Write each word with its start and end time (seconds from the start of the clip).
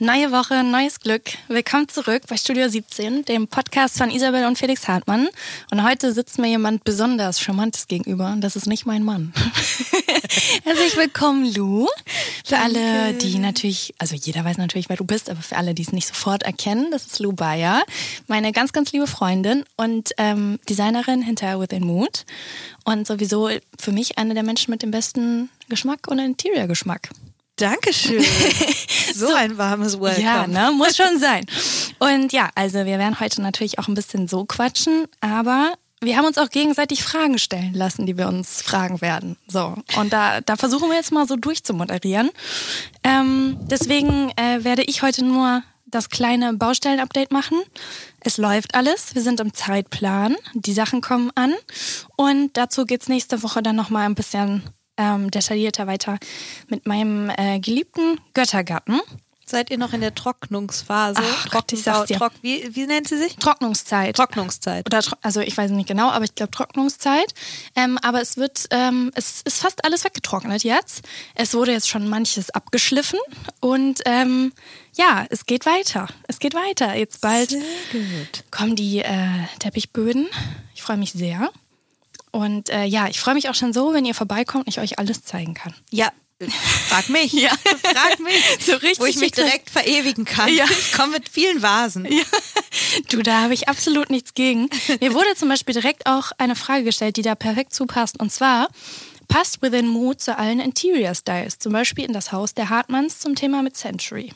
Neue 0.00 0.32
Woche, 0.32 0.64
neues 0.64 0.98
Glück. 0.98 1.22
Willkommen 1.46 1.88
zurück 1.88 2.24
bei 2.28 2.36
Studio 2.36 2.68
17, 2.68 3.26
dem 3.26 3.46
Podcast 3.46 3.96
von 3.96 4.10
Isabel 4.10 4.44
und 4.44 4.58
Felix 4.58 4.88
Hartmann. 4.88 5.28
Und 5.70 5.84
heute 5.84 6.12
sitzt 6.12 6.36
mir 6.40 6.48
jemand 6.48 6.82
besonders 6.82 7.40
Charmantes 7.40 7.86
gegenüber. 7.86 8.32
Und 8.32 8.40
das 8.40 8.56
ist 8.56 8.66
nicht 8.66 8.86
mein 8.86 9.04
Mann. 9.04 9.32
Herzlich 10.64 10.96
willkommen, 10.96 11.54
Lou. 11.54 11.86
Für 12.44 12.58
alle, 12.58 13.14
die 13.14 13.38
natürlich, 13.38 13.94
also 13.98 14.16
jeder 14.16 14.44
weiß 14.44 14.58
natürlich, 14.58 14.88
wer 14.88 14.96
du 14.96 15.04
bist, 15.04 15.30
aber 15.30 15.42
für 15.42 15.56
alle, 15.56 15.74
die 15.74 15.82
es 15.82 15.92
nicht 15.92 16.08
sofort 16.08 16.42
erkennen, 16.42 16.88
das 16.90 17.06
ist 17.06 17.20
Lou 17.20 17.30
Bayer, 17.30 17.84
meine 18.26 18.50
ganz, 18.50 18.72
ganz 18.72 18.90
liebe 18.90 19.06
Freundin 19.06 19.64
und 19.76 20.10
ähm, 20.18 20.58
Designerin 20.68 21.22
hinter 21.22 21.60
Within 21.60 21.86
Mood. 21.86 22.24
Und 22.82 23.06
sowieso 23.06 23.48
für 23.78 23.92
mich 23.92 24.18
eine 24.18 24.34
der 24.34 24.42
Menschen 24.42 24.72
mit 24.72 24.82
dem 24.82 24.90
besten 24.90 25.50
Geschmack 25.68 26.08
und 26.08 26.18
Interior-Geschmack. 26.18 27.10
Dankeschön. 27.56 28.24
So, 29.14 29.32
ein 29.32 29.58
warmes 29.58 30.00
Welcome. 30.00 30.24
Ja, 30.24 30.46
ne? 30.48 30.72
Muss 30.72 30.96
schon 30.96 31.20
sein. 31.20 31.46
Und 32.00 32.32
ja, 32.32 32.50
also 32.56 32.78
wir 32.78 32.98
werden 32.98 33.20
heute 33.20 33.42
natürlich 33.42 33.78
auch 33.78 33.86
ein 33.86 33.94
bisschen 33.94 34.26
so 34.26 34.44
quatschen, 34.44 35.06
aber 35.20 35.74
wir 36.00 36.16
haben 36.16 36.24
uns 36.24 36.36
auch 36.36 36.50
gegenseitig 36.50 37.04
Fragen 37.04 37.38
stellen 37.38 37.74
lassen, 37.74 38.06
die 38.06 38.18
wir 38.18 38.26
uns 38.26 38.60
fragen 38.60 39.00
werden. 39.00 39.36
So. 39.46 39.76
Und 39.96 40.12
da, 40.12 40.40
da 40.40 40.56
versuchen 40.56 40.88
wir 40.88 40.96
jetzt 40.96 41.12
mal 41.12 41.28
so 41.28 41.36
durchzumoderieren. 41.36 42.30
Ähm, 43.04 43.56
deswegen 43.60 44.30
äh, 44.36 44.64
werde 44.64 44.82
ich 44.82 45.02
heute 45.02 45.24
nur 45.24 45.62
das 45.86 46.10
kleine 46.10 46.54
Baustellen-Update 46.54 47.30
machen. 47.30 47.62
Es 48.20 48.36
läuft 48.36 48.74
alles. 48.74 49.14
Wir 49.14 49.22
sind 49.22 49.38
im 49.38 49.54
Zeitplan. 49.54 50.34
Die 50.54 50.72
Sachen 50.72 51.00
kommen 51.00 51.30
an. 51.36 51.54
Und 52.16 52.56
dazu 52.56 52.84
geht's 52.84 53.08
nächste 53.08 53.42
Woche 53.44 53.62
dann 53.62 53.76
nochmal 53.76 54.06
ein 54.06 54.16
bisschen 54.16 54.62
ähm, 54.96 55.30
detaillierter 55.30 55.86
weiter 55.86 56.18
mit 56.68 56.86
meinem 56.86 57.30
äh, 57.36 57.58
geliebten 57.60 58.20
Göttergatten. 58.32 59.00
Seid 59.46 59.70
ihr 59.70 59.76
noch 59.76 59.92
in 59.92 60.00
der 60.00 60.14
Trocknungsphase? 60.14 61.20
Ach 61.22 61.50
Gott, 61.50 61.70
ich 61.72 61.82
sag's 61.82 62.08
dir. 62.08 62.16
Trock, 62.16 62.32
wie, 62.40 62.74
wie 62.74 62.86
nennt 62.86 63.08
sie 63.08 63.18
sich? 63.18 63.36
Trocknungszeit. 63.36 64.16
Trocknungszeit. 64.16 64.86
Oder 64.86 65.02
also 65.20 65.40
ich 65.40 65.56
weiß 65.56 65.70
nicht 65.72 65.86
genau, 65.86 66.08
aber 66.10 66.24
ich 66.24 66.34
glaube 66.34 66.50
Trocknungszeit. 66.50 67.34
Ähm, 67.76 67.98
aber 68.02 68.22
es 68.22 68.38
wird, 68.38 68.66
ähm, 68.70 69.10
es 69.14 69.42
ist 69.42 69.60
fast 69.60 69.84
alles 69.84 70.04
weggetrocknet 70.04 70.64
jetzt. 70.64 71.02
Es 71.34 71.52
wurde 71.52 71.72
jetzt 71.72 71.90
schon 71.90 72.08
manches 72.08 72.50
abgeschliffen 72.50 73.18
und 73.60 74.00
ähm, 74.06 74.52
ja, 74.94 75.26
es 75.28 75.44
geht 75.44 75.66
weiter. 75.66 76.08
Es 76.26 76.38
geht 76.38 76.54
weiter. 76.54 76.94
Jetzt 76.94 77.20
bald 77.20 77.54
kommen 78.50 78.76
die 78.76 79.00
äh, 79.00 79.28
Teppichböden. 79.58 80.26
Ich 80.74 80.80
freue 80.80 80.96
mich 80.96 81.12
sehr. 81.12 81.50
Und 82.34 82.68
äh, 82.68 82.82
ja, 82.84 83.06
ich 83.06 83.20
freue 83.20 83.34
mich 83.34 83.48
auch 83.48 83.54
schon 83.54 83.72
so, 83.72 83.94
wenn 83.94 84.04
ihr 84.04 84.12
vorbeikommt 84.14 84.66
und 84.66 84.68
ich 84.68 84.80
euch 84.80 84.98
alles 84.98 85.22
zeigen 85.22 85.54
kann. 85.54 85.72
Ja, 85.90 86.10
frag 86.88 87.08
mich. 87.08 87.32
Ja. 87.32 87.50
Frag 87.80 88.18
mich. 88.18 88.42
So 88.60 88.72
richtig 88.72 88.98
Wo 88.98 89.04
ich 89.04 89.18
mich 89.18 89.30
direkt 89.30 89.70
verewigen 89.70 90.24
kann. 90.24 90.52
Ja. 90.52 90.64
Ich 90.68 90.92
komme 90.94 91.12
mit 91.12 91.28
vielen 91.28 91.62
Vasen. 91.62 92.10
Ja. 92.10 92.24
Du, 93.08 93.22
da 93.22 93.42
habe 93.42 93.54
ich 93.54 93.68
absolut 93.68 94.10
nichts 94.10 94.34
gegen. 94.34 94.68
Mir 95.00 95.14
wurde 95.14 95.36
zum 95.36 95.48
Beispiel 95.48 95.74
direkt 95.74 96.06
auch 96.06 96.32
eine 96.38 96.56
Frage 96.56 96.82
gestellt, 96.82 97.16
die 97.18 97.22
da 97.22 97.36
perfekt 97.36 97.72
zupasst. 97.72 98.18
Und 98.18 98.32
zwar, 98.32 98.66
passt 99.28 99.62
Within 99.62 99.86
Mood 99.86 100.20
zu 100.20 100.36
allen 100.36 100.58
Interior 100.58 101.14
Styles? 101.14 101.60
Zum 101.60 101.72
Beispiel 101.72 102.04
in 102.04 102.12
das 102.12 102.32
Haus 102.32 102.52
der 102.52 102.68
Hartmanns 102.68 103.20
zum 103.20 103.36
Thema 103.36 103.62
mit 103.62 103.76
Century. 103.76 104.32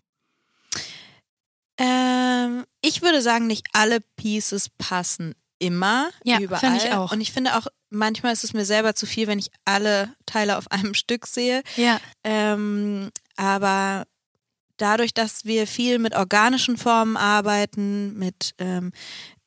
Ähm, 1.79 2.65
ich 2.81 3.03
würde 3.03 3.23
sagen, 3.23 3.49
nicht 3.49 3.67
alle 3.73 3.99
Pieces 4.17 4.69
passen 4.79 5.35
immer 5.59 6.11
Ja, 6.25 6.39
überall. 6.39 6.77
ich 6.77 6.93
auch. 6.93 7.11
Und 7.13 7.21
ich 7.21 7.33
finde 7.33 7.57
auch, 7.57 7.67
manchmal 7.91 8.33
ist 8.33 8.44
es 8.44 8.53
mir 8.53 8.64
selber 8.64 8.94
zu 8.94 9.06
viel, 9.06 9.27
wenn 9.27 9.39
ich 9.39 9.50
alle 9.64 10.12
Teile 10.27 10.56
auf 10.58 10.70
einem 10.70 10.94
Stück 11.03 11.27
sehe. 11.27 11.62
Ja. 11.77 12.00
Ähm, 12.25 13.11
aber 13.36 14.05
dadurch, 14.77 15.14
dass 15.14 15.45
wir 15.45 15.67
viel 15.67 15.98
mit 15.98 16.14
organischen 16.14 16.77
Formen 16.77 17.17
arbeiten, 17.17 18.17
mit 18.19 18.55
ähm, 18.58 18.92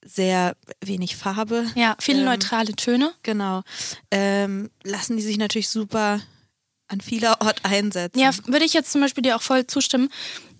sehr 0.04 0.56
wenig 0.84 1.16
Farbe, 1.16 1.66
Ja, 1.76 1.96
viele 2.00 2.20
Ähm, 2.20 2.26
neutrale 2.26 2.74
Töne. 2.74 3.14
genau, 3.24 3.62
ähm, 4.10 4.70
lassen 4.84 5.16
die 5.18 5.24
sich 5.24 5.38
natürlich 5.38 5.70
super 5.70 6.22
an 6.88 7.02
vieler 7.02 7.40
Ort 7.42 7.60
einsetzen. 7.64 8.20
Ja, 8.20 8.32
würde 8.48 8.66
ich 8.66 8.74
jetzt 8.74 8.92
zum 8.92 9.02
Beispiel 9.02 9.22
dir 9.24 9.36
auch 9.36 9.42
voll 9.42 9.68
zustimmen. 9.68 10.10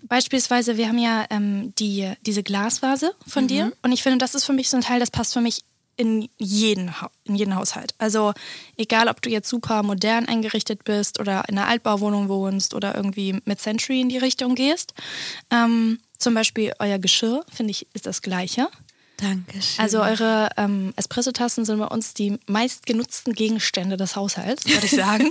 Beispielsweise, 0.04 0.76
wir 0.76 0.88
haben 0.88 0.98
ja 0.98 1.26
ähm, 1.30 1.74
die, 1.76 2.12
diese 2.26 2.42
Glasvase 2.42 3.14
von 3.26 3.46
dir. 3.46 3.72
Und 3.82 3.92
ich 3.92 4.02
finde, 4.02 4.18
das 4.18 4.34
ist 4.34 4.44
für 4.44 4.52
mich 4.52 4.68
so 4.68 4.76
ein 4.76 4.82
Teil, 4.82 4.98
das 5.00 5.10
passt 5.12 5.32
für 5.32 5.40
mich 5.40 5.62
in 5.96 6.28
jeden, 6.38 6.94
in 7.24 7.34
jeden 7.34 7.56
Haushalt. 7.56 7.94
Also 7.98 8.32
egal, 8.76 9.08
ob 9.08 9.22
du 9.22 9.30
jetzt 9.30 9.48
super 9.48 9.82
modern 9.82 10.26
eingerichtet 10.26 10.84
bist 10.84 11.20
oder 11.20 11.44
in 11.48 11.58
einer 11.58 11.68
Altbauwohnung 11.68 12.28
wohnst 12.28 12.74
oder 12.74 12.94
irgendwie 12.94 13.40
mit 13.44 13.60
Century 13.60 14.00
in 14.00 14.08
die 14.08 14.18
Richtung 14.18 14.54
gehst. 14.54 14.94
Ähm, 15.50 15.98
zum 16.18 16.34
Beispiel 16.34 16.72
euer 16.78 16.98
Geschirr, 16.98 17.44
finde 17.52 17.72
ich, 17.72 17.86
ist 17.94 18.06
das 18.06 18.22
gleiche. 18.22 18.68
Dankeschön. 19.22 19.78
Also 19.78 20.02
eure 20.02 20.48
ähm, 20.56 20.92
Espressotassen 20.96 21.64
sind 21.64 21.78
bei 21.78 21.86
uns 21.86 22.12
die 22.12 22.38
meistgenutzten 22.46 23.34
Gegenstände 23.34 23.96
des 23.96 24.16
Haushalts, 24.16 24.66
würde 24.66 24.84
ich 24.84 24.90
sagen. 24.90 25.30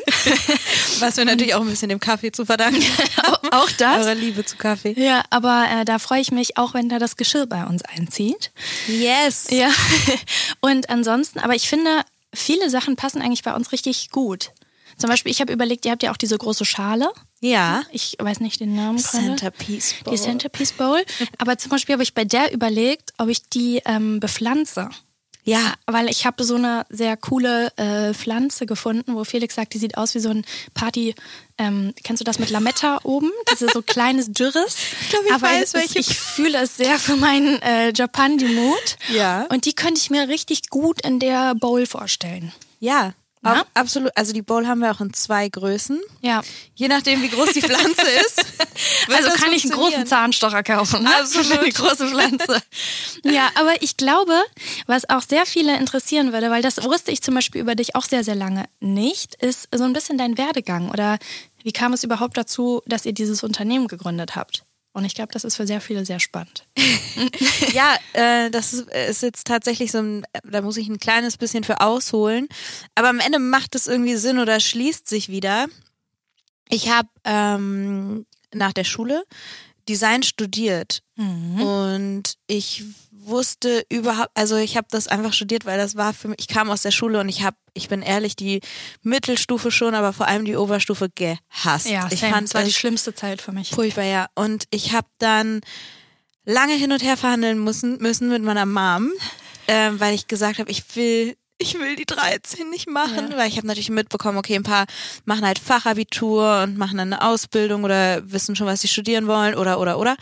Was 0.99 1.17
wir 1.17 1.25
natürlich 1.25 1.55
auch 1.55 1.61
ein 1.61 1.67
bisschen 1.67 1.89
dem 1.89 1.99
Kaffee 1.99 2.31
zu 2.31 2.45
verdanken 2.45 2.81
haben. 3.17 3.49
auch 3.51 3.69
das. 3.71 4.05
Eure 4.05 4.13
Liebe 4.13 4.45
zu 4.45 4.55
Kaffee. 4.55 4.93
Ja, 4.97 5.23
aber 5.29 5.65
äh, 5.69 5.83
da 5.83 5.99
freue 5.99 6.21
ich 6.21 6.31
mich 6.31 6.57
auch, 6.57 6.73
wenn 6.73 6.87
da 6.87 6.99
das 6.99 7.17
Geschirr 7.17 7.47
bei 7.47 7.65
uns 7.65 7.81
einzieht. 7.83 8.51
Yes. 8.87 9.47
Ja. 9.49 9.69
Und 10.61 10.89
ansonsten, 10.89 11.39
aber 11.39 11.55
ich 11.55 11.67
finde, 11.67 11.89
viele 12.33 12.69
Sachen 12.69 12.95
passen 12.95 13.21
eigentlich 13.21 13.43
bei 13.43 13.53
uns 13.53 13.73
richtig 13.73 14.09
gut. 14.09 14.51
Zum 15.01 15.09
Beispiel, 15.09 15.31
ich 15.31 15.41
habe 15.41 15.51
überlegt, 15.51 15.85
ihr 15.85 15.91
habt 15.91 16.03
ja 16.03 16.11
auch 16.11 16.17
diese 16.17 16.37
große 16.37 16.63
Schale. 16.63 17.11
Ja. 17.39 17.81
Ich 17.91 18.17
weiß 18.19 18.39
nicht 18.39 18.59
den 18.59 18.75
Namen. 18.75 18.99
Centerpiece 18.99 19.95
Bowl. 20.03 20.13
Die 20.13 20.21
Centerpiece 20.21 20.73
Bowl. 20.73 21.03
Aber 21.39 21.57
zum 21.57 21.71
Beispiel 21.71 21.93
habe 21.93 22.03
ich 22.03 22.13
bei 22.13 22.23
der 22.23 22.53
überlegt, 22.53 23.13
ob 23.17 23.27
ich 23.29 23.49
die 23.49 23.81
ähm, 23.85 24.19
bepflanze. 24.19 24.89
Ja. 25.43 25.73
Weil 25.87 26.07
ich 26.07 26.25
habe 26.27 26.43
so 26.43 26.55
eine 26.55 26.85
sehr 26.89 27.17
coole 27.17 27.75
äh, 27.77 28.13
Pflanze 28.13 28.67
gefunden, 28.67 29.15
wo 29.15 29.23
Felix 29.23 29.55
sagt, 29.55 29.73
die 29.73 29.79
sieht 29.79 29.97
aus 29.97 30.13
wie 30.13 30.19
so 30.19 30.29
ein 30.29 30.45
Party. 30.75 31.15
Ähm, 31.57 31.93
kennst 32.03 32.21
du 32.21 32.23
das 32.23 32.37
mit 32.37 32.51
Lametta 32.51 32.99
oben? 33.03 33.31
Diese 33.51 33.67
so 33.73 33.81
kleines 33.81 34.27
Dürres. 34.31 34.75
Ich 35.01 35.09
glaub, 35.09 35.25
ich 35.25 35.33
Aber 35.33 35.47
weiß, 35.47 35.73
welche. 35.73 35.99
ich 35.99 36.15
fühle 36.15 36.59
es 36.59 36.77
sehr 36.77 36.99
für 36.99 37.15
meinen 37.15 37.59
äh, 37.63 37.91
Japan 37.91 38.37
die 38.37 38.45
Mood. 38.45 38.97
Ja. 39.11 39.47
Und 39.49 39.65
die 39.65 39.73
könnte 39.73 39.99
ich 39.99 40.11
mir 40.11 40.27
richtig 40.27 40.69
gut 40.69 41.01
in 41.03 41.19
der 41.19 41.55
Bowl 41.55 41.87
vorstellen. 41.87 42.53
Ja. 42.79 43.13
Auch, 43.43 43.65
absolut. 43.73 44.11
Also 44.15 44.33
die 44.33 44.43
Bowl 44.43 44.67
haben 44.67 44.79
wir 44.79 44.91
auch 44.91 45.01
in 45.01 45.13
zwei 45.13 45.49
Größen. 45.49 45.99
Ja. 46.21 46.41
Je 46.75 46.87
nachdem, 46.87 47.23
wie 47.23 47.29
groß 47.29 47.53
die 47.53 47.61
Pflanze 47.61 48.01
ist. 48.25 48.45
Also 49.09 49.29
kann 49.31 49.51
ich 49.51 49.63
einen 49.63 49.73
großen. 49.73 50.05
Zahnstocher 50.05 50.61
kaufen. 50.61 51.03
Ne? 51.03 51.09
Absolut. 51.19 51.65
Die 51.65 51.71
große 51.71 52.07
Pflanze. 52.07 52.61
ja, 53.23 53.49
aber 53.55 53.81
ich 53.81 53.97
glaube, 53.97 54.39
was 54.85 55.09
auch 55.09 55.23
sehr 55.23 55.45
viele 55.45 55.75
interessieren 55.77 56.33
würde, 56.33 56.51
weil 56.51 56.61
das 56.61 56.83
wusste 56.83 57.11
ich 57.11 57.21
zum 57.21 57.33
Beispiel 57.33 57.61
über 57.61 57.75
dich 57.75 57.95
auch 57.95 58.05
sehr, 58.05 58.23
sehr 58.23 58.35
lange 58.35 58.65
nicht, 58.79 59.35
ist 59.35 59.69
so 59.73 59.83
ein 59.83 59.93
bisschen 59.93 60.17
dein 60.17 60.37
Werdegang 60.37 60.89
oder 60.89 61.17
wie 61.63 61.71
kam 61.71 61.93
es 61.93 62.03
überhaupt 62.03 62.37
dazu, 62.37 62.81
dass 62.85 63.05
ihr 63.05 63.13
dieses 63.13 63.43
Unternehmen 63.43 63.87
gegründet 63.87 64.35
habt? 64.35 64.63
Und 64.93 65.05
ich 65.05 65.15
glaube, 65.15 65.31
das 65.31 65.45
ist 65.45 65.55
für 65.55 65.65
sehr 65.65 65.81
viele 65.81 66.05
sehr 66.05 66.19
spannend. 66.19 66.65
Ja, 67.73 67.95
äh, 68.13 68.49
das 68.51 68.73
ist, 68.73 68.89
ist 68.89 69.23
jetzt 69.23 69.47
tatsächlich 69.47 69.91
so 69.91 69.99
ein, 69.99 70.25
da 70.43 70.61
muss 70.61 70.75
ich 70.75 70.89
ein 70.89 70.99
kleines 70.99 71.37
bisschen 71.37 71.63
für 71.63 71.79
ausholen. 71.79 72.49
Aber 72.95 73.07
am 73.09 73.19
Ende 73.19 73.39
macht 73.39 73.75
es 73.75 73.87
irgendwie 73.87 74.15
Sinn 74.17 74.39
oder 74.39 74.59
schließt 74.59 75.07
sich 75.07 75.29
wieder. 75.29 75.67
Ich 76.67 76.89
habe 76.89 77.07
ähm, 77.23 78.25
nach 78.53 78.73
der 78.73 78.83
Schule 78.83 79.23
Design 79.91 80.23
studiert 80.23 81.01
und 81.61 82.23
ich 82.47 82.83
wusste 83.11 83.83
überhaupt, 83.89 84.31
also 84.33 84.55
ich 84.55 84.77
habe 84.77 84.87
das 84.89 85.07
einfach 85.07 85.33
studiert, 85.33 85.65
weil 85.65 85.77
das 85.77 85.95
war 85.95 86.13
für 86.13 86.29
mich, 86.29 86.37
ich 86.39 86.47
kam 86.47 86.71
aus 86.71 86.81
der 86.81 86.91
Schule 86.91 87.19
und 87.19 87.29
ich 87.29 87.43
habe, 87.43 87.57
ich 87.73 87.89
bin 87.89 88.01
ehrlich, 88.01 88.35
die 88.35 88.61
Mittelstufe 89.03 89.69
schon, 89.69 89.93
aber 89.93 90.13
vor 90.13 90.27
allem 90.27 90.45
die 90.45 90.55
Oberstufe 90.55 91.09
gehasst. 91.13 91.87
Ja, 91.87 92.07
ich 92.11 92.21
fand 92.21 92.47
das 92.47 92.53
war 92.53 92.63
die 92.63 92.73
schlimmste 92.73 93.13
Zeit 93.13 93.41
für 93.41 93.51
mich. 93.51 93.69
Furchtbar, 93.69 94.05
ja. 94.05 94.27
Und 94.35 94.65
ich 94.71 94.93
habe 94.93 95.07
dann 95.19 95.61
lange 96.45 96.73
hin 96.73 96.91
und 96.91 97.03
her 97.03 97.17
verhandeln 97.17 97.63
müssen, 97.63 97.97
müssen 97.99 98.29
mit 98.29 98.43
meiner 98.43 98.65
Mom, 98.65 99.11
ähm, 99.67 99.99
weil 99.99 100.15
ich 100.15 100.27
gesagt 100.27 100.59
habe, 100.59 100.71
ich 100.71 100.83
will, 100.95 101.35
ich 101.61 101.77
will 101.79 101.95
die 101.95 102.05
13 102.05 102.69
nicht 102.69 102.89
machen, 102.89 103.31
Ja. 103.31 103.37
weil 103.37 103.47
ich 103.49 103.57
habe 103.57 103.67
natürlich 103.67 103.89
mitbekommen, 103.89 104.37
okay, 104.37 104.55
ein 104.55 104.63
paar 104.63 104.85
machen 105.25 105.45
halt 105.45 105.59
Fachabitur 105.59 106.63
und 106.63 106.77
machen 106.77 106.97
dann 106.97 107.13
eine 107.13 107.21
Ausbildung 107.23 107.83
oder 107.83 108.29
wissen 108.31 108.55
schon, 108.55 108.67
was 108.67 108.81
sie 108.81 108.87
studieren 108.87 109.27
wollen 109.27 109.55
oder 109.55 109.79
oder 109.79 109.99
oder. 109.99 110.15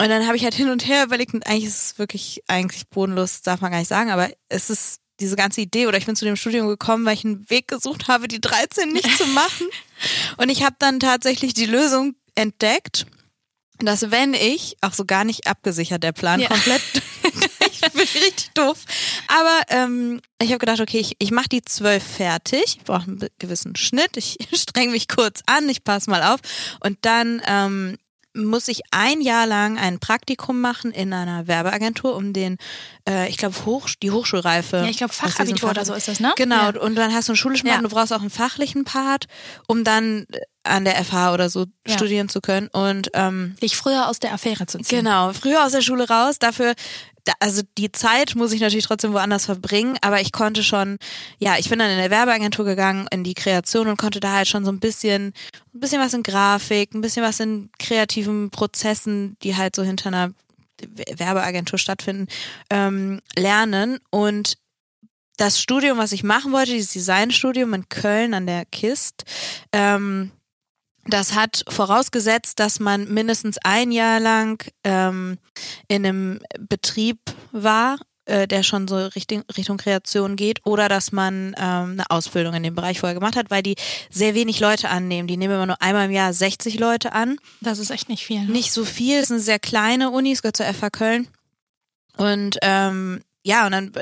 Und 0.00 0.08
dann 0.08 0.26
habe 0.26 0.36
ich 0.36 0.42
halt 0.44 0.54
hin 0.54 0.70
und 0.70 0.86
her 0.88 1.04
überlegt 1.04 1.34
und 1.34 1.46
eigentlich 1.46 1.66
ist 1.66 1.82
es 1.92 1.98
wirklich 1.98 2.42
eigentlich 2.48 2.88
bodenlos, 2.88 3.42
darf 3.42 3.60
man 3.60 3.70
gar 3.70 3.78
nicht 3.78 3.88
sagen, 3.88 4.10
aber 4.10 4.28
es 4.48 4.68
ist 4.70 4.98
diese 5.20 5.36
ganze 5.36 5.60
Idee 5.60 5.86
oder 5.86 5.98
ich 5.98 6.06
bin 6.06 6.16
zu 6.16 6.24
dem 6.24 6.34
Studium 6.34 6.66
gekommen, 6.66 7.04
weil 7.06 7.14
ich 7.14 7.24
einen 7.24 7.48
Weg 7.48 7.68
gesucht 7.68 8.08
habe, 8.08 8.26
die 8.26 8.40
13 8.40 8.92
nicht 8.92 9.16
zu 9.16 9.26
machen. 9.28 9.66
Und 10.38 10.48
ich 10.48 10.64
habe 10.64 10.74
dann 10.80 10.98
tatsächlich 10.98 11.54
die 11.54 11.66
Lösung 11.66 12.16
entdeckt, 12.34 13.06
dass 13.78 14.10
wenn 14.10 14.34
ich, 14.34 14.76
auch 14.80 14.92
so 14.92 15.04
gar 15.04 15.24
nicht 15.24 15.46
abgesichert 15.46 16.02
der 16.02 16.12
Plan, 16.12 16.40
Ja. 16.40 16.48
komplett, 16.48 16.82
ich 18.04 18.14
richtig 18.24 18.50
doof, 18.54 18.78
aber 19.28 19.60
ähm, 19.68 20.20
ich 20.40 20.48
habe 20.50 20.58
gedacht, 20.58 20.80
okay, 20.80 20.98
ich, 20.98 21.16
ich 21.18 21.30
mache 21.30 21.48
die 21.48 21.62
zwölf 21.62 22.02
fertig, 22.02 22.62
ich 22.78 22.84
brauche 22.84 23.04
einen 23.04 23.26
gewissen 23.38 23.76
Schnitt, 23.76 24.16
ich 24.16 24.36
streng 24.52 24.90
mich 24.90 25.08
kurz 25.08 25.40
an, 25.46 25.68
ich 25.68 25.84
passe 25.84 26.10
mal 26.10 26.22
auf 26.22 26.40
und 26.80 26.98
dann 27.02 27.42
ähm, 27.46 27.96
muss 28.36 28.66
ich 28.66 28.80
ein 28.90 29.20
Jahr 29.20 29.46
lang 29.46 29.78
ein 29.78 30.00
Praktikum 30.00 30.60
machen 30.60 30.90
in 30.90 31.12
einer 31.12 31.46
Werbeagentur, 31.46 32.16
um 32.16 32.32
den, 32.32 32.56
äh, 33.08 33.28
ich 33.28 33.36
glaube, 33.36 33.54
Hoch, 33.64 33.88
die 34.02 34.10
Hochschulreife. 34.10 34.78
Ja, 34.78 34.86
ich 34.86 34.96
glaube, 34.96 35.12
Fachabitur 35.12 35.68
Fach- 35.68 35.70
oder 35.76 35.84
so 35.84 35.94
ist 35.94 36.08
das, 36.08 36.18
ne? 36.18 36.32
Genau, 36.34 36.70
Ja. 36.72 36.80
und 36.80 36.96
dann 36.96 37.14
hast 37.14 37.28
du 37.28 37.32
einen 37.32 37.36
schulischen 37.36 37.68
Part 37.68 37.76
Ja. 37.76 37.84
und 37.84 37.88
du 37.92 37.94
brauchst 37.96 38.12
auch 38.12 38.20
einen 38.22 38.30
fachlichen 38.30 38.82
Part, 38.82 39.26
um 39.68 39.84
dann 39.84 40.26
an 40.64 40.84
der 40.84 40.96
FH 41.04 41.32
oder 41.32 41.48
so 41.48 41.66
Ja. 41.86 41.94
studieren 41.94 42.28
zu 42.28 42.40
können. 42.40 42.66
Und 42.72 43.08
ähm, 43.14 43.54
Dich 43.62 43.76
früher 43.76 44.08
aus 44.08 44.18
der 44.18 44.32
Affäre 44.32 44.66
zu 44.66 44.78
ziehen. 44.78 45.04
Genau, 45.04 45.32
früher 45.32 45.64
aus 45.64 45.70
der 45.70 45.82
Schule 45.82 46.08
raus. 46.08 46.40
Dafür, 46.40 46.74
da, 47.24 47.32
also 47.40 47.62
die 47.78 47.90
Zeit 47.90 48.34
muss 48.34 48.52
ich 48.52 48.60
natürlich 48.60 48.86
trotzdem 48.86 49.12
woanders 49.12 49.46
verbringen, 49.46 49.96
aber 50.02 50.20
ich 50.20 50.30
konnte 50.30 50.62
schon, 50.62 50.98
ja, 51.38 51.56
ich 51.58 51.70
bin 51.70 51.78
dann 51.78 51.90
in 51.90 51.96
der 51.96 52.10
Werbeagentur 52.10 52.64
gegangen, 52.64 53.08
in 53.10 53.24
die 53.24 53.34
Kreation 53.34 53.88
und 53.88 53.96
konnte 53.96 54.20
da 54.20 54.32
halt 54.32 54.48
schon 54.48 54.64
so 54.64 54.70
ein 54.70 54.80
bisschen, 54.80 55.32
ein 55.74 55.80
bisschen 55.80 56.00
was 56.00 56.14
in 56.14 56.22
Grafik, 56.22 56.94
ein 56.94 57.00
bisschen 57.00 57.24
was 57.24 57.40
in 57.40 57.70
kreativen 57.78 58.50
Prozessen, 58.50 59.36
die 59.42 59.56
halt 59.56 59.74
so 59.74 59.82
hinter 59.82 60.08
einer 60.08 60.32
Werbeagentur 61.16 61.78
stattfinden, 61.78 62.28
ähm, 62.68 63.20
lernen. 63.36 63.98
Und 64.10 64.58
das 65.36 65.60
Studium, 65.60 65.98
was 65.98 66.12
ich 66.12 66.24
machen 66.24 66.52
wollte, 66.52 66.72
dieses 66.72 66.92
Designstudium 66.92 67.72
in 67.74 67.88
Köln 67.88 68.34
an 68.34 68.46
der 68.46 68.64
KIST, 68.66 69.24
ähm, 69.72 70.30
das 71.06 71.34
hat 71.34 71.64
vorausgesetzt, 71.68 72.58
dass 72.60 72.80
man 72.80 73.12
mindestens 73.12 73.58
ein 73.62 73.92
Jahr 73.92 74.20
lang 74.20 74.64
ähm, 74.84 75.38
in 75.88 76.06
einem 76.06 76.40
Betrieb 76.58 77.18
war, 77.52 77.98
äh, 78.26 78.48
der 78.48 78.62
schon 78.62 78.88
so 78.88 78.96
Richtung, 79.08 79.42
Richtung 79.56 79.76
Kreation 79.76 80.36
geht, 80.36 80.64
oder 80.64 80.88
dass 80.88 81.12
man 81.12 81.54
ähm, 81.58 81.92
eine 81.92 82.04
Ausbildung 82.08 82.54
in 82.54 82.62
dem 82.62 82.74
Bereich 82.74 83.00
vorher 83.00 83.14
gemacht 83.14 83.36
hat, 83.36 83.50
weil 83.50 83.62
die 83.62 83.76
sehr 84.10 84.34
wenig 84.34 84.60
Leute 84.60 84.88
annehmen. 84.88 85.28
Die 85.28 85.36
nehmen 85.36 85.54
immer 85.54 85.66
nur 85.66 85.82
einmal 85.82 86.06
im 86.06 86.12
Jahr 86.12 86.32
60 86.32 86.78
Leute 86.78 87.12
an. 87.12 87.36
Das 87.60 87.78
ist 87.78 87.90
echt 87.90 88.08
nicht 88.08 88.24
viel. 88.24 88.40
Ne? 88.40 88.50
Nicht 88.50 88.72
so 88.72 88.84
viel, 88.84 89.18
es 89.18 89.24
ist 89.24 89.32
eine 89.32 89.40
sehr 89.40 89.58
kleine 89.58 90.10
Uni, 90.10 90.32
es 90.32 90.42
gehört 90.42 90.56
zur 90.56 90.66
FH 90.66 90.90
Köln. 90.90 91.28
Und 92.16 92.58
ähm, 92.62 93.22
ja, 93.42 93.66
und 93.66 93.72
dann 93.72 93.92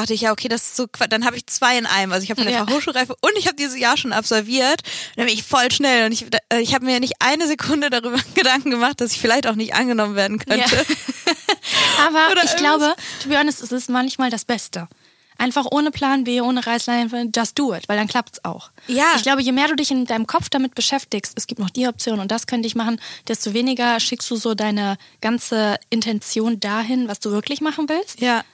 dachte 0.00 0.14
ich, 0.14 0.22
ja, 0.22 0.32
okay, 0.32 0.48
das 0.48 0.62
ist 0.62 0.76
so, 0.76 0.86
dann 1.08 1.24
habe 1.24 1.36
ich 1.36 1.46
zwei 1.46 1.76
in 1.78 1.86
einem. 1.86 2.12
Also 2.12 2.24
ich 2.24 2.30
habe 2.30 2.42
meine 2.42 2.52
Ja. 2.54 2.64
Fachhochschulreife 2.66 3.14
und 3.20 3.32
ich 3.38 3.46
habe 3.46 3.56
dieses 3.56 3.78
Jahr 3.78 3.96
schon 3.96 4.12
absolviert. 4.12 4.80
Dann 5.16 5.26
bin 5.26 5.34
ich 5.34 5.42
voll 5.42 5.70
schnell 5.72 6.06
und 6.06 6.12
ich, 6.12 6.26
äh, 6.50 6.60
ich 6.60 6.74
habe 6.74 6.84
mir 6.84 7.00
nicht 7.00 7.14
eine 7.20 7.46
Sekunde 7.46 7.90
darüber 7.90 8.18
Gedanken 8.34 8.70
gemacht, 8.70 9.00
dass 9.00 9.12
ich 9.12 9.20
vielleicht 9.20 9.46
auch 9.46 9.54
nicht 9.54 9.74
angenommen 9.74 10.16
werden 10.16 10.38
könnte. 10.38 10.76
Ja. 10.76 10.82
Aber 12.06 12.30
Oder 12.32 12.44
ich 12.44 12.56
glaube, 12.56 12.94
to 13.22 13.28
be 13.28 13.38
honest, 13.38 13.62
es 13.62 13.72
ist 13.72 13.88
manchmal 13.90 14.30
das 14.30 14.44
Beste. 14.44 14.88
Einfach 15.36 15.66
ohne 15.72 15.90
Plan 15.90 16.22
B, 16.22 16.40
ohne 16.40 16.64
Reißleine, 16.64 17.30
just 17.34 17.58
do 17.58 17.74
it, 17.74 17.88
weil 17.88 17.96
dann 17.96 18.06
klappt's 18.06 18.44
auch. 18.44 18.70
Ja. 18.86 19.06
Ich 19.16 19.22
glaube, 19.22 19.42
je 19.42 19.50
mehr 19.50 19.66
du 19.66 19.74
dich 19.74 19.90
in 19.90 20.06
deinem 20.06 20.28
Kopf 20.28 20.48
damit 20.48 20.76
beschäftigst, 20.76 21.32
es 21.36 21.48
gibt 21.48 21.58
noch 21.60 21.70
die 21.70 21.88
Option 21.88 22.20
und 22.20 22.30
das 22.30 22.46
könnte 22.46 22.68
ich 22.68 22.76
machen, 22.76 23.00
desto 23.26 23.52
weniger 23.52 23.98
schickst 23.98 24.30
du 24.30 24.36
so 24.36 24.54
deine 24.54 24.96
ganze 25.20 25.76
Intention 25.90 26.60
dahin, 26.60 27.08
was 27.08 27.18
du 27.18 27.32
wirklich 27.32 27.60
machen 27.60 27.88
willst. 27.88 28.20
Ja. 28.20 28.44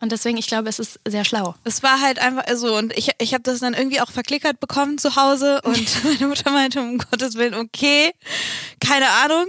Und 0.00 0.12
deswegen, 0.12 0.38
ich 0.38 0.46
glaube, 0.46 0.68
es 0.68 0.78
ist 0.78 0.98
sehr 1.06 1.24
schlau. 1.24 1.54
Es 1.64 1.82
war 1.82 2.00
halt 2.00 2.18
einfach 2.18 2.44
so 2.56 2.76
und 2.76 2.96
ich, 2.96 3.10
ich 3.18 3.34
habe 3.34 3.42
das 3.42 3.60
dann 3.60 3.74
irgendwie 3.74 4.00
auch 4.00 4.10
verklickert 4.10 4.58
bekommen 4.58 4.96
zu 4.98 5.16
Hause 5.16 5.60
und 5.62 5.78
meine 6.04 6.26
Mutter 6.26 6.50
meinte, 6.50 6.80
um 6.80 6.98
Gottes 6.98 7.34
Willen, 7.34 7.54
okay, 7.54 8.10
keine 8.80 9.08
Ahnung. 9.24 9.46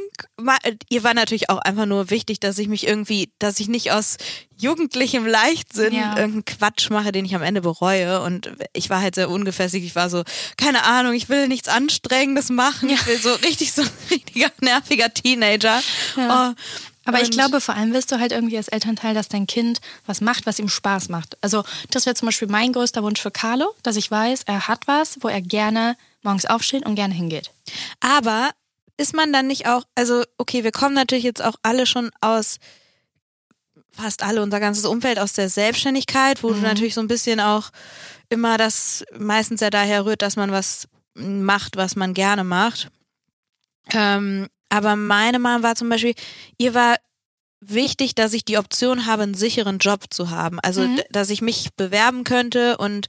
Ihr 0.89 1.03
war 1.03 1.13
natürlich 1.13 1.49
auch 1.49 1.59
einfach 1.59 1.85
nur 1.85 2.09
wichtig, 2.09 2.39
dass 2.39 2.57
ich 2.57 2.67
mich 2.67 2.85
irgendwie, 2.87 3.31
dass 3.39 3.59
ich 3.59 3.67
nicht 3.69 3.91
aus 3.91 4.17
jugendlichem 4.57 5.25
Leichtsinn 5.25 5.93
Ja. 5.93 6.17
irgendeinen 6.17 6.45
Quatsch 6.45 6.89
mache, 6.91 7.11
den 7.11 7.25
ich 7.25 7.33
am 7.33 7.41
Ende 7.41 7.61
bereue 7.61 8.21
und 8.21 8.51
ich 8.73 8.89
war 8.89 9.01
halt 9.01 9.15
sehr 9.15 9.29
ungefässig. 9.29 9.83
Ich 9.83 9.95
war 9.95 10.09
so, 10.09 10.23
keine 10.57 10.83
Ahnung, 10.83 11.13
ich 11.13 11.29
will 11.29 11.47
nichts 11.47 11.67
Anstrengendes 11.69 12.49
machen. 12.49 12.89
Ich 12.89 13.07
will 13.07 13.17
so 13.17 13.33
richtig 13.35 13.73
so 13.73 13.81
ein 13.81 13.89
richtiger 14.11 14.51
nerviger 14.61 15.11
Teenager. 15.13 15.81
Ja. 16.17 16.51
Oh. 16.51 16.61
Aber 17.05 17.19
ich 17.19 17.25
Und- 17.25 17.31
glaube, 17.33 17.61
vor 17.61 17.75
allem 17.75 17.93
willst 17.93 18.11
du 18.11 18.19
halt 18.19 18.31
irgendwie 18.31 18.57
als 18.57 18.67
Elternteil, 18.67 19.13
dass 19.15 19.27
dein 19.27 19.47
Kind 19.47 19.81
was 20.05 20.21
macht, 20.21 20.45
was 20.45 20.59
ihm 20.59 20.69
Spaß 20.69 21.09
macht. 21.09 21.35
Also 21.41 21.63
das 21.89 22.05
wäre 22.05 22.15
zum 22.15 22.27
Beispiel 22.27 22.47
mein 22.47 22.73
größter 22.73 23.01
Wunsch 23.03 23.19
für 23.21 23.31
Carlo, 23.31 23.73
dass 23.83 23.95
ich 23.95 24.09
weiß, 24.11 24.43
er 24.45 24.67
hat 24.67 24.87
was, 24.87 25.17
wo 25.21 25.27
er 25.27 25.41
gerne 25.41 25.97
morgens 26.21 26.45
aufsteht 26.45 26.85
und 26.85 26.95
gerne 26.95 27.13
hingeht. 27.13 27.51
Aber 27.99 28.51
ist 28.97 29.15
man 29.15 29.33
dann 29.33 29.47
nicht 29.47 29.67
auch, 29.67 29.83
also 29.95 30.23
okay, 30.37 30.63
wir 30.63 30.71
kommen 30.71 30.93
natürlich 30.93 31.23
jetzt 31.23 31.41
auch 31.43 31.55
alle 31.63 31.87
schon 31.87 32.11
aus, 32.21 32.57
fast 33.89 34.21
alle, 34.23 34.43
unser 34.43 34.59
ganzes 34.59 34.85
Umfeld 34.85 35.17
aus 35.17 35.33
der 35.33 35.49
Selbstständigkeit, 35.49 36.43
wo 36.43 36.51
du 36.53 36.59
natürlich 36.59 36.93
so 36.93 37.01
ein 37.01 37.07
bisschen 37.07 37.39
auch 37.39 37.71
immer 38.29 38.57
das 38.57 39.03
meistens 39.17 39.59
ja 39.61 39.69
daher 39.71 40.05
rührt, 40.05 40.21
dass 40.21 40.35
man 40.35 40.51
was 40.51 40.87
macht, 41.15 41.75
was 41.77 41.95
man 41.95 42.13
gerne 42.13 42.43
macht. 42.43 42.89
Ähm, 43.91 44.47
aber 44.71 44.95
meine 44.95 45.37
Mom 45.37 45.61
war 45.63 45.75
zum 45.75 45.89
Beispiel, 45.89 46.15
ihr 46.57 46.73
war 46.73 46.95
wichtig, 47.63 48.15
dass 48.15 48.33
ich 48.33 48.43
die 48.43 48.57
Option 48.57 49.05
habe, 49.05 49.21
einen 49.21 49.35
sicheren 49.35 49.77
Job 49.77 50.05
zu 50.09 50.31
haben. 50.31 50.59
Also, 50.61 50.81
Mhm. 50.81 50.99
dass 51.11 51.29
ich 51.29 51.41
mich 51.43 51.69
bewerben 51.77 52.23
könnte 52.23 52.77
und 52.77 53.05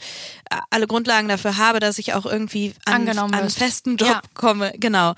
äh, 0.50 0.59
alle 0.69 0.87
Grundlagen 0.87 1.29
dafür 1.29 1.56
habe, 1.56 1.81
dass 1.81 1.99
ich 1.99 2.12
auch 2.12 2.26
irgendwie 2.26 2.75
an, 2.85 2.94
Angenommen 3.09 3.32
an 3.32 3.41
einen 3.41 3.50
festen 3.50 3.97
Job 3.97 4.09
Ja. 4.11 4.20
komme. 4.35 4.73
Genau. 4.76 5.14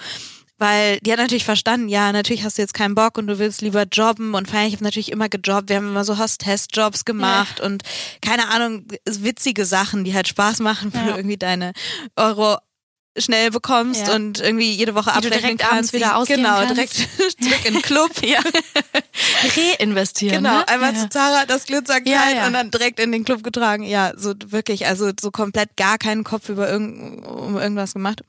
Weil 0.56 1.00
die 1.00 1.11
hat 1.11 1.19
natürlich 1.19 1.44
verstanden, 1.44 1.88
ja, 1.88 2.12
natürlich 2.12 2.44
hast 2.44 2.58
du 2.58 2.62
jetzt 2.62 2.75
keinen 2.75 2.94
Bock 2.94 3.19
und 3.19 3.26
du 3.26 3.40
willst 3.40 3.61
lieber 3.61 3.87
jobben 3.90 4.35
und 4.35 4.55
allem, 4.55 4.69
ich 4.69 4.75
habe 4.75 4.85
natürlich 4.85 5.11
immer 5.11 5.29
gejobbt, 5.29 5.69
wir 5.69 5.76
haben 5.76 5.88
immer 5.88 6.05
so 6.05 6.17
Hostess-Jobs 6.17 7.05
gemacht 7.05 7.58
und 7.58 7.82
keine 8.23 8.49
Ahnung, 8.50 8.87
witzige 9.05 9.64
Sachen, 9.67 10.05
die 10.05 10.14
halt 10.14 10.29
Spaß 10.29 10.61
machen, 10.61 10.94
wo 10.94 10.99
Ja. 10.99 11.05
du 11.06 11.11
irgendwie 11.17 11.38
deine 11.38 11.73
Euro 12.14 12.58
schnell 13.16 13.50
bekommst 13.50 14.08
Ja. 14.08 14.14
und 14.16 14.40
irgendwie 14.40 14.72
jede 14.72 14.94
Woche 14.94 15.12
abrechnen 15.12 15.50
abends 15.61 15.61
kannst. 15.61 15.93
wieder 15.93 16.16
ausgeben 16.16 16.43
Genau, 16.43 16.56
kannst. 16.56 16.70
direkt 16.76 16.93
zurück 17.43 17.64
in 17.64 17.72
den 17.75 17.82
Club. 17.82 18.11
Ja. 18.25 18.40
Reinvestieren. 19.56 20.43
Genau, 20.43 20.58
ne? 20.58 20.69
einmal 20.69 20.94
ja. 20.94 21.00
zu 21.00 21.08
Zara 21.08 21.44
das 21.46 21.64
Glitzerkleid 21.66 22.06
Ja, 22.06 22.37
ja. 22.37 22.46
und 22.46 22.52
dann 22.55 22.70
direkt 22.70 22.99
in 23.00 23.12
den 23.12 23.25
Club 23.25 23.43
getragen. 23.43 23.84
Ja, 23.84 24.12
so 24.16 24.34
wirklich, 24.46 24.87
also 24.87 25.11
so 25.20 25.31
komplett 25.31 25.76
gar 25.76 25.99
keinen 25.99 26.25
Kopf 26.25 26.49
über 26.49 26.69
irgend, 26.69 27.25
um 27.26 27.56
irgendwas 27.56 27.94
gemacht. 27.94 28.22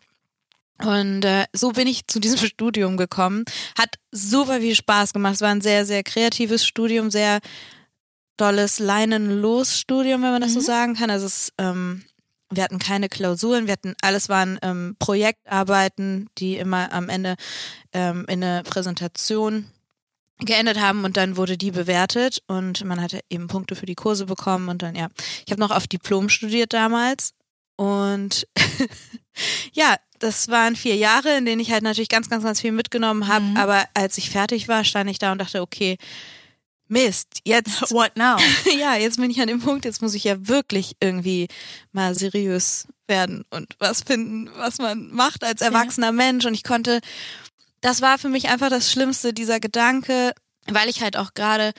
Und 0.84 1.24
äh, 1.24 1.46
so 1.54 1.72
bin 1.72 1.88
ich 1.88 2.06
zu 2.08 2.20
diesem 2.20 2.38
Studium 2.48 2.98
gekommen. 2.98 3.46
Hat 3.78 3.96
super 4.12 4.60
viel 4.60 4.76
Spaß 4.76 5.14
gemacht. 5.14 5.36
Es 5.36 5.42
war 5.42 5.50
ein 5.50 5.62
sehr, 5.62 5.86
sehr 5.86 6.04
kreatives 6.04 6.66
Studium, 6.66 7.10
sehr 7.12 7.40
dolles 8.38 8.80
Leinenlos-Studium, 8.80 10.22
wenn 10.22 10.32
man 10.32 10.42
das 10.42 10.54
so 10.54 10.60
Mhm. 10.60 10.64
sagen 10.66 10.96
kann. 10.96 11.10
Also 11.10 11.26
es, 11.28 11.54
ähm, 11.58 12.04
wir 12.52 12.64
hatten 12.64 12.80
keine 12.80 13.10
Klausuren, 13.10 13.66
wir 13.66 13.74
hatten 13.74 13.96
alles 14.02 14.30
waren 14.30 14.60
ähm, 14.62 14.96
Projektarbeiten, 15.00 16.30
die 16.38 16.58
immer 16.58 16.92
am 16.94 17.10
Ende 17.10 17.36
ähm, 17.94 18.26
in 18.28 18.44
eine 18.44 18.64
Präsentation 18.64 19.68
geendet 20.40 20.80
haben 20.80 21.06
und 21.06 21.16
dann 21.18 21.38
wurde 21.38 21.58
die 21.58 21.72
bewertet 21.72 22.40
und 22.48 22.84
man 22.84 23.02
hatte 23.02 23.22
eben 23.30 23.48
Punkte 23.48 23.76
für 23.76 23.86
die 23.86 23.96
Kurse 23.96 24.26
bekommen 24.26 24.68
und 24.70 24.82
dann 24.82 24.96
ja, 24.96 25.08
ich 25.46 25.52
habe 25.52 25.62
noch 25.62 25.72
auf 25.72 25.88
Diplom 25.88 26.28
studiert 26.30 26.74
damals 26.74 27.34
und 27.78 28.46
ja, 29.74 29.96
das 30.20 30.48
waren 30.50 30.76
vier 30.76 30.96
Jahre, 30.96 31.38
in 31.38 31.46
denen 31.46 31.62
ich 31.62 31.72
halt 31.72 31.84
natürlich 31.84 32.10
ganz, 32.10 32.30
ganz, 32.30 32.44
ganz 32.44 32.62
viel 32.62 32.72
mitgenommen 32.72 33.28
habe, 33.28 33.46
Mhm. 33.46 33.58
aber 33.58 33.86
als 33.94 34.18
ich 34.18 34.30
fertig 34.30 34.68
war, 34.68 34.84
stand 34.84 35.10
ich 35.10 35.20
da 35.20 35.32
und 35.32 35.40
dachte, 35.40 35.62
okay, 35.62 35.98
Mist, 36.88 37.40
jetzt 37.44 37.82
What 37.92 38.16
now? 38.16 38.38
ja, 38.80 38.96
jetzt 38.96 39.18
bin 39.18 39.32
ich 39.32 39.42
an 39.42 39.48
dem 39.48 39.62
Punkt, 39.62 39.86
jetzt 39.86 40.02
muss 40.02 40.14
ich 40.14 40.24
ja 40.24 40.48
wirklich 40.48 40.96
irgendwie 41.00 41.48
mal 41.92 42.16
seriös 42.16 42.88
werden 43.08 43.46
und 43.50 43.76
was 43.80 44.02
finden, 44.02 44.50
was 44.58 44.80
man 44.80 45.12
macht 45.12 45.44
als 45.44 45.62
erwachsener 45.62 46.12
Mensch. 46.12 46.46
Und 46.46 46.54
ich 46.54 46.64
konnte, 46.64 47.02
das 47.82 48.02
war 48.02 48.18
für 48.18 48.30
mich 48.30 48.50
einfach 48.50 48.70
das 48.70 48.92
Schlimmste, 48.92 49.34
dieser 49.34 49.60
Gedanke, 49.60 50.34
weil 50.68 50.90
ich 50.90 51.02
halt 51.02 51.18
auch 51.18 51.34
gerade, 51.34 51.74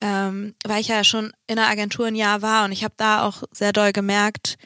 ähm, 0.00 0.54
weil 0.64 0.80
ich 0.80 0.88
ja 0.88 1.04
schon 1.04 1.32
in 1.46 1.56
der 1.56 1.68
Agentur 1.68 2.06
ein 2.06 2.14
Jahr 2.14 2.42
war 2.42 2.64
und 2.64 2.72
ich 2.72 2.84
habe 2.84 2.94
da 2.96 3.22
auch 3.22 3.42
sehr 3.52 3.72
doll 3.72 3.92
gemerkt, 3.92 4.56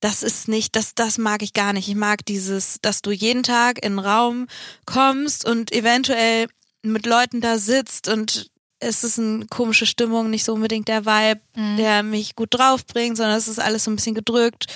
das 0.00 0.22
ist 0.22 0.48
nicht, 0.48 0.76
das, 0.76 0.94
das 0.94 1.18
mag 1.18 1.42
ich 1.42 1.52
gar 1.52 1.72
nicht. 1.72 1.88
Ich 1.88 1.94
mag 1.94 2.24
dieses, 2.26 2.78
dass 2.82 3.02
du 3.02 3.10
jeden 3.10 3.42
Tag 3.42 3.78
in 3.78 3.98
einen 3.98 3.98
Raum 3.98 4.46
kommst 4.84 5.44
und 5.44 5.72
eventuell 5.72 6.48
mit 6.82 7.06
Leuten 7.06 7.40
da 7.40 7.58
sitzt 7.58 8.08
und 8.08 8.50
es 8.78 9.04
ist 9.04 9.18
eine 9.18 9.46
komische 9.46 9.86
Stimmung, 9.86 10.28
nicht 10.30 10.44
so 10.44 10.52
unbedingt 10.52 10.88
der 10.88 11.06
Vibe, 11.06 11.40
der 11.78 12.02
mich 12.02 12.36
gut 12.36 12.48
draufbringt, 12.52 13.16
sondern 13.16 13.36
es 13.38 13.48
ist 13.48 13.58
alles 13.58 13.84
so 13.84 13.90
ein 13.90 13.96
bisschen 13.96 14.14
gedrückt, 14.14 14.66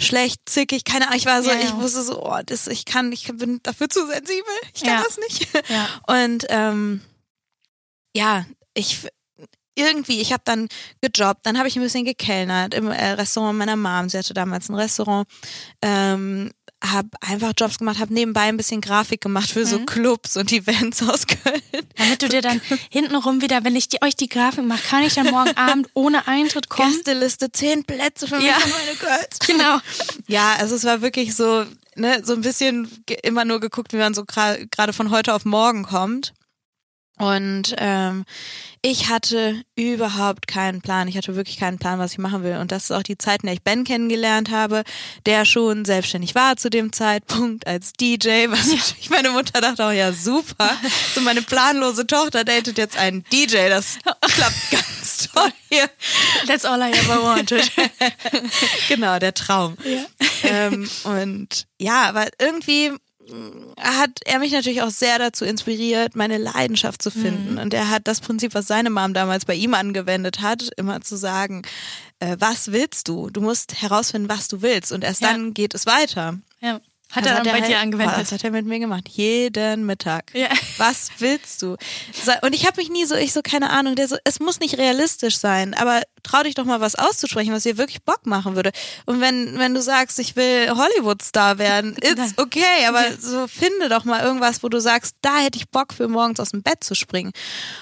schlecht, 0.00 0.40
zickig, 0.48 0.84
keine 0.84 1.06
Ahnung. 1.06 1.18
Ich 1.18 1.26
war 1.26 1.42
so, 1.42 1.50
Ja, 1.50 1.56
ja. 1.56 1.62
ich 1.64 1.74
wusste 1.74 2.02
so, 2.02 2.24
oh, 2.24 2.38
das, 2.46 2.66
ich 2.68 2.84
kann, 2.84 3.10
ich 3.12 3.26
bin 3.34 3.60
dafür 3.62 3.88
zu 3.88 4.06
sensibel, 4.06 4.44
ich 4.74 4.82
kann 4.82 4.98
Ja. 4.98 5.04
das 5.04 5.18
nicht. 5.18 5.48
Und 6.06 6.46
ähm, 6.50 7.00
ja, 8.14 8.46
ich 8.74 9.06
irgendwie, 9.78 10.20
ich 10.20 10.32
habe 10.32 10.42
dann 10.44 10.68
gejobbt, 11.00 11.46
dann 11.46 11.56
habe 11.58 11.68
ich 11.68 11.76
ein 11.76 11.82
bisschen 11.82 12.04
gekellnert 12.04 12.74
im 12.74 12.88
äh, 12.88 13.10
Restaurant 13.12 13.58
meiner 13.58 13.76
Mom. 13.76 14.08
Sie 14.08 14.18
hatte 14.18 14.34
damals 14.34 14.68
ein 14.68 14.74
Restaurant. 14.74 15.26
Ähm, 15.82 16.50
habe 16.84 17.08
einfach 17.20 17.52
Jobs 17.58 17.78
gemacht, 17.78 17.98
habe 17.98 18.14
nebenbei 18.14 18.42
ein 18.42 18.56
bisschen 18.56 18.80
Grafik 18.80 19.20
gemacht 19.20 19.50
für 19.50 19.60
Mhm. 19.60 19.64
so 19.66 19.78
Clubs 19.80 20.36
und 20.36 20.52
Events 20.52 21.02
aus 21.08 21.26
Köln. 21.26 21.60
Damit 21.96 22.22
du 22.22 22.28
dir 22.28 22.40
dann 22.40 22.60
hintenrum 22.90 23.40
wieder, 23.42 23.64
wenn 23.64 23.74
ich 23.74 23.88
die, 23.88 24.00
euch 24.00 24.14
die 24.14 24.28
Grafik 24.28 24.64
mache, 24.64 24.86
kann 24.88 25.02
ich 25.02 25.14
dann 25.14 25.26
morgen 25.30 25.50
Abend 25.56 25.88
ohne 25.94 26.28
Eintritt 26.28 26.68
kommen? 26.68 26.92
Gästeliste, 26.92 27.50
zehn 27.50 27.82
Plätze 27.84 28.28
für 28.28 28.36
mich 28.36 28.46
Ja. 28.46 28.56
und 28.56 28.70
meine 28.70 28.96
Girls. 29.00 29.38
Genau. 29.44 29.78
Ja, 30.28 30.54
also 30.60 30.76
es 30.76 30.84
war 30.84 31.02
wirklich 31.02 31.34
so, 31.34 31.64
ne, 31.96 32.22
so 32.24 32.34
ein 32.34 32.42
bisschen 32.42 32.88
immer 33.24 33.44
nur 33.44 33.58
geguckt, 33.58 33.92
wie 33.92 33.96
man 33.96 34.14
so 34.14 34.24
gerade 34.24 34.92
von 34.92 35.10
heute 35.10 35.34
auf 35.34 35.44
morgen 35.44 35.82
kommt. 35.82 36.32
Und 37.18 37.74
ähm, 37.78 38.24
ich 38.80 39.08
hatte 39.08 39.60
überhaupt 39.74 40.46
keinen 40.46 40.80
Plan. 40.80 41.08
Ich 41.08 41.16
hatte 41.16 41.34
wirklich 41.34 41.58
keinen 41.58 41.78
Plan, 41.78 41.98
was 41.98 42.12
ich 42.12 42.18
machen 42.18 42.44
will. 42.44 42.56
Und 42.56 42.70
das 42.70 42.84
ist 42.84 42.90
auch 42.92 43.02
die 43.02 43.18
Zeit, 43.18 43.42
in 43.42 43.48
der 43.48 43.54
ich 43.54 43.62
Ben 43.62 43.84
kennengelernt 43.84 44.50
habe, 44.50 44.84
der 45.26 45.44
schon 45.44 45.84
selbstständig 45.84 46.34
war 46.34 46.56
zu 46.56 46.70
dem 46.70 46.92
Zeitpunkt 46.92 47.66
als 47.66 47.92
DJ. 47.92 48.46
Was 48.48 48.68
ich, 48.68 49.10
meine 49.10 49.30
Mutter 49.30 49.60
dachte 49.60 49.84
auch, 49.84 49.92
ja 49.92 50.12
super. 50.12 50.70
So 51.14 51.20
meine 51.20 51.42
planlose 51.42 52.06
Tochter 52.06 52.44
datet 52.44 52.78
jetzt 52.78 52.96
einen 52.96 53.24
DJ. 53.32 53.68
Das 53.68 53.98
klappt 54.20 54.70
ganz 54.70 55.28
toll 55.34 55.52
hier. 55.68 55.90
That's 56.46 56.64
all 56.64 56.80
I 56.80 56.92
ever 56.92 57.22
wanted. 57.22 57.70
genau, 58.88 59.18
der 59.18 59.34
Traum. 59.34 59.76
Ja. 59.84 60.04
Ähm, 60.44 60.88
und 61.04 61.66
ja, 61.78 62.08
aber 62.08 62.28
irgendwie 62.38 62.92
hat 63.80 64.10
er 64.24 64.38
mich 64.38 64.52
natürlich 64.52 64.82
auch 64.82 64.90
sehr 64.90 65.18
dazu 65.18 65.44
inspiriert, 65.44 66.16
meine 66.16 66.38
Leidenschaft 66.38 67.02
zu 67.02 67.10
finden. 67.10 67.52
Mhm. 67.54 67.58
Und 67.58 67.74
er 67.74 67.90
hat 67.90 68.08
das 68.08 68.20
Prinzip, 68.20 68.54
was 68.54 68.66
seine 68.66 68.90
Mom 68.90 69.14
damals 69.14 69.44
bei 69.44 69.54
ihm 69.54 69.74
angewendet 69.74 70.40
hat, 70.40 70.70
immer 70.76 71.00
zu 71.00 71.16
sagen, 71.16 71.62
äh, 72.20 72.36
was 72.38 72.72
willst 72.72 73.08
du? 73.08 73.30
Du 73.30 73.40
musst 73.40 73.80
herausfinden, 73.80 74.28
was 74.28 74.48
du 74.48 74.62
willst. 74.62 74.92
Und 74.92 75.04
erst 75.04 75.20
ja. 75.22 75.32
dann 75.32 75.54
geht 75.54 75.74
es 75.74 75.86
weiter. 75.86 76.38
Ja. 76.60 76.80
Hat 77.10 77.26
also 77.26 77.38
er 77.38 77.42
dann 77.42 77.60
bei 77.60 77.66
dir 77.66 77.78
angewendet? 77.78 78.16
Das 78.18 78.32
hat 78.32 78.44
er 78.44 78.50
mit 78.50 78.66
mir 78.66 78.78
gemacht. 78.78 79.08
Jeden 79.08 79.86
Mittag. 79.86 80.30
Ja. 80.34 80.48
Was 80.76 81.10
willst 81.18 81.62
du? 81.62 81.76
Und 82.42 82.54
ich 82.54 82.66
habe 82.66 82.76
mich 82.76 82.90
nie 82.90 83.06
so, 83.06 83.14
ich 83.14 83.32
so, 83.32 83.40
keine 83.42 83.70
Ahnung, 83.70 83.94
der 83.94 84.08
so, 84.08 84.16
es 84.24 84.40
muss 84.40 84.60
nicht 84.60 84.76
realistisch 84.76 85.38
sein, 85.38 85.72
aber 85.72 86.02
trau 86.22 86.42
dich 86.42 86.54
doch 86.54 86.66
mal 86.66 86.82
was 86.82 86.96
auszusprechen, 86.96 87.54
was 87.54 87.62
dir 87.62 87.78
wirklich 87.78 88.02
Bock 88.02 88.26
machen 88.26 88.56
würde. 88.56 88.72
Und 89.06 89.22
wenn, 89.22 89.58
wenn 89.58 89.72
du 89.72 89.80
sagst, 89.80 90.18
ich 90.18 90.36
will 90.36 90.68
Hollywood-Star 90.68 91.58
werden, 91.58 91.96
ist 92.00 92.38
okay, 92.38 92.86
aber 92.86 93.04
so 93.18 93.46
finde 93.46 93.88
doch 93.88 94.04
mal 94.04 94.22
irgendwas, 94.22 94.62
wo 94.62 94.68
du 94.68 94.78
sagst, 94.78 95.16
da 95.22 95.38
hätte 95.38 95.58
ich 95.58 95.70
Bock 95.70 95.94
für 95.94 96.08
morgens 96.08 96.40
aus 96.40 96.50
dem 96.50 96.62
Bett 96.62 96.84
zu 96.84 96.94
springen. 96.94 97.32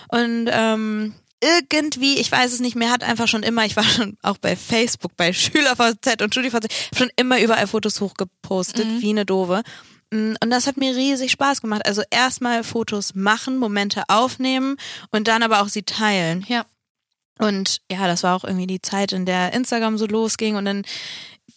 Und 0.09 0.49
ähm, 0.53 1.15
irgendwie, 1.41 2.19
ich 2.19 2.31
weiß 2.31 2.53
es 2.53 2.61
nicht 2.61 2.77
mehr, 2.77 2.91
hat 2.91 3.05
einfach 3.05 3.29
schon 3.29 3.43
immer, 3.43 3.65
ich 3.65 3.77
war 3.77 3.85
schon 3.85 4.17
auch 4.23 4.39
bei 4.39 4.57
Facebook, 4.57 5.17
bei 5.17 5.33
SchülerVZ 5.33 6.23
und 6.23 6.33
StudiVZ, 6.33 6.67
schon 6.97 7.11
immer 7.17 7.41
überall 7.41 7.67
Fotos 7.67 8.01
hochgepostet, 8.01 8.87
mhm. 8.87 9.03
wie 9.03 9.11
eine 9.11 9.27
Dove. 9.27 9.63
Mm, 10.11 10.35
und 10.43 10.51
das 10.51 10.67
hat 10.67 10.77
mir 10.77 10.97
riesig 10.97 11.31
Spaß 11.33 11.61
gemacht. 11.61 11.85
Also 11.85 12.03
erstmal 12.11 12.65
Fotos 12.65 13.15
machen, 13.15 13.59
Momente 13.59 14.05
aufnehmen 14.09 14.77
und 15.11 15.29
dann 15.29 15.43
aber 15.43 15.61
auch 15.61 15.69
sie 15.69 15.83
teilen. 15.83 16.45
Ja. 16.49 16.65
Und 17.39 17.83
ja, 17.91 18.07
das 18.07 18.23
war 18.23 18.35
auch 18.35 18.45
irgendwie 18.45 18.67
die 18.67 18.81
Zeit, 18.81 19.13
in 19.13 19.27
der 19.27 19.53
Instagram 19.53 19.99
so 19.99 20.07
losging 20.07 20.57
und 20.57 20.65
dann 20.65 20.85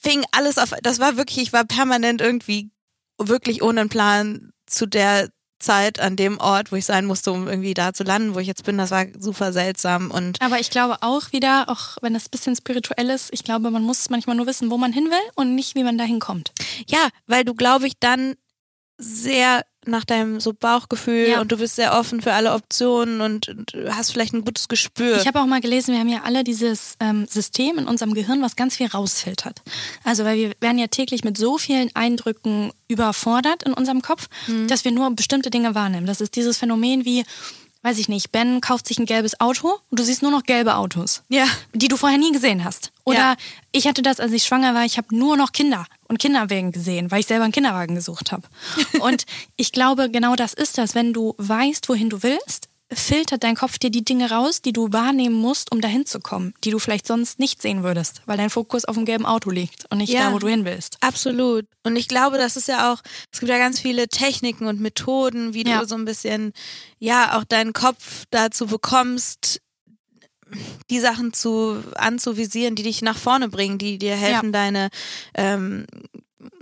fing 0.02 0.26
alles 0.32 0.58
auf, 0.58 0.74
das 0.84 1.00
war 1.00 1.16
wirklich, 1.16 1.40
ich 1.40 1.54
war 1.54 1.64
permanent 1.64 2.22
irgendwie 2.22 2.70
wirklich 3.18 3.62
ohne 3.62 3.82
einen 3.82 3.90
Plan 3.90 4.52
zu 4.66 4.86
der 4.86 5.30
Zeit 5.60 6.00
an 6.00 6.16
dem 6.16 6.40
Ort, 6.40 6.72
wo 6.72 6.76
ich 6.76 6.86
sein 6.86 7.06
musste, 7.06 7.32
um 7.32 7.48
irgendwie 7.48 7.74
da 7.74 7.94
zu 7.94 8.04
landen, 8.04 8.36
wo 8.36 8.40
ich 8.40 8.48
jetzt 8.48 8.64
bin. 8.64 8.78
Das 8.78 8.92
war 8.92 9.06
super 9.18 9.54
seltsam 9.54 10.12
und. 10.12 10.42
Aber 10.42 10.60
ich 10.60 10.70
glaube 10.70 10.98
auch 11.02 11.32
wieder, 11.32 11.66
auch 11.68 11.98
wenn 12.02 12.14
das 12.14 12.26
ein 12.28 12.32
bisschen 12.32 12.56
spirituell 12.56 13.10
ist, 13.10 13.30
ich 13.34 13.44
glaube, 13.44 13.70
man 13.72 13.84
muss 13.84 14.10
manchmal 14.10 14.36
nur 14.36 14.48
wissen, 14.48 14.72
wo 14.72 14.78
man 14.78 14.94
hin 14.94 15.06
will 15.06 15.32
und 15.36 15.56
nicht, 15.56 15.76
wie 15.76 15.84
man 15.84 15.98
da 15.98 16.04
hinkommt. 16.04 16.52
Ja, 16.88 17.10
weil 17.28 17.44
du, 17.44 17.54
glaube 17.54 17.88
ich, 17.88 17.94
dann 18.00 18.36
sehr 19.00 19.64
nach 19.86 20.04
deinem 20.04 20.40
so 20.40 20.54
Bauchgefühl 20.54 21.30
ja. 21.30 21.42
und 21.42 21.52
du 21.52 21.58
bist 21.58 21.76
sehr 21.76 21.98
offen 21.98 22.22
für 22.22 22.34
alle 22.34 22.54
Optionen 22.54 23.22
und, 23.22 23.48
und 23.48 23.74
hast 23.90 24.12
vielleicht 24.12 24.34
ein 24.34 24.44
gutes 24.44 24.68
Gespür. 24.68 25.18
Ich 25.18 25.26
habe 25.26 25.42
auch 25.42 25.46
mal 25.46 25.62
gelesen, 25.62 25.94
wir 25.94 26.00
haben 26.00 26.10
ja 26.10 26.22
alle 26.24 26.44
dieses 26.44 26.96
ähm, 27.00 27.26
System 27.28 27.78
in 27.78 27.88
unserem 27.88 28.14
Gehirn, 28.14 28.42
was 28.42 28.56
ganz 28.56 28.76
viel 28.76 28.88
rausfiltert. 28.88 29.62
Also 30.04 30.26
weil 30.26 30.38
wir 30.38 30.52
werden 30.60 30.78
ja 30.78 30.88
täglich 30.88 31.24
mit 31.24 31.38
so 31.38 31.58
vielen 31.58 31.90
Eindrücken 31.96 32.72
überfordert 32.88 33.64
in 33.64 33.74
unserem 33.74 34.02
Kopf, 34.02 34.28
mhm. 34.48 34.68
dass 34.68 34.86
wir 34.86 34.92
nur 34.92 35.10
bestimmte 35.12 35.50
Dinge 35.50 35.76
wahrnehmen. 35.76 36.06
Das 36.06 36.22
ist 36.22 36.36
dieses 36.36 36.58
Phänomen 36.58 37.06
wie 37.06 37.24
weiß 37.82 37.98
ich 37.98 38.10
nicht, 38.10 38.34
Ben 38.34 38.60
kauft 38.60 38.88
sich 38.88 39.00
ein 39.00 39.06
gelbes 39.06 39.40
Auto 39.40 39.78
und 39.90 40.00
du 40.00 40.04
siehst 40.04 40.22
nur 40.22 40.32
noch 40.32 40.44
gelbe 40.44 40.76
Autos. 40.76 41.24
Ja. 41.30 41.46
Die 41.74 41.88
du 41.88 41.96
vorher 41.96 42.18
nie 42.18 42.34
gesehen 42.34 42.66
hast. 42.66 42.92
Oder 43.06 43.18
ja. 43.18 43.36
ich 43.72 43.88
hatte 43.88 44.02
das, 44.02 44.20
als 44.20 44.34
ich 44.34 44.44
schwanger 44.44 44.74
war, 44.74 44.84
ich 44.84 44.98
habe 44.98 45.16
nur 45.16 45.38
noch 45.38 45.54
Kinder 45.54 45.86
und 46.10 46.20
Kinderwagen 46.20 46.72
gesehen, 46.72 47.12
weil 47.12 47.22
ich 47.22 47.28
selber 47.28 47.46
einen 47.46 47.54
Kinderwagen 47.54 47.96
gesucht 47.96 48.32
habe. 48.32 48.44
und 49.00 49.26
ich 49.56 49.72
glaube, 49.72 50.10
genau 50.10 50.36
das 50.36 50.54
ist 50.54 50.78
das. 50.78 50.96
Wenn 50.96 51.14
du 51.14 51.36
weißt, 51.38 51.88
wohin 51.88 52.10
du 52.10 52.22
willst, 52.24 52.68
filtert 52.92 53.44
dein 53.44 53.56
Kopf 53.56 53.78
dir 53.78 53.92
die 53.92 54.04
Dinge 54.04 54.32
raus, 54.32 54.62
die 54.62 54.74
du 54.74 54.92
wahrnehmen 54.92 55.36
musst, 55.36 55.72
um 55.72 55.80
dahin 55.80 56.06
zu 56.06 56.20
kommen, 56.20 56.54
die 56.64 56.72
du 56.72 56.80
vielleicht 56.80 57.06
sonst 57.06 57.40
nicht 57.40 57.62
sehen 57.62 57.84
würdest, 57.84 58.24
weil 58.26 58.38
dein 58.38 58.50
Fokus 58.50 58.86
auf 58.86 58.96
dem 58.96 59.06
gelben 59.06 59.26
Auto 59.26 59.52
liegt 59.52 59.86
und 59.92 60.00
nicht 60.00 60.12
ja, 60.12 60.28
da, 60.28 60.34
wo 60.34 60.40
du 60.40 60.48
hin 60.48 60.66
willst. 60.66 60.98
Absolut. 61.02 61.66
Und 61.84 61.96
ich 61.96 62.08
glaube, 62.08 62.38
das 62.38 62.58
ist 62.58 62.68
ja 62.68 62.92
auch, 62.92 63.02
es 63.32 63.40
gibt 63.40 63.52
ja 63.52 63.58
ganz 63.58 63.80
viele 63.80 64.08
Techniken 64.08 64.66
und 64.66 64.80
Methoden, 64.80 65.54
wie 65.54 65.68
ja. 65.68 65.82
du 65.82 65.88
so 65.88 65.96
ein 65.96 66.06
bisschen, 66.06 66.54
ja, 66.98 67.38
auch 67.38 67.44
deinen 67.44 67.74
Kopf 67.74 68.26
dazu 68.32 68.66
bekommst, 68.66 69.62
die 70.90 71.00
Sachen 71.00 71.34
zu 71.34 71.84
anzuvisieren, 71.96 72.76
die 72.76 72.84
dich 72.84 73.02
nach 73.02 73.18
vorne 73.18 73.50
bringen, 73.50 73.78
die 73.78 73.98
dir 73.98 74.16
helfen, 74.16 74.48
ja. 74.48 74.52
deine 74.52 74.90
ähm, 75.36 75.86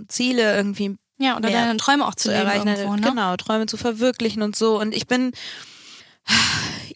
Ziele 0.08 0.54
irgendwie 0.56 0.96
ja, 1.18 1.36
oder 1.36 1.50
deine 1.50 1.76
Träume 1.78 2.06
auch 2.06 2.14
zu, 2.14 2.28
zu 2.28 2.34
erreichen. 2.34 2.68
Irgendwo, 2.68 2.94
ne? 2.94 3.08
Genau, 3.08 3.36
Träume 3.36 3.66
zu 3.66 3.76
verwirklichen 3.76 4.42
und 4.42 4.54
so. 4.54 4.78
Und 4.80 4.94
ich 4.94 5.06
bin 5.08 5.32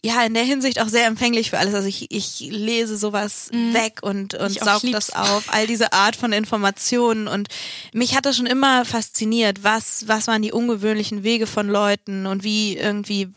ja, 0.05 0.21
in 0.23 0.33
der 0.33 0.43
Hinsicht 0.43 0.81
auch 0.81 0.89
sehr 0.89 1.07
empfänglich 1.07 1.49
für 1.49 1.59
alles. 1.59 1.73
Also 1.73 1.87
ich, 1.87 2.11
ich 2.11 2.39
lese 2.51 2.97
sowas 2.97 3.49
mhm. 3.53 3.73
weg 3.73 3.99
und, 4.01 4.33
und 4.35 4.51
saug 4.51 4.81
das 4.91 5.11
auf, 5.11 5.45
all 5.47 5.65
diese 5.65 5.93
Art 5.93 6.15
von 6.15 6.33
Informationen. 6.33 7.27
Und 7.27 7.47
mich 7.93 8.15
hat 8.15 8.25
das 8.25 8.35
schon 8.35 8.45
immer 8.45 8.83
fasziniert, 8.83 9.63
was, 9.63 10.07
was 10.07 10.27
waren 10.27 10.41
die 10.41 10.51
ungewöhnlichen 10.51 11.23
Wege 11.23 11.47
von 11.47 11.69
Leuten 11.69 12.25
und 12.25 12.43
wie 12.43 12.77
irgendwie, 12.77 13.29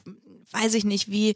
weiß 0.50 0.74
ich 0.74 0.84
nicht, 0.84 1.08
wie, 1.08 1.34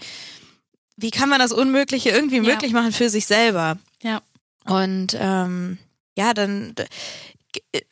wie 1.01 1.11
kann 1.11 1.29
man 1.29 1.39
das 1.39 1.53
Unmögliche 1.53 2.11
irgendwie 2.11 2.37
ja. 2.37 2.43
möglich 2.43 2.73
machen 2.73 2.93
für 2.93 3.09
sich 3.09 3.27
selber. 3.27 3.79
Ja. 4.03 4.21
Und 4.67 5.17
ähm, 5.19 5.79
ja, 6.17 6.35
dann 6.35 6.75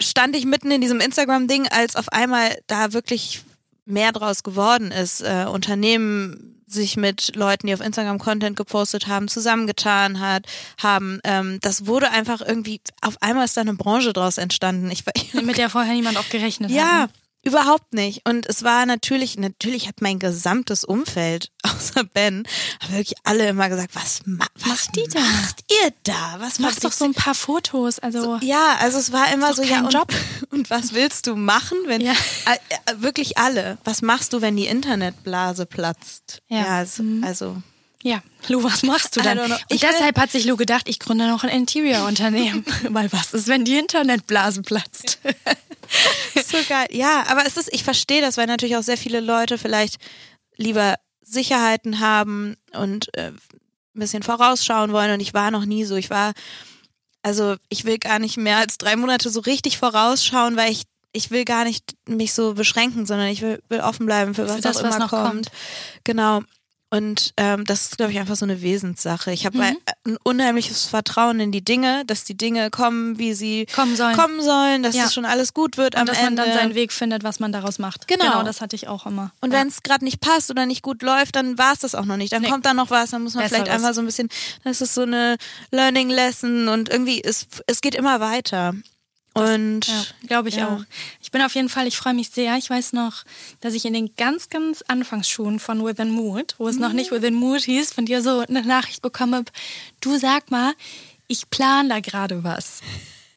stand 0.01 0.37
ich 0.37 0.45
mitten 0.45 0.71
in 0.71 0.81
diesem 0.81 1.01
Instagram-Ding, 1.01 1.69
als 1.69 1.97
auf 1.97 2.11
einmal 2.13 2.57
da 2.67 2.93
wirklich 2.93 3.43
mehr 3.85 4.13
draus 4.13 4.43
geworden 4.43 4.91
ist. 4.91 5.23
Äh, 5.23 5.47
Unternehmen 5.51 6.55
sich 6.67 6.97
mit 6.97 7.35
Leuten, 7.35 7.67
die 7.67 7.75
auf 7.75 7.81
Instagram 7.81 8.19
Content 8.19 8.57
gepostet 8.57 9.07
haben, 9.07 9.29
zusammengetan 9.29 10.21
hat, 10.21 10.45
haben. 10.77 11.21
Ähm, 11.25 11.59
das 11.63 11.87
wurde 11.87 12.11
einfach 12.11 12.43
irgendwie, 12.43 12.81
auf 13.01 13.21
einmal 13.23 13.47
ist 13.47 13.57
da 13.57 13.63
eine 13.63 13.75
Branche 13.75 14.13
draus 14.13 14.37
entstanden. 14.39 14.91
Ich, 14.91 15.05
mit 15.43 15.57
der 15.57 15.71
vorher 15.71 15.95
niemand 15.95 16.19
auch 16.19 16.29
gerechnet 16.29 16.71
hat. 16.71 16.77
Ja, 16.77 17.07
ne? 17.07 17.09
Überhaupt 17.43 17.95
nicht. 17.95 18.29
Und 18.29 18.47
es 18.47 18.65
war 18.65 18.85
natürlich, 18.85 19.39
natürlich 19.39 19.87
hat 19.87 20.01
mein 20.01 20.19
gesamtes 20.19 20.85
Umfeld, 20.85 21.51
außer 21.63 22.05
Ben, 22.05 22.47
wirklich 22.91 23.15
alle 23.25 23.49
immer 23.49 23.69
gesagt, 23.69 23.95
was, 23.95 24.21
ma 24.27 24.45
was 24.57 24.67
macht 24.67 24.97
die 24.97 25.07
da? 25.09 25.21
macht 25.21 25.65
ihr 25.71 25.93
da? 26.03 26.37
Was 26.39 26.59
macht 26.59 26.85
doch 26.85 26.93
so 26.93 27.05
ein 27.05 27.15
paar 27.15 27.35
Fotos? 27.35 28.01
Also 28.01 28.23
so, 28.23 28.39
ja, 28.43 28.77
also 28.81 28.99
es 28.99 29.13
war 29.13 29.33
immer 29.33 29.55
so, 29.55 29.63
ja, 29.63 29.81
und, 29.81 29.93
Job. 29.93 30.13
und 30.51 30.69
was 30.71 30.95
willst 30.95 31.27
du 31.27 31.37
machen, 31.37 31.79
wenn 31.87 32.01
ja. 32.01 32.13
äh, 32.13 32.95
wirklich 32.97 33.39
alle? 33.39 33.79
Was 33.85 34.03
machst 34.03 34.33
du, 34.33 34.41
wenn 34.41 34.57
die 34.57 34.67
Internetblase 34.67 35.67
platzt? 35.67 36.43
Ja, 36.49 36.59
ja 36.59 36.67
also, 36.79 37.03
mhm. 37.03 37.25
also 37.25 37.63
ja, 38.03 38.23
Lou, 38.47 38.63
was 38.63 38.85
machst 38.85 39.17
du 39.17 39.21
dann? 39.21 39.39
Und 39.39 39.59
deshalb 39.71 40.19
hat 40.19 40.31
sich 40.31 40.45
Lou 40.45 40.57
gedacht, 40.57 40.89
ich 40.89 41.01
gründe 41.01 41.27
noch 41.27 41.43
ein 41.43 41.51
Interior-Unternehmen. 41.51 42.65
Weil 42.91 43.13
was 43.13 43.35
ist, 43.35 43.49
wenn 43.49 43.65
die 43.65 43.77
Internetblase 43.77 44.63
platzt? 44.63 45.19
so 46.35 46.59
geil. 46.69 46.87
Ja, 46.91 47.25
aber 47.29 47.45
es 47.47 47.57
ist, 47.57 47.73
ich 47.73 47.83
verstehe 47.83 48.21
das, 48.21 48.37
weil 48.37 48.47
natürlich 48.47 48.77
auch 48.77 48.83
sehr 48.83 48.99
viele 48.99 49.21
Leute 49.21 49.57
vielleicht 49.57 49.97
lieber 50.57 50.97
Sicherheiten 51.23 52.01
haben 52.01 52.57
und 52.73 53.09
äh, 53.17 53.29
ein 53.29 53.39
bisschen 53.95 54.23
vorausschauen 54.23 54.93
wollen. 54.93 55.13
Und 55.13 55.21
ich 55.21 55.35
war 55.35 55.51
noch 55.51 55.65
nie 55.65 55.85
so. 55.85 55.97
Ich 55.97 56.11
war, 56.11 56.35
also 57.23 57.57
ich 57.69 57.85
will 57.85 57.99
gar 57.99 58.19
nicht 58.19 58.37
mehr 58.37 58.59
als 58.59 58.77
drei 58.77 58.97
Monate 58.97 59.31
so 59.31 59.41
richtig 59.41 59.79
vorausschauen, 59.79 60.57
weil 60.57 60.71
ich 60.71 60.85
ich 61.13 61.31
will 61.31 61.47
gar 61.47 61.65
nicht 61.65 61.97
mich 62.07 62.35
so 62.35 62.53
beschränken, 62.53 63.07
sondern 63.07 63.29
ich 63.29 63.41
will, 63.41 63.63
will 63.71 63.81
offen 63.81 64.05
bleiben 64.07 64.35
für 64.35 64.47
was 64.47 64.57
für 64.57 64.61
das, 64.61 64.77
auch 64.77 64.81
immer 64.81 64.91
was 64.91 64.99
noch 64.99 65.11
kommt. 65.11 65.25
kommt. 65.25 65.51
Genau. 66.05 66.43
Und 66.91 67.35
ähm, 67.37 67.67
das 67.67 67.83
ist, 67.83 67.97
glaube 67.99 68.13
ich, 68.13 68.19
einfach 68.19 68.37
so 68.37 68.47
eine 68.47 68.63
Wesenssache. 68.63 69.31
Ich 69.31 69.45
habe 69.45 69.59
mhm. 69.59 69.63
ein, 69.63 69.77
ein, 70.05 70.17
unheimliches 70.23 70.87
Vertrauen 70.87 71.39
in 71.39 71.53
die 71.53 71.63
Dinge, 71.63 72.05
dass 72.07 72.25
die 72.25 72.37
Dinge 72.37 72.71
kommen, 72.71 73.19
wie 73.19 73.35
sie 73.35 73.67
kommen 73.75 73.95
sollen, 73.95 74.17
kommen 74.17 74.41
sollen 74.41 74.83
dass 74.83 74.97
ja. 74.97 75.05
es 75.05 75.13
schon 75.13 75.27
alles 75.27 75.53
gut 75.53 75.77
wird 75.77 75.97
und 75.97 76.01
am 76.01 76.07
dass 76.07 76.19
Ende. 76.19 76.43
man 76.43 76.51
dann 76.51 76.59
seinen 76.59 76.75
Weg 76.75 76.93
findet, 76.93 77.25
was 77.25 77.41
man 77.41 77.53
daraus 77.53 77.79
macht. 77.79 78.09
Genau, 78.09 78.25
genau 78.25 78.43
das 78.43 78.63
hatte 78.63 78.75
ich 78.75 78.89
auch 78.89 79.05
immer. 79.05 79.33
Und 79.43 79.53
ja. 79.53 79.61
wenn 79.61 79.69
es 79.69 79.83
gerade 79.83 80.03
nicht 80.03 80.21
passt 80.21 80.51
oder 80.51 80.65
nicht 80.65 80.83
gut 80.83 81.03
läuft, 81.03 81.37
dann 81.37 81.59
war 81.59 81.75
es 81.75 81.81
das 81.81 81.95
auch 81.95 82.07
noch 82.07 82.17
nicht. 82.17 82.33
Dann 82.33 82.43
nee. 82.43 82.49
kommt 82.49 82.65
da 82.65 82.73
noch 82.73 82.91
was, 82.91 83.11
dann 83.11 83.23
muss 83.23 83.35
man 83.35 83.45
Besser 83.45 83.57
vielleicht 83.57 83.71
einfach 83.71 83.93
so 83.93 84.01
ein 84.01 84.07
bisschen, 84.07 84.31
das 84.65 84.81
ist 84.81 84.95
so 84.95 85.03
eine 85.03 85.37
Learning 85.71 86.09
Lesson 86.09 86.69
und 86.69 86.89
irgendwie, 86.89 87.23
es, 87.23 87.47
es 87.67 87.83
geht 87.83 87.95
immer 87.95 88.21
weiter. 88.21 88.75
Und 89.35 89.87
ja, 89.87 90.05
glaube 90.27 90.49
ich 90.49 90.57
ja. 90.57 90.69
auch. 90.69 90.85
Ich 91.23 91.31
bin 91.31 91.43
auf 91.43 91.55
jeden 91.55 91.69
Fall, 91.69 91.87
ich 91.87 91.97
freue 91.97 92.15
mich 92.15 92.31
sehr. 92.31 92.57
Ich 92.57 92.69
weiß 92.69 92.93
noch, 92.93 93.25
dass 93.61 93.75
ich 93.75 93.85
in 93.85 93.93
den 93.93 94.15
ganz, 94.17 94.49
ganz 94.49 94.83
Anfangsschuhen 94.89 95.61
von 95.61 95.85
Within 95.85 96.11
Mood, 96.11 96.55
wo 96.59 96.69
es 96.69 96.77
mhm. 96.77 96.83
noch 96.83 96.93
nicht 96.93 97.13
Within 97.13 97.35
Mood 97.35 97.63
hieß, 97.63 97.93
von 97.93 98.07
dir 98.07 98.23
so 98.23 98.41
eine 98.41 98.63
Nachricht 98.63 99.03
bekommen 99.03 99.35
habe, 99.35 99.53
du 100.01 100.19
sag 100.19 100.51
mal, 100.51 100.73
ich 101.29 101.51
plane 101.51 101.89
da 101.89 102.01
gerade 102.01 102.43
was. 102.43 102.81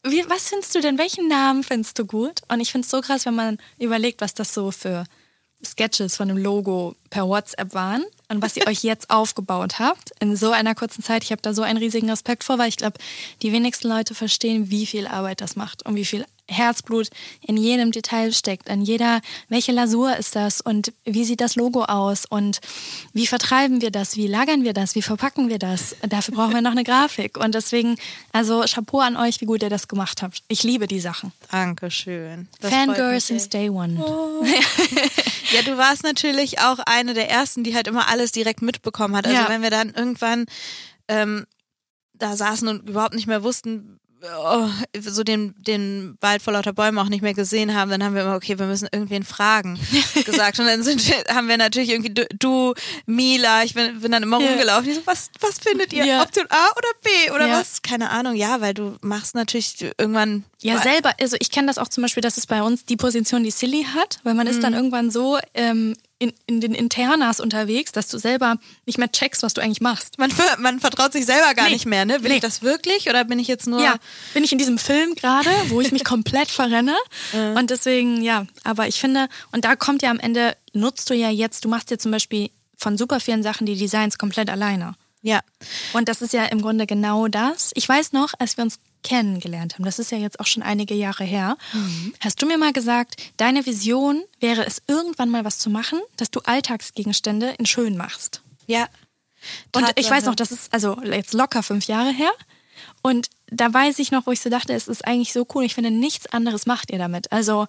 wie, 0.03 0.24
was 0.27 0.50
findest 0.50 0.74
du 0.74 0.81
denn, 0.81 0.98
welchen 0.98 1.27
Namen 1.27 1.63
findest 1.63 2.00
du 2.00 2.05
gut? 2.05 2.41
Und 2.48 2.62
ich 2.62 2.71
finde 2.71 2.86
es 2.86 2.91
so 2.91 3.01
krass, 3.01 3.25
wenn 3.25 3.36
man 3.36 3.57
überlegt, 3.77 4.21
was 4.21 4.33
das 4.33 4.53
so 4.53 4.71
für 4.71 5.05
Sketches 5.63 6.15
von 6.15 6.29
dem 6.29 6.38
Logo 6.38 6.95
per 7.10 7.27
WhatsApp 7.27 7.74
waren 7.74 8.03
und 8.31 8.41
was 8.41 8.55
ihr 8.55 8.65
euch 8.67 8.81
jetzt 8.83 9.09
aufgebaut 9.09 9.77
habt 9.79 10.11
in 10.19 10.35
so 10.35 10.51
einer 10.51 10.73
kurzen 10.73 11.03
Zeit. 11.03 11.23
Ich 11.23 11.31
habe 11.31 11.41
da 11.41 11.53
so 11.53 11.61
einen 11.61 11.77
riesigen 11.77 12.09
Respekt 12.09 12.43
vor, 12.43 12.57
weil 12.57 12.69
ich 12.69 12.77
glaube, 12.77 12.97
die 13.41 13.51
wenigsten 13.51 13.89
Leute 13.89 14.15
verstehen, 14.15 14.71
wie 14.71 14.85
viel 14.85 15.05
Arbeit 15.05 15.41
das 15.41 15.55
macht 15.55 15.85
und 15.85 15.95
wie 15.95 16.05
viel 16.05 16.25
Herzblut 16.51 17.10
in 17.41 17.58
jedem 17.58 17.91
Detail 17.91 18.31
steckt, 18.34 18.70
an 18.70 18.81
jeder, 18.81 19.22
welche 19.50 19.72
Lasur 19.72 20.15
ist 20.17 20.36
das 20.36 20.62
und 20.62 20.93
wie 21.05 21.24
sieht 21.25 21.41
das 21.41 21.55
Logo 21.55 21.84
aus 21.86 22.25
und 22.25 22.60
wie 23.13 23.25
vertreiben 23.27 23.81
wir 23.81 23.89
das, 23.91 24.15
wie 24.15 24.27
lagern 24.27 24.63
wir 24.63 24.74
das, 24.74 24.96
wie 24.96 25.01
verpacken 25.01 25.50
wir 25.50 25.60
das. 25.60 25.96
Dafür 26.08 26.36
brauchen 26.36 26.53
wir 26.53 26.62
noch 26.62 26.72
eine 26.72 26.84
Grafik 26.84 27.38
und 27.38 27.55
deswegen, 27.55 27.96
also 28.31 28.63
Chapeau 28.67 29.00
an 29.00 29.17
euch, 29.17 29.41
wie 29.41 29.46
gut 29.46 29.63
ihr 29.63 29.70
das 29.70 29.88
gemacht 29.88 30.22
habt. 30.22 30.43
Ich 30.48 30.63
liebe 30.63 30.88
die 30.88 31.00
Sachen. 31.00 31.31
Dankeschön. 31.51 32.48
Das 32.60 32.72
Fangirl 32.72 32.96
freut 32.96 33.13
mich 33.13 33.24
since 33.24 33.50
day 33.50 33.70
one. 33.70 33.96
Ja, 35.53 35.62
du 35.63 35.77
warst 35.77 36.03
natürlich 36.03 36.60
auch 36.60 36.79
eine 36.86 37.13
der 37.13 37.29
ersten, 37.29 37.63
die 37.63 37.75
halt 37.75 37.88
immer 37.88 38.08
alles 38.08 38.31
direkt 38.31 38.62
mitbekommen 38.62 39.15
hat. 39.15 39.25
Also 39.27 39.38
Ja. 39.38 39.50
wenn 39.50 39.62
wir 39.62 39.70
dann 39.70 39.89
irgendwann 39.93 40.46
ähm, 41.10 41.46
da 42.13 42.36
saßen 42.38 42.67
und 42.67 42.88
überhaupt 42.88 43.15
nicht 43.15 43.27
mehr 43.27 43.43
wussten, 43.43 44.00
oh, 44.24 44.70
so 45.00 45.24
den, 45.24 45.54
den 45.58 46.18
Wald 46.22 46.42
vor 46.42 46.54
lauter 46.54 46.74
Bäumen 46.74 46.98
auch 47.00 47.10
nicht 47.10 47.22
mehr 47.22 47.34
gesehen 47.34 47.74
haben, 47.75 47.90
dann 47.92 48.04
haben 48.04 48.16
wir 48.16 48.22
immer, 48.24 48.36
okay, 48.36 48.58
wir 48.60 48.66
müssen 48.66 48.88
irgendwen 48.92 49.24
fragen, 49.24 49.80
gesagt. 50.25 50.60
Und 50.60 50.66
dann 50.68 50.84
sind 50.84 51.06
wir, 51.08 51.36
haben 51.36 51.48
wir 51.48 51.58
natürlich 51.58 51.90
irgendwie, 51.90 52.13
du, 52.13 52.25
du 52.40 52.74
Mila, 53.06 53.63
ich 53.63 53.74
bin, 53.74 54.00
bin 54.00 54.12
dann 54.12 54.24
immer 54.24 54.40
Ja. 54.42 54.48
rumgelaufen. 54.50 54.90
Ich 54.90 54.96
so, 54.96 55.01
was, 55.06 55.30
was 55.40 55.60
findet 55.60 55.94
ihr? 55.94 56.06
Ja. 56.06 56.22
Option 56.22 56.46
A 56.50 56.70
oder 56.78 56.88
B 57.04 57.32
oder 57.32 57.48
Ja. 57.48 57.60
was? 57.60 57.82
Keine 57.82 58.10
Ahnung. 58.10 58.36
Ja, 58.36 58.62
weil 58.62 58.74
du 58.74 58.98
machst 59.01 59.36
natürlich 59.36 59.82
irgendwann 59.98 60.44
Ja, 60.62 60.80
selber, 60.82 61.13
also 61.20 61.36
ich 61.40 61.50
kenne 61.51 61.68
das 61.68 61.78
auch 61.78 61.88
zum 61.88 62.01
Beispiel, 62.04 62.22
das 62.22 62.38
ist 62.38 62.48
bei 62.48 62.62
uns 62.63 62.86
die 62.86 62.98
Position, 62.98 63.44
die 63.44 63.51
Silly 63.51 63.86
hat, 63.94 64.20
weil 64.24 64.34
man 64.34 64.46
Mhm. 64.48 64.51
ist 64.54 64.63
dann 64.63 64.74
irgendwann 64.74 65.12
so 65.12 65.40
ähm, 65.54 65.96
in, 66.22 66.34
in 66.46 66.62
den 66.62 66.74
Internas 66.74 67.40
unterwegs, 67.40 67.92
dass 67.92 68.08
du 68.08 68.18
selber 68.18 68.58
nicht 68.86 68.98
mehr 68.98 69.12
checkst, 69.12 69.42
was 69.44 69.54
du 69.54 69.62
eigentlich 69.62 69.82
machst. 69.82 70.20
Man, 70.20 70.30
ver- 70.32 70.58
man 70.60 70.80
vertraut 70.80 71.12
sich 71.13 71.25
selber 71.25 71.54
gar 71.56 71.66
Nee. 71.66 71.74
nicht 71.74 71.86
mehr, 71.86 72.06
ne? 72.06 72.22
Will 72.22 72.30
Nee. 72.30 72.36
ich 72.36 72.42
das 72.42 72.62
wirklich 72.62 73.10
oder 73.10 73.24
bin 73.25 73.40
ich 73.40 73.48
jetzt 73.48 73.66
nur. 73.68 73.82
Ja, 73.82 73.96
bin 74.34 74.44
ich 74.44 74.51
in 74.51 74.58
diesem 74.60 74.78
Film 74.78 75.16
gerade, 75.16 75.50
wo 75.70 75.82
ich 75.82 75.92
mich 75.92 76.04
komplett 76.13 76.50
verrenne. 76.50 76.96
Und 77.56 77.70
deswegen, 77.72 78.22
ja, 78.22 78.46
aber 78.63 78.88
ich 78.88 79.00
finde, 79.00 79.28
und 79.51 79.66
da 79.66 79.75
kommt 79.75 80.01
ja 80.04 80.12
am 80.12 80.20
Ende, 80.20 80.56
nutzt 80.74 81.10
du 81.10 81.16
ja 81.16 81.30
jetzt, 81.30 81.66
du 81.66 81.70
machst 81.70 81.90
ja 81.92 81.98
zum 81.98 82.12
Beispiel 82.12 82.50
von 82.78 82.98
super 82.98 83.20
vielen 83.20 83.44
Sachen 83.44 83.66
die 83.66 83.75
Designs 83.75 84.18
komplett 84.18 84.50
alleine. 84.50 84.94
Ja. 85.24 85.40
Und 85.94 86.08
das 86.10 86.22
ist 86.22 86.34
ja 86.34 86.46
im 86.46 86.62
Grunde 86.62 86.86
genau 86.88 87.28
das. 87.28 87.72
Ich 87.75 87.88
weiß 87.90 88.12
noch, 88.13 88.34
als 88.40 88.58
wir 88.58 88.63
uns 88.63 88.80
kennengelernt 89.03 89.75
haben, 89.75 89.86
das 89.86 90.00
ist 90.00 90.12
ja 90.12 90.17
jetzt 90.17 90.39
auch 90.39 90.46
schon 90.46 90.63
einige 90.63 90.93
Jahre 90.93 91.24
her, 91.24 91.58
hast 92.20 92.41
du 92.41 92.46
mir 92.46 92.58
mal 92.58 92.74
gesagt, 92.74 93.15
deine 93.38 93.65
Vision 93.65 94.24
wäre 94.39 94.65
es, 94.65 94.81
irgendwann 94.88 95.29
mal 95.29 95.46
was 95.46 95.58
zu 95.58 95.70
machen, 95.70 96.00
dass 96.17 96.31
du 96.31 96.39
Alltagsgegenstände 96.41 97.55
in 97.58 97.65
schön 97.65 97.98
machst. 97.98 98.41
Ja. 98.67 98.88
Und 99.75 99.91
ich 99.96 100.10
weiß 100.10 100.25
noch, 100.25 100.36
das 100.36 100.51
ist 100.51 100.74
also 100.74 101.01
jetzt 101.01 101.34
locker 101.34 101.63
fünf 101.63 101.88
Jahre 101.88 102.12
her. 102.12 102.31
Und 103.01 103.29
da 103.48 103.74
weiß 103.74 104.00
ich 104.00 104.12
noch, 104.12 104.27
wo 104.27 104.31
ich 104.31 104.39
so 104.39 104.50
dachte, 104.50 104.74
es 104.74 104.88
ist 104.88 105.05
eigentlich 105.05 105.34
so 105.34 105.46
cool. 105.53 105.63
Ich 105.63 105.75
finde, 105.75 105.91
nichts 105.91 106.27
anderes 106.27 106.65
macht 106.65 106.91
ihr 106.91 107.00
damit. 107.00 107.31
Also, 107.31 107.67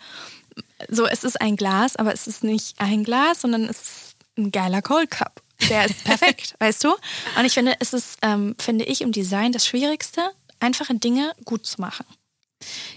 so, 0.88 1.06
es 1.06 1.24
ist 1.24 1.40
ein 1.40 1.56
Glas, 1.56 1.96
aber 1.96 2.12
es 2.12 2.26
ist 2.26 2.44
nicht 2.44 2.78
ein 2.78 3.04
Glas, 3.04 3.40
sondern 3.40 3.64
es 3.64 3.82
ist 3.82 4.16
ein 4.36 4.52
geiler 4.52 4.82
Cold 4.82 5.10
Cup. 5.10 5.42
Der 5.68 5.86
ist 5.86 6.04
perfekt, 6.04 6.54
weißt 6.58 6.84
du? 6.84 6.90
Und 7.38 7.44
ich 7.44 7.54
finde, 7.54 7.74
es 7.78 7.92
ist, 7.92 8.18
ähm, 8.22 8.54
finde 8.58 8.84
ich, 8.84 9.00
im 9.00 9.12
Design 9.12 9.52
das 9.52 9.66
Schwierigste, 9.66 10.30
einfache 10.62 10.94
Dinge 10.94 11.32
gut 11.44 11.66
zu 11.66 11.80
machen. 11.80 12.06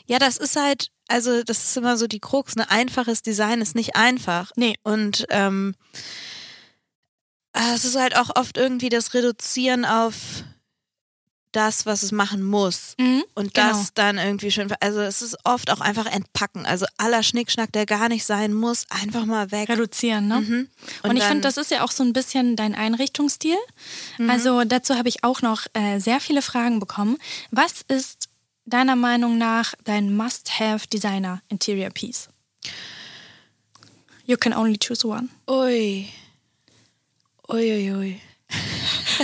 Ja, 0.05 0.19
das 0.19 0.37
ist 0.37 0.55
halt, 0.55 0.89
also 1.07 1.43
das 1.43 1.63
ist 1.63 1.77
immer 1.77 1.97
so 1.97 2.07
die 2.07 2.19
Krux. 2.19 2.55
Ein 2.55 2.69
einfaches 2.69 3.21
Design 3.21 3.61
ist 3.61 3.75
nicht 3.75 3.95
einfach. 3.95 4.51
Nee. 4.55 4.75
Und 4.83 5.25
ähm, 5.29 5.75
es 7.53 7.85
ist 7.85 7.95
halt 7.95 8.17
auch 8.17 8.35
oft 8.35 8.57
irgendwie 8.57 8.89
das 8.89 9.13
Reduzieren 9.13 9.85
auf 9.85 10.43
das, 11.55 11.85
was 11.85 12.03
es 12.03 12.11
machen 12.11 12.43
muss. 12.43 12.93
Mhm, 12.99 13.23
Und 13.33 13.53
genau. 13.53 13.69
das 13.69 13.93
dann 13.93 14.17
irgendwie 14.17 14.51
schön. 14.51 14.71
Also 14.79 14.99
es 15.01 15.21
ist 15.21 15.37
oft 15.43 15.69
auch 15.71 15.81
einfach 15.81 16.05
entpacken. 16.05 16.65
Also 16.65 16.85
aller 16.97 17.23
Schnickschnack, 17.23 17.71
der 17.71 17.85
gar 17.85 18.09
nicht 18.09 18.25
sein 18.25 18.53
muss, 18.53 18.85
einfach 18.89 19.25
mal 19.25 19.51
weg. 19.51 19.69
Reduzieren, 19.69 20.27
ne? 20.27 20.41
Mhm. 20.41 20.69
Und, 21.03 21.13
ich 21.15 21.19
dann- 21.19 21.29
finde, 21.29 21.41
das 21.41 21.57
ist 21.57 21.71
ja 21.71 21.83
auch 21.83 21.91
so 21.91 22.03
ein 22.03 22.13
bisschen 22.13 22.55
dein 22.55 22.75
Einrichtungsstil. 22.75 23.57
Also 24.27 24.63
dazu 24.65 24.95
habe 24.95 25.09
ich 25.09 25.23
auch 25.23 25.41
noch 25.41 25.65
äh, 25.73 25.99
sehr 25.99 26.19
viele 26.19 26.41
Fragen 26.41 26.79
bekommen. 26.79 27.17
Was 27.51 27.81
ist 27.87 28.29
deiner 28.65 28.95
Meinung 28.95 29.37
nach 29.37 29.73
dein 29.83 30.15
Must-Have 30.15 30.87
Designer 30.87 31.41
Interior 31.49 31.89
Piece? 31.91 32.29
You 34.25 34.37
can 34.37 34.53
only 34.53 34.77
choose 34.77 35.05
one. 35.07 35.29
Ui. 35.47 36.07
Ui, 37.47 37.71
ui, 37.71 37.91
ui. 37.93 38.21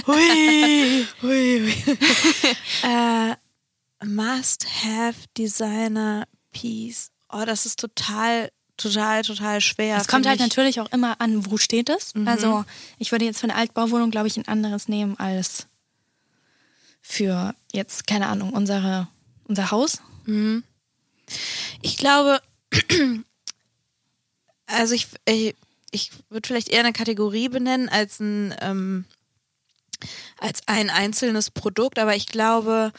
Hui. 0.08 1.06
Ui, 1.24 1.62
ui. 1.62 1.74
äh, 2.84 3.36
Must-have 4.06 5.16
Designer 5.38 6.28
Piece. 6.52 7.12
Oh, 7.30 7.44
das 7.46 7.66
ist 7.66 7.80
total, 7.80 8.52
total, 8.78 9.22
total 9.24 9.62
schwer. 9.62 9.98
Es 9.98 10.08
kommt 10.08 10.26
halt 10.26 10.40
mich. 10.40 10.50
natürlich 10.50 10.80
auch 10.80 10.92
immer 10.92 11.22
an, 11.22 11.50
wo 11.50 11.58
steht 11.58 11.90
es. 11.90 12.14
Also 12.26 12.66
ich 12.98 13.12
würde 13.12 13.26
jetzt 13.26 13.40
für 13.40 13.46
eine 13.46 13.56
Altbauwohnung, 13.56 14.12
glaube 14.12 14.28
ich, 14.28 14.38
ein 14.38 14.48
anderes 14.48 14.88
nehmen 14.88 15.18
als 15.20 15.68
für 17.02 17.56
jetzt, 17.72 18.08
keine 18.08 18.28
Ahnung, 18.28 18.54
unsere, 18.54 19.08
unser 19.46 19.72
Haus. 19.72 20.02
Ich 21.82 21.98
glaube, 21.98 22.42
also 24.66 24.94
ich, 24.94 25.08
ich, 25.26 25.56
ich 25.92 26.12
würde 26.30 26.48
vielleicht 26.48 26.70
eher 26.70 26.80
eine 26.82 26.94
Kategorie 26.94 27.50
benennen 27.50 27.90
als 27.90 28.20
ein, 28.20 28.56
ähm, 28.62 29.06
als 30.40 30.62
ein 30.68 30.90
einzelnes 30.90 31.52
Produkt, 31.52 32.00
aber 32.00 32.16
ich 32.16 32.28
glaube, 32.28 32.92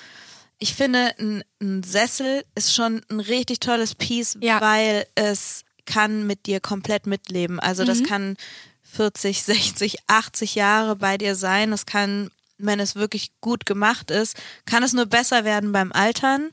ich 0.58 0.74
finde, 0.74 1.14
ein, 1.18 1.42
ein 1.60 1.82
Sessel 1.82 2.44
ist 2.54 2.72
schon 2.74 3.02
ein 3.10 3.20
richtig 3.20 3.60
tolles 3.60 3.94
Piece, 3.96 4.38
Ja. 4.40 4.60
weil 4.60 5.06
es 5.16 5.64
kann 5.84 6.26
mit 6.28 6.46
dir 6.46 6.60
komplett 6.60 7.06
mitleben. 7.06 7.58
Also 7.58 7.84
das 7.84 8.04
kann 8.04 8.36
40, 8.82 9.42
60, 9.42 9.96
80 10.06 10.54
Jahre 10.54 10.94
bei 10.94 11.18
dir 11.18 11.34
sein. 11.34 11.72
Das 11.72 11.86
kann, 11.86 12.30
wenn 12.58 12.78
es 12.78 12.94
wirklich 12.94 13.32
gut 13.40 13.66
gemacht 13.66 14.12
ist, 14.12 14.36
kann 14.64 14.84
es 14.84 14.92
nur 14.92 15.06
besser 15.06 15.44
werden 15.44 15.72
beim 15.72 15.90
Altern. 15.90 16.50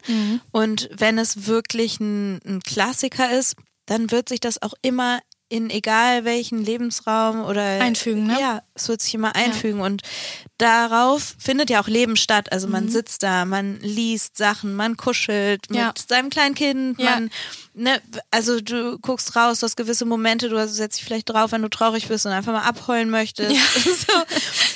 Und 0.52 0.90
wenn 0.92 1.20
es 1.20 1.46
wirklich 1.46 2.00
ein, 2.00 2.40
ein 2.48 2.62
Klassiker 2.62 3.38
ist, 3.38 3.56
dann 3.86 4.10
wird 4.10 4.30
sich 4.30 4.40
das 4.40 4.60
auch 4.64 4.74
immer 4.82 5.20
in 5.50 5.70
egal 5.72 6.26
welchen 6.26 6.64
Lebensraum 6.64 7.44
oder 7.44 7.62
Einfügen, 7.64 8.28
ne? 8.28 8.40
Ja, 8.40 8.62
es 8.76 8.88
wird 8.88 9.02
sich 9.02 9.14
immer 9.16 9.36
einfügen 9.36 9.82
und 9.82 10.04
darauf 10.60 11.36
findet 11.40 11.70
ja 11.70 11.82
auch 11.82 11.88
Leben 11.88 12.16
statt. 12.16 12.52
Also 12.52 12.68
Mhm. 12.68 12.74
man 12.74 12.90
sitzt 12.90 13.24
da, 13.24 13.46
man 13.46 13.80
liest 13.82 14.38
Sachen, 14.38 14.76
man 14.76 14.96
kuschelt 14.98 15.66
Ja. 15.72 15.88
mit 15.88 15.98
seinem 16.08 16.30
kleinen 16.30 16.54
Kind, 16.56 17.00
Ja. 17.00 17.06
man 17.12 17.30
ne, 17.74 18.02
also 18.32 18.60
du 18.62 19.00
guckst 19.00 19.36
raus, 19.36 19.60
du 19.60 19.66
hast 19.66 19.76
gewisse 19.78 20.06
Momente, 20.06 20.50
du 20.50 20.68
setzt 20.68 20.98
dich 21.00 21.06
vielleicht 21.06 21.30
drauf, 21.30 21.52
wenn 21.52 21.62
du 21.62 21.70
traurig 21.70 22.08
bist 22.08 22.26
und 22.26 22.32
einfach 22.32 22.54
mal 22.54 22.64
abheulen 22.68 23.10
möchtest. 23.10 23.56
So. 24.10 24.14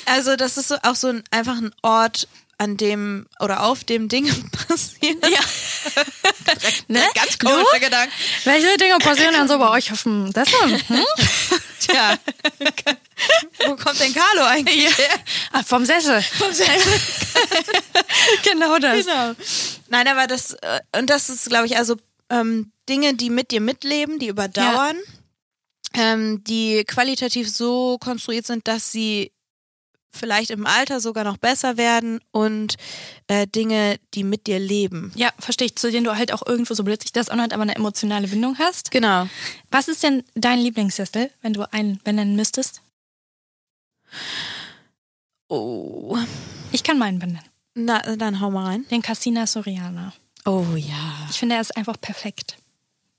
Also 0.06 0.36
das 0.36 0.56
ist 0.58 0.68
so, 0.68 0.76
auch 0.82 0.94
so 0.96 1.08
ein, 1.08 1.22
einfach 1.30 1.56
ein 1.56 1.72
Ort, 1.82 2.28
an 2.58 2.76
dem 2.76 3.26
oder 3.40 3.64
auf 3.64 3.84
dem 3.84 4.08
Dinge 4.08 4.32
passieren. 4.68 5.18
Ja. 5.22 5.38
ne? 6.88 7.02
Ganz 7.14 7.38
komischer 7.38 7.80
Gedanke. 7.80 8.12
Welche 8.44 8.76
Dinge 8.76 8.98
passieren 8.98 9.34
dann 9.34 9.48
so 9.48 9.58
bei 9.58 9.70
euch 9.70 9.92
auf 9.92 10.02
dem 10.02 10.32
Sessel? 10.32 10.80
Hm? 10.88 11.04
Tja. 11.80 12.18
Wo 13.66 13.76
kommt 13.76 14.00
denn 14.00 14.14
Carlo 14.14 14.44
eigentlich 14.44 14.96
her? 14.96 15.20
Ah, 15.52 15.62
vom 15.62 15.84
Sessel. 15.84 16.24
genau 18.42 18.78
das. 18.78 19.04
Genau. 19.04 19.34
Nein, 19.88 20.08
aber 20.08 20.26
das, 20.26 20.54
äh, 20.54 20.80
und 20.96 21.10
das 21.10 21.28
ist, 21.28 21.48
glaube 21.48 21.66
ich, 21.66 21.76
also 21.76 21.96
ähm, 22.30 22.72
Dinge, 22.88 23.14
die 23.14 23.30
mit 23.30 23.50
dir 23.50 23.60
mitleben, 23.60 24.18
die 24.18 24.28
überdauern, 24.28 24.96
ähm, 25.94 26.42
die 26.44 26.84
qualitativ 26.84 27.50
so 27.50 27.98
konstruiert 27.98 28.46
sind, 28.46 28.66
dass 28.66 28.90
sie 28.90 29.32
vielleicht 30.14 30.50
im 30.50 30.66
Alter 30.66 31.00
sogar 31.00 31.24
noch 31.24 31.36
besser 31.36 31.76
werden 31.76 32.20
und 32.30 32.76
äh, 33.26 33.46
Dinge, 33.46 33.98
die 34.14 34.24
mit 34.24 34.46
dir 34.46 34.58
leben. 34.58 35.12
Ja, 35.14 35.30
verstehe 35.38 35.66
ich, 35.66 35.76
zu 35.76 35.90
denen 35.90 36.04
du 36.04 36.16
halt 36.16 36.32
auch 36.32 36.46
irgendwo 36.46 36.74
so 36.74 36.84
blöd 36.84 37.02
sich 37.02 37.12
das 37.12 37.28
anhört, 37.28 37.52
aber 37.52 37.62
eine 37.62 37.76
emotionale 37.76 38.28
Bindung 38.28 38.58
hast. 38.58 38.90
Genau. 38.90 39.28
Was 39.70 39.88
ist 39.88 40.02
denn 40.02 40.22
dein 40.34 40.58
Lieblingssessel, 40.58 41.30
wenn 41.42 41.52
du 41.52 41.70
einen 41.72 42.00
benennen 42.02 42.36
müsstest? 42.36 42.80
Oh. 45.48 46.16
Ich 46.72 46.82
kann 46.82 46.98
meinen 46.98 47.18
benennen. 47.18 47.44
Na, 47.74 48.00
dann 48.16 48.40
hau 48.40 48.50
mal 48.50 48.66
rein. 48.66 48.86
Den 48.90 49.02
Cassina 49.02 49.46
Soriana. 49.46 50.12
Oh 50.44 50.64
ja. 50.76 51.26
Ich 51.30 51.38
finde, 51.38 51.56
er 51.56 51.60
ist 51.60 51.76
einfach 51.76 52.00
perfekt. 52.00 52.56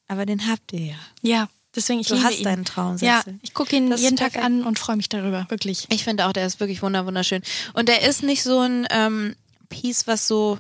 Aber 0.07 0.25
den 0.25 0.47
habt 0.47 0.71
ihr 0.73 0.85
ja. 0.85 0.97
Ja, 1.21 1.49
deswegen 1.75 1.99
ich 1.99 2.07
Du 2.07 2.15
liebe 2.15 2.25
hast 2.27 2.37
ihn. 2.39 2.43
deinen 2.43 2.65
Traumsessel. 2.65 3.07
Ja, 3.07 3.39
ich 3.41 3.53
gucke 3.53 3.75
ihn 3.75 3.89
Das 3.89 4.01
jeden 4.01 4.17
Tag 4.17 4.37
an 4.37 4.63
und 4.63 4.79
freue 4.79 4.95
mich 4.95 5.09
darüber, 5.09 5.45
wirklich. 5.49 5.87
Ich 5.89 6.03
finde 6.03 6.25
auch, 6.27 6.33
der 6.33 6.45
ist 6.45 6.59
wirklich 6.59 6.81
wunder 6.81 7.05
wunderschön. 7.05 7.41
Und 7.73 7.89
der 7.89 8.07
ist 8.07 8.23
nicht 8.23 8.43
so 8.43 8.59
ein 8.59 8.87
ähm, 8.89 9.35
Piece, 9.69 10.07
was 10.07 10.27
so 10.27 10.57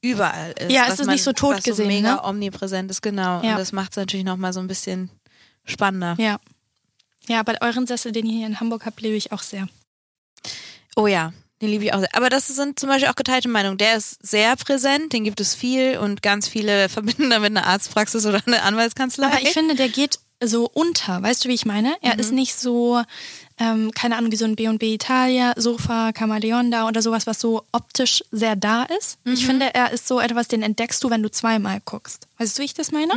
überall 0.00 0.52
ist. 0.52 0.70
Ja, 0.70 0.84
es 0.86 1.00
ist 1.00 1.06
man, 1.06 1.14
nicht 1.14 1.22
so 1.24 1.32
tot 1.32 1.56
was 1.56 1.64
gesehen, 1.64 1.86
So 1.86 1.88
mega 1.90 2.14
ne? 2.16 2.24
omnipräsent 2.24 2.90
ist, 2.90 3.00
genau. 3.02 3.42
Ja. 3.42 3.52
Und 3.52 3.58
das 3.58 3.72
macht 3.72 3.92
es 3.92 3.96
natürlich 3.96 4.24
nochmal 4.26 4.52
so 4.52 4.60
ein 4.60 4.66
bisschen 4.68 5.10
spannender. 5.64 6.14
Ja. 6.18 6.38
Ja, 7.26 7.42
bei 7.42 7.60
euren 7.62 7.86
Sessel, 7.86 8.12
den 8.12 8.26
ihr 8.26 8.36
hier 8.36 8.46
in 8.46 8.60
Hamburg 8.60 8.84
habt, 8.84 9.00
lebe 9.00 9.16
ich 9.16 9.32
auch 9.32 9.42
sehr. 9.42 9.66
Oh 10.94 11.06
ja, 11.06 11.32
den 11.62 11.70
liebe 11.70 11.84
ich 11.84 11.94
auch 11.94 12.00
sehr. 12.00 12.14
Aber 12.14 12.28
das 12.28 12.48
sind 12.48 12.78
zum 12.78 12.90
Beispiel 12.90 13.08
auch 13.08 13.14
geteilte 13.14 13.48
Meinungen. 13.48 13.78
Der 13.78 13.96
ist 13.96 14.18
sehr 14.24 14.54
präsent, 14.56 15.14
den 15.14 15.24
gibt 15.24 15.40
es 15.40 15.54
viel 15.54 15.96
und 15.96 16.20
ganz 16.22 16.48
viele 16.48 16.88
verbinden 16.90 17.30
damit 17.30 17.50
eine 17.50 17.64
Arztpraxis 17.64 18.26
oder 18.26 18.42
eine 18.46 18.62
Anwaltskanzlei. 18.62 19.26
Aber 19.26 19.40
ich 19.40 19.50
finde, 19.50 19.74
der 19.74 19.88
geht 19.88 20.18
so 20.48 20.68
unter. 20.72 21.22
Weißt 21.22 21.44
du, 21.44 21.48
wie 21.48 21.54
ich 21.54 21.66
meine? 21.66 21.96
Er 22.00 22.18
ist 22.18 22.32
nicht 22.32 22.54
so, 22.54 23.02
ähm, 23.58 23.90
keine 23.92 24.16
Ahnung, 24.16 24.32
wie 24.32 24.36
so 24.36 24.44
ein 24.44 24.56
B&B 24.56 24.94
Italia, 24.94 25.54
Sofa, 25.56 26.12
Camaleon 26.12 26.72
oder 26.88 27.02
sowas, 27.02 27.26
was 27.26 27.40
so 27.40 27.64
optisch 27.72 28.22
sehr 28.30 28.56
da 28.56 28.84
ist. 28.84 29.18
Ich 29.24 29.46
finde, 29.46 29.74
er 29.74 29.92
ist 29.92 30.08
so 30.08 30.20
etwas, 30.20 30.48
den 30.48 30.62
entdeckst 30.62 31.02
du, 31.02 31.10
wenn 31.10 31.22
du 31.22 31.30
zweimal 31.30 31.80
guckst. 31.84 32.26
Weißt 32.38 32.58
du, 32.58 32.62
wie 32.62 32.66
ich 32.66 32.74
das 32.74 32.92
meine? 32.92 33.14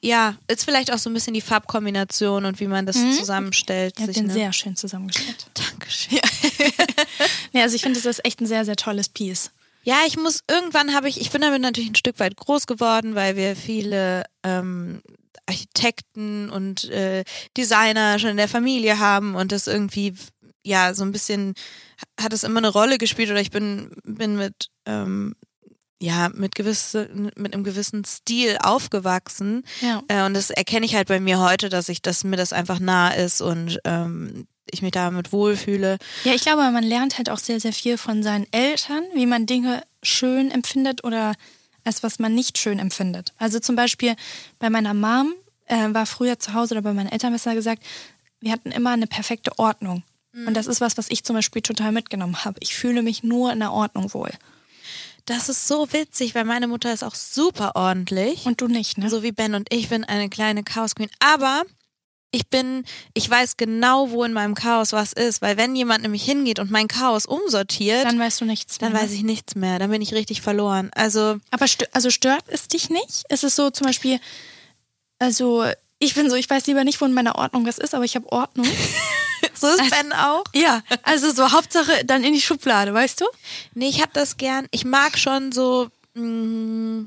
ja, 0.00 0.34
ist 0.48 0.64
vielleicht 0.64 0.90
auch 0.92 0.98
so 0.98 1.10
ein 1.10 1.14
bisschen 1.14 1.34
die 1.34 1.42
Farbkombination 1.42 2.46
und 2.46 2.58
wie 2.58 2.66
man 2.66 2.86
das 2.86 2.96
zusammenstellt. 3.16 3.98
Er 3.98 4.04
hat 4.04 4.06
sich, 4.08 4.16
den 4.16 4.28
ne? 4.28 4.32
sehr 4.32 4.52
schön 4.54 4.76
zusammengestellt. 4.76 5.46
Dankeschön. 5.54 6.18
Ja, 7.52 7.62
also 7.62 7.76
ich 7.76 7.82
finde, 7.82 7.98
das 7.98 8.06
ist 8.06 8.24
echt 8.24 8.40
ein 8.40 8.46
sehr, 8.46 8.64
sehr 8.64 8.76
tolles 8.76 9.08
Piece. 9.08 9.50
Ja, 9.88 10.02
ich 10.06 10.18
muss, 10.18 10.40
irgendwann 10.50 10.94
habe 10.94 11.08
ich, 11.08 11.18
ich 11.18 11.30
bin 11.30 11.40
damit 11.40 11.62
natürlich 11.62 11.88
ein 11.88 11.94
Stück 11.94 12.20
weit 12.20 12.36
groß 12.36 12.66
geworden, 12.66 13.14
weil 13.14 13.36
wir 13.36 13.56
viele 13.56 14.24
ähm, 14.42 15.00
Architekten 15.46 16.50
und 16.50 16.84
äh, 16.90 17.24
Designer 17.56 18.18
schon 18.18 18.32
in 18.32 18.36
der 18.36 18.48
Familie 18.48 18.98
haben 18.98 19.34
und 19.34 19.50
das 19.50 19.66
irgendwie, 19.66 20.12
ja, 20.62 20.92
so 20.92 21.04
ein 21.04 21.12
bisschen 21.12 21.54
hat 22.20 22.34
es 22.34 22.44
immer 22.44 22.58
eine 22.58 22.68
Rolle 22.68 22.98
gespielt 22.98 23.30
oder 23.30 23.40
ich 23.40 23.50
bin, 23.50 23.90
bin 24.04 24.36
mit, 24.36 24.66
ähm, 24.84 25.34
ja, 26.00 26.28
mit 26.32 26.54
gewisse, 26.54 27.08
mit 27.36 27.54
einem 27.54 27.64
gewissen 27.64 28.04
Stil 28.04 28.56
aufgewachsen. 28.62 29.64
Ja. 29.80 30.02
Äh, 30.08 30.24
und 30.26 30.34
das 30.34 30.50
erkenne 30.50 30.86
ich 30.86 30.94
halt 30.94 31.08
bei 31.08 31.20
mir 31.20 31.40
heute, 31.40 31.68
dass 31.68 31.88
ich, 31.88 32.02
dass 32.02 32.24
mir 32.24 32.36
das 32.36 32.52
einfach 32.52 32.78
nah 32.78 33.10
ist 33.10 33.40
und 33.40 33.78
ähm, 33.84 34.46
ich 34.70 34.82
mich 34.82 34.92
damit 34.92 35.32
wohlfühle. 35.32 35.98
Ja, 36.24 36.34
ich 36.34 36.42
glaube, 36.42 36.70
man 36.70 36.84
lernt 36.84 37.18
halt 37.18 37.30
auch 37.30 37.38
sehr, 37.38 37.58
sehr 37.58 37.72
viel 37.72 37.98
von 37.98 38.22
seinen 38.22 38.46
Eltern, 38.52 39.02
wie 39.14 39.26
man 39.26 39.46
Dinge 39.46 39.82
schön 40.02 40.50
empfindet 40.50 41.02
oder 41.04 41.34
als 41.84 42.02
was 42.02 42.18
man 42.18 42.34
nicht 42.34 42.58
schön 42.58 42.78
empfindet. 42.78 43.32
Also 43.38 43.58
zum 43.60 43.74
Beispiel 43.74 44.14
bei 44.58 44.70
meiner 44.70 44.94
Mom 44.94 45.34
äh, 45.66 45.92
war 45.92 46.06
früher 46.06 46.38
zu 46.38 46.54
Hause 46.54 46.74
oder 46.74 46.82
bei 46.82 46.92
meinen 46.92 47.10
Eltern 47.10 47.32
besser 47.32 47.54
gesagt, 47.54 47.82
wir 48.40 48.52
hatten 48.52 48.70
immer 48.70 48.90
eine 48.90 49.06
perfekte 49.06 49.58
Ordnung. 49.58 50.04
Und 50.46 50.54
das 50.54 50.66
ist 50.68 50.80
was, 50.80 50.96
was 50.96 51.10
ich 51.10 51.24
zum 51.24 51.34
Beispiel 51.34 51.62
total 51.62 51.90
mitgenommen 51.90 52.44
habe. 52.44 52.58
Ich 52.60 52.74
fühle 52.74 53.02
mich 53.02 53.24
nur 53.24 53.50
in 53.52 53.58
der 53.58 53.72
Ordnung 53.72 54.12
wohl. 54.14 54.30
Das 55.28 55.50
ist 55.50 55.68
so 55.68 55.92
witzig, 55.92 56.34
weil 56.34 56.44
meine 56.44 56.68
Mutter 56.68 56.90
ist 56.90 57.04
auch 57.04 57.14
super 57.14 57.72
ordentlich. 57.76 58.46
Und 58.46 58.62
du 58.62 58.66
nicht, 58.66 58.96
ne? 58.96 59.10
so 59.10 59.22
wie 59.22 59.30
Ben 59.32 59.54
und 59.54 59.70
ich 59.70 59.90
bin 59.90 60.04
eine 60.04 60.30
kleine 60.30 60.64
Chaos 60.64 60.94
Queen. 60.94 61.10
Aber 61.20 61.64
ich 62.30 62.48
bin, 62.48 62.84
ich 63.12 63.28
weiß 63.28 63.58
genau, 63.58 64.10
wo 64.10 64.24
in 64.24 64.32
meinem 64.32 64.54
Chaos 64.54 64.92
was 64.94 65.12
ist, 65.12 65.42
weil 65.42 65.58
wenn 65.58 65.76
jemand 65.76 66.02
nämlich 66.02 66.24
hingeht 66.24 66.58
und 66.58 66.70
mein 66.70 66.88
Chaos 66.88 67.26
umsortiert, 67.26 68.04
dann, 68.06 68.16
Dann 68.16 68.26
weißt 68.26 68.40
du 68.40 68.46
nichts 68.46 68.80
mehr. 68.80 68.88
ne? 68.88 68.96
weiß 68.96 69.12
ich 69.12 69.22
nichts 69.22 69.54
mehr. 69.54 69.78
Dann 69.78 69.90
bin 69.90 70.00
ich 70.00 70.14
richtig 70.14 70.40
verloren. 70.40 70.90
Also 70.94 71.36
Aber 71.50 71.68
stö 71.68 71.84
also 71.92 72.08
stört 72.08 72.44
es 72.48 72.68
dich 72.68 72.88
nicht? 72.88 73.24
Ist 73.28 73.44
es 73.44 73.54
so 73.54 73.68
zum 73.68 73.86
Beispiel, 73.86 74.20
also 75.18 75.66
ich 75.98 76.14
bin 76.14 76.30
so, 76.30 76.36
ich 76.36 76.48
weiß 76.48 76.66
lieber 76.68 76.84
nicht, 76.84 77.02
wo 77.02 77.04
in 77.04 77.12
meiner 77.12 77.36
Ordnung 77.36 77.66
das 77.66 77.76
ist, 77.76 77.94
aber 77.94 78.04
ich 78.04 78.16
habe 78.16 78.32
Ordnung. 78.32 78.66
so 79.54 79.66
ist 79.68 79.90
Ben 79.90 80.12
auch. 80.12 80.44
ja, 80.54 80.82
also 81.02 81.32
so 81.32 81.52
Hauptsache 81.52 82.04
dann 82.04 82.24
in 82.24 82.32
die 82.32 82.40
Schublade, 82.40 82.92
weißt 82.94 83.20
du? 83.20 83.24
Nee, 83.74 83.88
ich 83.88 84.00
habe 84.00 84.10
das 84.14 84.36
gern. 84.36 84.66
Ich 84.70 84.84
mag 84.84 85.18
schon 85.18 85.52
so. 85.52 85.88
mm, 86.14 87.06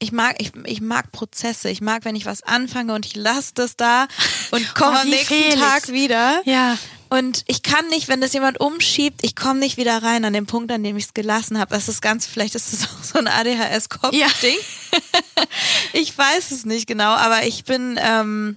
Ich 0.00 0.10
mag, 0.12 0.36
ich, 0.40 0.52
ich 0.64 0.80
mag 0.80 1.12
Prozesse. 1.12 1.68
Ich 1.70 1.80
mag, 1.80 2.04
wenn 2.04 2.16
ich 2.16 2.26
was 2.26 2.42
anfange 2.42 2.94
und 2.94 3.06
ich 3.06 3.14
lasse 3.16 3.52
das 3.54 3.76
da 3.76 4.08
und 4.50 4.74
komme 4.74 4.96
Oh, 4.98 5.00
am 5.02 5.08
nächsten 5.08 5.34
Felix. 5.34 5.60
Tag 5.60 5.88
wieder. 5.88 6.42
Ja. 6.44 6.76
Und 7.08 7.44
ich 7.46 7.62
kann 7.62 7.86
nicht, 7.88 8.08
wenn 8.08 8.22
das 8.22 8.32
jemand 8.32 8.58
umschiebt, 8.58 9.20
ich 9.22 9.36
komme 9.36 9.60
nicht 9.60 9.76
wieder 9.76 10.02
rein 10.02 10.24
an 10.24 10.32
den 10.32 10.46
Punkt, 10.46 10.72
an 10.72 10.82
dem 10.82 10.96
ich 10.96 11.04
es 11.04 11.14
gelassen 11.14 11.58
habe. 11.58 11.74
Das 11.74 11.86
ist 11.88 12.00
ganz, 12.00 12.24
vielleicht 12.26 12.54
ist 12.54 12.72
das 12.72 12.84
auch 12.88 13.04
so 13.04 13.18
ein 13.18 13.28
ADHS-Kopf-Ding. 13.28 14.56
ich 15.92 16.16
weiß 16.16 16.50
es 16.52 16.64
nicht 16.64 16.86
genau, 16.86 17.10
aber 17.10 17.44
ich 17.44 17.64
bin, 17.64 17.98
ähm, 18.02 18.56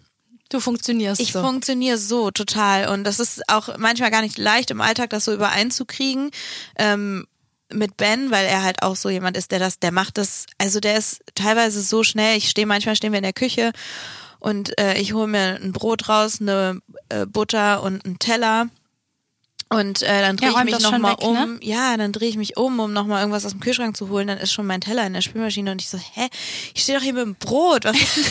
Du 0.55 0.61
funktionierst 0.61 1.19
ich 1.19 1.33
so. 1.33 1.41
funktioniere 1.41 1.97
so 1.97 2.31
total. 2.31 2.87
Und 2.87 3.03
das 3.03 3.19
ist 3.19 3.49
auch 3.49 3.77
manchmal 3.77 4.09
gar 4.09 4.21
nicht 4.21 4.37
leicht 4.37 4.71
im 4.71 4.79
Alltag, 4.79 5.09
das 5.09 5.25
so 5.25 5.33
übereinzukriegen. 5.33 6.31
Ähm, 6.77 7.27
mit 7.73 7.97
Ben, 7.97 8.31
weil 8.31 8.45
er 8.45 8.63
halt 8.63 8.83
auch 8.83 8.95
so 8.95 9.09
jemand 9.09 9.35
ist, 9.35 9.51
der 9.51 9.59
das, 9.59 9.79
der 9.79 9.91
macht 9.91 10.17
das, 10.17 10.45
also 10.59 10.79
der 10.79 10.97
ist 10.97 11.19
teilweise 11.33 11.81
so 11.81 12.03
schnell. 12.03 12.37
Ich 12.37 12.49
stehe, 12.49 12.67
manchmal 12.67 12.95
stehen 12.95 13.11
wir 13.11 13.17
in 13.17 13.23
der 13.23 13.33
Küche 13.33 13.73
und 14.39 14.79
äh, 14.79 14.97
ich 14.97 15.13
hole 15.13 15.27
mir 15.27 15.59
ein 15.61 15.73
Brot 15.73 16.07
raus, 16.07 16.37
eine 16.39 16.79
äh, 17.09 17.25
Butter 17.25 17.83
und 17.83 18.05
einen 18.05 18.19
Teller. 18.19 18.67
Und 19.69 20.03
äh, 20.03 20.21
dann 20.21 20.37
drehe 20.37 20.51
Ja, 20.51 20.59
ich 20.59 20.63
mich 20.65 20.79
nochmal 20.79 21.13
weg, 21.13 21.23
um. 21.23 21.33
ne? 21.33 21.59
Ja, 21.63 21.97
dann 21.97 22.11
drehe 22.13 22.29
ich 22.29 22.37
mich 22.37 22.55
um, 22.55 22.79
um 22.79 22.93
nochmal 22.93 23.21
irgendwas 23.21 23.45
aus 23.45 23.51
dem 23.51 23.59
Kühlschrank 23.61 23.97
zu 23.97 24.09
holen. 24.09 24.27
Dann 24.27 24.37
ist 24.37 24.53
schon 24.53 24.67
mein 24.67 24.79
Teller 24.79 25.05
in 25.05 25.13
der 25.13 25.21
Spülmaschine 25.21 25.71
und 25.71 25.81
ich 25.81 25.89
so, 25.89 25.97
hä, 25.97 26.29
ich 26.75 26.83
stehe 26.83 26.97
doch 26.97 27.03
hier 27.03 27.13
mit 27.13 27.23
dem 27.23 27.35
Brot. 27.35 27.83
Was 27.83 27.97
ist 27.99 28.15
denn 28.17 28.23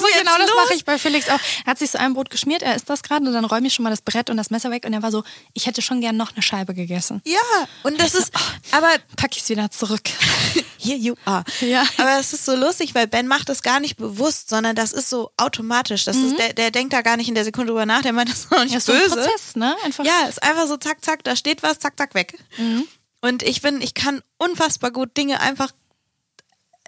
ist 0.00 0.18
genau 0.18 0.38
das 0.38 0.50
mache 0.54 0.74
ich 0.74 0.84
bei 0.84 0.98
Felix 0.98 1.28
auch. 1.28 1.38
Er 1.64 1.70
hat 1.72 1.78
sich 1.78 1.90
so 1.90 1.98
ein 1.98 2.14
Brot 2.14 2.30
geschmiert, 2.30 2.62
er 2.62 2.74
isst 2.74 2.88
das 2.88 3.02
gerade 3.02 3.26
und 3.26 3.32
dann 3.32 3.44
räume 3.44 3.66
ich 3.66 3.74
schon 3.74 3.82
mal 3.82 3.90
das 3.90 4.02
Brett 4.02 4.30
und 4.30 4.36
das 4.36 4.50
Messer 4.50 4.70
weg 4.70 4.84
und 4.86 4.92
er 4.92 5.02
war 5.02 5.10
so, 5.10 5.24
ich 5.52 5.66
hätte 5.66 5.82
schon 5.82 6.00
gern 6.00 6.16
noch 6.16 6.32
eine 6.32 6.42
Scheibe 6.42 6.74
gegessen. 6.74 7.20
Ja, 7.24 7.38
und 7.82 8.00
das 8.00 8.14
ist, 8.14 8.32
aber 8.70 8.88
Pack 9.16 9.36
ich 9.36 9.42
es 9.42 9.48
wieder 9.48 9.70
zurück. 9.70 10.02
Here 10.78 10.98
you 10.98 11.14
are. 11.24 11.44
Ja. 11.60 11.84
Aber 11.98 12.18
es 12.18 12.32
ist 12.32 12.44
so 12.44 12.56
lustig, 12.56 12.94
weil 12.94 13.06
Ben 13.06 13.26
macht 13.28 13.48
das 13.48 13.62
gar 13.62 13.78
nicht 13.78 13.96
bewusst, 13.96 14.48
sondern 14.48 14.74
das 14.74 14.92
ist 14.92 15.08
so 15.08 15.30
automatisch. 15.36 16.04
Das 16.04 16.16
ist, 16.16 16.38
der, 16.38 16.52
der 16.54 16.70
denkt 16.70 16.92
da 16.92 17.02
gar 17.02 17.16
nicht 17.16 17.28
in 17.28 17.34
der 17.34 17.44
Sekunde 17.44 17.68
drüber 17.68 17.86
nach, 17.86 18.02
der 18.02 18.12
meint 18.12 18.30
das 18.30 18.38
ist 18.40 18.50
noch 18.50 18.62
nicht 18.62 18.72
Ja, 18.72 18.78
ist 18.78 18.86
so 18.86 18.92
ein 18.92 18.98
böse. 19.00 19.14
Prozess, 19.16 19.56
ne? 19.56 19.76
Einfach. 19.84 20.04
Ja, 20.04 20.26
ist 20.28 20.42
einfach 20.42 20.66
so 20.66 20.76
zack, 20.76 21.04
zack, 21.04 21.22
da 21.24 21.36
steht 21.36 21.62
was, 21.62 21.78
zack, 21.78 21.96
zack, 21.96 22.14
weg. 22.14 22.38
Mhm. 22.56 22.86
Und 23.20 23.44
ich 23.44 23.62
bin, 23.62 23.80
ich 23.80 23.94
kann 23.94 24.20
unfassbar 24.38 24.90
gut 24.90 25.16
Dinge 25.16 25.40
einfach 25.40 25.70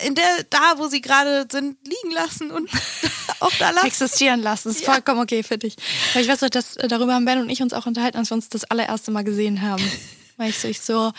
in 0.02 0.14
der, 0.14 0.24
da, 0.50 0.74
wo 0.78 0.88
sie 0.88 1.00
gerade 1.00 1.46
sind, 1.50 1.76
liegen 1.86 2.12
lassen 2.14 2.50
und 2.50 2.68
auch 3.40 3.52
da 3.58 3.70
lassen. 3.70 3.86
existieren 3.86 4.42
lassen. 4.42 4.70
Ist 4.70 4.80
Ja. 4.82 4.92
vollkommen 4.92 5.20
okay 5.20 5.42
für 5.42 5.58
dich. 5.58 5.76
Weil 6.12 6.22
ich 6.22 6.28
weiß 6.28 6.40
noch, 6.40 6.50
dass 6.50 6.76
äh, 6.76 6.88
darüber 6.88 7.14
haben 7.14 7.24
Ben 7.24 7.38
und 7.40 7.48
ich 7.50 7.62
uns 7.62 7.72
auch 7.72 7.86
unterhalten, 7.86 8.18
als 8.18 8.30
wir 8.30 8.34
uns 8.34 8.48
das 8.48 8.64
allererste 8.64 9.10
Mal 9.10 9.24
gesehen 9.24 9.62
haben. 9.62 9.82
Weil 10.36 10.50
ich 10.50 10.58
so, 10.58 10.66
ich 10.66 10.80
so, 10.80 11.12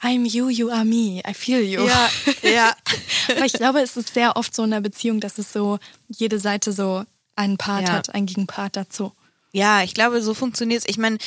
I'm 0.00 0.24
you, 0.28 0.48
you 0.48 0.70
are 0.70 0.84
me, 0.84 1.20
I 1.28 1.34
feel 1.34 1.60
you. 1.60 1.84
Ja, 1.86 2.10
ja. 2.42 2.72
Aber 3.36 3.44
ich 3.44 3.52
glaube, 3.54 3.80
es 3.80 3.96
ist 3.96 4.14
sehr 4.14 4.36
oft 4.36 4.54
so 4.54 4.62
in 4.62 4.70
der 4.70 4.80
Beziehung, 4.80 5.18
dass 5.18 5.38
es 5.38 5.52
so 5.52 5.80
jede 6.06 6.38
Seite 6.38 6.72
so 6.72 7.04
einen 7.34 7.58
Part 7.58 7.88
Ja. 7.88 7.94
hat, 7.94 8.14
einen 8.14 8.26
Gegenpart 8.26 8.76
dazu. 8.76 9.12
Ja, 9.50 9.82
ich 9.82 9.92
glaube, 9.92 10.22
so 10.22 10.34
funktioniert's. 10.34 10.84
Ich 10.86 10.98
meine, 10.98 11.18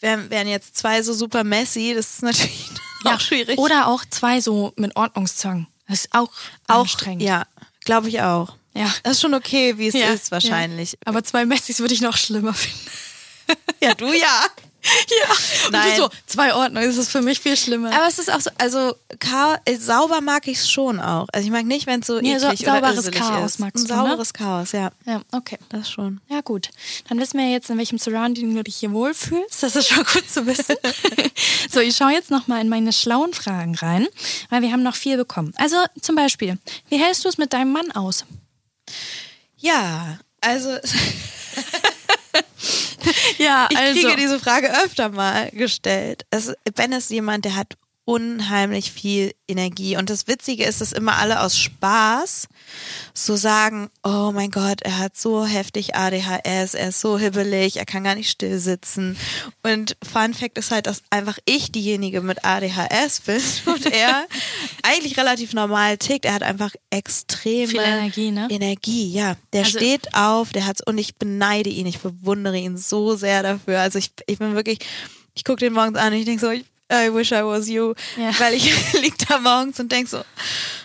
wären, 0.00 0.48
jetzt 0.48 0.76
zwei 0.76 1.02
so 1.02 1.12
super 1.14 1.44
messy, 1.44 1.92
das 1.94 2.14
ist 2.14 2.22
natürlich 2.22 2.66
auch 3.04 3.20
schwierig. 3.20 3.58
Oder 3.58 3.86
auch 3.86 4.04
zwei 4.10 4.40
so 4.40 4.72
mit 4.74 4.96
Ordnungszwang. 4.96 5.68
Das 5.88 6.00
ist 6.00 6.14
auch, 6.14 6.30
auch, 6.68 6.80
anstrengend. 6.80 7.22
ja, 7.22 7.44
glaube 7.84 8.08
ich 8.08 8.20
auch. 8.20 8.54
Ja. 8.74 8.92
Das 9.02 9.14
ist 9.14 9.20
schon 9.22 9.34
okay, 9.34 9.76
wie 9.78 9.88
es 9.88 9.94
Ja, 9.94 10.10
ist, 10.10 10.30
wahrscheinlich. 10.30 10.92
Ja. 10.92 10.98
Aber 11.06 11.24
zwei 11.24 11.44
Messis 11.44 11.80
würde 11.80 11.94
ich 11.94 12.00
noch 12.00 12.16
schlimmer 12.16 12.54
finden. 12.54 12.78
Ja, 13.80 13.94
du 13.94 14.06
ja. 14.12 14.44
Ja. 14.84 15.66
Und 15.66 15.72
Nein. 15.72 15.90
du 15.90 16.02
so, 16.02 16.10
zwei 16.26 16.54
Ordnung, 16.54 16.82
das 16.84 16.96
ist 16.96 17.10
für 17.10 17.20
mich 17.20 17.40
viel 17.40 17.56
schlimmer. 17.56 17.92
Aber 17.92 18.06
es 18.06 18.18
ist 18.18 18.32
auch 18.32 18.40
so, 18.40 18.50
also 18.58 18.94
Chaos, 19.18 19.58
äh, 19.64 19.76
sauber 19.76 20.20
mag 20.20 20.46
ich 20.48 20.58
es 20.58 20.70
schon 20.70 21.00
auch. 21.00 21.26
Also 21.32 21.46
ich 21.46 21.52
mag 21.52 21.64
nicht, 21.66 21.86
wenn 21.86 22.00
es 22.00 22.06
so 22.06 22.20
Nee, 22.20 22.38
so 22.38 22.46
eklig 22.46 22.62
oder 22.68 22.80
sauberes 22.80 23.10
Chaos 23.10 23.52
ist. 23.52 23.58
magst 23.58 23.84
Ein 23.84 23.88
du, 23.88 23.94
ne? 23.94 24.08
sauberes 24.08 24.32
Chaos, 24.32 24.72
ja. 24.72 24.90
ja, 25.04 25.20
okay. 25.32 25.58
Das 25.68 25.90
schon. 25.90 26.20
Ja, 26.28 26.40
gut. 26.40 26.70
Dann 27.08 27.18
wissen 27.18 27.38
wir 27.38 27.50
jetzt, 27.50 27.68
in 27.70 27.76
welchem 27.78 27.98
Surrounding 27.98 28.54
du 28.54 28.62
dich 28.62 28.76
hier 28.76 28.92
wohlfühlst. 28.92 29.62
Das 29.62 29.76
ist 29.76 29.88
schon 29.88 30.04
gut 30.04 30.30
zu 30.30 30.46
wissen. 30.46 30.76
so, 31.70 31.80
ich 31.80 31.96
schaue 31.96 32.12
jetzt 32.12 32.30
nochmal 32.30 32.60
in 32.60 32.68
meine 32.68 32.92
schlauen 32.92 33.34
Fragen 33.34 33.74
rein, 33.74 34.06
weil 34.48 34.62
wir 34.62 34.72
haben 34.72 34.82
noch 34.82 34.96
viel 34.96 35.16
bekommen. 35.16 35.52
Also 35.56 35.76
zum 36.00 36.14
Beispiel, 36.14 36.56
wie 36.88 36.98
hältst 36.98 37.24
du 37.24 37.28
es 37.28 37.36
mit 37.36 37.52
deinem 37.52 37.72
Mann 37.72 37.90
aus? 37.92 38.24
Ja, 39.56 40.18
also 40.40 40.70
Ja, 43.38 43.68
ich 43.70 43.78
also. 43.78 44.00
kriege 44.00 44.16
diese 44.16 44.38
Frage 44.38 44.70
öfter 44.84 45.10
mal 45.10 45.50
gestellt. 45.50 46.24
Es, 46.30 46.52
ben 46.74 46.92
ist 46.92 47.10
jemand, 47.10 47.44
der 47.44 47.56
hat 47.56 47.74
unheimlich 48.08 48.90
viel 48.90 49.34
Energie. 49.46 49.98
Und 49.98 50.08
das 50.08 50.26
Witzige 50.26 50.64
ist, 50.64 50.80
dass 50.80 50.92
immer 50.92 51.18
alle 51.18 51.42
aus 51.42 51.58
Spaß 51.58 52.48
so 53.12 53.36
sagen, 53.36 53.90
oh 54.02 54.32
mein 54.32 54.50
Gott, 54.50 54.80
er 54.80 54.96
hat 54.96 55.14
so 55.14 55.44
heftig 55.44 55.94
ADHS, 55.94 56.72
er 56.72 56.88
ist 56.88 57.00
so 57.00 57.18
hibbelig, 57.18 57.76
er 57.76 57.84
kann 57.84 58.04
gar 58.04 58.14
nicht 58.14 58.30
still 58.30 58.58
sitzen. 58.60 59.18
Und 59.62 59.94
Fun 60.02 60.32
Fact 60.32 60.56
ist 60.56 60.70
halt, 60.70 60.86
dass 60.86 61.02
einfach 61.10 61.36
ich 61.44 61.70
diejenige 61.70 62.22
mit 62.22 62.46
ADHS 62.46 63.20
bin 63.26 63.42
und 63.66 63.84
er 63.92 64.26
eigentlich 64.82 65.18
relativ 65.18 65.52
normal 65.52 65.98
tickt. 65.98 66.24
Er 66.24 66.32
hat 66.32 66.42
einfach 66.42 66.72
extreme 66.88 67.68
Viel 67.68 67.80
Energie, 67.80 68.30
ne? 68.30 68.46
Energie, 68.48 69.12
ja. 69.12 69.36
Der 69.52 69.64
Also- 69.66 69.76
steht 69.78 70.14
auf, 70.14 70.52
der 70.52 70.64
hat's 70.64 70.80
und 70.82 70.96
ich 70.96 71.16
beneide 71.16 71.68
ihn, 71.68 71.84
ich 71.84 71.98
bewundere 71.98 72.56
ihn 72.56 72.78
so 72.78 73.16
sehr 73.16 73.42
dafür. 73.42 73.80
Also 73.82 73.98
ich, 73.98 74.12
ich 74.26 74.38
bin 74.38 74.54
wirklich, 74.54 74.78
ich 75.34 75.44
gucke 75.44 75.60
den 75.60 75.74
morgens 75.74 75.98
an 75.98 76.14
und 76.14 76.18
ich 76.20 76.24
denke 76.24 76.40
so, 76.40 76.50
ich, 76.50 76.64
I 76.90 77.12
wish 77.12 77.32
I 77.32 77.42
was 77.44 77.68
you. 77.68 77.94
Ja. 78.16 78.38
Weil 78.38 78.54
ich 78.54 78.92
lieg 79.00 79.14
da 79.28 79.38
morgens 79.38 79.78
und 79.78 79.92
denk 79.92 80.08
so, 80.08 80.22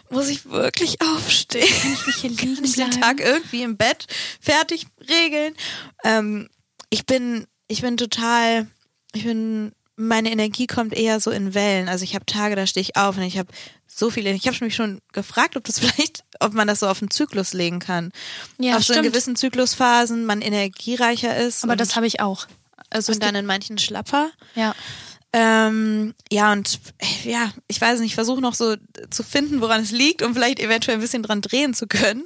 muss 0.10 0.28
ich 0.28 0.46
wirklich 0.50 1.02
aufstehen? 1.02 1.64
Ich 2.08 2.16
hier 2.16 2.30
liegen 2.30 2.56
Kann 2.56 2.64
ich 2.66 2.76
den? 2.76 2.92
Tag 2.92 3.20
irgendwie 3.20 3.64
im 3.64 3.78
Bett 3.78 4.06
fertig 4.42 4.86
regeln? 5.10 5.56
Ähm, 6.04 6.50
ich 6.90 7.06
bin, 7.06 7.48
ich 7.68 7.82
bin 7.82 7.98
total, 7.98 8.68
ich 9.14 9.24
bin, 9.24 9.72
meine 9.96 10.32
Energie 10.32 10.68
kommt 10.68 10.94
eher 10.94 11.20
so 11.20 11.32
in 11.32 11.54
Wellen. 11.54 11.88
Also 11.88 12.04
ich 12.04 12.16
habe 12.16 12.26
Tage, 12.26 12.56
da 12.56 12.68
stehe 12.68 12.82
ich 12.82 12.98
auf 12.98 13.18
und 13.18 13.24
ich 13.24 13.38
habe 13.38 13.50
so 13.88 14.10
viele, 14.10 14.32
ich 14.32 14.48
habe 14.48 14.58
mich 14.64 14.76
schon 14.76 15.00
gefragt, 15.14 15.56
ob 15.56 15.64
das 15.64 15.80
vielleicht, 15.80 16.24
ob 16.40 16.54
man 16.54 16.68
das 16.68 16.82
so 16.82 16.88
auf 16.88 17.02
einen 17.02 17.12
Zyklus 17.12 17.54
legen 17.54 17.80
kann. 17.80 18.12
Ja, 18.58 18.78
auf 18.78 18.84
so 18.84 18.94
in 18.94 19.00
stimmt. 19.00 19.14
gewissen 19.14 19.36
Zyklusphasen 19.36 20.26
man 20.26 20.42
energiereicher 20.42 21.36
ist. 21.38 21.64
Aber 21.64 21.76
das 21.76 21.96
habe 21.96 22.08
ich 22.08 22.20
auch. 22.20 22.48
Also 22.90 23.14
und 23.14 23.24
dann 23.24 23.36
in 23.36 23.46
manchen 23.46 23.78
schlapper. 23.78 24.32
ja. 24.56 24.76
Ähm, 25.36 26.14
ja, 26.32 26.54
und 26.54 26.80
ja, 27.24 27.52
ich 27.68 27.82
weiß 27.82 28.00
nicht, 28.00 28.12
ich 28.12 28.16
versuche 28.16 28.40
noch 28.40 28.54
so 28.54 28.76
zu 29.10 29.24
finden, 29.24 29.62
woran 29.62 29.82
es 29.82 29.92
liegt, 29.92 30.22
um 30.22 30.36
vielleicht 30.36 30.60
eventuell 30.60 30.98
ein 30.98 31.02
bisschen 31.02 31.24
dran 31.24 31.42
drehen 31.42 31.74
zu 31.74 31.88
können. 31.88 32.24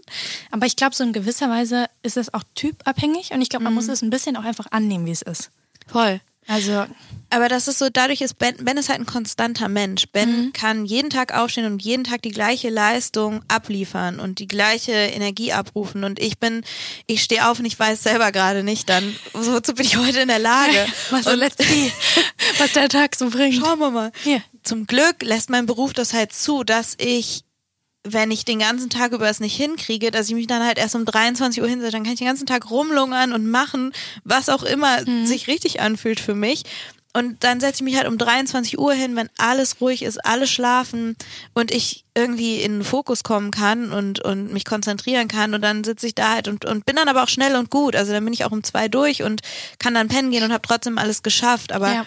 Aber 0.51 0.65
ich 0.65 0.75
glaube, 0.75 0.93
so 0.93 1.05
in 1.05 1.13
gewisser 1.13 1.49
Weise 1.49 1.85
ist 2.03 2.17
es 2.17 2.33
auch 2.33 2.43
typabhängig 2.53 3.31
und 3.31 3.41
ich 3.41 3.47
glaube, 3.47 3.63
man 3.63 3.73
muss 3.73 3.87
es 3.87 4.01
ein 4.01 4.09
bisschen 4.09 4.35
auch 4.35 4.43
einfach 4.43 4.67
annehmen, 4.71 5.05
wie 5.05 5.11
es 5.11 5.21
ist. 5.21 5.51
Voll. 5.87 6.19
Also, 6.47 6.85
Aber 7.29 7.49
das 7.49 7.67
ist 7.67 7.77
so, 7.77 7.89
dadurch 7.91 8.21
ist 8.21 8.39
Ben, 8.39 8.55
Ben 8.61 8.77
ist 8.77 8.87
halt 8.87 8.99
ein 8.99 9.05
konstanter 9.05 9.67
Mensch. 9.67 10.07
Ben 10.13 10.53
kann 10.53 10.85
jeden 10.85 11.09
Tag 11.09 11.33
aufstehen 11.33 11.65
und 11.65 11.81
jeden 11.81 12.05
Tag 12.05 12.21
die 12.21 12.31
gleiche 12.31 12.69
Leistung 12.69 13.41
abliefern 13.49 14.19
und 14.21 14.39
die 14.39 14.47
gleiche 14.47 14.93
Energie 14.93 15.51
abrufen. 15.51 16.05
Und 16.05 16.19
ich 16.19 16.39
bin, 16.39 16.63
ich 17.05 17.21
stehe 17.21 17.49
auf 17.49 17.59
und 17.59 17.65
ich 17.65 17.77
weiß 17.77 18.01
selber 18.01 18.31
gerade 18.31 18.63
nicht 18.63 18.87
dann, 18.87 19.13
wozu 19.33 19.73
bin 19.73 19.85
ich 19.85 19.97
heute 19.97 20.21
in 20.21 20.29
der 20.29 20.39
Lage. 20.39 20.85
was 21.09 21.25
so 21.25 21.31
und 21.31 21.41
was 22.59 22.73
der 22.73 22.87
Tag 22.87 23.15
so 23.15 23.29
bringt. 23.29 23.55
Schauen 23.55 23.79
wir 23.79 23.91
mal. 23.91 24.11
Hier. 24.23 24.41
Zum 24.63 24.85
Glück 24.85 25.21
lässt 25.21 25.49
mein 25.49 25.65
Beruf 25.65 25.93
das 25.93 26.13
halt 26.13 26.31
zu, 26.31 26.63
dass 26.63 26.95
ich, 26.97 27.43
wenn 28.13 28.31
ich 28.31 28.45
den 28.45 28.59
ganzen 28.59 28.89
Tag 28.89 29.11
über 29.11 29.29
es 29.29 29.39
nicht 29.39 29.55
hinkriege, 29.55 30.11
dass 30.11 30.27
ich 30.29 30.35
mich 30.35 30.47
dann 30.47 30.63
halt 30.65 30.77
erst 30.77 30.95
um 30.95 31.05
23 31.05 31.61
Uhr 31.61 31.67
hinsetze, 31.69 31.91
dann 31.91 32.03
kann 32.03 32.13
ich 32.13 32.19
den 32.19 32.27
ganzen 32.27 32.45
Tag 32.47 32.69
rumlungern 32.69 33.33
und 33.33 33.47
machen, 33.49 33.91
was 34.23 34.49
auch 34.49 34.63
immer 34.63 34.99
sich 35.25 35.47
richtig 35.47 35.79
anfühlt 35.81 36.19
für 36.19 36.35
mich. 36.35 36.63
Und 37.13 37.43
dann 37.43 37.59
setze 37.59 37.77
ich 37.77 37.81
mich 37.81 37.95
halt 37.95 38.07
um 38.07 38.19
23 38.19 38.77
Uhr 38.77 38.93
hin, 38.93 39.15
wenn 39.15 39.29
alles 39.39 39.81
ruhig 39.81 40.03
ist, 40.03 40.23
alle 40.23 40.45
schlafen 40.45 41.15
und 41.55 41.71
ich 41.71 42.03
irgendwie 42.13 42.61
in 42.61 42.73
den 42.73 42.83
Fokus 42.83 43.23
kommen 43.23 43.49
kann 43.49 43.91
und, 43.91 44.19
und 44.19 44.53
mich 44.53 44.65
konzentrieren 44.65 45.27
kann. 45.27 45.55
Und 45.55 45.61
dann 45.63 45.83
sitze 45.83 46.05
ich 46.05 46.13
da 46.13 46.33
halt 46.33 46.47
und, 46.47 46.65
und 46.65 46.85
bin 46.85 46.95
dann 46.95 47.07
aber 47.07 47.23
auch 47.23 47.27
schnell 47.29 47.55
und 47.55 47.71
gut. 47.71 47.95
Also 47.95 48.11
dann 48.11 48.23
bin 48.23 48.33
ich 48.33 48.45
auch 48.45 48.51
um 48.51 48.63
zwei 48.63 48.87
durch 48.87 49.23
und 49.23 49.41
kann 49.79 49.95
dann 49.95 50.09
pennen 50.09 50.29
gehen 50.29 50.43
und 50.43 50.53
habe 50.53 50.67
trotzdem 50.67 50.99
alles 50.99 51.23
geschafft. 51.23 51.71
Aber 51.71 51.91
Ja. 51.91 52.05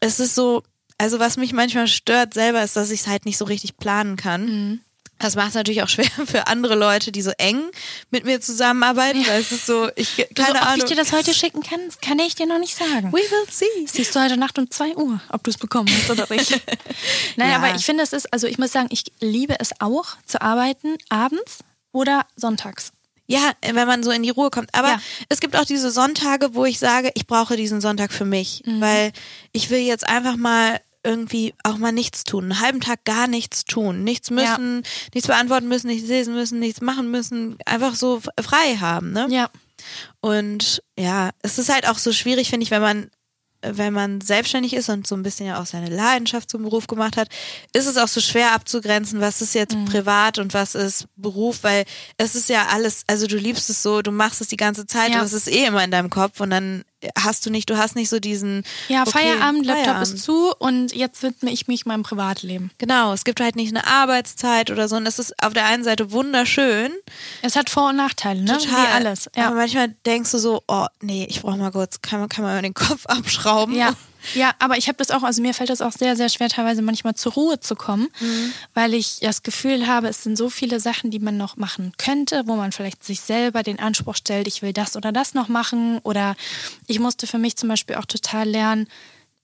es 0.00 0.20
ist 0.20 0.34
so, 0.34 0.62
also 0.96 1.18
was 1.18 1.36
mich 1.36 1.52
manchmal 1.52 1.86
stört 1.88 2.32
selber, 2.32 2.62
ist, 2.62 2.76
dass 2.76 2.90
ich 2.90 3.00
es 3.00 3.06
halt 3.08 3.26
nicht 3.26 3.36
so 3.36 3.44
richtig 3.44 3.76
planen 3.76 4.16
kann. 4.16 4.80
Das 5.18 5.34
macht 5.34 5.48
es 5.48 5.54
natürlich 5.54 5.82
auch 5.82 5.88
schwer 5.88 6.10
für 6.26 6.46
andere 6.46 6.74
Leute, 6.74 7.10
die 7.10 7.22
so 7.22 7.30
eng 7.38 7.62
mit 8.10 8.24
mir 8.24 8.40
zusammenarbeiten, 8.40 9.26
weil 9.26 9.40
es 9.40 9.50
ist 9.50 9.64
so, 9.66 9.88
ich 9.96 10.16
keine 10.34 10.48
so, 10.48 10.54
ob 10.56 10.62
Ahnung. 10.62 10.76
ich 10.78 10.84
dir 10.84 10.96
das 10.96 11.12
heute 11.12 11.32
schicken 11.32 11.62
kann, 11.62 11.80
kann 12.02 12.18
ich 12.18 12.34
dir 12.34 12.46
noch 12.46 12.58
nicht 12.58 12.76
sagen. 12.76 13.12
We 13.12 13.18
will 13.18 13.46
see. 13.50 13.64
Siehst 13.86 14.14
du 14.14 14.20
heute 14.22 14.36
Nacht 14.36 14.58
um 14.58 14.70
2 14.70 14.96
Uhr, 14.96 15.20
ob 15.30 15.42
du 15.42 15.50
es 15.50 15.56
bekommen 15.58 15.88
hast 15.90 16.10
oder 16.10 16.26
nicht. 16.34 16.50
Nein, 17.36 17.50
Ja. 17.50 17.56
aber 17.56 17.74
ich 17.74 17.84
finde, 17.84 18.02
es 18.02 18.12
ist, 18.12 18.30
also 18.32 18.46
ich 18.46 18.58
muss 18.58 18.72
sagen, 18.72 18.88
ich 18.90 19.04
liebe 19.20 19.58
es 19.58 19.70
auch 19.80 20.04
zu 20.26 20.40
arbeiten 20.42 20.96
abends 21.08 21.58
oder 21.92 22.26
sonntags. 22.36 22.92
Ja, 23.28 23.52
wenn 23.60 23.88
man 23.88 24.04
so 24.04 24.12
in 24.12 24.22
die 24.22 24.30
Ruhe 24.30 24.50
kommt. 24.50 24.72
Aber 24.74 24.88
Ja. 24.88 25.00
es 25.28 25.40
gibt 25.40 25.56
auch 25.56 25.64
diese 25.64 25.90
Sonntage, 25.90 26.54
wo 26.54 26.64
ich 26.64 26.78
sage, 26.78 27.10
ich 27.14 27.26
brauche 27.26 27.56
diesen 27.56 27.80
Sonntag 27.80 28.12
für 28.12 28.24
mich, 28.26 28.62
Mhm. 28.66 28.80
weil 28.80 29.12
ich 29.52 29.70
will 29.70 29.80
jetzt 29.80 30.06
einfach 30.06 30.36
mal 30.36 30.80
irgendwie 31.06 31.54
auch 31.62 31.78
mal 31.78 31.92
nichts 31.92 32.24
tun, 32.24 32.44
einen 32.44 32.60
halben 32.60 32.80
Tag 32.80 33.04
gar 33.04 33.26
nichts 33.28 33.64
tun, 33.64 34.04
nichts 34.04 34.30
müssen, 34.30 34.82
nichts 35.14 35.28
beantworten 35.28 35.68
müssen, 35.68 35.86
nichts 35.86 36.08
lesen 36.08 36.34
müssen, 36.34 36.58
nichts 36.58 36.80
machen 36.80 37.10
müssen, 37.10 37.56
einfach 37.64 37.94
so 37.94 38.20
frei 38.40 38.76
haben, 38.78 39.12
ne? 39.12 39.26
Ja. 39.30 39.48
Und 40.20 40.82
ja, 40.98 41.30
es 41.42 41.58
ist 41.58 41.72
halt 41.72 41.88
auch 41.88 41.98
so 41.98 42.12
schwierig, 42.12 42.50
finde 42.50 42.64
ich, 42.64 42.70
wenn 42.70 42.82
man 42.82 43.10
wenn 43.62 43.92
man 43.92 44.20
selbstständig 44.20 44.74
ist 44.74 44.88
und 44.90 45.06
so 45.08 45.16
ein 45.16 45.22
bisschen 45.24 45.46
ja 45.46 45.60
auch 45.60 45.66
seine 45.66 45.88
Leidenschaft 45.88 46.50
zum 46.50 46.62
Beruf 46.62 46.86
gemacht 46.86 47.16
hat, 47.16 47.28
ist 47.72 47.86
es 47.86 47.96
auch 47.96 48.06
so 48.06 48.20
schwer 48.20 48.52
abzugrenzen, 48.52 49.20
was 49.20 49.42
ist 49.42 49.54
jetzt 49.54 49.76
privat 49.86 50.38
und 50.38 50.54
was 50.54 50.74
ist 50.76 51.06
Beruf, 51.16 51.60
weil 51.62 51.84
es 52.16 52.36
ist 52.36 52.48
ja 52.48 52.66
alles, 52.66 53.02
also 53.08 53.26
du 53.26 53.36
liebst 53.36 53.68
es 53.70 53.82
so, 53.82 54.02
du 54.02 54.12
machst 54.12 54.40
es 54.40 54.48
die 54.48 54.56
ganze 54.58 54.86
Zeit 54.86 55.10
Ja. 55.10 55.20
und 55.20 55.24
es 55.26 55.32
ist 55.32 55.48
eh 55.48 55.64
immer 55.64 55.82
in 55.82 55.90
deinem 55.90 56.10
Kopf 56.10 56.40
und 56.40 56.50
dann 56.50 56.84
hast 57.18 57.44
du 57.46 57.50
nicht, 57.50 57.68
du 57.70 57.76
hast 57.76 57.94
nicht 57.96 58.08
so 58.08 58.18
diesen 58.20 58.64
Ja, 58.88 59.02
okay, 59.02 59.10
Feierabend, 59.12 59.66
Laptop 59.66 59.84
Feierabend. 59.84 60.14
ist 60.14 60.22
zu 60.24 60.52
und 60.58 60.94
jetzt 60.94 61.22
widme 61.22 61.50
ich 61.50 61.68
mich 61.68 61.86
meinem 61.86 62.02
Privatleben. 62.02 62.70
Genau, 62.78 63.12
es 63.12 63.24
gibt 63.24 63.40
halt 63.40 63.56
nicht 63.56 63.70
eine 63.74 63.86
Arbeitszeit 63.86 64.70
oder 64.70 64.88
so 64.88 64.96
und 64.96 65.04
das 65.04 65.18
ist 65.18 65.34
auf 65.42 65.52
der 65.52 65.66
einen 65.66 65.84
Seite 65.84 66.12
wunderschön, 66.12 66.92
Es 67.42 67.56
hat 67.56 67.70
Vor- 67.70 67.90
und 67.90 67.96
Nachteile, 67.96 68.42
ne? 68.42 68.58
total. 68.58 68.82
Wie 68.82 68.92
alles. 68.92 69.30
Ja. 69.36 69.46
Aber 69.48 69.56
manchmal 69.56 69.94
denkst 70.06 70.30
du 70.32 70.38
so, 70.38 70.62
oh 70.68 70.86
nee, 71.00 71.26
ich 71.28 71.42
brauche 71.42 71.56
mal 71.56 71.70
kurz, 71.72 72.00
kann 72.02 72.20
man, 72.20 72.28
kann 72.28 72.44
man 72.44 72.54
mal 72.54 72.62
den 72.62 72.74
Kopf 72.74 73.06
abschrauben. 73.06 73.74
Ja. 73.76 73.92
Ja, 74.34 74.52
aber 74.58 74.76
ich 74.76 74.88
habe 74.88 74.98
das 74.98 75.10
auch, 75.10 75.22
also 75.22 75.40
mir 75.42 75.54
fällt 75.54 75.70
das 75.70 75.80
auch 75.80 75.92
sehr, 75.92 76.16
sehr 76.16 76.28
schwer, 76.28 76.48
teilweise 76.48 76.82
manchmal 76.82 77.14
zur 77.14 77.32
Ruhe 77.34 77.60
zu 77.60 77.74
kommen, 77.76 78.08
Mhm. 78.20 78.52
weil 78.74 78.94
ich 78.94 79.18
das 79.20 79.42
Gefühl 79.42 79.86
habe, 79.86 80.08
es 80.08 80.22
sind 80.22 80.36
so 80.36 80.50
viele 80.50 80.80
Sachen, 80.80 81.10
die 81.10 81.18
man 81.18 81.36
noch 81.36 81.56
machen 81.56 81.92
könnte, 81.98 82.42
wo 82.46 82.56
man 82.56 82.72
vielleicht 82.72 83.04
sich 83.04 83.20
selber 83.20 83.62
den 83.62 83.78
Anspruch 83.78 84.16
stellt, 84.16 84.46
ich 84.48 84.62
will 84.62 84.72
das 84.72 84.96
oder 84.96 85.12
das 85.12 85.34
noch 85.34 85.48
machen. 85.48 85.98
Oder 86.02 86.34
ich 86.86 86.98
musste 86.98 87.26
für 87.26 87.38
mich 87.38 87.56
zum 87.56 87.68
Beispiel 87.68 87.96
auch 87.96 88.04
total 88.06 88.48
lernen, 88.48 88.88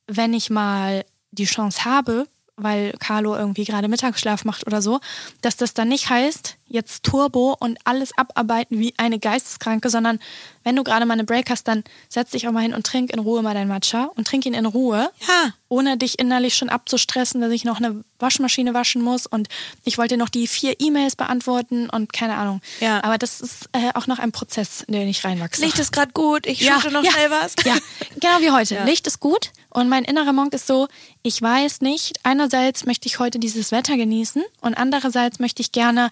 wenn 0.07 0.35
ich 0.35 0.51
mal 0.51 1.05
die 1.31 1.45
Chance 1.47 1.85
habe, 1.85 2.27
weil 2.57 2.93
Carlo 2.99 3.35
irgendwie 3.35 3.65
gerade 3.65 3.89
Mittagsschlaf 3.89 4.45
macht 4.45 4.67
oder 4.67 4.83
so, 4.83 5.01
dass 5.41 5.57
das 5.57 5.73
dann 5.75 5.89
nicht 5.89 6.11
heißt, 6.11 6.57
jetzt 6.73 7.05
Turbo 7.05 7.57
und 7.61 7.79
alles 7.85 8.17
abarbeiten 8.17 8.79
wie 8.79 8.95
eine 8.97 9.19
Geisteskranke, 9.19 9.91
sondern 9.91 10.19
wenn 10.65 10.77
du 10.77 10.85
gerade 10.85 11.07
mal 11.07 11.15
eine 11.15 11.25
Break 11.25 11.51
hast, 11.51 11.67
dann 11.69 11.83
setz 12.09 12.31
dich 12.31 12.47
auch 12.47 12.53
mal 12.53 12.61
hin 12.63 12.73
und 12.75 12.87
trink 12.87 13.13
in 13.13 13.19
Ruhe 13.19 13.43
mal 13.43 13.53
dein 13.55 13.67
Matcha 13.69 14.11
und 14.17 14.27
trink 14.29 14.47
ihn 14.47 14.55
in 14.55 14.65
Ruhe, 14.67 15.11
Ja. 15.27 15.53
ohne 15.69 15.97
dich 15.97 16.19
innerlich 16.21 16.55
schon 16.55 16.69
abzustressen, 16.69 17.41
dass 17.41 17.51
ich 17.51 17.65
noch 17.65 17.79
eine 17.79 18.05
Waschmaschine 18.21 18.73
waschen 18.73 19.03
muss 19.03 19.27
und 19.27 19.49
ich 19.85 19.99
wollte 19.99 20.17
noch 20.17 20.29
die 20.29 20.47
vier 20.47 20.77
E-Mails 20.81 21.17
beantworten 21.17 21.91
und 21.91 22.13
keine 22.13 22.37
Ahnung. 22.37 22.61
Ja. 22.81 23.03
Aber 23.03 23.19
das 23.19 23.41
ist 23.41 23.69
äh, 23.73 23.91
auch 23.95 24.07
noch 24.07 24.21
ein 24.21 24.31
Prozess, 24.33 24.83
in 24.83 24.95
den 24.95 25.09
ich 25.09 25.25
reinwachse. 25.25 25.63
Licht 25.65 25.79
ist 25.81 25.91
gerade 25.93 26.13
gut, 26.13 26.47
ich 26.47 26.61
Ja, 26.61 26.77
noch 26.91 27.03
ja, 27.03 27.11
schnell 27.11 27.31
was. 27.31 27.55
Ja, 27.65 27.75
genau 28.21 28.41
wie 28.41 28.51
heute. 28.51 28.63
Ja. 28.77 28.85
Licht 28.85 29.07
ist 29.09 29.19
gut 29.21 29.51
und 29.71 29.89
mein 29.89 30.05
innerer 30.05 30.33
Monk 30.33 30.55
ist 30.55 30.67
so, 30.69 30.87
ich 31.23 31.43
weiß 31.43 31.81
nicht, 31.81 32.21
einerseits 32.23 32.87
möchte 32.87 33.07
ich 33.09 33.19
heute 33.19 33.39
dieses 33.41 33.73
Wetter 33.73 33.97
genießen 33.97 34.43
und 34.61 34.75
andererseits 34.75 35.41
möchte 35.41 35.61
ich 35.61 35.73
gerne 35.73 36.11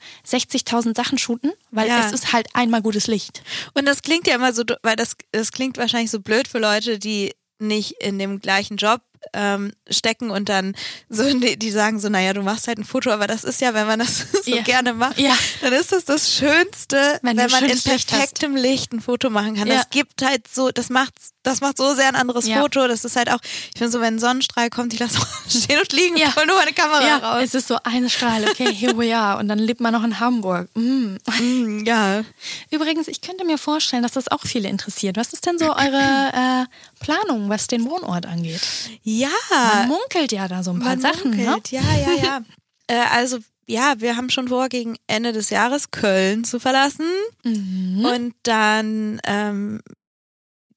60.000 0.51 0.97
Sachen 0.97 1.19
shooten, 1.19 1.53
weil 1.71 1.89
Ja. 1.89 2.05
es 2.07 2.13
ist 2.13 2.33
halt 2.33 2.49
einmal 2.55 2.83
gutes 2.83 3.07
Licht. 3.07 3.43
Und 3.75 3.87
das 3.87 4.03
klingt 4.03 4.27
ja 4.27 4.35
immer 4.35 4.53
so, 4.53 4.63
weil 4.83 4.97
das, 4.97 5.17
das 5.33 5.53
klingt 5.53 5.79
wahrscheinlich 5.79 6.11
so 6.11 6.21
blöd 6.21 6.49
für 6.49 6.59
Leute, 6.59 6.99
die 6.99 7.33
nicht 7.59 7.93
in 8.01 8.19
dem 8.19 8.41
gleichen 8.41 8.77
Job 8.79 9.03
ähm, 9.35 9.73
stecken 9.91 10.31
und 10.31 10.49
dann 10.49 10.75
so, 11.11 11.23
die, 11.39 11.59
die 11.59 11.71
sagen 11.71 12.01
so, 12.01 12.09
naja, 12.09 12.33
du 12.33 12.43
machst 12.43 12.67
halt 12.69 12.79
ein 12.79 12.85
Foto, 12.85 13.11
aber 13.11 13.27
das 13.27 13.45
ist 13.45 13.61
ja, 13.61 13.75
wenn 13.75 13.87
man 13.87 13.99
das 13.99 14.25
so 14.45 14.51
Ja. 14.51 14.63
gerne 14.63 14.95
macht, 14.95 15.19
Ja. 15.19 15.37
dann 15.61 15.75
ist 15.75 15.93
das 15.93 16.07
das 16.07 16.33
Schönste, 16.33 17.19
Wenn 17.23 17.37
wenn, 17.37 17.51
man 17.51 17.65
in 17.65 17.79
perfektem 17.79 18.57
Licht 18.57 18.95
ein 18.95 19.03
Foto 19.03 19.29
machen 19.29 19.57
kann. 19.57 19.69
Ja. 19.69 19.75
Das 19.77 19.91
gibt 19.91 20.23
halt 20.23 20.49
so, 20.49 20.71
das 20.71 20.89
macht, 20.89 21.13
das 21.43 21.61
macht 21.61 21.77
so 21.79 21.95
sehr 21.95 22.09
ein 22.09 22.17
anderes 22.17 22.47
Ja. 22.47 22.61
Foto. 22.61 22.87
Das 22.89 23.05
ist 23.05 23.17
halt 23.17 23.31
auch, 23.31 23.39
ich 23.43 23.79
finde 23.79 23.91
so, 23.91 24.01
wenn 24.01 24.17
ein 24.17 24.19
Sonnenstrahl 24.19 24.69
kommt, 24.71 24.93
ich 24.93 25.01
lasse 25.01 25.19
stehen 25.49 25.79
und 25.81 25.93
liegen 25.93 26.17
Ja. 26.17 26.29
und 26.41 26.47
nur 26.47 26.57
meine 26.57 26.73
Kamera 26.73 27.07
Ja, 27.07 27.17
raus. 27.19 27.43
es 27.45 27.55
ist 27.55 27.69
so 27.69 27.79
eine 27.85 28.11
Strahle, 28.11 28.51
okay, 28.51 28.73
here 28.75 28.97
we 28.99 29.17
are. 29.17 29.39
Und 29.39 29.49
dann 29.49 29.59
lebt 29.59 29.81
man 29.81 29.93
noch 29.93 30.05
in 30.05 30.21
Hamburg. 30.21 30.69
Mm. 30.75 31.17
Mm, 31.41 31.85
ja. 31.87 32.23
Übrigens, 32.71 33.09
ich 33.09 33.21
könnte 33.21 33.45
mir 33.45 33.59
vorstellen, 33.59 34.03
dass 34.03 34.13
das 34.13 34.29
auch 34.29 34.43
viele 34.45 34.69
interessiert. 34.69 35.17
Was 35.17 35.33
ist 35.33 35.47
denn 35.47 35.59
so 35.59 35.67
eure 35.67 36.33
äh, 36.33 36.65
Planung, 37.05 37.49
was 37.49 37.67
den 37.67 37.85
Wohnort 37.89 38.27
angeht? 38.27 38.61
Ja. 39.03 39.29
Man 39.77 39.89
munkelt 39.89 40.33
ja 40.33 40.47
da 40.49 40.63
so 40.63 40.73
ein 40.73 40.79
paar 40.81 40.91
Man 40.97 41.01
Sachen, 41.01 41.31
ne? 41.31 41.45
munkelt. 41.45 41.71
Ja, 41.71 41.81
ja, 41.81 42.23
ja. 42.23 42.41
äh, 42.87 43.05
also 43.13 43.39
ja, 43.67 43.95
wir 43.99 44.17
haben 44.17 44.31
schon 44.31 44.49
vor, 44.49 44.69
gegen 44.69 44.97
Ende 45.07 45.33
des 45.33 45.49
Jahres 45.51 45.91
Köln 45.93 46.45
zu 46.45 46.59
verlassen 46.59 47.07
Mhm. 47.45 48.05
und 48.05 48.35
dann 48.43 49.21
ähm, 49.25 49.81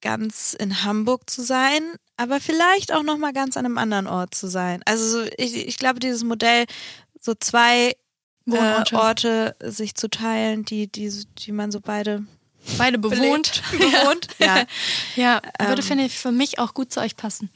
ganz 0.04 0.54
in 0.54 0.84
Hamburg 0.84 1.30
zu 1.30 1.42
sein, 1.42 1.82
aber 2.18 2.40
vielleicht 2.40 2.92
auch 2.92 3.02
noch 3.02 3.18
mal 3.18 3.34
ganz 3.34 3.58
an 3.58 3.66
einem 3.66 3.78
anderen 3.80 4.06
Ort 4.06 4.36
zu 4.36 4.48
sein. 4.48 4.82
Also 4.86 5.06
so, 5.24 5.30
ich, 5.38 5.56
ich 5.56 5.78
glaube, 5.78 6.00
dieses 6.00 6.24
Modell, 6.24 6.66
so 7.20 7.34
zwei 7.40 7.96
Wohnorte. 8.46 8.96
Äh, 8.96 9.00
Orte 9.00 9.56
sich 9.62 9.96
zu 9.96 10.10
teilen, 10.10 10.66
die, 10.66 10.92
die, 10.92 11.10
die 11.40 11.52
man 11.52 11.72
so 11.72 11.80
beide 11.80 12.24
Beide 12.78 12.98
bewohnt. 12.98 13.62
bewohnt. 13.72 14.28
ja. 14.40 14.66
Ja, 15.16 15.42
würde, 15.60 15.82
Ähm. 15.82 15.88
finde 15.88 16.06
ich, 16.06 16.18
für 16.18 16.32
mich 16.32 16.60
auch 16.60 16.74
gut 16.74 16.94
zu 16.94 17.02
euch 17.02 17.16
passen. 17.18 17.50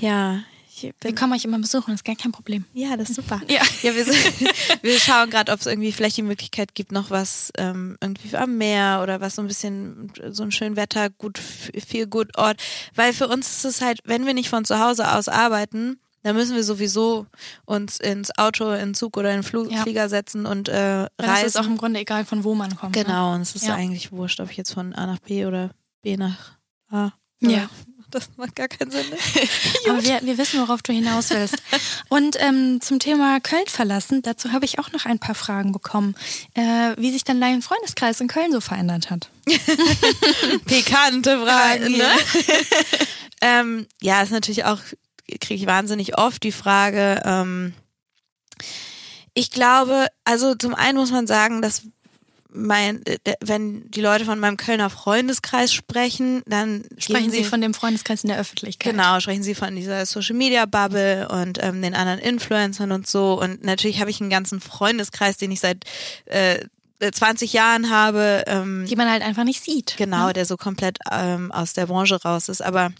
ja. 0.00 0.40
Ich 0.78 0.94
Wir 1.00 1.10
bin, 1.10 1.14
kommen 1.14 1.32
euch 1.32 1.44
immer 1.44 1.58
besuchen, 1.58 1.86
das 1.92 1.96
ist 2.00 2.04
gar 2.04 2.16
kein 2.16 2.32
Problem. 2.32 2.64
ja, 2.72 2.96
das 2.96 3.10
ist 3.10 3.16
super. 3.16 3.40
Ja. 3.48 3.62
Ja, 3.82 3.94
wir, 3.94 4.04
sind, 4.04 4.16
wir 4.82 4.98
schauen 4.98 5.30
gerade, 5.30 5.52
ob 5.52 5.60
es 5.60 5.66
irgendwie 5.66 5.92
vielleicht 5.92 6.16
die 6.16 6.22
Möglichkeit 6.22 6.74
gibt, 6.74 6.92
noch 6.92 7.10
was 7.10 7.50
ähm, 7.58 7.96
irgendwie 8.00 8.36
am 8.36 8.56
Meer 8.58 9.00
oder 9.02 9.20
was 9.20 9.34
so 9.36 9.42
ein 9.42 9.48
bisschen, 9.48 10.12
so 10.30 10.42
ein 10.42 10.50
schön 10.52 10.76
Wetter, 10.76 11.10
gut, 11.10 11.38
viel 11.38 12.06
gut 12.06 12.36
Ort. 12.38 12.60
Weil 12.94 13.12
für 13.12 13.28
uns 13.28 13.48
ist 13.48 13.64
es 13.64 13.80
halt, 13.80 14.00
wenn 14.04 14.26
wir 14.26 14.34
nicht 14.34 14.48
von 14.50 14.64
zu 14.64 14.78
Hause 14.78 15.12
aus 15.12 15.28
arbeiten, 15.28 15.98
da 16.24 16.32
müssen 16.32 16.56
wir 16.56 16.64
sowieso 16.64 17.26
uns 17.64 17.98
ins 17.98 18.36
Auto, 18.36 18.72
in 18.72 18.92
Zug 18.94 19.16
oder 19.16 19.30
in 19.30 19.38
den 19.38 19.42
Flug, 19.44 19.70
Ja. 19.70 19.82
Flieger 19.82 20.08
setzen 20.08 20.46
und 20.46 20.68
äh, 20.68 21.06
reisen. 21.18 21.36
es 21.36 21.42
ist 21.44 21.56
auch 21.56 21.66
im 21.66 21.76
Grunde 21.78 22.00
egal, 22.00 22.24
von 22.24 22.42
wo 22.44 22.54
man 22.54 22.74
kommt. 22.76 22.94
Ne? 22.96 23.04
genau, 23.04 23.34
und 23.34 23.40
es 23.42 23.54
ist 23.54 23.66
Ja. 23.66 23.74
eigentlich 23.76 24.10
wurscht, 24.12 24.40
ob 24.40 24.50
ich 24.50 24.56
jetzt 24.56 24.72
von 24.74 24.92
A 24.94 25.06
nach 25.06 25.20
B 25.20 25.46
oder 25.46 25.70
B 26.02 26.16
nach 26.16 26.58
A. 26.90 27.12
Ja. 27.40 27.70
Das 28.10 28.30
macht 28.36 28.56
gar 28.56 28.68
keinen 28.68 28.90
Sinn. 28.90 29.04
Ne? 29.10 29.16
Aber 29.90 30.02
wir, 30.02 30.20
wir 30.22 30.38
wissen, 30.38 30.60
worauf 30.60 30.80
du 30.82 30.92
hinaus 30.92 31.28
willst. 31.30 31.56
Und 32.08 32.36
ähm, 32.40 32.80
zum 32.80 32.98
Thema 32.98 33.38
Köln 33.40 33.66
verlassen, 33.66 34.22
dazu 34.22 34.52
habe 34.52 34.64
ich 34.64 34.78
auch 34.78 34.92
noch 34.92 35.04
ein 35.04 35.18
paar 35.18 35.34
Fragen 35.34 35.72
bekommen, 35.72 36.14
äh, 36.54 36.94
wie 36.96 37.10
sich 37.10 37.24
dann 37.24 37.40
dein 37.40 37.60
Freundeskreis 37.60 38.20
in 38.20 38.28
Köln 38.28 38.50
so 38.50 38.60
verändert 38.60 39.10
hat. 39.10 39.30
Pikante 40.66 41.38
Fragen, 41.38 41.94
Ja. 41.94 42.14
ne? 42.14 42.20
ähm, 43.42 43.86
ja, 44.00 44.22
ist 44.22 44.32
natürlich 44.32 44.64
auch, 44.64 44.80
kriege 45.40 45.54
ich 45.62 45.66
wahnsinnig 45.66 46.16
oft 46.18 46.42
die 46.42 46.52
Frage, 46.52 47.20
ähm, 47.24 47.74
ich 49.34 49.50
glaube, 49.52 50.08
also 50.24 50.54
zum 50.56 50.74
einen 50.74 50.98
muss 50.98 51.12
man 51.12 51.28
sagen, 51.28 51.62
dass 51.62 51.82
mein, 52.50 53.04
äh, 53.06 53.18
wenn 53.40 53.90
die 53.90 54.00
Leute 54.00 54.24
von 54.24 54.38
meinem 54.38 54.56
Kölner 54.56 54.90
Freundeskreis 54.90 55.72
sprechen, 55.72 56.42
dann 56.46 56.84
Sprechen 56.96 57.30
gehen 57.30 57.30
Sie 57.30 57.44
von 57.44 57.60
dem 57.60 57.74
Freundeskreis 57.74 58.24
in 58.24 58.28
der 58.28 58.38
Öffentlichkeit. 58.38 58.92
Genau, 58.92 59.20
sprechen 59.20 59.42
Sie 59.42 59.54
von 59.54 59.74
dieser 59.76 60.06
Social 60.06 60.34
Media 60.36 60.64
Bubble 60.66 61.28
und 61.28 61.62
ähm, 61.62 61.82
den 61.82 61.94
anderen 61.94 62.18
Influencern 62.18 62.92
und 62.92 63.06
so. 63.06 63.40
Und 63.40 63.64
natürlich 63.64 64.00
habe 64.00 64.10
ich 64.10 64.20
einen 64.20 64.30
ganzen 64.30 64.60
Freundeskreis, 64.60 65.36
den 65.36 65.50
ich 65.50 65.60
seit 65.60 65.84
äh, 66.26 66.66
20 67.00 67.52
Jahren 67.52 67.90
habe. 67.90 68.44
Ähm, 68.46 68.86
Die 68.88 68.96
man 68.96 69.10
halt 69.10 69.22
einfach 69.22 69.44
nicht 69.44 69.62
sieht. 69.62 69.96
Genau, 69.96 70.28
Ne? 70.28 70.32
der 70.32 70.46
so 70.46 70.56
komplett 70.56 70.98
ähm, 71.10 71.52
aus 71.52 71.72
der 71.74 71.86
Branche 71.86 72.20
raus 72.22 72.48
ist. 72.48 72.62
Aber 72.62 72.92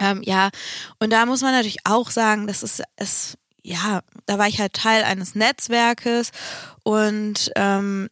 ähm, 0.00 0.22
ja, 0.24 0.50
und 0.98 1.10
da 1.10 1.26
muss 1.26 1.42
man 1.42 1.52
natürlich 1.52 1.84
auch 1.84 2.10
sagen, 2.10 2.46
das 2.46 2.62
ist 2.62 2.82
es, 2.96 3.36
ja, 3.62 4.00
da 4.26 4.38
war 4.38 4.48
ich 4.48 4.58
halt 4.58 4.72
Teil 4.72 5.04
eines 5.04 5.34
Netzwerkes 5.34 6.30
und 6.82 7.52
ähm, 7.54 8.08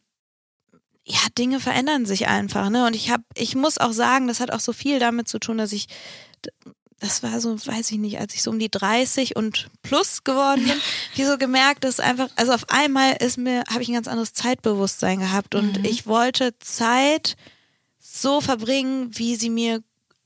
ja, 1.05 1.19
Dinge 1.37 1.59
verändern 1.59 2.05
sich 2.05 2.27
einfach, 2.27 2.69
ne? 2.69 2.85
Und 2.85 2.95
ich 2.95 3.09
habe, 3.09 3.23
ich 3.35 3.55
muss 3.55 3.77
auch 3.79 3.91
sagen, 3.91 4.27
das 4.27 4.39
hat 4.39 4.51
auch 4.51 4.59
so 4.59 4.71
viel 4.73 4.99
damit 4.99 5.27
zu 5.27 5.39
tun, 5.39 5.57
dass 5.57 5.71
ich 5.73 5.87
das 6.99 7.23
war 7.23 7.41
so, 7.41 7.57
weiß 7.57 7.89
ich 7.91 7.97
nicht, 7.97 8.19
als 8.19 8.35
ich 8.35 8.43
so 8.43 8.51
um 8.51 8.59
die 8.59 8.69
30 8.69 9.35
und 9.35 9.69
plus 9.81 10.23
geworden 10.23 10.63
bin, 10.63 10.79
wie 11.15 11.23
so 11.25 11.37
gemerkt, 11.39 11.83
dass 11.83 11.99
einfach, 11.99 12.29
also 12.35 12.53
auf 12.53 12.69
einmal 12.69 13.13
ist 13.19 13.39
mir, 13.39 13.63
habe 13.71 13.81
ich 13.81 13.89
ein 13.89 13.95
ganz 13.95 14.07
anderes 14.07 14.33
Zeitbewusstsein 14.33 15.19
gehabt 15.19 15.55
und 15.55 15.79
Mhm. 15.79 15.85
ich 15.85 16.05
wollte 16.05 16.53
Zeit 16.59 17.35
so 17.97 18.39
verbringen, 18.39 19.09
wie 19.17 19.35
sie 19.35 19.49
mir 19.49 19.81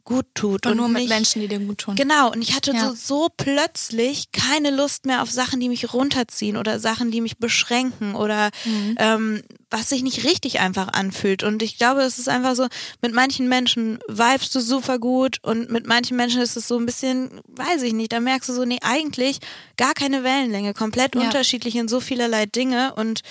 gut 0.05 0.27
tut. 0.35 0.65
Und, 0.67 0.77
nur 0.77 0.87
mit 0.87 1.01
nicht, 1.01 1.09
Menschen, 1.09 1.41
die 1.41 1.47
dir 1.47 1.59
gut 1.59 1.79
tun. 1.79 1.95
Genau, 1.95 2.31
und 2.31 2.41
ich 2.41 2.55
hatte 2.55 2.71
Ja. 2.73 2.89
so, 2.89 2.95
so 2.95 3.29
plötzlich 3.35 4.31
keine 4.31 4.69
Lust 4.69 5.05
mehr 5.07 5.23
auf 5.23 5.31
Sachen, 5.31 5.59
die 5.59 5.67
mich 5.67 5.93
runterziehen 5.93 6.57
oder 6.57 6.79
Sachen, 6.79 7.09
die 7.11 7.21
mich 7.21 7.37
beschränken 7.39 8.13
oder 8.15 8.51
Mhm. 8.65 8.95
ähm, 8.99 9.41
was 9.71 9.89
sich 9.89 10.03
nicht 10.03 10.23
richtig 10.23 10.59
einfach 10.59 10.89
anfühlt. 10.93 11.41
Und 11.43 11.63
ich 11.63 11.77
glaube, 11.77 12.01
es 12.03 12.19
ist 12.19 12.29
einfach 12.29 12.55
so, 12.55 12.67
mit 13.01 13.13
manchen 13.13 13.49
Menschen 13.49 13.97
vibest 14.07 14.53
du 14.53 14.59
super 14.61 14.99
gut 14.99 15.39
und 15.41 15.69
mit 15.71 15.87
manchen 15.87 16.15
Menschen 16.15 16.39
ist 16.41 16.55
es 16.55 16.67
so 16.67 16.77
ein 16.77 16.85
bisschen, 16.85 17.41
weiß 17.47 17.81
ich 17.81 17.93
nicht, 17.93 18.13
da 18.13 18.19
merkst 18.19 18.47
du 18.47 18.53
so, 18.53 18.63
nee, 18.63 18.77
eigentlich 18.83 19.39
gar 19.75 19.93
keine 19.95 20.23
Wellenlänge, 20.23 20.73
komplett 20.75 21.15
Ja. 21.15 21.21
unterschiedlich 21.21 21.75
in 21.75 21.87
so 21.87 21.99
vielerlei 21.99 22.45
Dinge 22.45 22.93
und 22.95 23.21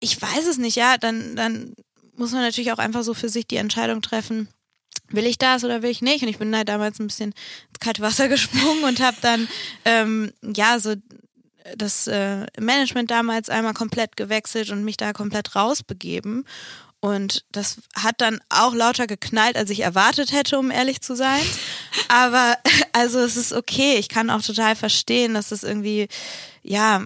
ich 0.00 0.20
weiß 0.20 0.46
es 0.48 0.56
nicht, 0.58 0.74
ja, 0.76 0.96
dann, 0.96 1.36
dann 1.36 1.74
muss 2.16 2.32
man 2.32 2.40
natürlich 2.40 2.72
auch 2.72 2.78
einfach 2.78 3.02
so 3.04 3.14
für 3.14 3.28
sich 3.28 3.46
die 3.46 3.56
Entscheidung 3.56 4.00
treffen, 4.02 4.48
will 5.14 5.26
ich 5.26 5.38
das 5.38 5.64
oder 5.64 5.82
will 5.82 5.90
ich 5.90 6.02
nicht? 6.02 6.22
Und 6.22 6.28
ich 6.28 6.38
bin 6.38 6.54
halt 6.56 6.68
damals 6.68 6.98
ein 6.98 7.06
bisschen 7.06 7.30
ins 7.68 7.80
kalte 7.80 8.02
Wasser 8.02 8.28
gesprungen 8.30 8.84
und 8.84 9.00
habe 9.00 9.16
dann 9.20 9.48
ähm, 9.84 10.32
ja 10.42 10.78
so 10.78 10.94
das 11.76 12.06
äh, 12.06 12.46
Management 12.58 13.10
damals 13.10 13.48
einmal 13.48 13.74
komplett 13.74 14.16
gewechselt 14.16 14.70
und 14.70 14.84
mich 14.84 14.96
da 14.96 15.12
komplett 15.12 15.54
rausbegeben. 15.54 16.44
Und 17.00 17.44
das 17.50 17.78
hat 17.96 18.20
dann 18.20 18.40
auch 18.48 18.74
lauter 18.74 19.08
geknallt, 19.08 19.56
als 19.56 19.70
ich 19.70 19.80
erwartet 19.80 20.30
hätte, 20.30 20.58
um 20.58 20.70
ehrlich 20.70 21.00
zu 21.00 21.16
sein. 21.16 21.42
Aber 22.08 22.56
also 22.92 23.18
es 23.18 23.36
ist 23.36 23.52
okay. 23.52 23.96
Ich 23.98 24.08
kann 24.08 24.30
auch 24.30 24.42
total 24.42 24.76
verstehen, 24.76 25.34
dass 25.34 25.50
es 25.50 25.64
irgendwie, 25.64 26.06
ja, 26.62 27.04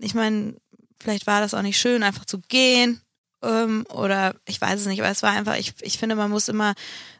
ich 0.00 0.14
meine, 0.14 0.54
vielleicht 0.98 1.26
war 1.26 1.40
das 1.40 1.52
auch 1.52 1.62
nicht 1.62 1.78
schön, 1.78 2.02
einfach 2.02 2.24
zu 2.24 2.40
gehen. 2.40 3.02
Ähm, 3.42 3.84
oder 3.90 4.34
ich 4.46 4.60
weiß 4.60 4.80
es 4.80 4.86
nicht, 4.86 5.00
aber 5.00 5.10
es 5.10 5.22
war 5.22 5.32
einfach, 5.32 5.56
ich, 5.56 5.74
ich 5.82 5.98
finde, 5.98 6.16
man 6.16 6.30
muss 6.30 6.48
immer 6.48 6.74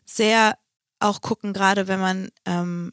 sehr 0.08 0.56
auch 1.00 1.20
gucken, 1.20 1.52
gerade 1.52 1.86
wenn 1.86 2.00
man, 2.00 2.28
ähm, 2.44 2.90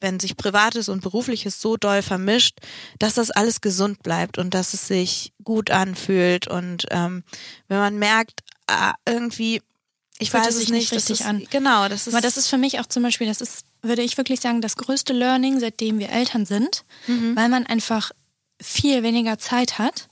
wenn 0.00 0.20
sich 0.20 0.36
Privates 0.36 0.88
und 0.88 1.00
Berufliches 1.02 1.60
so 1.60 1.76
doll 1.76 2.02
vermischt, 2.02 2.58
dass 3.00 3.14
das 3.14 3.30
alles 3.32 3.60
gesund 3.60 4.02
bleibt 4.02 4.38
und 4.38 4.54
dass 4.54 4.74
es 4.74 4.86
sich 4.86 5.32
gut 5.42 5.70
anfühlt. 5.70 6.46
Und 6.46 6.86
ähm, 6.90 7.24
wenn 7.66 7.78
man 7.78 7.98
merkt, 7.98 8.42
ah, 8.68 8.94
irgendwie, 9.06 9.60
ich 10.20 10.32
weiß 10.32 10.54
es 10.54 10.68
nicht, 10.68 10.92
richtig 10.92 11.20
ist, 11.20 11.26
an. 11.26 11.44
Genau, 11.50 11.88
das 11.88 12.06
ist. 12.06 12.14
Aber 12.14 12.20
das 12.20 12.36
ist 12.36 12.46
für 12.48 12.58
mich 12.58 12.78
auch 12.78 12.86
zum 12.86 13.02
Beispiel, 13.02 13.26
das 13.26 13.40
ist, 13.40 13.64
würde 13.82 14.02
ich 14.02 14.16
wirklich 14.16 14.40
sagen, 14.40 14.60
das 14.60 14.76
größte 14.76 15.12
Learning, 15.12 15.58
seitdem 15.58 15.98
wir 15.98 16.10
Eltern 16.10 16.46
sind, 16.46 16.84
Mhm. 17.08 17.34
weil 17.34 17.48
man 17.48 17.66
einfach 17.66 18.12
viel 18.60 19.02
weniger 19.02 19.38
Zeit 19.38 19.78
hat. 19.78 20.07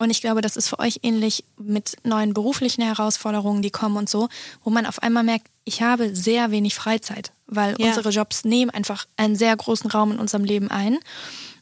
Und 0.00 0.08
ich 0.10 0.22
glaube, 0.22 0.40
das 0.40 0.56
ist 0.56 0.68
für 0.70 0.78
euch 0.78 1.00
ähnlich 1.02 1.44
mit 1.58 1.98
neuen 2.04 2.32
beruflichen 2.32 2.82
Herausforderungen, 2.82 3.60
die 3.60 3.70
kommen 3.70 3.98
und 3.98 4.08
so, 4.08 4.30
wo 4.64 4.70
man 4.70 4.86
auf 4.86 5.02
einmal 5.02 5.22
merkt, 5.22 5.46
ich 5.64 5.82
habe 5.82 6.16
sehr 6.16 6.50
wenig 6.50 6.74
Freizeit, 6.74 7.32
weil 7.46 7.76
Ja. 7.78 7.86
unsere 7.88 8.08
Jobs 8.08 8.44
nehmen 8.44 8.70
einfach 8.70 9.06
einen 9.18 9.36
sehr 9.36 9.54
großen 9.54 9.90
Raum 9.90 10.10
in 10.12 10.18
unserem 10.18 10.44
Leben 10.44 10.70
ein. 10.70 10.98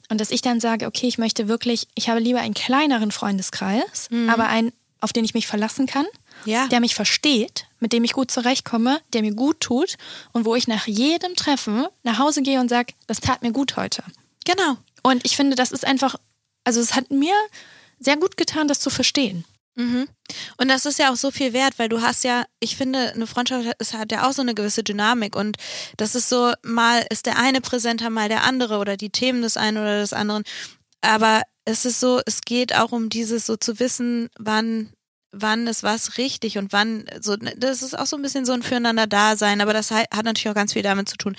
Und 0.09 0.21
dass 0.21 0.31
ich 0.31 0.41
dann 0.41 0.61
sage, 0.61 0.87
okay, 0.87 1.09
ich 1.09 1.19
möchte 1.19 1.49
wirklich, 1.49 1.89
ich 1.97 2.09
habe 2.09 2.21
lieber 2.21 2.39
einen 2.41 2.55
kleineren 2.55 3.11
Freundeskreis, 3.11 4.09
aber 4.29 4.47
einen, 4.47 4.73
auf 5.01 5.13
den 5.13 5.25
ich 5.25 5.35
mich 5.35 5.47
verlassen 5.49 5.87
kann, 5.87 6.07
Mhm. 6.45 6.51
Ja. 6.53 6.69
der 6.69 6.79
mich 6.79 6.95
versteht, 6.95 7.67
mit 7.81 7.93
dem 7.93 8.05
ich 8.05 8.13
gut 8.13 8.31
zurechtkomme, 8.31 9.01
der 9.13 9.23
mir 9.23 9.35
gut 9.35 9.59
tut 9.59 9.97
und 10.33 10.45
wo 10.45 10.55
ich 10.55 10.69
nach 10.69 10.87
jedem 10.87 11.35
Treffen 11.35 11.87
nach 12.05 12.19
Hause 12.21 12.43
gehe 12.43 12.61
und 12.61 12.69
sage, 12.69 12.95
das 13.09 13.19
tat 13.21 13.43
mir 13.43 13.51
gut 13.51 13.77
heute. 13.77 14.05
genau. 14.45 14.77
Und 15.03 15.25
ich 15.27 15.37
finde, 15.37 15.57
das 15.57 15.73
ist 15.73 15.85
einfach, 15.85 16.15
also 16.65 16.81
es 16.81 16.95
hat 16.95 17.11
mir 17.11 17.35
sehr 18.01 18.17
gut 18.17 18.37
getan, 18.37 18.69
das 18.69 18.81
zu 18.81 18.91
verstehen. 18.91 19.45
Mhm. 19.75 20.09
Und 20.57 20.69
das 20.69 20.87
ist 20.87 20.99
ja 20.99 21.13
auch 21.13 21.17
so 21.17 21.31
viel 21.31 21.53
wert, 21.53 21.79
weil 21.79 21.89
du 21.89 22.03
hast 22.03 22.25
ja, 22.25 22.45
ich 22.59 22.77
finde, 22.77 23.13
eine 23.15 23.27
Freundschaft 23.29 23.67
hat- 23.67 23.77
es 23.79 23.95
hat 23.95 24.11
ja 24.11 24.29
auch 24.29 24.33
so 24.33 24.43
eine 24.43 24.55
gewisse 24.55 24.83
Dynamik 24.83 25.37
und 25.37 25.57
das 25.97 26.15
ist 26.17 26.29
so, 26.29 26.53
mal 26.63 27.07
ist 27.11 27.27
der 27.27 27.39
eine 27.39 27.61
präsenter, 27.61 28.11
mal 28.11 28.29
der 28.29 28.43
andere 28.45 28.79
oder 28.79 28.97
die 28.97 29.11
Themen 29.11 29.43
des 29.43 29.57
einen 29.57 29.77
oder 29.79 30.01
des 30.01 30.13
anderen. 30.13 30.43
Aber 31.01 31.43
es 31.65 31.85
ist 31.85 32.01
so, 32.01 32.21
es 32.27 32.41
geht 32.41 32.75
auch 32.75 32.91
um 32.93 33.09
dieses 33.09 33.47
so 33.47 33.57
zu 33.57 33.79
wissen, 33.79 34.29
wann 34.39 34.93
wann 35.31 35.67
ist 35.67 35.83
was 35.83 36.17
richtig 36.17 36.57
und 36.57 36.73
wann 36.73 37.05
so 37.21 37.37
das 37.37 37.83
ist 37.83 37.97
auch 37.97 38.07
so 38.07 38.17
ein 38.17 38.23
bisschen 38.23 38.47
so 38.47 38.53
ein 38.55 38.63
füreinander 38.63 39.07
Dasein, 39.07 39.61
aber 39.61 39.75
das 39.75 39.91
hat 39.91 40.09
natürlich 40.25 40.49
auch 40.49 40.55
ganz 40.55 40.73
viel 40.73 40.83
damit 40.83 41.07
zu 41.09 41.17
tun, 41.19 41.37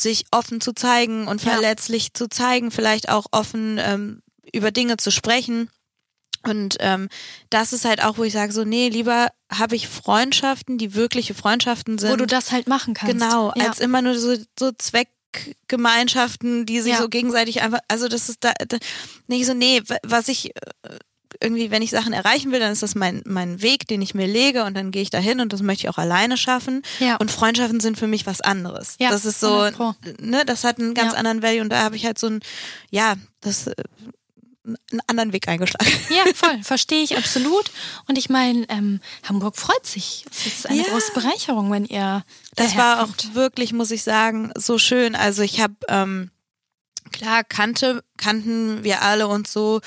sich 0.00 0.24
offen 0.30 0.60
zu 0.62 0.72
zeigen 0.72 1.28
und 1.28 1.44
Ja. 1.44 1.52
verletzlich 1.52 2.14
zu 2.14 2.28
zeigen, 2.30 2.70
vielleicht 2.70 3.10
auch 3.10 3.26
offen 3.30 3.76
ähm, 3.78 4.22
über 4.52 4.70
Dinge 4.70 4.96
zu 4.96 5.10
sprechen. 5.12 5.68
Und 6.48 6.76
ähm, 6.80 7.08
das 7.50 7.72
ist 7.72 7.84
halt 7.84 8.02
auch, 8.02 8.18
wo 8.18 8.24
ich 8.24 8.32
sage, 8.32 8.52
so, 8.52 8.64
nee, 8.64 8.88
lieber 8.88 9.28
habe 9.52 9.76
ich 9.76 9.88
Freundschaften, 9.88 10.78
die 10.78 10.94
wirkliche 10.94 11.34
Freundschaften 11.34 11.98
sind. 11.98 12.10
Wo 12.10 12.16
du 12.16 12.26
das 12.26 12.50
halt 12.52 12.66
machen 12.68 12.94
kannst. 12.94 13.12
Genau, 13.12 13.52
ja. 13.56 13.66
als 13.68 13.78
immer 13.78 14.02
nur 14.02 14.18
so, 14.18 14.34
so 14.58 14.72
Zweckgemeinschaften, 14.72 16.66
die 16.66 16.80
sich 16.80 16.92
Ja. 16.94 16.98
so 16.98 17.08
gegenseitig 17.08 17.62
einfach, 17.62 17.80
also 17.88 18.08
das 18.08 18.28
ist 18.28 18.44
da, 18.44 18.52
da 18.66 18.78
nicht 19.26 19.46
so, 19.46 19.54
nee, 19.54 19.82
wa- 19.86 19.98
was 20.02 20.28
ich 20.28 20.54
äh, 20.56 20.98
irgendwie, 21.40 21.70
wenn 21.70 21.82
ich 21.82 21.90
Sachen 21.90 22.12
erreichen 22.14 22.52
will, 22.52 22.58
dann 22.58 22.72
ist 22.72 22.82
das 22.82 22.94
mein, 22.94 23.22
mein 23.26 23.60
Weg, 23.62 23.86
den 23.86 24.00
ich 24.02 24.14
mir 24.14 24.26
lege 24.26 24.64
und 24.64 24.74
dann 24.74 24.90
gehe 24.90 25.02
ich 25.02 25.10
dahin 25.10 25.40
und 25.40 25.52
das 25.52 25.60
möchte 25.62 25.84
ich 25.86 25.90
auch 25.90 25.98
alleine 25.98 26.36
schaffen. 26.38 26.82
Ja. 27.00 27.16
Und 27.16 27.30
Freundschaften 27.30 27.80
sind 27.80 27.98
für 27.98 28.06
mich 28.06 28.26
was 28.26 28.40
anderes. 28.40 28.96
Ja, 28.98 29.10
das 29.10 29.24
ist 29.26 29.38
so, 29.40 29.48
100 29.60 29.76
Pro. 29.76 29.94
ne, 30.20 30.44
das 30.46 30.64
hat 30.64 30.78
einen 30.78 30.94
ganz 30.94 31.12
Ja. 31.12 31.18
anderen 31.18 31.42
Value 31.42 31.60
und 31.60 31.68
da 31.70 31.82
habe 31.82 31.96
ich 31.96 32.06
halt 32.06 32.18
so 32.18 32.28
ein, 32.28 32.40
ja, 32.90 33.14
das, 33.40 33.66
äh, 33.68 33.74
einen 34.90 35.00
anderen 35.06 35.32
Weg 35.32 35.48
eingeschlagen. 35.48 35.90
Ja, 36.10 36.24
voll, 36.34 36.62
verstehe 36.62 37.02
ich 37.02 37.16
absolut. 37.16 37.70
Und 38.06 38.18
ich 38.18 38.28
meine, 38.28 38.64
ähm, 38.68 39.00
Hamburg 39.28 39.56
freut 39.56 39.86
sich. 39.86 40.24
Es 40.30 40.46
ist 40.46 40.66
eine 40.66 40.82
Ja. 40.82 40.84
große 40.88 41.12
Bereicherung, 41.12 41.70
wenn 41.70 41.84
ihr 41.84 42.24
Das 42.56 42.76
war 42.76 43.02
auch 43.04 43.08
wirklich, 43.34 43.72
muss 43.72 43.90
ich 43.90 44.02
sagen, 44.02 44.52
so 44.56 44.78
schön. 44.78 45.14
Also 45.14 45.42
ich 45.42 45.60
habe, 45.60 45.74
ähm, 45.88 46.30
klar, 47.12 47.44
kannte, 47.44 48.02
kannten 48.16 48.84
wir 48.84 49.02
alle 49.02 49.28
uns 49.28 49.52
so 49.52 49.80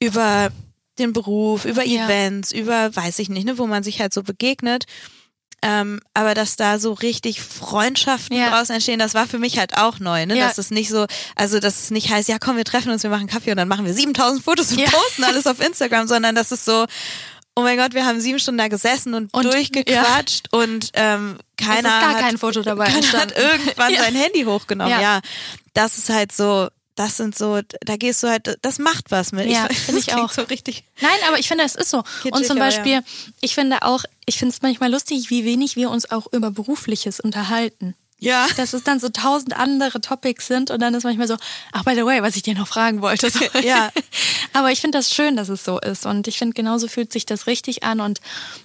über 0.00 0.50
den 0.98 1.12
Beruf, 1.12 1.64
über 1.64 1.84
Ja. 1.84 2.06
Events, 2.06 2.52
über, 2.52 2.94
weiß 2.94 3.18
ich 3.18 3.28
nicht, 3.28 3.44
ne, 3.44 3.58
wo 3.58 3.66
man 3.66 3.82
sich 3.82 4.00
halt 4.00 4.12
so 4.14 4.22
begegnet. 4.22 4.84
Ähm, 5.68 6.00
aber 6.14 6.34
dass 6.34 6.56
da 6.56 6.78
so 6.78 6.92
richtig 6.92 7.40
Freundschaften 7.42 8.36
Ja. 8.36 8.50
draus 8.50 8.70
entstehen, 8.70 8.98
das 8.98 9.14
war 9.14 9.26
für 9.26 9.38
mich 9.38 9.58
halt 9.58 9.76
auch 9.76 9.98
neu, 9.98 10.26
ne? 10.26 10.36
Ja. 10.36 10.46
Dass 10.48 10.58
es 10.58 10.70
nicht 10.70 10.88
so, 10.90 11.06
also 11.34 11.58
dass 11.60 11.82
es 11.84 11.90
nicht 11.90 12.10
heißt, 12.10 12.28
ja 12.28 12.38
komm, 12.38 12.56
wir 12.56 12.64
treffen 12.64 12.90
uns, 12.92 13.02
wir 13.02 13.10
machen 13.10 13.26
Kaffee 13.26 13.50
und 13.50 13.56
dann 13.56 13.68
machen 13.68 13.84
wir 13.86 13.94
7000 13.94 14.44
Fotos 14.44 14.70
und 14.72 14.78
Ja. 14.78 14.88
posten 14.90 15.24
alles 15.24 15.46
auf 15.46 15.60
Instagram, 15.60 16.06
sondern 16.06 16.34
dass 16.34 16.50
es 16.52 16.64
so, 16.64 16.86
oh 17.56 17.62
mein 17.62 17.78
Gott, 17.78 17.94
wir 17.94 18.04
haben 18.06 18.20
sieben 18.20 18.38
Stunden 18.38 18.58
da 18.58 18.68
gesessen 18.68 19.14
und, 19.14 19.32
Und- 19.34 19.44
durchgequatscht 19.44 20.52
und 20.52 20.90
ähm, 20.94 21.38
keiner 21.56 21.82
gar 21.88 22.10
hat, 22.14 22.20
kein 22.20 22.38
Foto 22.38 22.60
dabei 22.62 22.84
keiner 22.86 23.12
hat 23.20 23.36
irgendwann 23.36 23.92
Ja. 23.94 24.02
sein 24.02 24.14
Handy 24.14 24.44
hochgenommen. 24.44 24.92
Ja. 24.92 25.00
Ja. 25.00 25.20
das 25.74 25.98
ist 25.98 26.10
halt 26.10 26.32
so, 26.32 26.68
das 26.96 27.18
sind 27.18 27.36
so, 27.36 27.60
da 27.80 27.96
gehst 27.96 28.22
du 28.22 28.28
halt, 28.28 28.58
das 28.62 28.78
macht 28.78 29.10
was 29.10 29.32
mit. 29.32 29.48
Ja, 29.48 29.68
finde 29.68 30.00
das 30.00 30.08
ich 30.08 30.14
auch. 30.14 30.32
so 30.32 30.42
richtig. 30.42 30.84
Nein, 31.00 31.18
aber 31.28 31.38
ich 31.38 31.46
finde, 31.46 31.64
es 31.64 31.76
ist 31.76 31.90
so. 31.90 32.02
Kitschig, 32.02 32.32
und 32.32 32.46
zum 32.46 32.58
Beispiel, 32.58 32.92
ja. 32.92 33.00
ich 33.40 33.54
finde 33.54 33.82
auch, 33.82 34.02
ich 34.24 34.38
finde 34.38 34.54
es 34.54 34.62
manchmal 34.62 34.90
lustig, 34.90 35.30
wie 35.30 35.44
wenig 35.44 35.76
wir 35.76 35.90
uns 35.90 36.10
auch 36.10 36.26
über 36.32 36.50
Berufliches 36.50 37.20
unterhalten. 37.20 37.94
Ja. 38.18 38.46
Dass 38.56 38.72
es 38.72 38.82
dann 38.82 38.98
so 38.98 39.10
tausend 39.10 39.54
andere 39.54 40.00
Topics 40.00 40.46
sind 40.46 40.70
und 40.70 40.80
dann 40.80 40.94
ist 40.94 41.04
manchmal 41.04 41.28
so, 41.28 41.36
ach, 41.72 41.84
by 41.84 41.94
the 41.94 42.06
way, 42.06 42.22
was 42.22 42.34
ich 42.34 42.42
dir 42.42 42.54
noch 42.54 42.66
fragen 42.66 43.02
wollte. 43.02 43.30
So. 43.30 43.44
Ja. 43.62 43.90
Aber 44.54 44.72
ich 44.72 44.80
finde 44.80 44.96
das 44.96 45.14
schön, 45.14 45.36
dass 45.36 45.50
es 45.50 45.64
so 45.64 45.78
ist 45.78 46.06
und 46.06 46.26
ich 46.26 46.38
finde, 46.38 46.54
genauso 46.54 46.88
fühlt 46.88 47.12
sich 47.12 47.26
das 47.26 47.46
richtig 47.46 47.82
an 47.82 48.00
und 48.00 48.20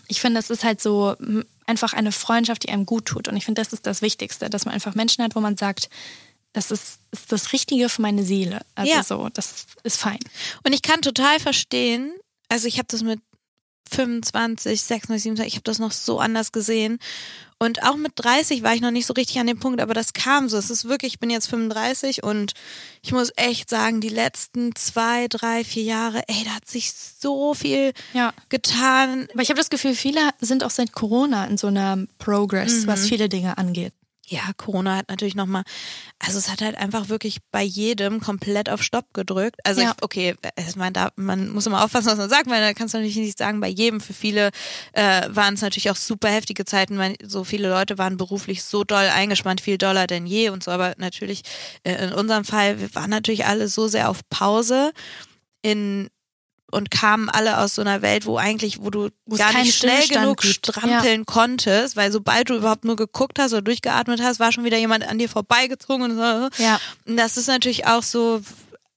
ich 0.08 0.22
finde, 0.22 0.40
es 0.40 0.50
ist 0.50 0.64
halt 0.64 0.82
so 0.82 1.18
einfach 1.66 1.92
eine 1.92 2.14
Freundschaft, 2.14 2.64
die 2.64 2.70
einem 2.70 2.86
gut 2.86 3.06
tut 3.06 3.28
und 3.28 3.36
ich 3.36 3.44
finde, 3.44 3.62
das 3.62 3.74
ist 3.74 3.86
das 3.86 4.02
Wichtigste, 4.02 4.50
dass 4.50 4.64
man 4.64 4.74
einfach 4.74 4.96
Menschen 4.96 5.22
hat, 5.22 5.36
wo 5.36 5.42
man 5.42 5.58
sagt, 5.58 5.90
das 6.54 6.72
ist, 6.72 7.00
ist 7.12 7.32
das 7.32 7.54
Richtige 7.54 7.90
für 7.90 8.02
meine 8.02 8.24
Seele. 8.24 8.62
Also 8.76 8.92
Ja. 8.92 9.04
so, 9.04 9.30
das 9.34 9.66
ist 9.84 9.98
fein. 9.98 10.20
Und 10.64 10.74
ich 10.74 10.82
kann 10.82 11.02
total 11.02 11.40
verstehen, 11.40 12.14
also 12.50 12.68
ich 12.68 12.78
habe 12.78 12.88
das 12.90 13.02
mit 13.04 13.20
25, 13.90 14.82
26, 14.82 15.24
27, 15.24 15.48
ich 15.48 15.56
habe 15.56 15.64
das 15.64 15.80
noch 15.80 15.92
so 15.92 16.20
anders 16.20 16.52
gesehen. 16.52 17.00
Und 17.60 17.84
auch 17.84 17.96
mit 17.96 18.14
30 18.16 18.64
war 18.64 18.74
ich 18.74 18.82
noch 18.82 18.90
nicht 18.90 19.06
so 19.06 19.14
richtig 19.14 19.38
an 19.40 19.46
dem 19.46 19.60
Punkt, 19.60 19.82
aber 19.82 19.94
das 19.94 20.14
kam 20.14 20.50
so. 20.50 20.58
Es 20.58 20.72
ist 20.72 20.86
wirklich, 20.86 21.14
ich 21.14 21.20
bin 21.20 21.30
jetzt 21.30 21.48
35 21.48 22.24
und 22.24 22.54
ich 23.04 23.12
muss 23.12 23.32
echt 23.36 23.70
sagen, 23.70 24.02
die 24.02 24.10
letzten 24.10 24.74
zwei, 24.76 25.28
drei, 25.28 25.64
vier 25.64 25.84
Jahre, 25.84 26.24
ey, 26.28 26.44
da 26.44 26.56
hat 26.56 26.68
sich 26.68 26.92
so 26.94 27.54
viel 27.54 27.92
Ja. 28.14 28.34
getan. 28.50 29.28
Aber 29.34 29.44
ich 29.44 29.50
habe 29.50 29.60
das 29.60 29.70
Gefühl, 29.70 29.94
viele 29.94 30.22
sind 30.40 30.64
auch 30.64 30.72
seit 30.72 30.94
Corona 30.94 31.46
in 31.46 31.58
so 31.58 31.68
einer 31.68 32.04
Progress, 32.18 32.88
was 32.88 33.08
viele 33.08 33.30
Dinge 33.30 33.58
angeht. 33.60 33.94
Ja, 34.32 34.44
Corona 34.56 34.96
hat 34.96 35.10
natürlich 35.10 35.36
nochmal, 35.36 35.64
also 36.18 36.38
es 36.38 36.50
hat 36.50 36.62
halt 36.62 36.78
einfach 36.78 37.10
wirklich 37.10 37.40
bei 37.52 37.64
jedem 37.64 38.22
komplett 38.22 38.70
auf 38.70 38.82
Stopp 38.82 39.14
gedrückt. 39.14 39.60
Also 39.66 39.82
Ja. 39.82 39.92
ich, 39.92 40.04
okay, 40.04 40.36
ich 40.56 40.78
meine, 40.78 40.94
da, 40.94 41.10
man 41.18 41.50
muss 41.50 41.66
immer 41.66 41.84
aufpassen, 41.84 42.08
was 42.08 42.18
man 42.18 42.30
sagt, 42.30 42.50
weil 42.50 42.62
da 42.62 42.74
kannst 42.74 42.94
du 42.94 43.00
natürlich 43.00 43.18
nicht 43.18 43.38
sagen, 43.38 43.60
bei 43.60 43.68
jedem, 43.68 44.00
für 44.00 44.14
viele 44.14 44.52
äh, 44.94 45.28
waren 45.28 45.56
es 45.56 45.62
natürlich 45.62 45.90
auch 45.92 45.98
super 45.98 46.30
heftige 46.30 46.64
Zeiten, 46.64 46.98
weil 46.98 47.16
so 47.22 47.44
viele 47.44 47.68
Leute 47.70 47.98
waren 47.98 48.16
beruflich 48.16 48.64
so 48.64 48.86
doll 48.86 49.10
eingespannt, 49.14 49.60
viel 49.60 49.78
doller 49.78 50.08
denn 50.08 50.26
je 50.26 50.48
und 50.50 50.64
so, 50.64 50.72
aber 50.72 50.94
natürlich 50.98 51.42
äh, 51.84 52.02
in 52.06 52.14
unserem 52.14 52.46
Fall, 52.46 52.80
wir 52.80 52.96
waren 52.96 53.10
natürlich 53.10 53.46
alle 53.46 53.68
so 53.68 53.90
sehr 53.90 54.10
auf 54.10 54.22
Pause 54.30 54.94
in 55.62 56.10
und 56.72 56.92
kamen 56.92 57.30
alle 57.30 57.58
aus 57.60 57.76
so 57.76 57.82
einer 57.82 58.02
Welt, 58.02 58.26
wo 58.26 58.38
eigentlich, 58.38 58.82
wo 58.82 58.90
du 58.90 59.10
Wo 59.26 59.36
es 59.36 59.40
gar 59.40 59.54
nicht 59.54 59.76
schnell 59.76 60.08
genug 60.08 60.42
gibt. 60.42 60.68
strampeln 60.68 61.26
konntest, 61.26 61.96
weil 61.96 62.12
sobald 62.12 62.50
du 62.50 62.56
überhaupt 62.56 62.86
nur 62.86 62.96
geguckt 62.96 63.40
hast 63.40 63.54
oder 63.54 63.62
durchgeatmet 63.62 64.22
hast, 64.22 64.40
war 64.40 64.52
schon 64.52 64.64
wieder 64.64 64.78
jemand 64.78 65.08
an 65.08 65.18
dir 65.18 65.30
vorbeigezogen 65.30 66.04
und 66.04 66.16
so. 66.16 66.64
Ja. 66.64 66.80
Und 67.06 67.18
das 67.18 67.38
ist 67.38 67.48
natürlich 67.48 67.86
auch 67.88 68.04
so, 68.04 68.42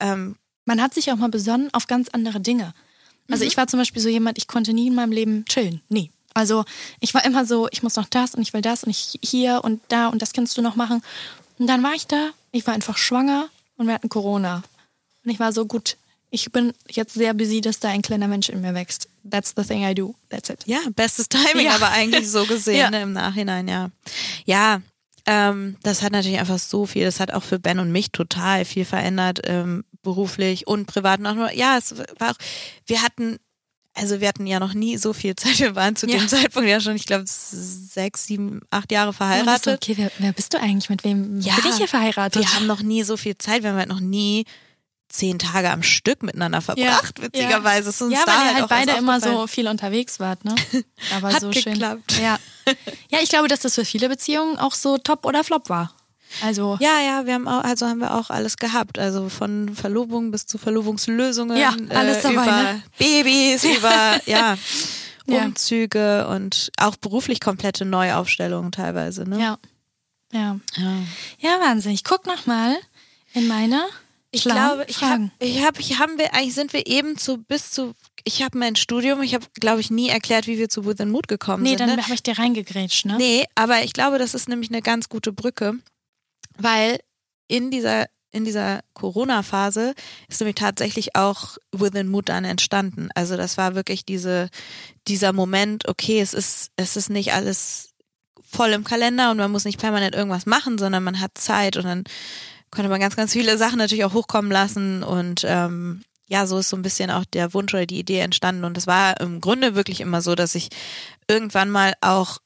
ähm, 0.01 0.37
Man 0.67 0.81
hat 0.81 0.95
sich 0.95 1.11
auch 1.13 1.17
mal 1.17 1.29
besonnen 1.29 1.69
auf 1.75 1.87
ganz 1.87 2.09
andere 2.09 2.41
Dinge. 2.41 2.73
Also 3.31 3.45
ich 3.45 3.57
war 3.57 3.67
zum 3.67 3.79
Beispiel 3.79 4.03
so 4.03 4.09
jemand, 4.09 4.39
ich 4.39 4.49
konnte 4.49 4.73
nie 4.73 4.87
in 4.87 4.95
meinem 4.95 5.13
Leben 5.13 5.45
chillen. 5.47 5.81
Nie. 5.89 6.11
Also 6.35 6.65
ich 7.01 7.15
war 7.15 7.25
immer 7.25 7.47
so, 7.47 7.69
ich 7.71 7.83
muss 7.83 7.97
noch 7.97 8.07
das 8.07 8.35
und 8.35 8.43
ich 8.43 8.53
will 8.53 8.61
das 8.61 8.85
und 8.85 8.91
ich 8.91 9.19
hier 9.23 9.61
und 9.63 9.81
da 9.89 10.09
und 10.09 10.21
das 10.21 10.33
kannst 10.33 10.57
du 10.59 10.63
noch 10.63 10.75
machen. 10.77 11.03
Und 11.59 11.67
dann 11.69 11.83
war 11.83 11.95
ich 11.95 12.07
da, 12.07 12.31
ich 12.53 12.67
war 12.67 12.75
einfach 12.75 12.99
schwanger 12.99 13.49
und 13.77 13.87
wir 13.87 13.95
hatten 13.95 14.09
Corona. 14.09 14.63
Und 15.25 15.31
ich 15.31 15.39
war 15.39 15.53
so 15.53 15.65
gut. 15.65 15.97
Ich 16.35 16.51
bin 16.51 16.73
jetzt 16.91 17.15
sehr 17.15 17.33
busy, 17.33 17.61
dass 17.61 17.79
da 17.79 17.91
ein 17.91 18.03
kleiner 18.03 18.27
Mensch 18.27 18.49
in 18.49 18.61
mir 18.61 18.75
wächst. 18.75 19.09
That's 19.31 19.55
the 19.57 19.63
thing 19.63 19.85
I 19.85 19.95
do. 19.95 20.17
That's 20.31 20.51
it. 20.51 20.63
ja, 20.67 20.81
bestes 20.97 21.29
Timing, 21.29 21.67
Ja. 21.67 21.77
aber 21.77 21.91
eigentlich 21.91 22.29
so 22.29 22.45
gesehen 22.55 22.77
Ja. 22.77 22.91
ne, 22.91 23.03
im 23.03 23.13
Nachhinein, 23.13 23.69
ja. 23.69 23.91
Ja, 24.45 24.83
ähm, 25.27 25.77
das 25.85 26.03
hat 26.03 26.11
natürlich 26.11 26.41
einfach 26.41 26.59
so 26.59 26.87
viel, 26.87 27.05
das 27.05 27.21
hat 27.21 27.33
auch 27.33 27.45
für 27.45 27.61
Ben 27.61 27.79
und 27.79 27.93
mich 27.93 28.11
total 28.11 28.65
viel 28.65 28.85
verändert, 28.85 29.43
ähm, 29.45 29.85
beruflich 30.03 30.67
und 30.67 30.87
privat. 30.87 31.21
Und 31.21 31.27
auch 31.27 31.35
nur, 31.37 31.53
ja, 31.53 31.79
es 31.79 31.95
war 32.19 32.33
auch, 32.33 32.37
wir 32.87 33.01
hatten, 33.03 33.39
also 33.95 34.21
wir 34.21 34.27
hatten 34.27 34.49
ja 34.49 34.59
noch 34.59 34.75
nie 34.75 34.97
so 34.99 35.13
viel 35.13 35.37
Zeit. 35.37 35.61
Wir 35.61 35.77
waren 35.77 35.95
zu 35.95 36.09
Ja. 36.09 36.19
dem 36.19 36.27
Zeitpunkt 36.29 36.69
ja 36.69 36.81
schon, 36.81 36.97
ich 36.97 37.07
glaube, 37.07 37.25
sechs, 37.29 38.27
sieben, 38.27 38.61
acht 38.71 38.91
Jahre 38.91 39.13
verheiratet. 39.13 39.81
okay, 39.83 39.95
wer, 39.97 40.11
wer 40.19 40.33
bist 40.33 40.53
du 40.53 40.61
eigentlich? 40.61 40.91
Mit 40.91 41.05
wem 41.05 41.39
Ja, 41.41 41.55
bin 41.55 41.71
ich 41.71 41.77
hier 41.77 41.87
verheiratet? 41.89 42.43
Wir 42.43 42.53
haben 42.55 42.67
noch 42.67 42.83
nie 42.83 43.05
so 43.05 43.17
viel 43.17 43.39
Zeit, 43.39 43.63
wir 43.63 43.71
haben 43.71 43.79
halt 43.79 43.89
noch 43.89 44.01
nie 44.01 44.45
zehn 45.09 45.39
Tage 45.39 45.71
am 45.71 45.83
Stück 45.83 46.23
miteinander 46.23 46.61
verbracht, 46.61 47.23
witzigerweise. 47.23 47.91
Ist 47.91 48.03
uns 48.03 48.13
ja, 48.15 48.21
da 48.25 48.33
weil 48.33 48.39
ihr 48.39 48.45
halt 48.47 48.57
halt 48.61 48.69
beide 48.69 48.93
immer 48.93 49.21
so 49.21 49.47
viel 49.47 49.69
unterwegs 49.69 50.19
wart, 50.21 50.45
ne? 50.45 50.55
Aber 51.15 51.33
Hat 51.33 51.41
so 51.41 51.51
geklappt. 51.51 52.13
schön. 52.13 52.25
Ja. 52.25 52.39
ja, 53.11 53.19
ich 53.23 53.29
glaube, 53.29 53.49
dass 53.49 53.61
das 53.61 53.75
für 53.75 53.85
viele 53.85 54.09
Beziehungen 54.09 54.59
auch 54.59 54.75
so 54.75 54.99
top 54.99 55.25
oder 55.27 55.45
flop 55.45 55.69
war. 55.69 55.95
Also 56.43 56.77
Ja, 56.81 57.01
ja, 57.01 57.27
wir 57.27 57.35
haben 57.35 57.47
auch, 57.47 57.63
also 57.63 57.87
haben 57.87 58.01
wir 58.01 58.15
auch 58.15 58.31
alles 58.31 58.57
gehabt. 58.57 58.99
Also 58.99 59.29
von 59.29 59.75
Verlobung 59.75 60.31
bis 60.33 60.47
zu 60.47 60.59
Verlobungslösungen. 60.59 61.57
Ja, 61.57 61.77
alles 61.91 62.19
äh, 62.19 62.23
dabei, 62.23 62.43
über 62.43 62.63
ne? 62.63 62.83
Babys, 62.99 63.65
über 63.79 64.21
ja, 64.27 64.57
Ja. 65.27 65.45
Umzüge 65.45 66.27
und 66.29 66.73
auch 66.79 66.97
beruflich 66.97 67.41
komplette 67.41 67.85
Neuaufstellungen 67.85 68.73
teilweise. 68.73 69.29
Ne? 69.29 69.39
ja. 69.41 69.59
Ja. 70.33 70.59
Ja. 70.77 70.93
Ja, 71.39 71.61
Wahnsinn. 71.61 71.93
Ich 71.93 72.03
guck 72.03 72.27
noch 72.27 72.47
mal 72.47 72.77
in 73.35 73.47
meine 73.47 73.85
Ich 74.35 74.45
glaube, 74.45 74.85
ich 74.89 75.03
habe, 75.03 75.31
ich 75.39 75.65
habe, 75.65 75.81
ich 75.81 75.99
haben 75.99 76.19
wir, 76.19 76.35
eigentlich 76.35 76.55
sind 76.55 76.73
wir 76.73 76.87
eben 76.87 77.17
zu 77.17 77.39
bis 77.39 77.71
zu, 77.71 77.95
ich 78.25 78.43
habe 78.43 78.59
mein 78.59 78.77
Studium, 78.77 79.23
ich 79.23 79.35
habe, 79.35 79.47
glaube 79.61 79.81
ich, 79.81 79.91
nie 79.91 80.09
erklärt, 80.09 80.47
wie 80.47 80.59
wir 80.59 80.69
zu 80.69 80.85
Within 80.85 81.11
Mood 81.11 81.29
gekommen 81.29 81.63
Nee, 81.63 81.71
sind. 81.71 81.81
dann 81.81 81.97
ne? 81.97 82.03
habe 82.03 82.15
ich 82.15 82.23
dir 82.23 82.39
reingegrätscht, 82.39 83.07
ne? 83.07 83.17
Nee, 83.17 83.47
aber 83.55 83.85
ich 83.85 83.93
glaube, 83.93 84.19
das 84.19 84.35
ist 84.35 84.49
nämlich 84.49 84.71
eine 84.71 84.83
ganz 84.83 85.09
gute 85.09 85.33
Brücke, 85.33 85.75
weil 86.57 86.99
in 87.49 87.71
dieser 87.71 88.07
in 88.33 88.45
dieser 88.45 88.81
Corona-Phase 88.95 89.95
ist 90.29 90.41
nämlich 90.41 90.57
tatsächlich 90.57 91.15
auch 91.15 91.57
Within 91.71 92.09
Mood 92.09 92.29
dann 92.29 92.45
entstanden. 92.45 93.11
Also 93.15 93.37
das 93.37 93.57
war 93.57 93.77
wirklich 93.77 94.05
diese 94.05 94.51
dieser 95.07 95.33
Moment, 95.33 95.87
okay, 95.89 96.21
es 96.21 96.35
ist 96.35 96.73
es 96.75 96.97
ist 96.97 97.11
nicht 97.11 97.33
alles 97.33 97.91
voll 98.43 98.71
im 98.71 98.83
Kalender 98.85 99.31
und 99.31 99.37
man 99.37 99.53
muss 99.53 99.65
nicht 99.65 99.79
permanent 99.79 100.15
irgendwas 100.17 100.47
machen, 100.47 100.79
sondern 100.79 101.05
man 101.05 101.21
hat 101.21 101.39
Zeit 101.39 101.77
und 101.77 101.85
dann 101.85 102.05
konnte 102.75 102.91
man 102.91 103.01
ganz 103.01 103.17
ganz 103.17 103.33
viele 103.33 103.57
Sachen 103.57 103.79
natürlich 103.79 104.05
auch 104.05 104.15
hochkommen 104.15 104.51
lassen 104.51 105.03
und 105.03 105.45
ähm, 105.47 106.03
ja, 106.27 106.47
so 106.47 106.59
ist 106.59 106.71
so 106.71 106.77
ein 106.77 106.83
bisschen 106.83 107.11
auch 107.11 107.25
der 107.25 107.53
Wunsch 107.55 107.75
oder 107.75 107.87
die 107.87 107.99
Idee 107.99 108.21
entstanden 108.21 108.65
und 108.65 108.77
es 108.77 108.87
war 108.87 109.21
im 109.21 109.41
Grunde 109.41 109.75
wirklich 109.75 110.01
immer 110.01 110.23
so, 110.23 110.35
dass 110.35 110.55
ich 110.55 110.69
irgendwann 111.29 111.71
mal 111.71 111.95
auch 112.01 112.39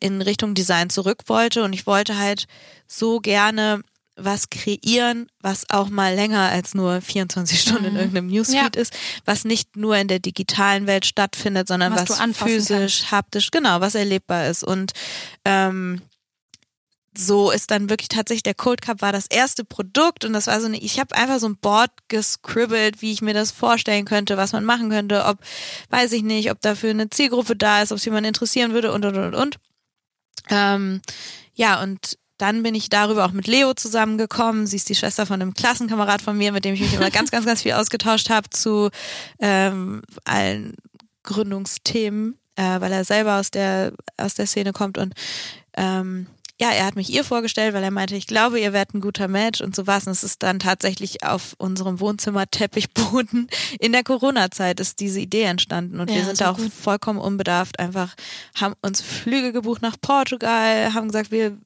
in 0.00 0.20
Richtung 0.20 0.54
Design 0.54 0.90
zurück 0.90 1.22
wollte 1.26 1.64
und 1.64 1.72
ich 1.72 1.86
wollte 1.86 2.18
halt 2.18 2.46
so 2.86 3.20
gerne 3.20 3.82
was 4.16 4.50
kreieren, 4.50 5.28
was 5.40 5.64
auch 5.70 5.88
mal 5.88 6.14
länger 6.14 6.50
als 6.50 6.74
nur 6.74 7.00
24 7.00 7.60
Stunden 7.60 7.86
in 7.86 7.96
irgendeinem 7.96 8.26
Newsfeed 8.26 8.76
ist, 8.76 8.92
was 9.24 9.44
nicht 9.44 9.76
nur 9.76 9.96
in 9.96 10.08
der 10.08 10.18
digitalen 10.18 10.86
Welt 10.86 11.06
stattfindet, 11.06 11.66
sondern 11.66 11.94
Was 11.94 12.10
was, 12.10 12.36
physisch, 12.36 13.10
haptisch, 13.10 13.50
genau, 13.50 13.80
was 13.80 13.94
erlebbar 13.94 14.48
ist. 14.48 14.64
Und 14.64 14.92
ähm, 15.46 16.02
so 17.16 17.50
ist 17.50 17.70
dann 17.70 17.90
wirklich 17.90 18.08
tatsächlich 18.08 18.42
der 18.42 18.54
Cold 18.54 18.80
Cup 18.80 19.02
war 19.02 19.12
das 19.12 19.26
erste 19.26 19.64
Produkt 19.64 20.24
und 20.24 20.32
das 20.32 20.46
war 20.46 20.60
so 20.60 20.66
eine, 20.66 20.78
ich 20.78 20.98
habe 20.98 21.14
einfach 21.14 21.38
so 21.38 21.48
ein 21.48 21.56
Board 21.56 21.90
gescribbelt, 22.08 23.02
wie 23.02 23.12
ich 23.12 23.22
mir 23.22 23.34
das 23.34 23.50
vorstellen 23.50 24.04
könnte, 24.04 24.36
was 24.36 24.52
man 24.52 24.64
machen 24.64 24.88
könnte, 24.88 25.24
ob, 25.24 25.38
weiß 25.90 26.12
ich 26.12 26.22
nicht, 26.22 26.50
ob 26.50 26.60
dafür 26.60 26.90
eine 26.90 27.10
Zielgruppe 27.10 27.54
da 27.54 27.82
ist, 27.82 27.92
ob 27.92 27.98
es 27.98 28.04
jemand 28.04 28.26
interessieren 28.26 28.72
würde 28.72 28.92
und 28.92 29.04
und 29.04 29.16
und 29.16 29.34
und. 29.34 29.56
Ähm, 30.48 31.02
ja, 31.54 31.82
und 31.82 32.18
dann 32.38 32.62
bin 32.62 32.74
ich 32.74 32.88
darüber 32.88 33.24
auch 33.26 33.32
mit 33.32 33.46
Leo 33.46 33.74
zusammengekommen. 33.74 34.66
Sie 34.66 34.76
ist 34.76 34.88
die 34.88 34.94
Schwester 34.94 35.26
von 35.26 35.40
einem 35.40 35.54
Klassenkamerad 35.54 36.22
von 36.22 36.36
mir, 36.36 36.50
mit 36.50 36.64
dem 36.64 36.74
ich 36.74 36.80
mich 36.80 36.94
immer 36.94 37.10
ganz, 37.10 37.30
ganz, 37.30 37.46
ganz 37.46 37.62
viel 37.62 37.72
ausgetauscht 37.72 38.30
habe 38.30 38.50
zu 38.50 38.90
ähm, 39.38 40.02
allen 40.24 40.74
Gründungsthemen, 41.22 42.38
äh, 42.56 42.80
weil 42.80 42.90
er 42.90 43.04
selber 43.04 43.38
aus 43.38 43.50
der 43.50 43.92
aus 44.16 44.34
der 44.34 44.46
Szene 44.46 44.72
kommt 44.72 44.98
und 44.98 45.14
ähm, 45.76 46.26
ja, 46.62 46.70
er 46.70 46.86
hat 46.86 46.94
mich 46.96 47.10
ihr 47.12 47.24
vorgestellt, 47.24 47.74
weil 47.74 47.82
er 47.82 47.90
meinte, 47.90 48.14
ich 48.14 48.26
glaube, 48.26 48.60
ihr 48.60 48.72
werdet 48.72 48.94
ein 48.94 49.00
guter 49.00 49.26
Match 49.28 49.60
und 49.60 49.74
so 49.74 49.86
was. 49.86 50.06
Und 50.06 50.12
es 50.12 50.22
ist 50.22 50.42
dann 50.42 50.58
tatsächlich 50.60 51.24
auf 51.24 51.54
unserem 51.58 51.98
Wohnzimmer-Teppichboden 52.00 53.48
in 53.80 53.92
der 53.92 54.04
Corona-Zeit 54.04 54.78
ist 54.80 55.00
diese 55.00 55.20
Idee 55.20 55.42
entstanden. 55.42 55.98
Und 56.00 56.08
Ja, 56.10 56.16
wir 56.16 56.24
sind 56.26 56.40
da 56.40 56.50
auch 56.52 56.56
gut. 56.56 56.72
vollkommen 56.72 57.18
unbedarft 57.18 57.78
einfach, 57.78 58.14
haben 58.60 58.74
uns 58.82 59.00
Flüge 59.00 59.52
gebucht 59.52 59.82
nach 59.82 59.96
Portugal, 60.00 60.94
haben 60.94 61.08
gesagt, 61.08 61.30
wir 61.30 61.56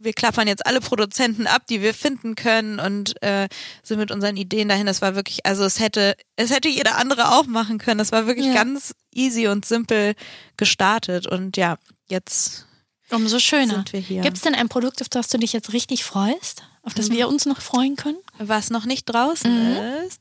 wir 0.00 0.12
klappern 0.12 0.46
jetzt 0.48 0.66
alle 0.66 0.82
Produzenten 0.82 1.46
ab, 1.46 1.66
die 1.66 1.80
wir 1.80 1.94
finden 1.94 2.34
können 2.34 2.78
und 2.78 3.14
äh, 3.22 3.48
sind 3.82 3.98
mit 3.98 4.10
unseren 4.10 4.36
Ideen 4.36 4.68
dahin. 4.68 4.84
Das 4.84 5.00
war 5.00 5.14
wirklich, 5.14 5.46
also 5.46 5.64
es 5.64 5.80
hätte, 5.80 6.14
es 6.36 6.50
hätte 6.50 6.68
jeder 6.68 6.98
andere 6.98 7.32
auch 7.32 7.46
machen 7.46 7.78
können. 7.78 7.96
Das 7.98 8.12
war 8.12 8.26
wirklich 8.26 8.48
Ja. 8.48 8.52
ganz 8.54 8.94
easy 9.14 9.48
und 9.48 9.64
simpel 9.64 10.14
gestartet. 10.58 11.26
Und 11.26 11.56
ja, 11.56 11.78
jetzt 12.10 12.66
Umso 13.10 13.38
schöner. 13.38 13.74
sind 13.74 13.92
wir 13.92 14.00
hier. 14.00 14.22
Gibt 14.22 14.36
es 14.36 14.42
denn 14.42 14.54
ein 14.54 14.68
Produkt, 14.68 15.00
auf 15.02 15.08
das 15.08 15.28
du 15.28 15.38
dich 15.38 15.52
jetzt 15.52 15.72
richtig 15.72 16.04
freust? 16.04 16.62
auf 16.84 16.94
das 16.94 17.10
wir 17.10 17.28
uns 17.28 17.46
noch 17.46 17.60
freuen 17.60 17.96
können? 17.96 18.18
Was 18.38 18.70
noch 18.70 18.84
nicht 18.84 19.06
draußen 19.06 19.76
ist. 20.06 20.20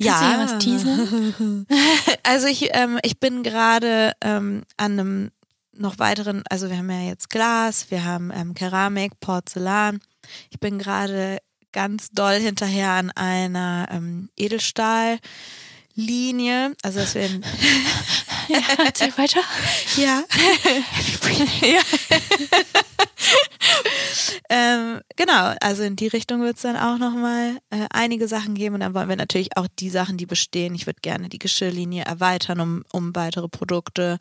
Kannst 0.00 0.22
du 0.22 0.54
was 0.54 0.58
teasen? 0.58 1.66
Also 2.22 2.46
ich, 2.46 2.70
ähm, 2.72 2.98
ich 3.02 3.20
bin 3.20 3.42
gerade 3.42 4.12
ähm, 4.20 4.62
an 4.76 4.92
einem 4.92 5.30
noch 5.72 5.98
weiteren, 5.98 6.42
also 6.48 6.70
wir 6.70 6.78
haben 6.78 6.90
ja 6.90 7.08
jetzt 7.08 7.30
Glas, 7.30 7.90
wir 7.90 8.04
haben 8.04 8.30
ähm, 8.32 8.54
Keramik, 8.54 9.18
Porzellan. 9.20 10.00
Ich 10.50 10.60
bin 10.60 10.78
gerade 10.78 11.38
ganz 11.72 12.10
doll 12.10 12.36
hinterher 12.36 12.90
an 12.90 13.10
einer 13.10 13.88
ähm, 13.90 14.30
Edelstahllinie. 15.96 16.74
Also 16.82 17.00
dass 17.00 17.14
wir 17.14 17.26
in, 17.26 17.44
Ja, 18.48 18.60
erzähl 18.84 19.16
weiter. 19.16 19.40
ja. 19.96 20.22
ja. 21.62 21.80
Ähm, 24.50 25.00
genau, 25.16 25.54
also 25.60 25.82
in 25.82 25.96
die 25.96 26.08
Richtung 26.08 26.42
wird 26.42 26.56
es 26.56 26.62
dann 26.62 26.76
auch 26.76 26.98
nochmal 26.98 27.56
äh, 27.70 27.86
einige 27.90 28.28
Sachen 28.28 28.54
geben 28.54 28.74
und 28.74 28.80
dann 28.80 28.92
wollen 28.92 29.08
wir 29.08 29.16
natürlich 29.16 29.56
auch 29.56 29.66
die 29.78 29.88
Sachen, 29.88 30.18
die 30.18 30.26
bestehen. 30.26 30.74
Ich 30.74 30.86
würde 30.86 31.00
gerne 31.00 31.30
die 31.30 31.38
Geschirrlinie 31.38 32.04
erweitern 32.04 32.60
um, 32.60 32.84
um 32.92 33.14
weitere 33.16 33.48
Produkte 33.48 34.18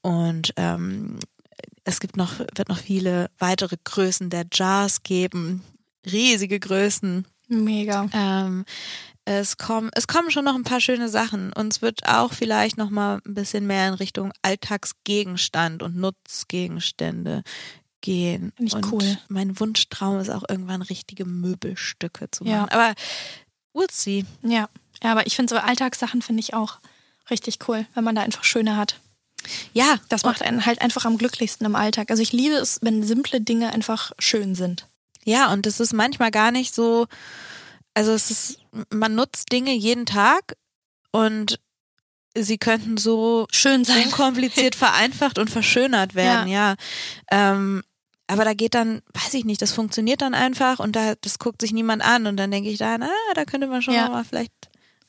und 0.00 0.54
ähm, 0.56 1.18
es 1.84 2.00
gibt 2.00 2.16
noch, 2.16 2.38
wird 2.38 2.68
noch 2.68 2.78
viele 2.78 3.30
weitere 3.38 3.76
Größen 3.84 4.30
der 4.30 4.46
Jars 4.52 5.02
geben, 5.02 5.62
riesige 6.10 6.58
Größen. 6.58 7.26
Mega. 7.48 8.08
Ähm, 8.12 8.64
es 9.26 9.56
kommen, 9.58 9.90
es 9.94 10.06
kommen 10.06 10.30
schon 10.30 10.44
noch 10.44 10.54
ein 10.54 10.62
paar 10.64 10.80
schöne 10.80 11.08
Sachen. 11.08 11.52
Und 11.52 11.72
es 11.72 11.82
wird 11.82 12.06
auch 12.08 12.32
vielleicht 12.32 12.78
noch 12.78 12.90
mal 12.90 13.20
ein 13.26 13.34
bisschen 13.34 13.66
mehr 13.66 13.88
in 13.88 13.94
Richtung 13.94 14.32
Alltagsgegenstand 14.42 15.82
und 15.82 15.96
Nutzgegenstände 15.96 17.42
gehen. 18.00 18.52
Finde 18.56 18.68
ich 18.68 18.74
und 18.74 18.92
cool. 18.92 19.18
Mein 19.28 19.58
Wunschtraum 19.58 20.20
ist 20.20 20.30
auch 20.30 20.44
irgendwann 20.48 20.80
richtige 20.82 21.24
Möbelstücke 21.24 22.30
zu 22.30 22.44
Ja. 22.44 22.62
machen. 22.62 22.70
Aber 22.70 22.94
we'll 23.74 23.90
see. 23.92 24.24
Ja. 24.42 24.68
Ja, 25.02 25.12
aber 25.12 25.26
ich 25.26 25.36
finde 25.36 25.54
so 25.54 25.60
Alltagssachen 25.60 26.22
finde 26.22 26.40
ich 26.40 26.54
auch 26.54 26.78
richtig 27.28 27.58
cool, 27.68 27.84
wenn 27.94 28.04
man 28.04 28.14
da 28.14 28.22
einfach 28.22 28.44
schöne 28.44 28.76
hat. 28.76 29.00
Ja, 29.72 29.98
Das 30.08 30.24
macht 30.24 30.42
einen 30.42 30.66
halt 30.66 30.80
einfach 30.80 31.04
am 31.04 31.18
glücklichsten 31.18 31.66
im 31.66 31.76
Alltag. 31.76 32.10
Also 32.10 32.22
ich 32.22 32.32
liebe 32.32 32.54
es, 32.54 32.78
wenn 32.82 33.02
simple 33.02 33.40
Dinge 33.40 33.72
einfach 33.72 34.12
schön 34.18 34.54
sind. 34.54 34.86
Ja, 35.24 35.52
und 35.52 35.66
es 35.66 35.78
ist 35.80 35.92
manchmal 35.92 36.30
gar 36.30 36.50
nicht 36.52 36.74
so, 36.74 37.06
also 37.96 38.12
es 38.12 38.30
ist, 38.30 38.58
man 38.92 39.14
nutzt 39.14 39.50
Dinge 39.52 39.72
jeden 39.72 40.04
Tag 40.04 40.56
und 41.12 41.58
sie 42.36 42.58
könnten 42.58 42.98
so 42.98 43.46
Schön 43.50 43.84
sein. 43.86 44.04
unkompliziert 44.04 44.74
vereinfacht 44.84 45.38
und 45.38 45.48
verschönert 45.48 46.14
werden, 46.14 46.48
ja. 46.48 46.74
Ähm, 47.30 47.82
aber 48.26 48.44
da 48.44 48.52
geht 48.52 48.74
dann, 48.74 49.00
weiß 49.14 49.32
ich 49.34 49.44
nicht, 49.46 49.62
das 49.62 49.72
funktioniert 49.72 50.20
dann 50.20 50.34
einfach 50.34 50.78
und 50.78 50.94
da, 50.94 51.14
das 51.22 51.38
guckt 51.38 51.62
sich 51.62 51.72
niemand 51.72 52.02
an 52.04 52.26
und 52.26 52.36
dann 52.36 52.50
denke 52.50 52.68
ich 52.68 52.76
dann, 52.78 53.02
ah, 53.02 53.08
da 53.34 53.44
könnte 53.46 53.66
man 53.66 53.80
schon 53.80 53.94
Ja. 53.94 54.08
mal 54.10 54.24
vielleicht 54.24 54.52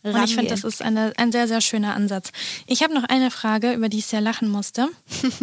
Und 0.04 0.24
ich 0.24 0.36
finde, 0.36 0.52
das 0.52 0.64
ist 0.64 0.82
eine, 0.82 1.12
ein 1.18 1.34
sehr, 1.34 1.48
sehr 1.50 1.60
schöner 1.60 1.94
Ansatz. 1.94 2.32
Ich 2.68 2.84
habe 2.84 2.94
noch 2.94 3.04
eine 3.04 3.32
Frage, 3.32 3.74
über 3.74 3.90
die 3.90 3.98
ich 3.98 4.06
sehr 4.06 4.22
lachen 4.22 4.50
musste. 4.50 4.88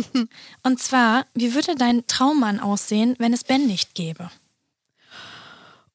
Und 0.62 0.78
zwar, 0.80 1.26
wie 1.34 1.53
würde 1.55 1.74
dein 1.74 2.07
Traummann 2.07 2.61
aussehen, 2.61 3.16
wenn 3.18 3.34
es 3.34 3.45
Ben 3.45 3.66
nicht 3.66 3.95
gäbe? 3.95 4.30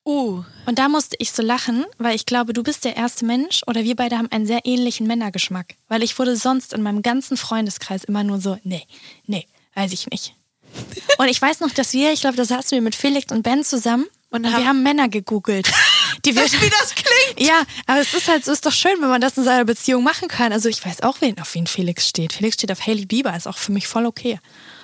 Uh, 0.09 0.43
Und 0.65 0.79
da 0.79 0.89
musste 0.89 1.15
ich 1.19 1.31
so 1.31 1.41
lachen, 1.43 1.85
weil 1.97 2.15
ich 2.15 2.25
glaube, 2.25 2.53
du 2.53 2.63
bist 2.63 2.83
der 2.85 2.95
erste 2.97 3.25
Mensch 3.25 3.61
oder 3.67 3.83
wir 3.83 3.95
beide 3.95 4.17
haben 4.17 4.31
einen 4.31 4.45
sehr 4.47 4.61
ähnlichen 4.65 5.07
Männergeschmack. 5.07 5.75
Weil 5.87 6.03
ich 6.03 6.17
wurde 6.19 6.35
sonst 6.35 6.73
in 6.73 6.81
meinem 6.81 7.01
ganzen 7.01 7.37
Freundeskreis 7.37 8.03
immer 8.03 8.23
nur 8.23 8.39
so, 8.41 8.57
nee, 8.63 8.85
nee, 9.27 9.45
weiß 9.75 9.93
ich 9.93 10.07
nicht. 10.09 10.33
Und 11.17 11.27
ich 11.27 11.41
weiß 11.41 11.59
noch, 11.61 11.71
dass 11.71 11.93
wir, 11.93 12.11
ich 12.13 12.21
glaube, 12.21 12.37
da 12.37 12.45
saßen 12.45 12.71
wir 12.71 12.81
mit 12.81 12.95
Felix 12.95 13.31
und 13.31 13.41
Ben 13.43 13.63
zusammen 13.63 14.05
und, 14.29 14.45
Und 14.45 14.53
haben- 14.53 14.61
wir 14.61 14.67
haben 14.69 14.83
Männer 14.83 15.09
gegoogelt. 15.09 15.69
Die 16.25 16.35
wir, 16.35 16.43
wie 16.43 16.69
das 16.69 16.93
klingt. 16.95 17.47
ja, 17.47 17.61
aber 17.87 18.01
es 18.01 18.13
ist 18.13 18.27
halt, 18.27 18.43
so 18.43 18.51
ist 18.51 18.65
doch 18.65 18.71
schön, 18.73 18.91
wenn 18.99 19.07
man 19.09 19.21
das 19.21 19.37
in 19.37 19.43
seiner 19.45 19.63
Beziehung 19.63 20.03
machen 20.03 20.27
kann. 20.27 20.51
Also 20.51 20.67
ich 20.69 20.83
weiß 20.85 21.01
auch, 21.03 21.21
wen, 21.21 21.39
auf 21.39 21.55
wen 21.55 21.65
Felix 21.65 22.07
steht. 22.09 22.33
Felix 22.33 22.55
steht 22.55 22.71
auf 22.71 22.85
Hailey 22.85 23.05
Bieber, 23.05 23.35
ist 23.35 23.47
auch 23.47 23.57
für 23.57 23.71
mich 23.71 23.87
voll 23.87 24.05
okay. 24.05 24.39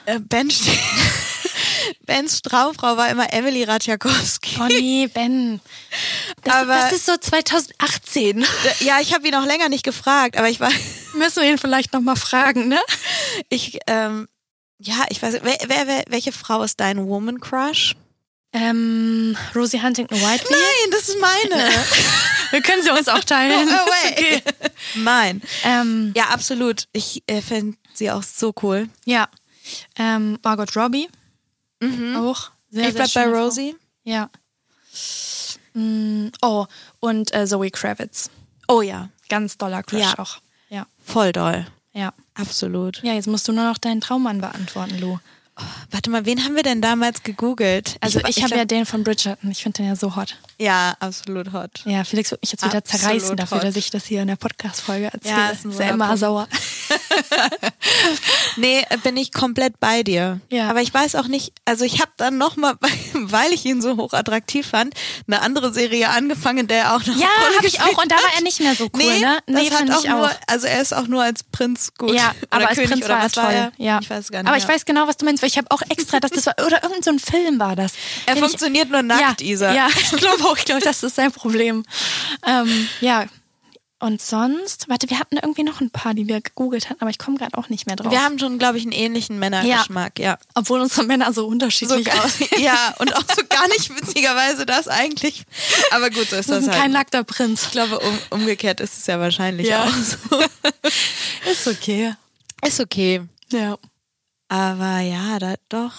Äh, 0.05 0.19
ben 0.21 0.49
steht- 0.49 0.80
Bens 2.06 2.42
Traumfrau 2.42 2.98
war 2.98 3.10
immer 3.10 3.32
Emily 3.34 3.64
Radziakowski. 3.64 4.58
Oh 4.62 4.66
nee, 4.68 5.08
Ben. 5.14 5.60
Das, 6.44 6.54
Aber- 6.56 6.76
das 6.76 6.92
ist 6.94 7.06
so 7.06 7.18
2018. 7.18 8.46
Ja, 8.82 9.00
ich 9.02 9.14
habe 9.14 9.28
ihn 9.28 9.34
noch 9.34 9.46
länger 9.46 9.70
nicht 9.70 9.84
gefragt, 9.84 10.38
aber 10.38 10.50
ich 10.50 10.60
war, 10.60 10.72
Müssen 11.16 11.42
wir 11.44 11.50
ihn 11.50 11.58
vielleicht 11.58 11.94
nochmal 11.94 12.16
fragen, 12.18 12.68
ne? 12.68 12.80
ich, 13.50 13.80
ähm, 13.88 14.28
ja, 14.80 15.06
ich 15.10 15.22
weiß, 15.22 15.36
wer, 15.44 15.58
wer, 15.68 15.88
wer, 15.88 16.04
welche 16.10 16.32
Frau 16.32 16.62
ist 16.64 16.80
dein 16.80 17.08
Woman 17.08 17.40
Crush? 17.40 17.96
Ähm, 18.54 19.38
Rosie 19.54 19.82
Huntington 19.82 20.18
Whiteley. 20.20 20.50
Nein, 20.52 20.92
das 20.92 21.10
ist 21.10 21.18
meine. 21.20 21.70
Wir 22.52 22.62
können 22.62 22.82
sie 22.84 22.90
uns 22.90 23.08
auch 23.10 23.24
teilen. 23.24 23.66
No 23.70 23.74
way. 23.74 24.12
okay. 24.12 24.42
Mein. 24.96 25.42
Ähm, 25.66 26.14
Ja, 26.16 26.26
absolut. 26.30 26.86
Ich 26.94 27.22
äh, 27.28 27.42
finde 27.42 27.78
sie 27.94 28.12
auch 28.12 28.24
so 28.24 28.54
cool. 28.64 28.88
ja. 29.06 29.28
Ähm, 29.98 30.38
Margot 30.44 30.76
Robbie. 30.76 31.10
Auch. 31.82 32.51
Sehr, 32.69 32.84
Mhm. 32.84 32.89
ich 32.89 32.95
bleib 32.95 32.95
bei 32.95 33.07
schöne 33.07 33.32
Frau. 33.36 33.43
Rosie. 33.45 33.76
Ja. 34.03 34.30
Mm, 35.73 36.28
oh, 36.41 36.65
und 36.99 37.34
äh, 37.34 37.45
Zoe 37.45 37.69
Kravitz. 37.71 38.30
Oh 38.67 38.82
ja, 38.82 39.09
Ganz 39.30 39.57
doller 39.57 39.84
Crush 39.84 40.01
Ja. 40.01 40.19
auch. 40.19 40.38
Ja. 40.69 40.86
voll 41.03 41.32
doll. 41.32 41.65
Ja. 41.93 42.13
Absolut. 42.36 43.01
Ja, 43.03 43.13
jetzt 43.13 43.28
musst 43.28 43.47
du 43.47 43.51
nur 43.53 43.63
noch 43.65 43.78
deinen 43.78 44.01
Traummann 44.01 44.41
beantworten, 44.41 44.99
Lou. 44.99 45.17
Warte 45.89 46.09
mal, 46.09 46.26
wen 46.26 46.43
haben 46.43 46.55
wir 46.57 46.63
denn 46.63 46.82
damals 46.82 47.23
gegoogelt? 47.23 47.95
Also 48.01 48.19
ich, 48.28 48.38
habe 48.39 48.47
glaub- 48.49 48.57
ja 48.59 48.65
den 48.65 48.86
von 48.86 49.03
Bridgerton. 49.05 49.49
Ich 49.51 49.63
finde 49.63 49.78
den 49.78 49.86
ja 49.88 49.95
so 49.95 50.15
hot. 50.17 50.36
Ja, 50.59 50.95
absolut 50.99 51.53
hot. 51.53 51.82
Ja, 51.86 52.03
Felix 52.03 52.30
wird 52.32 52.41
mich 52.41 52.51
jetzt 52.51 52.63
wieder 52.65 52.78
Absolut 52.80 53.01
zerreißen 53.01 53.38
dafür, 53.38 53.57
hot. 53.59 53.63
dass 53.63 53.76
ich 53.78 53.89
das 53.89 54.03
hier 54.05 54.21
in 54.21 54.28
der 54.28 54.36
Podcast-Folge 54.36 55.05
erzähle. 55.13 55.34
Ja, 55.38 55.49
ist 55.51 55.63
ein 55.65 55.71
ist 55.71 55.80
ja 55.80 55.89
immer 55.89 56.17
sauer. 56.17 56.47
Nee, 58.58 58.86
bin 59.04 59.18
ich 59.18 59.32
komplett 59.34 59.80
bei 59.80 60.04
dir. 60.04 60.40
Ja. 60.50 60.70
Aber 60.70 60.82
ich 60.82 60.94
weiß 60.94 61.16
auch 61.16 61.28
nicht, 61.28 61.52
also 61.66 61.84
ich 61.84 62.00
habe 62.02 62.12
dann 62.18 62.38
nochmal, 62.38 62.76
weil 63.14 63.52
ich 63.52 63.66
ihn 63.66 63.82
so 63.82 63.98
hochattraktiv 63.98 64.68
fand, 64.68 64.94
eine 65.28 65.42
andere 65.42 65.74
Serie 65.74 66.10
angefangen, 66.10 66.68
der 66.68 66.78
er 66.86 66.96
auch 66.96 67.06
noch 67.06 67.16
Ja, 67.18 67.28
habe 67.58 67.68
ich 67.68 67.82
auch. 67.82 68.02
Und 68.02 68.12
da 68.12 68.16
war 68.16 68.34
er 68.36 68.42
nicht 68.44 68.60
mehr 68.62 68.76
so 68.76 68.86
cool, 68.86 68.90
nee, 68.96 69.20
ne? 69.20 69.40
Nee, 69.48 69.70
das 69.70 69.82
hat 69.82 69.92
auch 69.92 70.04
nur, 70.08 70.26
auch. 70.28 70.32
also 70.48 70.68
er 70.68 70.82
ist 70.82 70.94
auch 70.94 71.08
nur 71.08 71.24
als 71.24 71.44
Prinz 71.44 71.92
gut. 71.98 72.14
Ja, 72.14 72.32
oder 72.32 72.48
aber 72.52 72.68
als 72.70 72.76
König 72.76 72.92
Prinz 72.92 73.10
war 73.10 73.20
er 73.22 73.30
toll. 73.32 73.44
war 73.44 73.54
er? 73.54 73.72
Ja. 73.78 74.00
Ich 74.02 74.10
weiß 74.10 74.32
gar 74.32 74.40
nicht. 74.40 74.48
Aber 74.48 74.58
ich 74.58 74.66
mehr. 74.68 74.76
weiß 74.76 74.86
genau, 74.86 75.08
was 75.08 75.18
du 75.18 75.26
meinst, 75.26 75.42
weil 75.44 75.50
ich 75.50 75.58
habe 75.58 75.70
auch 75.72 75.82
extra, 75.90 76.20
dass 76.20 76.32
das 76.32 76.46
war, 76.46 76.56
oder 76.66 76.82
irgend 76.84 77.04
so 77.04 77.12
ein 77.12 77.20
Film 77.20 77.60
war 77.60 77.76
das. 77.76 77.94
Er 78.26 78.36
Den 78.36 78.44
ich- 78.44 78.50
funktioniert 78.50 78.90
nur 78.90 79.02
nackt, 79.02 79.42
ja, 79.42 79.48
Isa. 79.48 79.74
Ja, 79.74 79.88
ich 79.96 80.12
glaube 80.12 80.44
auch, 80.46 80.58
ich 80.58 80.66
glaube, 80.66 80.82
das 80.82 81.04
ist 81.04 81.16
sein 81.16 81.32
Problem. 81.32 81.84
Ähm, 82.48 82.88
ja. 83.02 83.26
Und 84.00 84.22
sonst, 84.22 84.89
warte, 84.89 85.10
wir 85.10 85.20
hatten 85.20 85.38
irgendwie 85.38 85.64
noch 85.64 85.80
ein 85.80 85.89
paar, 85.89 86.14
die 86.14 86.28
wir 86.28 86.41
gegoogelt 86.41 86.89
hatten, 86.89 87.00
aber 87.02 87.10
ich 87.10 87.18
komme 87.18 87.38
gerade 87.38 87.58
auch 87.58 87.70
nicht 87.70 87.88
mehr 87.88 87.96
drauf. 87.96 88.12
Wir 88.12 88.22
haben 88.22 88.38
schon, 88.38 88.60
glaube 88.60 88.78
ich, 88.78 88.84
einen 88.84 88.91
ähnlichen 88.91 89.39
Männergeschmack, 89.39 90.20
ja. 90.20 90.38
Obwohl 90.54 90.82
unsere 90.82 91.06
Männer 91.08 91.28
so 91.28 91.41
So 91.43 91.48
unterschiedlich 91.48 92.04
gar, 92.06 92.26
aussehen. 92.26 92.50
ja, 92.62 92.93
und 93.00 93.16
auch 93.16 93.24
so 93.36 93.41
gar 93.48 93.68
nicht 93.70 93.89
witzigerweise 93.96 94.66
das 94.66 94.89
eigentlich. 94.89 95.46
Aber 95.91 96.10
gut, 96.10 96.30
so 96.30 96.36
ist 96.36 96.50
Wir 96.50 96.56
das 96.56 96.64
sind 96.66 96.74
halt. 96.74 96.82
kein 96.84 96.91
nackter 96.91 97.24
Prinz. 97.24 97.64
ich 97.64 97.72
glaube, 97.72 98.00
um, 98.00 98.20
umgekehrt 98.32 98.82
ist 98.82 98.98
es 98.98 99.08
ja 99.08 99.18
wahrscheinlich 99.20 99.68
Ja. 99.68 99.86
auch 99.86 99.93
so. 99.93 100.39
Ist 101.50 101.68
okay. 101.68 102.14
Ist 102.66 102.80
okay. 102.82 103.22
Ja. 103.52 103.78
Aber 104.50 105.00
ja, 105.00 105.39
da 105.39 105.56
doch. 105.70 105.93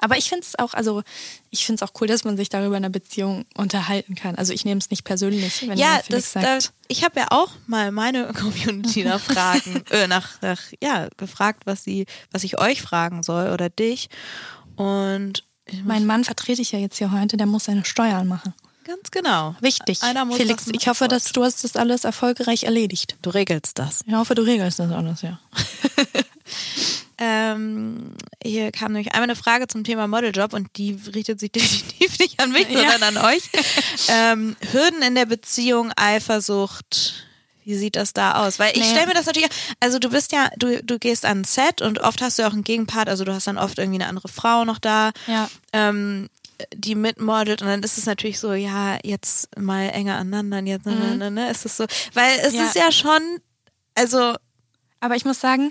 Aber 0.00 0.16
ich 0.16 0.28
finde 0.28 0.44
es 0.44 0.58
auch, 0.58 0.74
also 0.74 1.02
ich 1.50 1.66
finde 1.66 1.82
es 1.82 1.88
auch 1.88 1.94
cool, 2.00 2.06
dass 2.06 2.24
man 2.24 2.36
sich 2.36 2.48
darüber 2.48 2.76
in 2.76 2.84
einer 2.84 2.90
Beziehung 2.90 3.44
unterhalten 3.56 4.14
kann. 4.14 4.36
Also 4.36 4.52
ich 4.52 4.64
nehme 4.64 4.78
es 4.78 4.90
nicht 4.90 5.04
persönlich, 5.04 5.66
wenn 5.68 5.78
ja, 5.78 6.00
das, 6.08 6.32
da, 6.32 6.42
sagt. 6.42 6.72
ich 6.88 7.04
habe 7.04 7.20
ja 7.20 7.26
auch 7.30 7.50
mal 7.66 7.90
meine 7.90 8.32
Community 8.38 9.04
nach 9.04 9.20
Fragen, 9.20 9.84
äh, 9.90 10.06
nach, 10.06 10.40
nach, 10.42 10.60
ja, 10.82 11.08
gefragt, 11.16 11.62
was 11.66 11.84
sie, 11.84 12.06
was 12.30 12.44
ich 12.44 12.58
euch 12.58 12.82
fragen 12.82 13.22
soll 13.22 13.50
oder 13.50 13.68
dich. 13.70 14.08
Und 14.76 15.44
mein 15.84 16.06
Mann 16.06 16.24
vertrete 16.24 16.62
ich 16.62 16.72
ja 16.72 16.78
jetzt 16.78 16.98
hier 16.98 17.12
heute, 17.12 17.36
der 17.36 17.46
muss 17.46 17.64
seine 17.64 17.84
Steuern 17.84 18.26
machen. 18.26 18.54
ganz 18.84 19.10
genau. 19.10 19.54
Wichtig. 19.60 20.02
Einer 20.02 20.24
muss 20.24 20.36
Felix, 20.36 20.66
ich 20.72 20.88
hoffe, 20.88 21.08
dass 21.08 21.32
du 21.32 21.44
hast 21.44 21.64
das 21.64 21.76
alles 21.76 22.04
erfolgreich 22.04 22.64
erledigt. 22.64 23.16
Du 23.22 23.30
regelst 23.30 23.78
das. 23.78 24.02
Ich 24.06 24.14
hoffe, 24.14 24.34
du 24.34 24.42
regelst 24.42 24.78
das 24.78 24.90
alles, 24.92 25.22
ja. 25.22 25.40
Ähm, 27.18 28.12
hier 28.42 28.70
kam 28.70 28.92
nämlich 28.92 29.12
einmal 29.12 29.24
eine 29.24 29.36
Frage 29.36 29.66
zum 29.66 29.82
Thema 29.84 30.06
Modeljob 30.06 30.52
und 30.52 30.68
die 30.76 30.96
richtet 31.14 31.40
sich 31.40 31.50
definitiv 31.52 32.18
nicht 32.18 32.40
an 32.40 32.52
mich, 32.52 32.68
Ja. 32.70 32.92
sondern 32.92 33.16
an 33.16 33.24
euch. 33.24 33.42
ähm, 34.08 34.56
Hürden 34.72 35.02
in 35.02 35.14
der 35.14 35.26
Beziehung, 35.26 35.92
Eifersucht. 35.96 37.24
Wie 37.64 37.74
sieht 37.74 37.96
das 37.96 38.12
da 38.14 38.46
aus? 38.46 38.58
Weil 38.58 38.70
ich 38.72 38.78
Nee. 38.82 38.90
stelle 38.90 39.08
mir 39.08 39.14
das 39.14 39.26
natürlich, 39.26 39.50
also 39.80 39.98
du 39.98 40.08
bist 40.08 40.32
ja, 40.32 40.48
du, 40.56 40.82
du 40.82 40.98
gehst 40.98 41.26
an 41.26 41.40
ein 41.40 41.44
Set 41.44 41.82
und 41.82 42.00
oft 42.00 42.22
hast 42.22 42.38
du 42.38 42.46
auch 42.46 42.52
einen 42.52 42.64
Gegenpart, 42.64 43.08
also 43.08 43.24
du 43.24 43.34
hast 43.34 43.46
dann 43.46 43.58
oft 43.58 43.78
irgendwie 43.78 44.00
eine 44.00 44.08
andere 44.08 44.28
Frau 44.28 44.64
noch 44.64 44.78
da, 44.78 45.10
Ja. 45.26 45.50
ähm, 45.74 46.28
die 46.74 46.94
mitmodelt 46.94 47.60
und 47.62 47.68
dann 47.68 47.82
ist 47.82 47.98
es 47.98 48.06
natürlich 48.06 48.38
so, 48.40 48.52
ja, 48.54 48.98
jetzt 49.04 49.48
mal 49.58 49.90
enger 49.90 50.16
aneinander 50.16 50.60
jetzt, 50.62 50.86
ne, 50.86 51.16
ne, 51.16 51.30
ne, 51.30 51.50
ist 51.50 51.66
es 51.66 51.76
so, 51.76 51.84
weil 52.14 52.38
es 52.42 52.52
Mhm. 52.54 52.58
Ja. 52.60 52.64
ist 52.66 52.74
ja 52.76 52.92
schon, 52.92 53.20
also 53.94 54.34
Aber 55.00 55.14
ich 55.14 55.24
muss 55.24 55.40
sagen, 55.40 55.70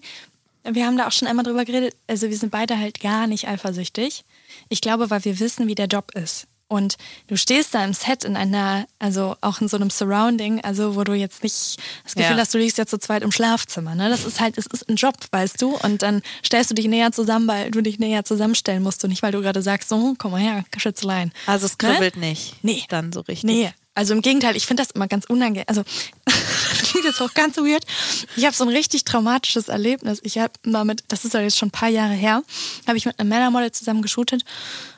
wir 0.63 0.85
haben 0.85 0.97
da 0.97 1.07
auch 1.07 1.11
schon 1.11 1.27
einmal 1.27 1.43
drüber 1.45 1.65
geredet. 1.65 1.95
Also 2.07 2.29
wir 2.29 2.37
sind 2.37 2.51
beide 2.51 2.77
halt 2.79 2.99
gar 2.99 3.27
nicht 3.27 3.47
eifersüchtig. 3.47 4.23
Ich 4.69 4.81
glaube, 4.81 5.09
weil 5.09 5.23
wir 5.25 5.39
wissen, 5.39 5.67
wie 5.67 5.75
der 5.75 5.87
Job 5.87 6.11
ist. 6.15 6.47
und 6.69 6.97
du 7.27 7.37
stehst 7.37 7.73
da 7.75 7.85
im 7.85 7.93
Set 7.93 8.25
in 8.25 8.35
einer, 8.35 8.85
also 8.99 9.37
auch 9.39 9.61
in 9.61 9.69
so 9.69 9.77
einem 9.77 9.89
Surrounding, 9.89 10.59
also 10.65 10.97
wo 10.97 11.05
du 11.05 11.13
jetzt 11.13 11.41
nicht 11.41 11.77
das 12.03 12.13
Gefühl 12.13 12.35
Ja. 12.35 12.41
hast, 12.41 12.53
du 12.53 12.57
liegst 12.57 12.77
jetzt 12.77 12.89
zu 12.89 12.97
zweit 12.99 13.23
im 13.23 13.31
Schlafzimmer. 13.31 13.95
Ne? 13.95 14.09
Das 14.09 14.25
ist 14.25 14.41
halt, 14.41 14.57
es 14.57 14.65
ist 14.65 14.89
ein 14.89 14.97
Job, 14.97 15.15
weißt 15.31 15.61
du. 15.61 15.77
Und 15.77 16.01
dann 16.01 16.21
stellst 16.45 16.69
du 16.71 16.75
dich 16.75 16.87
näher 16.87 17.13
zusammen, 17.13 17.47
weil 17.47 17.71
du 17.71 17.79
dich 17.81 17.99
näher 17.99 18.25
zusammenstellen 18.25 18.83
musst 18.83 19.01
und 19.05 19.11
nicht, 19.11 19.23
weil 19.23 19.31
du 19.31 19.39
gerade 19.41 19.61
sagst, 19.61 19.87
so, 19.87 20.15
komm 20.17 20.31
mal 20.31 20.41
her, 20.41 20.65
Schätzelein. 20.75 21.31
Also 21.45 21.67
es 21.67 21.77
kribbelt 21.77 22.17
nicht. 22.17 22.55
Nee. 22.63 22.83
Dann 22.89 23.13
so 23.13 23.21
richtig. 23.21 23.45
Nee, 23.45 23.71
also 23.97 24.13
im 24.13 24.21
Gegenteil, 24.21 24.55
ich 24.55 24.67
finde 24.67 24.83
das 24.83 24.91
immer 24.91 25.07
ganz 25.07 25.25
unangenehm. 25.25 25.65
Also 25.65 25.83
das 26.25 26.83
klingt 26.83 27.05
jetzt 27.05 27.19
auch 27.19 27.33
ganz 27.33 27.57
weird. 27.57 27.83
Ich 28.35 28.45
habe 28.45 28.55
so 28.55 28.63
ein 28.63 28.69
richtig 28.69 29.05
traumatisches 29.05 29.69
Erlebnis. 29.69 30.19
Ich 30.21 30.37
habe 30.37 30.53
mal 30.63 30.85
mit, 30.85 31.03
das 31.07 31.25
ist 31.25 31.33
ja 31.33 31.41
jetzt 31.41 31.57
schon 31.57 31.69
ein 31.69 31.71
paar 31.71 31.89
Jahre 31.89 32.13
her, 32.13 32.43
habe 32.87 32.97
ich 32.97 33.07
mit 33.07 33.19
einem 33.19 33.29
Männermodel 33.29 33.71
zusammen 33.71 34.03
geshootet 34.03 34.45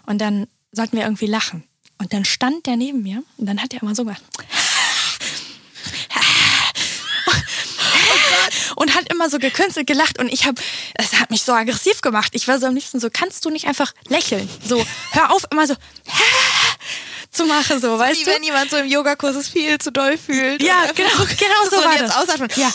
und 0.05 0.19
dann 0.19 0.47
sollten 0.73 0.97
wir 0.97 1.05
irgendwie 1.05 1.27
lachen. 1.27 1.63
Und 1.97 2.11
dann 2.11 2.25
stand 2.25 2.65
der 2.65 2.75
neben 2.75 3.01
mir 3.01 3.23
und 3.37 3.45
dann 3.45 3.61
hat 3.61 3.73
er 3.73 3.81
immer 3.81 3.95
so 3.95 4.03
gemacht. 4.03 4.21
Und 8.75 8.95
hat 8.95 9.11
immer 9.11 9.29
so 9.29 9.39
gekünstelt 9.39 9.87
gelacht 9.87 10.19
und 10.19 10.27
ich 10.27 10.45
habe, 10.45 10.61
es 10.95 11.19
hat 11.19 11.31
mich 11.31 11.43
so 11.43 11.53
aggressiv 11.53 12.01
gemacht. 12.01 12.33
Ich 12.35 12.49
war 12.49 12.59
so 12.59 12.65
am 12.65 12.75
liebsten 12.75 12.99
so, 12.99 13.09
kannst 13.11 13.45
du 13.45 13.49
nicht 13.49 13.67
einfach 13.67 13.93
lächeln? 14.07 14.49
So, 14.65 14.85
hör 15.11 15.33
auf, 15.33 15.45
immer 15.51 15.67
so 15.67 15.75
zu 17.31 17.45
machen, 17.45 17.79
so, 17.79 17.97
weißt 17.97 18.19
Wie 18.19 18.23
du? 18.25 18.31
wenn 18.31 18.43
jemand 18.43 18.71
so 18.71 18.77
im 18.77 18.87
Yogakurs 18.87 19.35
es 19.35 19.49
viel 19.49 19.77
zu 19.77 19.91
doll 19.91 20.17
fühlt. 20.17 20.61
Ja, 20.63 20.85
genau, 20.95 21.09
genau 21.17 21.69
so 21.69 21.77
und 21.77 21.85
war 21.85 21.97
jetzt 21.97 22.15
das. 22.15 22.57
Ja. 22.57 22.71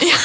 ja. 0.00 0.16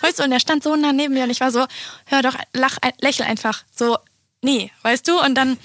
Weißt 0.00 0.18
du, 0.18 0.24
und 0.24 0.32
er 0.32 0.40
stand 0.40 0.62
so 0.62 0.74
nah 0.76 0.92
neben 0.92 1.14
mir 1.14 1.24
und 1.24 1.30
ich 1.30 1.40
war 1.40 1.50
so, 1.50 1.66
hör 2.06 2.22
doch, 2.22 2.36
lach, 2.52 2.78
lächel 3.00 3.26
einfach. 3.26 3.64
So, 3.74 3.98
nee, 4.42 4.70
weißt 4.82 5.06
du? 5.08 5.20
Und 5.20 5.34
dann, 5.34 5.58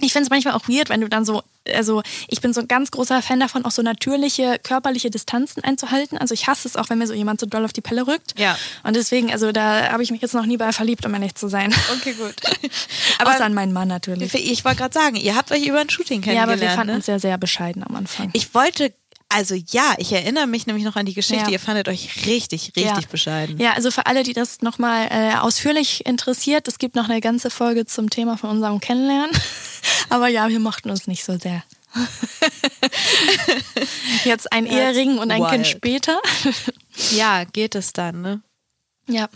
ich 0.00 0.12
finde 0.12 0.24
es 0.24 0.30
manchmal 0.30 0.54
auch 0.54 0.68
weird, 0.68 0.88
wenn 0.88 1.00
du 1.00 1.08
dann 1.08 1.24
so, 1.24 1.42
also 1.74 2.02
ich 2.28 2.40
bin 2.40 2.52
so 2.52 2.60
ein 2.60 2.68
ganz 2.68 2.90
großer 2.90 3.22
Fan 3.22 3.40
davon, 3.40 3.64
auch 3.64 3.70
so 3.70 3.82
natürliche 3.82 4.58
körperliche 4.62 5.10
Distanzen 5.10 5.62
einzuhalten. 5.64 6.18
Also 6.18 6.34
ich 6.34 6.46
hasse 6.46 6.66
es 6.68 6.76
auch, 6.76 6.90
wenn 6.90 6.98
mir 6.98 7.06
so 7.06 7.14
jemand 7.14 7.40
so 7.40 7.46
doll 7.46 7.64
auf 7.64 7.72
die 7.72 7.80
Pelle 7.80 8.06
rückt. 8.06 8.38
Ja. 8.38 8.56
Und 8.82 8.96
deswegen, 8.96 9.32
also 9.32 9.52
da 9.52 9.90
habe 9.92 10.02
ich 10.02 10.10
mich 10.10 10.20
jetzt 10.22 10.34
noch 10.34 10.46
nie 10.46 10.56
bei 10.56 10.72
verliebt, 10.72 11.04
um 11.06 11.14
ehrlich 11.14 11.34
zu 11.34 11.48
sein. 11.48 11.74
Okay, 11.98 12.12
gut. 12.14 12.34
Aber 13.18 13.30
Außer 13.30 13.44
an 13.44 13.54
meinen 13.54 13.72
Mann 13.72 13.88
natürlich. 13.88 14.34
ich 14.34 14.64
wollte 14.64 14.78
gerade 14.78 14.94
sagen, 14.94 15.16
ihr 15.16 15.36
habt 15.36 15.50
euch 15.52 15.66
über 15.66 15.80
ein 15.80 15.90
Shooting 15.90 16.22
Ja, 16.22 16.42
aber 16.42 16.52
kennengelernt. 16.52 16.60
wir 16.60 16.70
fanden 16.70 16.90
ne? 16.92 16.96
uns 16.96 17.06
sehr, 17.06 17.18
sehr 17.20 17.38
bescheiden 17.38 17.82
am 17.82 17.96
Anfang. 17.96 18.30
Ich 18.32 18.54
wollte, 18.54 18.92
also 19.30 19.54
ja, 19.54 19.94
ich 19.98 20.12
erinnere 20.12 20.46
mich 20.46 20.66
nämlich 20.66 20.84
noch 20.84 20.96
an 20.96 21.06
die 21.06 21.14
Geschichte. 21.14 21.46
Ja. 21.46 21.50
Ihr 21.50 21.60
fandet 21.60 21.88
euch 21.88 22.26
richtig, 22.26 22.72
richtig 22.76 22.84
ja. 22.84 23.00
bescheiden. 23.10 23.58
Ja, 23.58 23.72
also 23.72 23.90
für 23.90 24.06
alle, 24.06 24.24
die 24.24 24.32
das 24.32 24.60
nochmal 24.60 25.08
äh, 25.10 25.36
ausführlich 25.36 26.04
interessiert, 26.04 26.66
es 26.68 26.78
gibt 26.78 26.96
noch 26.96 27.08
eine 27.08 27.20
ganze 27.20 27.48
Folge 27.48 27.86
zum 27.86 28.10
Thema 28.10 28.36
von 28.36 28.50
unserem 28.50 28.80
Kennenlernen. 28.80 29.30
Aber 30.10 30.28
ja, 30.28 30.48
wir 30.48 30.58
mochten 30.58 30.90
uns 30.90 31.06
nicht 31.06 31.24
so 31.24 31.38
sehr. 31.38 31.62
Jetzt 34.24 34.52
ein 34.52 34.66
Ehering 34.66 35.18
und 35.18 35.30
ein 35.30 35.46
Kind 35.46 35.64
wild. 35.64 35.66
später. 35.66 36.20
Ja, 37.12 37.44
geht 37.44 37.76
es 37.76 37.94
dann, 37.94 38.20
ne? 38.20 38.42
ja, 39.08 39.30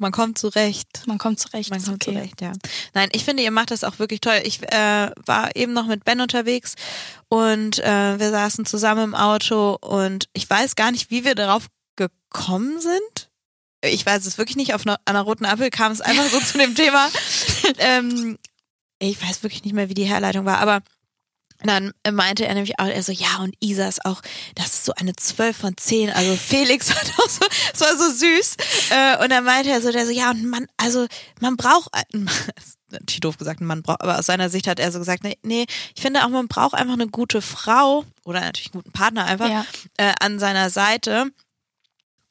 Man 0.00 0.12
kommt 0.12 0.38
zurecht. 0.38 1.02
man 1.06 1.18
kommt 1.18 1.38
zurecht. 1.38 1.68
Man 1.68 1.84
kommt 1.84 2.02
okay. 2.02 2.14
zurecht, 2.14 2.40
ja. 2.40 2.52
Nein, 2.94 3.10
ich 3.12 3.24
finde, 3.24 3.42
ihr 3.42 3.50
macht 3.50 3.70
das 3.70 3.84
auch 3.84 3.98
wirklich 3.98 4.20
toll. 4.20 4.40
Ich 4.44 4.62
äh, 4.62 5.10
war 5.26 5.54
eben 5.54 5.74
noch 5.74 5.86
mit 5.86 6.04
Ben 6.04 6.22
unterwegs 6.22 6.74
und 7.28 7.78
äh, 7.80 8.18
wir 8.18 8.30
saßen 8.30 8.64
zusammen 8.64 9.04
im 9.04 9.14
Auto 9.14 9.76
und 9.80 10.30
ich 10.32 10.48
weiß 10.48 10.74
gar 10.74 10.90
nicht, 10.90 11.10
wie 11.10 11.24
wir 11.26 11.34
darauf 11.34 11.66
gekommen 11.96 12.80
sind. 12.80 13.30
Ich 13.82 14.04
weiß 14.06 14.24
es 14.24 14.38
wirklich 14.38 14.56
nicht. 14.56 14.72
Auf 14.72 14.86
einer, 14.86 14.98
einer 15.04 15.20
roten 15.20 15.44
Ampel 15.44 15.68
kam 15.68 15.92
es 15.92 16.00
einfach 16.00 16.26
so 16.26 16.40
zu 16.40 16.56
dem 16.56 16.74
Thema. 16.74 17.08
Ähm, 17.78 18.38
ich 18.98 19.20
weiß 19.20 19.42
wirklich 19.42 19.64
nicht 19.64 19.74
mehr, 19.74 19.90
wie 19.90 19.94
die 19.94 20.04
Herleitung 20.04 20.46
war, 20.46 20.58
aber 20.58 20.80
dann 21.68 21.92
meinte 22.10 22.46
er 22.46 22.54
nämlich 22.54 22.78
auch, 22.78 22.86
er 22.86 23.02
so, 23.02 23.12
ja, 23.12 23.38
und 23.40 23.54
Isa 23.60 23.86
ist 23.88 24.04
auch, 24.04 24.22
das 24.54 24.66
ist 24.66 24.84
so 24.84 24.92
eine 24.94 25.14
12 25.14 25.56
von 25.56 25.76
10. 25.76 26.10
Also 26.10 26.34
Felix 26.36 26.90
hat 26.94 27.12
auch 27.18 27.28
so, 27.28 27.44
es 27.74 27.80
war 27.80 27.96
so 27.96 28.10
süß. 28.10 28.56
Äh, 28.90 29.22
und 29.22 29.30
dann 29.30 29.44
meinte 29.44 29.70
er 29.70 29.80
so, 29.82 29.92
der 29.92 30.06
so, 30.06 30.12
ja, 30.12 30.30
und 30.30 30.44
man, 30.46 30.66
also 30.76 31.06
man 31.40 31.56
braucht, 31.56 31.90
ist 32.12 32.78
natürlich 32.90 33.20
doof 33.20 33.36
gesagt, 33.38 33.60
ein 33.60 33.66
Mann 33.66 33.82
braucht, 33.82 34.02
aber 34.02 34.18
aus 34.18 34.26
seiner 34.26 34.48
Sicht 34.50 34.66
hat 34.66 34.80
er 34.80 34.90
so 34.90 34.98
gesagt, 34.98 35.22
nee, 35.22 35.38
nee, 35.42 35.66
ich 35.94 36.02
finde 36.02 36.24
auch, 36.24 36.28
man 36.28 36.48
braucht 36.48 36.74
einfach 36.74 36.94
eine 36.94 37.08
gute 37.08 37.42
Frau 37.42 38.04
oder 38.24 38.40
natürlich 38.40 38.72
einen 38.72 38.82
guten 38.82 38.92
Partner 38.92 39.26
einfach 39.26 39.48
Ja. 39.48 39.66
äh, 39.98 40.12
an 40.20 40.38
seiner 40.38 40.70
Seite. 40.70 41.26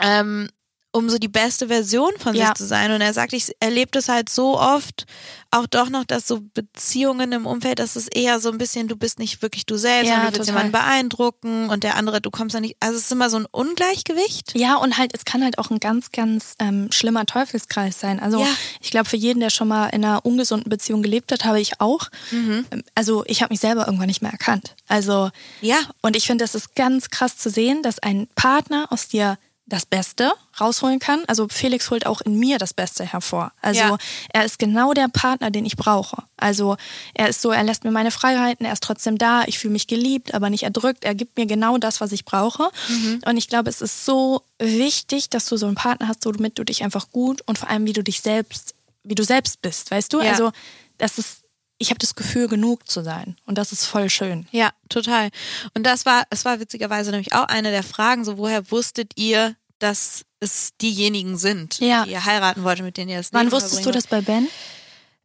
Ähm, 0.02 0.50
um 0.92 1.10
so 1.10 1.18
die 1.20 1.28
beste 1.28 1.68
Version 1.68 2.12
von 2.18 2.36
Ja. 2.36 2.48
sich 2.48 2.56
zu 2.56 2.66
sein. 2.66 2.92
Und 2.92 3.02
er 3.02 3.14
sagt, 3.14 3.34
ich 3.34 3.52
erlebe 3.60 3.92
das 3.92 4.10
halt 4.10 4.28
so 4.30 4.60
oft, 4.60 5.06
auch 5.52 5.68
doch 5.68 5.90
noch, 5.90 6.04
dass 6.06 6.28
so 6.28 6.42
Beziehungen 6.54 7.32
im 7.32 7.46
Umfeld, 7.46 7.80
das 7.80 7.96
ist 7.96 8.08
eher 8.16 8.40
so 8.40 8.52
ein 8.52 8.58
bisschen, 8.58 8.88
du 8.88 8.96
bist 8.96 9.20
nicht 9.20 9.42
wirklich 9.42 9.66
du 9.66 9.78
selbst 9.78 10.10
Ja, 10.10 10.16
und 10.16 10.22
du 10.22 10.26
willst 10.28 10.38
total. 10.50 10.54
jemanden 10.54 10.72
beeindrucken 10.72 11.70
und 11.70 11.84
der 11.84 11.96
andere, 11.96 12.22
du 12.22 12.32
kommst 12.32 12.56
da 12.56 12.60
nicht, 12.60 12.76
also 12.80 12.98
es 12.98 13.04
ist 13.06 13.12
immer 13.12 13.30
so 13.30 13.38
ein 13.38 13.46
Ungleichgewicht. 13.52 14.54
Ja, 14.56 14.76
und 14.76 14.98
halt, 14.98 15.12
es 15.14 15.26
kann 15.26 15.44
halt 15.44 15.58
auch 15.58 15.70
ein 15.72 15.80
ganz, 15.80 16.12
ganz 16.12 16.56
ähm, 16.60 16.92
schlimmer 16.92 17.26
Teufelskreis 17.26 18.00
sein. 18.00 18.20
Also 18.20 18.40
Ja. 18.42 18.48
ich 18.82 18.92
glaube, 18.92 19.10
für 19.10 19.18
jeden, 19.18 19.40
der 19.40 19.50
schon 19.50 19.68
mal 19.68 19.88
in 19.88 20.04
einer 20.04 20.26
ungesunden 20.26 20.70
Beziehung 20.70 21.02
gelebt 21.02 21.32
hat, 21.32 21.46
habe 21.46 21.60
ich 21.62 21.80
auch. 21.80 22.10
Mhm. 22.32 22.66
Ähm, 22.72 22.84
Also 22.96 23.24
ich 23.28 23.42
habe 23.42 23.54
mich 23.54 23.60
selber 23.60 23.86
irgendwann 23.86 24.08
nicht 24.08 24.22
mehr 24.22 24.32
erkannt. 24.32 24.76
Also 24.88 25.30
Ja. 25.62 25.78
Und 26.02 26.16
ich 26.16 26.28
finde, 26.28 26.44
das 26.44 26.56
ist 26.56 26.76
ganz 26.76 27.10
krass 27.10 27.38
zu 27.38 27.50
sehen, 27.50 27.82
dass 27.84 28.00
ein 28.00 28.28
Partner 28.36 28.88
aus 28.92 29.08
dir 29.08 29.38
das 29.70 29.86
Beste 29.86 30.32
rausholen 30.60 31.00
kann. 31.00 31.24
Also 31.28 31.48
Felix 31.50 31.90
holt 31.92 32.06
auch 32.06 32.22
in 32.22 32.38
mir 32.38 32.58
das 32.58 32.74
Beste 32.74 33.06
hervor. 33.06 33.52
Also 33.62 33.80
Ja. 33.82 33.98
er 34.34 34.44
ist 34.46 34.60
genau 34.60 34.94
der 34.94 35.08
Partner, 35.08 35.52
den 35.52 35.66
ich 35.66 35.78
brauche. 35.78 36.24
Also 36.38 36.76
er 37.14 37.30
ist 37.30 37.42
so, 37.42 37.52
er 37.52 37.64
lässt 37.64 37.84
mir 37.86 37.92
meine 37.92 38.12
Freiheiten, 38.12 38.66
er 38.66 38.74
ist 38.74 38.84
trotzdem 38.84 39.18
da, 39.18 39.44
ich 39.46 39.60
fühle 39.60 39.74
mich 39.74 39.88
geliebt, 39.88 40.34
aber 40.34 40.50
nicht 40.50 40.64
erdrückt. 40.64 41.06
Er 41.06 41.16
gibt 41.16 41.38
mir 41.38 41.46
genau 41.46 41.78
das, 41.78 42.02
was 42.02 42.12
ich 42.12 42.26
brauche. 42.26 42.70
Mhm. 42.90 43.22
Und 43.26 43.38
ich 43.38 43.48
glaube, 43.48 43.70
es 43.70 43.82
ist 43.82 44.04
so 44.06 44.44
wichtig, 44.58 45.30
dass 45.30 45.46
du 45.46 45.56
so 45.56 45.68
einen 45.68 45.76
Partner 45.76 46.08
hast, 46.08 46.26
womit 46.26 46.58
du 46.60 46.64
dich 46.66 46.84
einfach 46.84 47.12
gut 47.12 47.42
und 47.46 47.58
vor 47.58 47.70
allem, 47.70 47.86
wie 47.86 47.94
du 47.94 48.04
dich 48.04 48.22
selbst, 48.22 48.76
wie 49.04 49.16
du 49.16 49.24
selbst 49.24 49.62
bist, 49.62 49.92
weißt 49.92 50.12
du? 50.12 50.22
Ja. 50.22 50.32
Also 50.32 50.52
das 50.98 51.18
ist, 51.18 51.44
ich 51.78 51.92
habe 51.92 52.00
das 52.00 52.16
Gefühl, 52.16 52.50
genug 52.50 52.90
zu 52.90 53.02
sein. 53.04 53.38
Und 53.46 53.58
das 53.58 53.72
ist 53.72 53.86
voll 53.86 54.10
schön. 54.10 54.48
Ja, 54.52 54.72
total. 54.90 55.30
Und 55.74 55.84
das 55.86 56.06
war, 56.06 56.24
es 56.30 56.44
war 56.44 56.60
witzigerweise 56.60 57.12
nämlich 57.12 57.32
auch 57.34 57.46
eine 57.48 57.72
der 57.72 57.84
Fragen, 57.84 58.26
so 58.26 58.38
woher 58.38 58.70
wusstet 58.70 59.14
ihr, 59.16 59.56
dass 59.80 60.24
es 60.40 60.72
diejenigen 60.82 61.38
sind, 61.38 61.80
Ja. 61.80 62.06
die 62.06 62.12
ihr 62.12 62.26
heiraten 62.26 62.64
wollt, 62.64 62.82
mit 62.82 62.98
denen 62.98 63.10
ihr 63.10 63.18
das 63.18 63.34
Wann 63.34 63.52
wusstest 63.52 63.86
du 63.86 63.92
das 63.92 64.08
bei 64.08 64.22
Ben? 64.22 64.48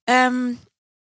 Ähm, 0.06 0.58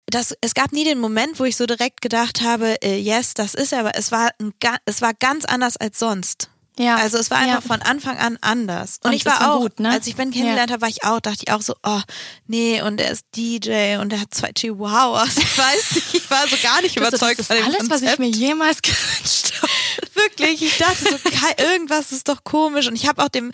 das, 0.07 0.34
es 0.40 0.55
gab 0.55 0.72
nie 0.72 0.84
den 0.84 0.98
Moment, 0.98 1.40
wo 1.40 1.44
ich 1.44 1.57
so 1.57 1.66
direkt 1.66 2.03
gedacht 2.03 2.42
habe, 2.42 2.76
äh, 2.82 2.98
yes, 2.98 3.34
das 3.34 3.55
ist 3.55 3.72
er, 3.72 3.80
aber 3.80 3.96
es 3.96 4.12
war, 4.12 4.30
ein, 4.40 4.53
es 4.84 5.00
war 5.00 5.14
ganz 5.14 5.44
anders 5.44 5.76
als 5.76 5.98
sonst. 5.98 6.50
Ja. 6.78 6.96
Also 6.96 7.18
es 7.18 7.30
war 7.30 7.38
einfach 7.38 7.60
Ja. 7.62 7.68
von 7.68 7.82
Anfang 7.82 8.16
an 8.18 8.38
anders. 8.40 8.98
Und, 9.02 9.10
Und 9.10 9.16
ich 9.16 9.24
das 9.24 9.40
war 9.40 9.54
auch, 9.54 9.60
gut, 9.60 9.78
ne? 9.80 9.90
als 9.90 10.06
ich 10.06 10.16
Ben 10.16 10.30
kennengelernt 10.30 10.70
habe, 10.72 10.80
war 10.82 10.88
ich 10.88 11.04
auch, 11.04 11.20
dachte 11.20 11.40
ich 11.46 11.52
auch 11.52 11.60
so, 11.62 11.74
oh, 11.82 12.00
nee, 12.46 12.80
und 12.80 13.00
er 13.00 13.10
ist 13.10 13.26
DJ 13.36 13.96
und 13.98 14.12
er 14.12 14.20
hat 14.20 14.32
zwei 14.34 14.52
Chihuahuas. 14.52 15.36
Ich 15.36 15.58
weiß 15.58 15.94
nicht, 15.96 16.14
ich 16.14 16.30
war 16.30 16.48
so 16.48 16.56
gar 16.62 16.80
nicht 16.80 16.96
Also, 16.98 17.08
überzeugt 17.16 17.38
das 17.40 17.46
von 17.48 17.56
ist 17.56 17.66
dem 17.66 17.74
alles, 17.74 17.90
was 17.90 18.00
ich 18.02 18.08
Konzept. 18.08 18.18
mir 18.20 18.28
jemals 18.30 18.80
gewünscht 18.82 19.52
habe. 19.60 19.72
Wirklich, 20.14 20.62
ich 20.62 20.78
dachte 20.78 21.04
so, 21.04 21.62
irgendwas 21.62 22.12
ist 22.12 22.28
doch 22.28 22.42
komisch. 22.44 22.86
Und 22.88 22.94
ich 22.96 23.06
habe 23.06 23.22
auch 23.22 23.28
dem 23.28 23.52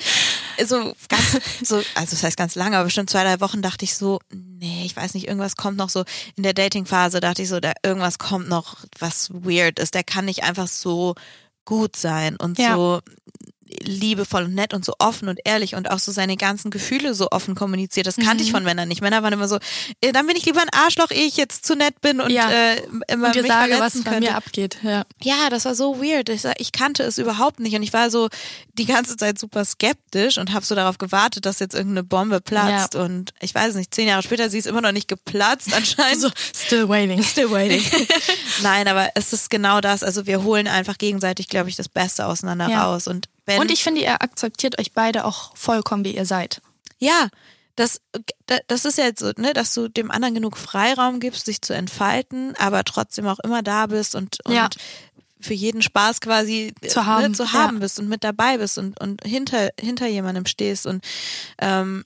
so 0.65 0.93
ganz, 1.09 1.39
so, 1.63 1.77
also 1.95 2.11
das 2.11 2.23
heißt 2.23 2.37
ganz 2.37 2.55
lange, 2.55 2.77
aber 2.77 2.85
bestimmt 2.85 3.11
zwei, 3.11 3.23
drei 3.25 3.41
Wochen 3.41 3.63
dachte 3.63 3.85
ich 3.85 3.95
so, 3.97 4.21
nee, 4.33 4.83
ich 4.85 4.95
weiß 4.97 5.15
nicht, 5.15 5.27
irgendwas 5.27 5.57
kommt 5.57 5.77
noch 5.77 5.89
so 5.91 6.05
in 6.37 6.43
der 6.45 6.55
Dating-Phase, 6.55 7.21
dachte 7.21 7.43
ich 7.43 7.49
so, 7.49 7.59
da 7.61 7.73
irgendwas 7.83 8.19
kommt 8.19 8.49
noch, 8.49 8.77
was 8.99 9.31
weird 9.31 9.79
ist. 9.79 9.95
Der 9.95 10.05
kann 10.05 10.25
nicht 10.25 10.43
einfach 10.45 10.69
so 10.69 11.15
gut 11.69 11.97
sein 11.97 12.37
und 12.37 12.59
Ja. 12.59 12.75
so 12.77 13.01
liebevoll 13.83 14.45
und 14.45 14.55
nett 14.55 14.75
und 14.75 14.85
so 14.85 14.95
offen 14.99 15.29
und 15.29 15.39
ehrlich 15.45 15.75
und 15.75 15.91
auch 15.91 15.99
so 15.99 16.13
seine 16.13 16.37
ganzen 16.37 16.71
Gefühle 16.71 17.15
so 17.15 17.29
offen 17.31 17.55
kommuniziert. 17.55 18.07
Das 18.07 18.17
kannte 18.17 18.37
Mhm. 18.37 18.41
ich 18.43 18.51
von 18.53 18.65
Männern 18.65 18.89
nicht. 18.89 19.01
Männer 19.03 19.23
waren 19.23 19.33
immer 19.33 19.49
so, 19.49 19.59
äh, 20.01 20.13
dann 20.13 20.27
bin 20.27 20.37
ich 20.37 20.45
lieber 20.47 20.61
ein 20.63 20.69
Arschloch, 20.73 21.11
ehe 21.11 21.27
ich 21.27 21.37
jetzt 21.37 21.67
zu 21.67 21.75
nett 21.77 22.01
bin 22.01 22.21
und 22.21 22.31
Ja. 22.31 22.51
äh, 22.51 22.83
immer 23.09 23.27
Und 23.29 23.35
dir 23.35 23.43
mich 23.43 23.51
sage, 23.51 23.73
was 23.73 23.79
verletzen 23.79 24.05
bei 24.05 24.11
könnte. 24.13 24.29
mir 24.31 24.37
abgeht. 24.37 24.79
Ja. 24.83 25.05
Ja, 25.23 25.51
das 25.51 25.65
war 25.65 25.75
so 25.75 26.01
weird. 26.03 26.29
Ich, 26.29 26.43
ich 26.59 26.73
kannte 26.73 27.03
es 27.03 27.19
überhaupt 27.19 27.61
nicht 27.61 27.75
und 27.77 27.83
ich 27.83 27.93
war 27.93 28.11
so 28.11 28.29
die 28.75 28.87
ganze 28.87 29.17
Zeit 29.17 29.39
super 29.39 29.65
skeptisch 29.65 30.39
und 30.39 30.53
habe 30.53 30.65
so 30.65 30.75
darauf 30.75 30.99
gewartet, 30.99 31.47
dass 31.47 31.59
jetzt 31.59 31.75
irgendeine 31.75 32.05
Bombe 32.05 32.41
platzt. 32.41 32.95
Und 32.95 33.33
ich 33.41 33.55
weiß 33.55 33.75
nicht, 33.75 33.95
zehn 33.95 34.09
Jahre 34.09 34.23
später, 34.23 34.49
sie 34.51 34.59
ist 34.59 34.67
immer 34.67 34.81
noch 34.81 34.93
nicht 34.93 35.09
geplatzt 35.09 35.73
anscheinend. 35.75 36.21
So, 36.21 36.31
still 36.55 36.89
waiting. 36.89 37.23
Still 37.29 37.51
waiting. 37.51 37.83
Nein, 38.63 38.89
aber 38.89 39.09
es 39.15 39.33
ist 39.33 39.51
genau 39.51 39.81
das. 39.81 40.03
Also 40.03 40.27
wir 40.27 40.43
holen 40.43 40.67
einfach 40.69 40.99
gegenseitig, 40.99 41.49
glaube 41.49 41.69
ich, 41.69 41.77
das 41.77 41.89
Beste 41.89 42.27
auseinander 42.27 42.69
Ja. 42.69 42.85
raus. 42.85 43.07
Und 43.09 43.29
wenn 43.49 43.61
Und 43.61 43.71
ich 43.71 43.83
finde, 43.83 44.03
ihr 44.03 44.23
akzeptiert 44.23 44.79
euch 44.79 44.93
beide 44.93 45.25
auch 45.25 45.57
vollkommen, 45.57 46.05
wie 46.05 46.15
ihr 46.15 46.27
seid. 46.27 46.61
Ja, 46.99 47.29
das, 47.77 48.01
das 48.67 48.85
ist 48.85 48.99
ja 48.99 49.05
jetzt 49.05 49.21
so, 49.21 49.33
ne, 49.37 49.53
dass 49.53 49.73
du 49.73 49.89
dem 49.89 50.11
anderen 50.11 50.35
genug 50.35 50.57
Freiraum 50.57 51.21
gibst, 51.21 51.47
sich 51.47 51.63
zu 51.63 51.73
entfalten, 51.75 52.55
aber 52.57 52.85
trotzdem 52.85 53.27
auch 53.27 53.39
immer 53.41 53.63
da 53.63 53.87
bist 53.87 54.15
und, 54.15 54.39
und 54.45 54.55
Ja. 54.55 54.69
für 55.41 55.55
jeden 55.55 55.83
Spaß 55.83 56.21
quasi 56.21 56.75
Zu 56.89 57.07
haben, 57.07 57.23
ne, 57.23 57.33
zu 57.33 57.53
haben 57.53 57.77
ja. 57.77 57.81
bist 57.81 57.99
und 58.01 58.09
mit 58.09 58.25
dabei 58.25 58.59
bist 58.59 58.79
und, 58.79 59.01
und 59.01 59.23
hinter, 59.25 59.71
hinter 59.81 60.07
jemandem 60.09 60.47
stehst. 60.47 60.87
Und 60.87 61.05
ähm, 61.59 62.05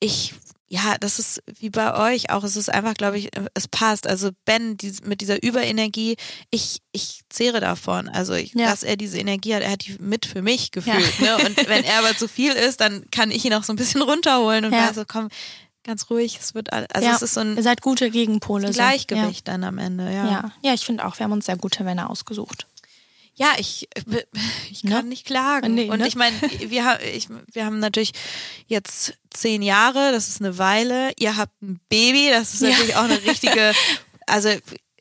ich 0.00 0.34
ja, 0.70 0.96
das 1.00 1.18
ist 1.18 1.42
wie 1.60 1.70
bei 1.70 2.12
euch 2.12 2.30
auch. 2.30 2.44
Es 2.44 2.54
ist 2.56 2.68
einfach, 2.68 2.94
glaube 2.94 3.18
ich, 3.18 3.30
es 3.54 3.68
passt. 3.68 4.06
Also 4.06 4.30
Ben 4.44 4.76
die, 4.76 4.92
mit 5.04 5.20
dieser 5.22 5.42
Überenergie, 5.42 6.16
ich, 6.50 6.80
ich 6.92 7.20
zehre 7.30 7.60
davon. 7.60 8.08
Also, 8.08 8.34
ich, 8.34 8.52
Ja. 8.54 8.66
dass 8.68 8.82
er 8.82 8.96
diese 8.96 9.18
Energie 9.18 9.54
hat, 9.54 9.62
er 9.62 9.70
hat 9.72 9.86
die 9.86 9.96
mit 9.98 10.26
für 10.26 10.42
mich 10.42 10.70
gefühlt. 10.70 11.20
Ne? 11.20 11.36
Und 11.38 11.68
wenn 11.68 11.84
er 11.84 11.98
aber 12.00 12.14
zu 12.16 12.28
viel 12.28 12.52
ist, 12.52 12.80
dann 12.82 13.04
kann 13.10 13.30
ich 13.30 13.44
ihn 13.46 13.54
auch 13.54 13.64
so 13.64 13.72
ein 13.72 13.76
bisschen 13.76 14.02
runterholen 14.10 14.66
und 14.66 14.72
Ja. 14.74 14.92
so, 14.92 15.04
komm, 15.06 15.28
ganz 15.84 16.10
ruhig, 16.10 16.38
es 16.38 16.54
wird 16.54 16.70
all, 16.72 16.86
also 16.92 17.08
ja, 17.08 17.14
es 17.16 17.22
ist 17.22 17.32
so 17.34 17.40
ein 17.40 17.56
ihr 17.56 17.62
seid 17.62 17.80
gute 17.80 18.10
Gegenpole. 18.10 18.66
so. 18.66 18.74
Gleichgewicht 18.74 19.48
dann 19.48 19.64
am 19.64 19.78
Ende, 19.78 20.04
Ja. 20.04 20.10
ja. 20.12 20.30
ja, 20.30 20.52
ja, 20.62 20.74
ich 20.74 20.84
finde 20.84 21.06
auch, 21.06 21.18
wir 21.18 21.24
haben 21.24 21.32
uns 21.32 21.46
sehr 21.46 21.56
gute 21.56 21.82
Männer 21.82 22.10
ausgesucht. 22.10 22.66
Ja, 23.38 23.52
ich, 23.58 23.88
ich 24.70 24.82
kann 24.82 25.04
Ne? 25.04 25.10
nicht 25.10 25.24
klagen. 25.26 25.74
Nee, 25.74 25.88
und 25.90 26.00
ne? 26.00 26.08
ich 26.08 26.16
meine, 26.16 26.36
wir, 26.42 26.98
ich, 27.14 27.28
wir 27.52 27.64
haben 27.64 27.78
natürlich 27.78 28.12
jetzt 28.66 29.14
zehn 29.30 29.62
Jahre, 29.62 30.12
das 30.12 30.28
ist 30.28 30.40
eine 30.40 30.58
Weile. 30.58 31.12
Ihr 31.18 31.36
habt 31.36 31.62
ein 31.62 31.80
Baby, 31.88 32.28
das 32.30 32.54
ist 32.54 32.60
Ja. 32.62 32.70
natürlich 32.70 32.96
auch 32.96 33.04
eine 33.04 33.22
richtige, 33.24 33.72
also 34.26 34.48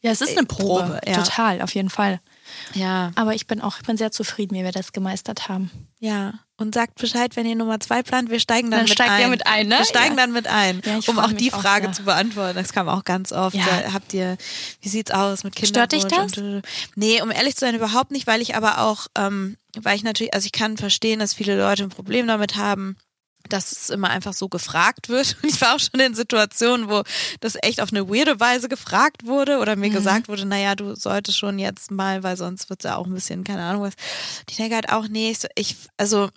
Ja, 0.01 0.11
es 0.11 0.21
ist 0.21 0.33
Äh, 0.35 0.37
eine 0.37 0.45
Probe, 0.47 0.83
Probe, 0.83 1.01
ja. 1.07 1.23
total, 1.23 1.61
auf 1.61 1.73
jeden 1.73 1.89
Fall. 1.89 2.21
ja, 2.75 3.11
Aber 3.15 3.33
ich 3.33 3.47
bin 3.47 3.59
auch, 3.61 3.77
ich 3.79 3.85
bin 3.87 3.97
sehr 3.97 4.11
zufrieden, 4.11 4.55
wie 4.55 4.63
wir 4.63 4.71
das 4.71 4.91
gemeistert 4.93 5.49
haben. 5.49 5.71
ja. 5.99 6.33
Und 6.59 6.73
sagt 6.73 6.95
Bescheid, 6.95 7.35
wenn 7.35 7.45
ihr 7.45 7.55
Nummer 7.55 7.79
zwei 7.79 8.01
plant, 8.01 8.31
wir 8.31 8.39
steigen 8.39 8.71
dann, 8.71 8.79
Dann 8.79 8.85
mit 8.85 8.93
steigt 8.93 9.11
ein. 9.11 9.21
ihr 9.21 9.27
mit 9.27 9.45
ein, 9.45 9.67
ne? 9.67 9.77
Wir 9.77 9.85
steigen 9.85 10.15
Ja. 10.17 10.21
dann 10.23 10.33
mit 10.33 10.47
ein, 10.47 10.81
Ja, 10.83 10.99
um 11.05 11.19
auch 11.19 11.31
die 11.31 11.53
auch 11.53 11.61
Frage 11.61 11.85
sehr. 11.85 11.93
zu 11.93 12.03
beantworten. 12.03 12.55
Das 12.55 12.73
kam 12.73 12.89
auch 12.89 13.03
ganz 13.03 13.31
oft. 13.31 13.55
Ja. 13.55 13.93
Habt 13.93 14.11
ihr, 14.15 14.37
wie 14.81 14.89
sieht's 14.89 15.11
aus 15.11 15.43
mit 15.43 15.53
Stört 15.67 15.91
dich 15.91 16.05
das? 16.05 16.33
Und, 16.37 16.63
nee, 16.95 17.21
um 17.21 17.29
ehrlich 17.29 17.55
zu 17.55 17.59
sein, 17.61 17.75
überhaupt 17.75 18.09
nicht, 18.09 18.25
weil 18.25 18.41
ich 18.41 18.55
aber 18.55 18.79
auch, 18.81 19.05
ähm, 19.15 19.55
weil 19.79 19.95
ich 19.95 20.03
natürlich, 20.03 20.33
also 20.33 20.45
ich 20.47 20.51
kann 20.51 20.77
verstehen, 20.77 21.19
dass 21.19 21.35
viele 21.35 21.55
Leute 21.57 21.83
ein 21.83 21.89
Problem 21.89 22.25
damit 22.25 22.55
haben, 22.55 22.97
dass 23.49 23.71
es 23.71 23.89
immer 23.91 24.09
einfach 24.09 24.33
so 24.33 24.49
gefragt 24.49 25.09
wird. 25.09 25.37
Und 25.43 25.49
ich 25.53 25.61
war 25.61 25.75
auch 25.75 25.79
schon 25.79 25.99
in 25.99 26.15
Situationen, 26.15 26.89
wo 26.89 27.03
das 27.39 27.55
echt 27.61 27.81
auf 27.81 27.91
eine 27.93 28.09
weirde 28.09 28.39
Weise 28.39 28.67
gefragt 28.67 29.27
wurde 29.27 29.59
oder 29.59 29.75
Mhm. 29.75 29.81
mir 29.83 29.89
gesagt 29.91 30.27
wurde, 30.27 30.45
naja, 30.45 30.73
du 30.73 30.95
solltest 30.95 31.37
schon 31.37 31.59
jetzt 31.59 31.91
mal, 31.91 32.23
weil 32.23 32.35
sonst 32.35 32.71
wird's 32.71 32.83
ja 32.83 32.95
auch 32.95 33.05
ein 33.05 33.13
bisschen, 33.13 33.43
keine 33.43 33.61
Ahnung 33.61 33.83
was. 33.83 33.93
Und 33.93 34.49
ich 34.51 34.57
denke 34.57 34.73
halt 34.75 34.89
auch, 34.91 35.07
nee, 35.07 35.37
ich 35.55 35.75
also 35.97 36.29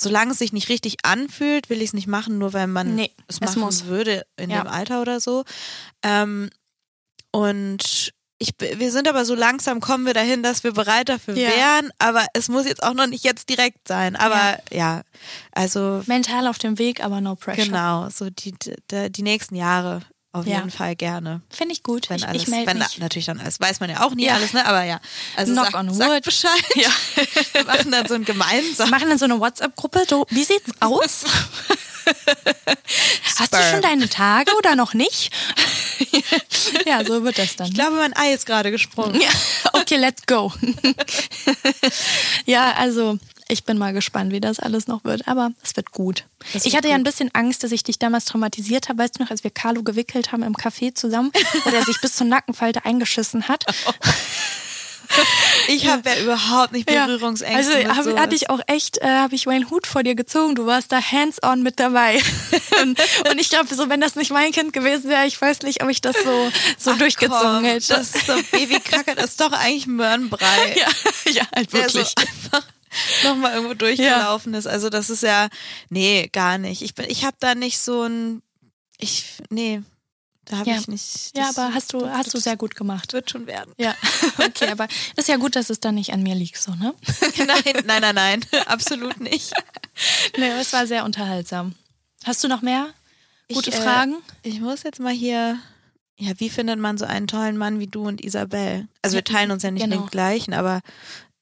solange 0.00 0.32
es 0.32 0.38
sich 0.38 0.52
nicht 0.52 0.68
richtig 0.68 0.96
anfühlt, 1.04 1.70
will 1.70 1.78
ich 1.82 1.88
es 1.88 1.92
nicht 1.94 2.06
machen, 2.06 2.38
nur 2.38 2.52
weil 2.52 2.66
man 2.66 2.94
Nee, 2.94 3.10
es 3.26 3.36
es 3.36 3.40
machen 3.40 3.60
muss. 3.62 3.84
würde 3.86 4.24
in 4.36 4.50
Ja. 4.50 4.62
dem 4.62 4.68
Alter 4.68 5.00
oder 5.02 5.20
so. 5.20 5.44
Ähm, 6.02 6.50
und 7.32 8.12
ich, 8.40 8.50
wir 8.58 8.92
sind 8.92 9.08
aber 9.08 9.24
so 9.24 9.34
langsam 9.34 9.80
kommen 9.80 10.06
wir 10.06 10.14
dahin, 10.14 10.42
dass 10.44 10.62
wir 10.62 10.72
bereit 10.72 11.08
dafür 11.08 11.34
Ja. 11.36 11.48
wären, 11.50 11.90
aber 11.98 12.24
es 12.34 12.48
muss 12.48 12.66
jetzt 12.66 12.82
auch 12.84 12.94
noch 12.94 13.08
nicht 13.08 13.24
jetzt 13.24 13.48
direkt 13.48 13.88
sein. 13.88 14.14
Aber 14.14 14.58
ja, 14.70 15.02
also 15.52 16.02
Mental 16.06 16.46
auf 16.46 16.58
dem 16.58 16.78
Weg, 16.78 17.02
aber 17.04 17.20
no 17.20 17.34
pressure. 17.34 17.64
genau, 17.64 18.08
so 18.10 18.30
die, 18.30 18.52
die, 18.92 19.10
die 19.10 19.22
nächsten 19.22 19.56
Jahre 19.56 20.02
auf 20.32 20.46
Ja. 20.46 20.56
jeden 20.58 20.70
Fall 20.70 20.94
gerne. 20.94 21.40
Finde 21.50 21.72
ich 21.72 21.82
gut. 21.82 22.10
Wenn 22.10 22.18
ich 22.18 22.28
alles, 22.28 22.42
ich 22.42 22.48
melde 22.48 22.66
wenn 22.66 22.78
mich. 22.78 22.98
natürlich 22.98 23.26
dann 23.26 23.40
alles, 23.40 23.60
weiß 23.60 23.80
man 23.80 23.90
ja 23.90 24.02
auch 24.04 24.14
nie 24.14 24.26
Ja. 24.26 24.34
alles, 24.34 24.52
ne? 24.52 24.64
Aber 24.66 24.84
ja. 24.84 25.00
Also 25.36 25.52
Knock 25.52 25.66
sag, 25.66 25.74
on 25.74 25.98
wood. 25.98 26.22
Bescheid. 26.22 26.50
Ja. 26.74 26.90
Wir 27.52 27.64
machen 27.64 27.90
dann 27.90 28.06
so 28.06 28.14
ein 28.14 28.24
gemeinsames. 28.24 28.78
Wir 28.78 28.86
machen 28.86 29.08
dann 29.08 29.18
so 29.18 29.24
eine 29.24 29.40
WhatsApp-Gruppe. 29.40 30.04
Wie 30.30 30.44
sieht's 30.44 30.70
aus? 30.80 31.24
Hast 33.38 33.52
du 33.52 33.58
schon 33.70 33.82
deine 33.82 34.08
Tage 34.08 34.50
oder 34.56 34.74
noch 34.76 34.94
nicht? 34.94 35.30
ja, 36.86 37.04
so 37.04 37.22
wird 37.22 37.38
das 37.38 37.56
dann. 37.56 37.68
Ich 37.68 37.74
glaube, 37.74 37.96
mein 37.96 38.16
Ei 38.16 38.32
ist 38.32 38.46
gerade 38.46 38.70
gesprungen. 38.70 39.20
Ja, 39.20 39.28
okay, 39.74 39.96
let's 39.96 40.22
go. 40.26 40.52
ja, 42.46 42.72
also 42.74 43.18
ich 43.48 43.64
bin 43.64 43.78
mal 43.78 43.92
gespannt, 43.92 44.30
wie 44.32 44.40
das 44.40 44.60
alles 44.60 44.86
noch 44.86 45.04
wird, 45.04 45.26
aber 45.26 45.52
es 45.62 45.74
wird 45.74 45.90
gut. 45.90 46.24
Das 46.52 46.64
ich 46.64 46.72
wird 46.72 46.76
hatte 46.76 46.88
ja 46.88 46.94
ein 46.94 47.00
gut. 47.00 47.06
bisschen 47.06 47.34
Angst, 47.34 47.64
dass 47.64 47.72
ich 47.72 47.82
dich 47.82 47.98
damals 47.98 48.26
traumatisiert 48.26 48.88
habe, 48.88 49.02
weißt 49.02 49.18
du 49.18 49.24
noch, 49.24 49.30
als 49.30 49.42
wir 49.42 49.50
Carlo 49.50 49.82
gewickelt 49.82 50.32
haben 50.32 50.42
im 50.42 50.54
Café 50.54 50.94
zusammen, 50.94 51.32
wo 51.64 51.70
er 51.70 51.84
sich 51.84 52.00
bis 52.00 52.14
zur 52.14 52.26
Nackenfalte 52.26 52.84
eingeschissen 52.84 53.48
hat. 53.48 53.64
Ich 55.68 55.88
habe 55.88 56.08
ja 56.08 56.20
überhaupt 56.20 56.72
nicht 56.72 56.90
Ja. 56.90 57.06
Berührungsängste. 57.06 57.88
Also 57.88 58.10
mit 58.10 58.16
hab, 58.16 58.18
hatte 58.18 58.34
ich 58.34 58.50
auch 58.50 58.60
echt, 58.66 58.98
äh, 58.98 59.06
habe 59.06 59.34
ich 59.34 59.46
meinen 59.46 59.70
Hut 59.70 59.86
vor 59.86 60.02
dir 60.02 60.14
gezogen. 60.14 60.54
Du 60.54 60.66
warst 60.66 60.92
da 60.92 61.00
hands-on 61.00 61.62
mit 61.62 61.80
dabei. 61.80 62.20
und, 62.82 63.00
und 63.30 63.38
ich 63.40 63.48
glaube, 63.48 63.74
so 63.74 63.88
wenn 63.88 64.00
das 64.00 64.16
nicht 64.16 64.30
mein 64.30 64.52
Kind 64.52 64.74
gewesen 64.74 65.08
wäre, 65.08 65.26
ich 65.26 65.40
weiß 65.40 65.62
nicht, 65.62 65.82
ob 65.82 65.88
ich 65.88 66.02
das 66.02 66.16
so, 66.22 66.52
so 66.78 66.90
Ach 66.92 66.98
durchgezogen 66.98 67.40
komm, 67.40 67.64
hätte. 67.64 67.94
Das 67.94 68.14
ist 68.14 68.26
so 68.26 68.34
Babykacke, 68.52 69.14
das 69.14 69.30
ist 69.30 69.40
doch 69.40 69.52
eigentlich 69.52 69.86
Möhrenbrei. 69.86 70.76
ja, 70.76 71.32
ja, 71.32 71.42
halt 71.54 71.72
wirklich. 71.72 72.12
einfach 72.18 72.62
nochmal 73.24 73.54
irgendwo 73.54 73.74
durchgelaufen 73.74 74.54
ist. 74.54 74.66
Also 74.66 74.90
das 74.90 75.10
ist 75.10 75.22
ja, 75.22 75.48
nee, 75.90 76.28
gar 76.32 76.58
nicht. 76.58 76.82
Ich 76.82 76.94
bin, 76.94 77.06
ich 77.08 77.24
habe 77.24 77.36
da 77.40 77.54
nicht 77.54 77.78
so 77.78 78.02
ein, 78.04 78.42
ich, 78.98 79.24
nee, 79.50 79.82
da 80.44 80.58
habe 80.58 80.70
Ja. 80.70 80.76
ich 80.78 80.88
nicht. 80.88 81.36
ja, 81.36 81.50
aber 81.50 81.74
hast 81.74 81.92
du, 81.92 82.08
hast 82.08 82.32
du 82.32 82.38
sehr 82.38 82.56
gut 82.56 82.74
gemacht. 82.74 83.12
Wird 83.12 83.30
schon 83.30 83.46
werden. 83.46 83.74
Ja, 83.76 83.94
okay, 84.38 84.68
aber 84.70 84.88
ist 85.16 85.28
ja 85.28 85.36
gut, 85.36 85.56
dass 85.56 85.68
es 85.70 85.80
dann 85.80 85.94
nicht 85.94 86.12
an 86.12 86.22
mir 86.22 86.34
liegt, 86.34 86.56
so, 86.58 86.74
ne? 86.74 86.94
nein, 87.36 87.82
nein, 87.84 88.00
nein, 88.00 88.14
nein, 88.14 88.44
absolut 88.66 89.20
nicht. 89.20 89.52
Nee, 90.36 90.50
es 90.60 90.72
war 90.72 90.86
sehr 90.86 91.04
unterhaltsam. 91.04 91.74
Hast 92.24 92.42
du 92.42 92.48
noch 92.48 92.62
mehr 92.62 92.88
gute 93.52 93.70
Ich, 93.70 93.76
äh, 93.76 93.80
Fragen? 93.82 94.16
Ich 94.42 94.60
muss 94.60 94.82
jetzt 94.84 95.00
mal 95.00 95.12
hier, 95.12 95.58
ja, 96.16 96.32
wie 96.38 96.50
findet 96.50 96.78
man 96.78 96.96
so 96.98 97.04
einen 97.04 97.26
tollen 97.26 97.56
Mann 97.58 97.78
wie 97.78 97.86
du 97.86 98.06
und 98.06 98.24
Isabel? 98.24 98.88
Also 99.02 99.16
wir 99.16 99.24
teilen 99.24 99.50
uns 99.50 99.62
ja 99.62 99.70
nicht 99.70 99.84
genau. 99.84 99.98
den 100.02 100.06
gleichen, 100.08 100.54
aber 100.54 100.80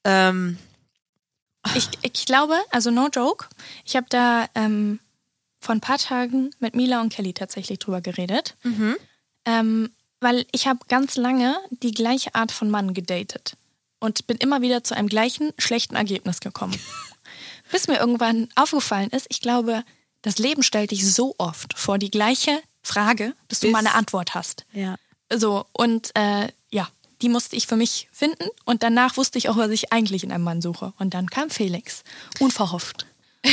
ähm, 0.03 0.57
Ich, 1.75 1.89
ich 2.01 2.25
glaube, 2.25 2.55
also 2.71 2.91
no 2.91 3.07
joke, 3.13 3.47
ich 3.85 3.95
habe 3.95 4.07
da 4.09 4.47
ähm, 4.55 4.99
vor 5.59 5.73
ein 5.75 5.81
paar 5.81 5.97
Tagen 5.97 6.51
mit 6.59 6.75
Mila 6.75 7.01
und 7.01 7.11
Kelly 7.13 7.33
tatsächlich 7.33 7.79
drüber 7.79 8.01
geredet. 8.01 8.55
mhm. 8.63 8.95
Ähm, 9.45 9.91
weil 10.19 10.45
ich 10.51 10.67
habe 10.67 10.79
ganz 10.89 11.15
lange 11.15 11.55
die 11.69 11.91
gleiche 11.91 12.33
Art 12.35 12.51
von 12.51 12.69
Mann 12.71 12.93
gedatet 12.95 13.55
und 13.99 14.25
bin 14.27 14.35
immer 14.37 14.61
wieder 14.61 14.83
zu 14.83 14.95
einem 14.95 15.07
gleichen 15.09 15.53
schlechten 15.59 15.95
Ergebnis 15.95 16.39
gekommen. 16.39 16.77
Bis 17.71 17.87
mir 17.87 17.97
irgendwann 17.99 18.49
aufgefallen 18.55 19.09
ist, 19.11 19.27
ich 19.29 19.41
glaube, 19.41 19.83
das 20.23 20.37
Leben 20.39 20.63
stellt 20.63 20.91
dich 20.91 21.05
so 21.13 21.35
oft 21.37 21.77
vor 21.77 21.97
die 21.99 22.09
gleiche 22.11 22.59
Frage, 22.81 23.35
dass 23.47 23.59
du 23.59 23.67
Bis- 23.67 23.73
mal 23.73 23.79
eine 23.79 23.93
Antwort 23.93 24.33
hast. 24.35 24.65
ja. 24.73 24.95
So, 25.31 25.65
und 25.73 26.11
äh, 26.15 26.47
die 27.21 27.29
musste 27.29 27.55
ich 27.55 27.67
für 27.67 27.75
mich 27.75 28.07
finden 28.11 28.47
und 28.65 28.83
danach 28.83 29.17
wusste 29.17 29.37
ich 29.37 29.49
auch, 29.49 29.57
was 29.57 29.71
ich 29.71 29.91
eigentlich 29.91 30.23
in 30.23 30.31
einem 30.31 30.43
Mann 30.43 30.61
suche. 30.61 30.93
Und 30.99 31.13
dann 31.13 31.29
kam 31.29 31.49
Felix. 31.49 32.03
Unverhofft. 32.39 33.05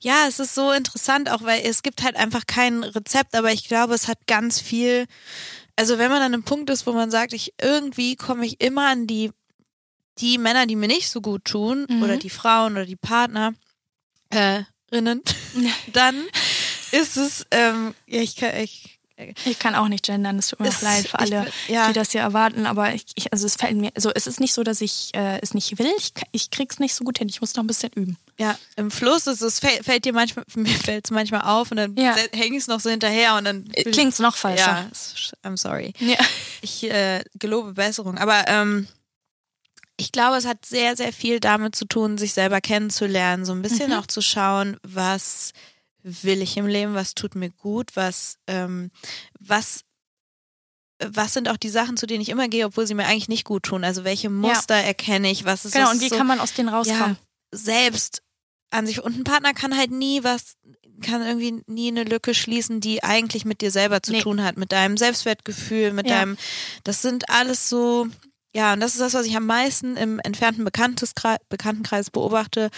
Ja, 0.00 0.24
es 0.26 0.38
ist 0.40 0.54
so 0.54 0.72
interessant, 0.72 1.30
auch 1.30 1.42
weil 1.42 1.60
es 1.66 1.82
gibt 1.82 2.02
halt 2.02 2.16
einfach 2.16 2.46
kein 2.46 2.82
Rezept, 2.82 3.34
aber 3.34 3.52
ich 3.52 3.68
glaube, 3.68 3.94
es 3.94 4.08
hat 4.08 4.26
ganz 4.26 4.58
viel. 4.58 5.06
Also 5.76 5.98
wenn 5.98 6.10
man 6.10 6.22
an 6.22 6.32
einem 6.32 6.44
Punkt 6.44 6.70
ist, 6.70 6.86
wo 6.86 6.92
man 6.92 7.10
sagt, 7.10 7.34
ich 7.34 7.52
irgendwie 7.60 8.16
komme 8.16 8.46
ich 8.46 8.60
immer 8.62 8.88
an 8.88 9.06
die 9.06 9.30
die 10.18 10.38
Männer, 10.38 10.66
die 10.66 10.76
mir 10.76 10.86
nicht 10.88 11.08
so 11.10 11.20
gut 11.20 11.44
tun, 11.44 11.86
Mhm. 11.88 12.02
oder 12.02 12.16
die 12.16 12.30
Frauen 12.30 12.72
oder 12.72 12.86
die 12.86 12.96
Partner, 12.96 13.54
äh, 14.30 14.62
dann 15.92 16.24
ist 16.92 17.16
es, 17.16 17.46
ähm, 17.50 17.94
ja, 18.06 18.20
ich 18.20 18.36
kann, 18.36 18.56
ich, 18.56 18.98
Ich 19.44 19.58
kann 19.58 19.74
auch 19.74 19.88
nicht 19.88 20.04
gendern, 20.06 20.38
es 20.38 20.48
tut 20.48 20.60
mir 20.60 20.68
Ist- 20.68 20.82
leid 20.82 21.02
für 21.08 21.16
ich 21.16 21.32
alle, 21.32 21.42
bin- 21.42 21.74
ja. 21.74 21.88
die 21.88 21.92
das 21.92 22.10
hier 22.12 22.20
erwarten, 22.20 22.66
aber 22.66 22.94
ich, 22.94 23.04
ich, 23.14 23.32
also 23.32 23.46
es 23.46 23.56
fällt 23.56 23.76
mir, 23.76 23.90
also 23.94 24.10
es 24.14 24.26
ist 24.26 24.40
nicht 24.40 24.52
so, 24.54 24.62
dass 24.62 24.80
ich 24.80 25.10
äh, 25.14 25.38
es 25.42 25.54
nicht 25.54 25.78
will, 25.78 25.92
ich, 25.98 26.12
ich 26.32 26.50
krieg's 26.50 26.78
nicht 26.78 26.94
so 26.94 27.04
gut 27.04 27.18
hin, 27.18 27.28
ich 27.28 27.40
muss 27.40 27.54
noch 27.54 27.62
ein 27.64 27.66
bisschen 27.66 27.92
üben. 27.94 28.16
ja, 28.38 28.58
im 28.76 28.90
Fluss 28.90 29.26
ist 29.26 29.40
es, 29.42 29.60
fällt, 29.60 29.84
fällt 29.84 30.04
dir 30.04 30.12
manchmal, 30.12 30.44
mir 30.54 30.74
fällt 30.74 31.04
es 31.06 31.10
manchmal 31.10 31.42
auf 31.42 31.70
und 31.70 31.76
dann 31.76 31.96
Ja. 31.96 32.14
hänge 32.32 32.56
ich 32.56 32.62
es 32.62 32.66
noch 32.68 32.80
so 32.80 32.90
hinterher 32.90 33.36
und 33.36 33.44
dann 33.44 33.68
Äh, 33.72 33.84
Klingt's 33.90 34.18
noch 34.18 34.36
falscher. 34.36 34.66
Ja, 34.66 34.88
es- 34.90 35.32
I'm 35.44 35.56
sorry. 35.56 35.92
Ja. 35.98 36.18
Ich 36.62 36.84
äh, 36.90 37.22
gelobe 37.38 37.72
Besserung. 37.74 38.18
Aber 38.18 38.46
ähm, 38.48 38.86
ich 39.96 40.12
glaube, 40.12 40.36
es 40.38 40.46
hat 40.46 40.64
sehr, 40.64 40.96
sehr 40.96 41.12
viel 41.12 41.40
damit 41.40 41.76
zu 41.76 41.84
tun, 41.84 42.16
sich 42.16 42.32
selber 42.32 42.60
kennenzulernen, 42.62 43.44
so 43.44 43.52
ein 43.52 43.60
bisschen 43.62 43.90
Mhm. 43.90 43.96
auch 43.98 44.06
zu 44.06 44.22
schauen, 44.22 44.78
was 44.82 45.52
will 46.02 46.42
ich 46.42 46.56
im 46.56 46.66
Leben, 46.66 46.94
was 46.94 47.14
tut 47.14 47.34
mir 47.34 47.50
gut, 47.50 47.94
was, 47.94 48.36
ähm, 48.46 48.90
was, 49.38 49.82
was 51.02 51.32
sind 51.34 51.48
auch 51.48 51.56
die 51.56 51.70
Sachen, 51.70 51.96
zu 51.96 52.06
denen 52.06 52.20
ich 52.20 52.28
immer 52.28 52.48
gehe, 52.48 52.66
obwohl 52.66 52.86
sie 52.86 52.94
mir 52.94 53.06
eigentlich 53.06 53.28
nicht 53.28 53.44
gut 53.44 53.62
tun. 53.64 53.84
Also 53.84 54.04
welche 54.04 54.28
Muster 54.30 54.74
erkenne 54.74 55.30
ich, 55.30 55.44
was 55.44 55.64
ist 55.64 55.72
Genau, 55.72 55.86
das 55.86 55.94
und 55.94 56.00
wie 56.02 56.08
so, 56.08 56.16
kann 56.16 56.26
man 56.26 56.40
aus 56.40 56.52
denen 56.52 56.68
rauskommen? 56.68 57.16
selbst 57.52 58.22
an 58.70 58.86
sich 58.86 59.02
und 59.02 59.16
ein 59.18 59.24
Partner 59.24 59.52
kann 59.54 59.76
halt 59.76 59.90
nie 59.90 60.22
was 60.22 60.54
kann 61.02 61.22
irgendwie 61.22 61.62
nie 61.66 61.88
eine 61.88 62.04
Lücke 62.04 62.34
schließen, 62.34 62.80
die 62.80 63.02
eigentlich 63.02 63.46
mit 63.46 63.62
dir 63.62 63.70
selber 63.70 64.02
zu 64.02 64.12
Nee. 64.12 64.20
tun 64.20 64.42
hat, 64.44 64.58
mit 64.58 64.70
deinem 64.70 64.98
Selbstwertgefühl, 64.98 65.92
mit 65.94 66.08
Ja. 66.10 66.18
deinem 66.18 66.36
das 66.84 67.00
sind 67.00 67.30
alles 67.30 67.68
so 67.70 68.06
ja, 68.54 68.72
und 68.72 68.80
das 68.80 68.92
ist 68.92 69.00
das, 69.00 69.14
was 69.14 69.26
ich 69.26 69.36
am 69.36 69.46
meisten 69.46 69.96
im 69.96 70.18
entfernten 70.20 70.64
Bekanntenkreis 70.64 72.10
beobachte, 72.10 72.70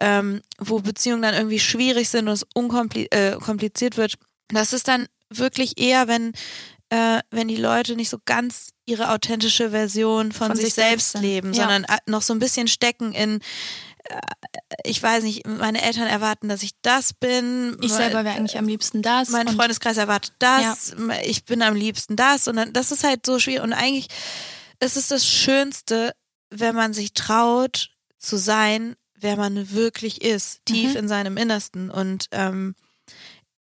ähm, 0.00 0.40
wo 0.58 0.80
Beziehungen 0.80 1.22
dann 1.22 1.34
irgendwie 1.34 1.58
schwierig 1.58 2.08
sind 2.08 2.28
und 2.28 2.34
es 2.34 2.46
unkompliziert 2.54 3.14
äh, 3.14 3.36
kompliziert 3.40 3.96
wird. 3.96 4.14
Das 4.48 4.72
ist 4.72 4.86
dann 4.86 5.06
wirklich 5.28 5.78
eher, 5.78 6.06
wenn, 6.06 6.32
äh, 6.90 7.20
wenn 7.30 7.48
die 7.48 7.56
Leute 7.56 7.96
nicht 7.96 8.08
so 8.08 8.18
ganz 8.24 8.68
ihre 8.84 9.10
authentische 9.10 9.70
Version 9.70 10.30
von, 10.30 10.48
Von 10.48 10.56
sich, 10.56 10.66
sich 10.66 10.74
selbst 10.74 11.12
selbst 11.12 11.24
leben, 11.24 11.52
Ja. 11.52 11.62
sondern 11.62 11.84
äh, 11.84 11.98
noch 12.06 12.22
so 12.22 12.32
ein 12.32 12.38
bisschen 12.38 12.68
stecken 12.68 13.12
in 13.12 13.40
ich 14.84 15.02
weiß 15.02 15.24
nicht, 15.24 15.46
meine 15.46 15.82
Eltern 15.82 16.06
erwarten, 16.06 16.48
dass 16.48 16.62
ich 16.62 16.72
das 16.82 17.12
bin. 17.12 17.76
Ich 17.80 17.92
selber 17.92 18.24
wäre 18.24 18.36
eigentlich 18.36 18.58
am 18.58 18.68
liebsten 18.68 19.02
das. 19.02 19.30
Mein 19.30 19.48
Freundeskreis 19.48 19.96
erwartet 19.96 20.32
das. 20.38 20.94
Ja. 20.96 21.14
Ich 21.24 21.44
bin 21.44 21.62
am 21.62 21.74
liebsten 21.74 22.16
das. 22.16 22.46
Und 22.48 22.56
dann, 22.56 22.72
das 22.72 22.92
ist 22.92 23.04
halt 23.04 23.26
so 23.26 23.38
schwierig. 23.38 23.62
Und 23.62 23.72
eigentlich 23.72 24.08
ist 24.80 24.96
es 24.96 25.08
das 25.08 25.26
Schönste, 25.26 26.14
wenn 26.50 26.74
man 26.74 26.92
sich 26.92 27.12
traut 27.12 27.90
zu 28.18 28.36
sein, 28.36 28.96
wer 29.14 29.36
man 29.36 29.72
wirklich 29.72 30.22
ist, 30.22 30.64
tief 30.64 30.90
mhm. 30.90 30.96
in 30.96 31.08
seinem 31.08 31.36
Innersten. 31.36 31.90
Und 31.90 32.26
ähm, 32.32 32.74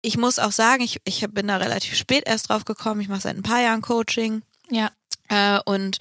ich 0.02 0.16
muss 0.16 0.38
auch 0.38 0.52
sagen, 0.52 0.82
ich, 0.82 1.00
ich 1.04 1.26
bin 1.30 1.48
da 1.48 1.58
relativ 1.58 1.94
spät 1.94 2.24
erst 2.26 2.48
drauf 2.48 2.64
gekommen. 2.64 3.00
Ich 3.00 3.08
mache 3.08 3.20
seit 3.20 3.36
ein 3.36 3.42
paar 3.42 3.62
Jahren 3.62 3.82
Coaching. 3.82 4.42
Ja. 4.70 4.90
Äh, 5.28 5.60
und 5.64 5.98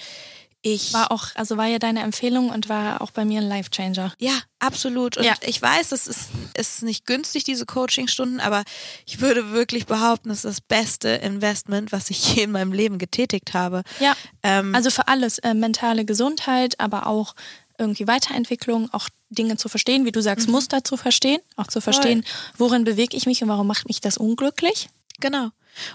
ich 0.64 0.93
war 0.93 1.12
auch, 1.12 1.28
also 1.36 1.57
war 1.57 1.66
ja 1.66 1.80
deine 1.80 2.01
Empfehlung 2.01 2.49
und 2.49 2.70
war 2.70 3.01
auch 3.01 3.12
bei 3.12 3.26
mir 3.26 3.41
ein 3.41 3.47
Life-Changer. 3.47 4.14
Ja, 4.20 4.34
absolut. 4.59 5.18
Und 5.18 5.24
ja. 5.24 5.34
ich 5.41 5.59
weiß, 5.59 5.91
es 5.91 6.07
ist, 6.07 6.30
ist 6.55 6.84
nicht 6.84 7.07
günstig, 7.07 7.43
diese 7.43 7.66
Coaching-Stunden, 7.66 8.39
aber 8.39 8.64
ich 9.07 9.22
würde 9.22 9.51
wirklich 9.51 9.88
behaupten, 9.88 10.30
es 10.30 10.45
ist 10.45 10.57
das 10.57 10.62
beste 10.62 11.09
Investment, 11.09 11.91
was 11.91 12.12
ich 12.12 12.36
je 12.36 12.43
in 12.43 12.51
meinem 12.51 12.74
Leben 12.74 12.99
getätigt 12.99 13.53
habe. 13.53 13.82
Ja. 13.99 14.16
Ähm, 14.43 14.76
also 14.76 14.91
für 14.91 15.07
alles, 15.07 15.39
äh, 15.39 15.55
mentale 15.55 16.05
Gesundheit, 16.05 16.80
aber 16.80 17.07
auch 17.07 17.34
irgendwie 17.80 18.05
Weiterentwicklung, 18.05 18.93
auch 18.93 19.09
Dinge 19.30 19.57
zu 19.57 19.68
verstehen, 19.68 20.05
wie 20.05 20.12
du 20.12 20.22
sagst, 20.22 20.47
mhm. 20.47 20.53
Muster 20.53 20.84
zu 20.84 20.97
verstehen, 20.97 21.41
auch 21.55 21.68
zu 21.68 21.82
verstehen, 21.82 22.24
worin 22.57 22.84
bewege 22.84 23.18
ich 23.18 23.26
mich 23.26 23.41
und 23.41 23.49
warum 23.49 23.66
macht 23.66 23.88
mich 23.88 24.01
das 24.01 24.18
unglücklich. 24.18 24.89
Genau. 25.20 25.49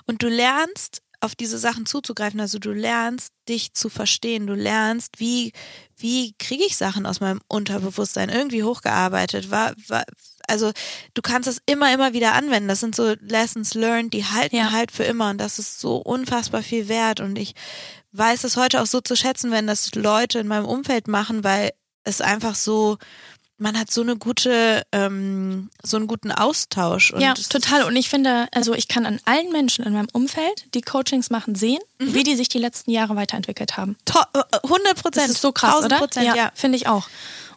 Und 0.07 0.23
du 0.23 0.29
lernst 0.29 1.03
auf 1.21 1.35
diese 1.35 1.59
Sachen 1.59 1.87
zuzugreifen. 1.87 2.41
Also 2.41 2.59
du 2.59 2.73
lernst, 2.73 3.33
dich 3.49 3.75
zu 3.75 3.89
verstehen. 3.89 4.47
Du 4.47 4.55
lernst, 4.55 5.19
wie, 5.19 5.53
wie 5.97 6.35
kriege 6.39 6.65
ich 6.65 6.77
Sachen 6.77 7.07
aus 7.07 7.21
meinem 7.21 7.41
Unterbewusstsein 7.49 8.29
irgendwie 8.29 8.63
hochgearbeitet. 8.63 9.51
War, 9.51 9.75
war, 9.89 10.05
also 10.49 10.73
du 11.15 11.23
kannst 11.23 11.49
das 11.49 11.61
immer, 11.67 11.93
immer 11.93 12.13
wieder 12.13 12.35
anwenden. 12.35 12.69
Das 12.69 12.81
sind 12.81 12.95
so 12.95 13.15
Lessons 13.21 13.75
learned, 13.75 14.13
die 14.13 14.25
halten 14.25 14.57
ja. 14.57 14.73
halt 14.73 14.93
für 14.93 15.05
immer. 15.05 15.31
Und 15.31 15.39
das 15.39 15.59
ist 15.59 15.81
so 15.81 15.97
unfassbar 15.97 16.63
viel 16.63 16.89
wert. 16.89 17.21
Und 17.21 17.37
ich 17.37 17.55
weiß 18.13 18.45
es 18.45 18.57
heute 18.57 18.81
auch 18.81 18.87
so 18.87 19.01
zu 19.01 19.17
schätzen, 19.17 19.51
wenn 19.51 19.67
das 19.67 19.95
Leute 19.95 20.39
in 20.39 20.49
meinem 20.49 20.67
Umfeld 20.67 21.09
machen, 21.09 21.45
weil 21.45 21.71
es 22.05 22.21
einfach 22.21 22.55
so, 22.55 22.99
man 23.59 23.79
hat 23.79 23.91
so 23.91 24.03
eine 24.03 24.17
gute, 24.17 24.83
ähm, 24.93 25.71
so 25.83 25.97
einen 25.97 26.07
guten 26.07 26.31
Austausch. 26.31 27.13
ja, 27.19 27.35
total. 27.35 27.85
Und 27.85 27.97
ich 27.97 28.09
finde, 28.09 28.49
also 28.53 28.75
ich 28.75 28.89
kann 28.89 29.07
an 29.07 29.21
allen 29.25 29.51
Menschen 29.51 29.85
in 29.85 29.95
meinem 29.95 30.09
Umfeld, 30.13 30.67
die 30.75 30.83
Coachings 30.83 31.31
machen, 31.31 31.55
sehen, 31.55 31.81
mhm. 31.99 32.15
wie 32.15 32.23
die 32.23 32.37
sich 32.37 32.49
die 32.49 32.59
letzten 32.59 32.91
Jahre 32.91 33.17
weiterentwickelt 33.17 33.77
haben. 33.77 33.97
To 34.05 34.19
100 34.63 34.63
äh, 34.63 34.95
Prozent. 34.95 35.17
Das 35.17 35.31
ist 35.31 35.41
so 35.41 35.53
krass, 35.53 35.85
oder? 35.85 35.99
Prozent, 35.99 36.27
ja, 36.27 36.35
ja. 36.35 36.53
finde 36.55 36.77
ich 36.77 36.87
auch. 36.87 37.09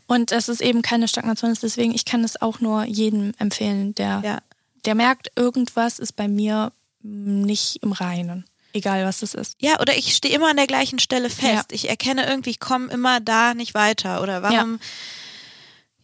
Und 0.08 0.32
es 0.32 0.50
ist 0.50 0.62
eben 0.62 0.82
keine 0.82 1.08
Stagnation, 1.08 1.56
deswegen 1.62 1.94
ich 1.94 2.06
kann 2.06 2.24
es 2.24 2.42
auch 2.42 2.62
nur 2.62 2.84
jedem 2.86 3.34
empfehlen, 3.38 3.94
der, 3.94 4.22
ja. 4.26 4.38
der 4.86 4.96
merkt, 4.96 5.32
irgendwas 5.36 6.00
ist 6.00 6.16
bei 6.16 6.28
mir 6.28 6.72
nicht 7.02 7.84
im 7.84 7.92
Reinen. 7.92 8.46
Egal 8.74 9.06
was 9.06 9.22
es 9.24 9.34
ist. 9.34 9.56
Ja, 9.60 9.80
oder 9.80 9.98
ich 9.98 10.16
stehe 10.16 10.34
immer 10.34 10.50
an 10.50 10.58
der 10.58 10.68
gleichen 10.68 11.00
Stelle 11.00 11.30
fest. 11.30 11.72
Ja. 11.72 11.76
Ich 11.76 11.90
erkenne 11.90 12.28
irgendwie, 12.28 12.52
ich 12.52 12.60
komme 12.60 12.92
immer 12.92 13.20
da 13.20 13.54
nicht 13.56 13.74
weiter. 13.74 14.22
Oder 14.22 14.44
warum 14.44 14.74
ja, 14.74 14.88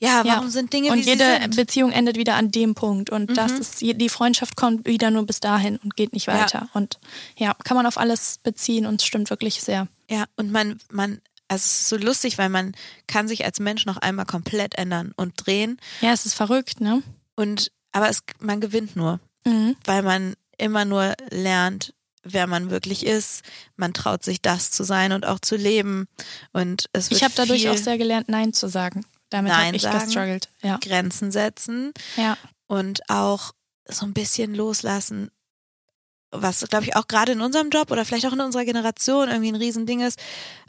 warum 0.01 0.45
ja. 0.45 0.51
sind 0.51 0.73
Dinge 0.73 0.91
und 0.91 0.99
wie 0.99 1.09
jede 1.09 1.23
sie 1.25 1.41
sind? 1.41 1.55
Beziehung 1.55 1.91
endet 1.91 2.17
wieder 2.17 2.35
an 2.35 2.51
dem 2.51 2.75
Punkt 2.75 3.09
und 3.09 3.29
mhm. 3.29 3.33
das 3.33 3.51
ist 3.53 3.81
die 3.81 4.09
Freundschaft 4.09 4.55
kommt 4.55 4.85
wieder 4.85 5.11
nur 5.11 5.25
bis 5.25 5.39
dahin 5.39 5.77
und 5.77 5.95
geht 5.95 6.13
nicht 6.13 6.27
weiter 6.27 6.61
ja. 6.63 6.69
und 6.73 6.99
ja 7.37 7.55
kann 7.63 7.77
man 7.77 7.85
auf 7.85 7.97
alles 7.97 8.39
beziehen 8.43 8.85
und 8.85 9.01
es 9.01 9.07
stimmt 9.07 9.29
wirklich 9.29 9.61
sehr 9.61 9.87
ja 10.09 10.25
und 10.35 10.51
man 10.51 10.79
man 10.91 11.21
also 11.47 11.63
es 11.63 11.81
ist 11.81 11.89
so 11.89 11.97
lustig 11.97 12.37
weil 12.37 12.49
man 12.49 12.75
kann 13.07 13.27
sich 13.27 13.45
als 13.45 13.59
Mensch 13.59 13.85
noch 13.85 13.97
einmal 13.97 14.25
komplett 14.25 14.75
ändern 14.77 15.13
und 15.15 15.33
drehen 15.37 15.79
ja 16.01 16.11
es 16.11 16.25
ist 16.25 16.33
verrückt 16.33 16.81
ne 16.81 17.01
und 17.35 17.71
aber 17.91 18.09
es 18.09 18.19
man 18.39 18.59
gewinnt 18.59 18.95
nur 18.95 19.19
mhm. 19.45 19.75
weil 19.85 20.03
man 20.03 20.35
immer 20.57 20.85
nur 20.85 21.13
lernt 21.29 21.93
wer 22.25 22.47
man 22.47 22.71
wirklich 22.71 23.05
ist. 23.05 23.43
Man 23.77 23.93
traut 23.93 24.23
sich 24.23 24.41
das 24.41 24.71
zu 24.71 24.83
sein 24.83 25.11
und 25.11 25.25
auch 25.25 25.39
zu 25.39 25.55
leben. 25.55 26.07
Und 26.51 26.89
es 26.91 27.09
wird 27.09 27.19
ich 27.19 27.23
habe 27.23 27.33
dadurch 27.37 27.69
auch 27.69 27.77
sehr 27.77 27.97
gelernt, 27.97 28.27
Nein 28.27 28.51
zu 28.51 28.67
sagen. 28.67 29.05
Damit 29.29 29.53
habe 29.53 29.75
ich 29.75 29.81
sagen, 29.81 30.05
gestruggelt. 30.05 30.49
Ja. 30.61 30.77
Grenzen 30.77 31.31
setzen 31.31 31.93
ja. 32.15 32.37
und 32.67 33.09
auch 33.09 33.53
so 33.87 34.05
ein 34.05 34.13
bisschen 34.13 34.55
loslassen, 34.55 35.31
was, 36.31 36.65
glaube 36.69 36.85
ich, 36.85 36.95
auch 36.95 37.07
gerade 37.07 37.31
in 37.31 37.41
unserem 37.41 37.69
Job 37.69 37.91
oder 37.91 38.05
vielleicht 38.05 38.25
auch 38.25 38.33
in 38.33 38.41
unserer 38.41 38.65
Generation 38.65 39.29
irgendwie 39.29 39.51
ein 39.51 39.55
Riesending 39.55 40.01
ist. 40.01 40.19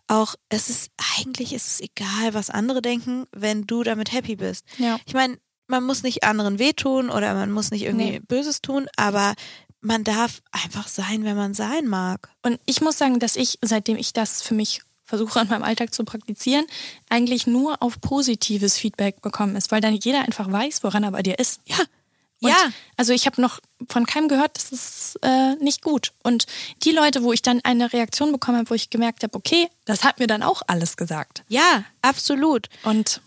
Auch 0.08 0.36
es 0.48 0.70
ist, 0.70 0.90
eigentlich 1.18 1.52
ist 1.52 1.66
es 1.66 1.80
egal, 1.80 2.32
was 2.34 2.50
andere 2.50 2.80
denken, 2.80 3.26
wenn 3.32 3.66
du 3.66 3.82
damit 3.82 4.12
happy 4.12 4.36
bist. 4.36 4.64
Ja. 4.78 4.98
Ich 5.04 5.14
meine, 5.14 5.38
man 5.66 5.82
muss 5.84 6.02
nicht 6.02 6.22
anderen 6.22 6.58
wehtun 6.58 7.10
oder 7.10 7.34
man 7.34 7.50
muss 7.50 7.70
nicht 7.72 7.82
irgendwie 7.82 8.12
nee. 8.12 8.20
Böses 8.20 8.62
tun, 8.62 8.86
aber 8.96 9.34
man 9.80 10.04
darf 10.04 10.42
einfach 10.52 10.88
sein, 10.88 11.24
wenn 11.24 11.36
man 11.36 11.54
sein 11.54 11.86
mag. 11.86 12.30
Und 12.42 12.60
ich 12.66 12.80
muss 12.80 12.98
sagen, 12.98 13.18
dass 13.18 13.36
ich, 13.36 13.58
seitdem 13.62 13.96
ich 13.96 14.12
das 14.12 14.42
für 14.42 14.54
mich 14.54 14.82
versuche 15.06 15.40
an 15.40 15.48
meinem 15.48 15.62
Alltag 15.62 15.94
zu 15.94 16.04
praktizieren, 16.04 16.66
eigentlich 17.08 17.46
nur 17.46 17.82
auf 17.82 18.00
positives 18.00 18.76
Feedback 18.76 19.22
bekommen 19.22 19.56
ist, 19.56 19.72
weil 19.72 19.80
dann 19.80 19.94
jeder 19.94 20.22
einfach 20.22 20.50
weiß, 20.50 20.82
woran 20.82 21.04
er 21.04 21.12
bei 21.12 21.22
dir 21.22 21.38
ist. 21.38 21.60
Ja. 21.64 21.78
Und 22.42 22.50
ja. 22.50 22.56
Also 22.96 23.12
ich 23.12 23.24
habe 23.26 23.40
noch 23.40 23.60
von 23.88 24.04
keinem 24.04 24.28
gehört, 24.28 24.56
das 24.56 24.72
ist 24.72 25.18
äh, 25.22 25.54
nicht 25.56 25.82
gut. 25.82 26.12
Und 26.22 26.46
die 26.84 26.92
Leute, 26.92 27.22
wo 27.22 27.32
ich 27.32 27.40
dann 27.40 27.60
eine 27.64 27.92
Reaktion 27.92 28.32
bekommen 28.32 28.58
habe, 28.58 28.68
wo 28.68 28.74
ich 28.74 28.90
gemerkt 28.90 29.22
habe, 29.22 29.34
okay, 29.34 29.68
das 29.86 30.04
hat 30.04 30.18
mir 30.18 30.26
dann 30.26 30.42
auch 30.42 30.62
alles 30.66 30.96
gesagt. 30.96 31.44
Ja, 31.48 31.84
absolut. 32.02 32.68
Und, 32.82 33.22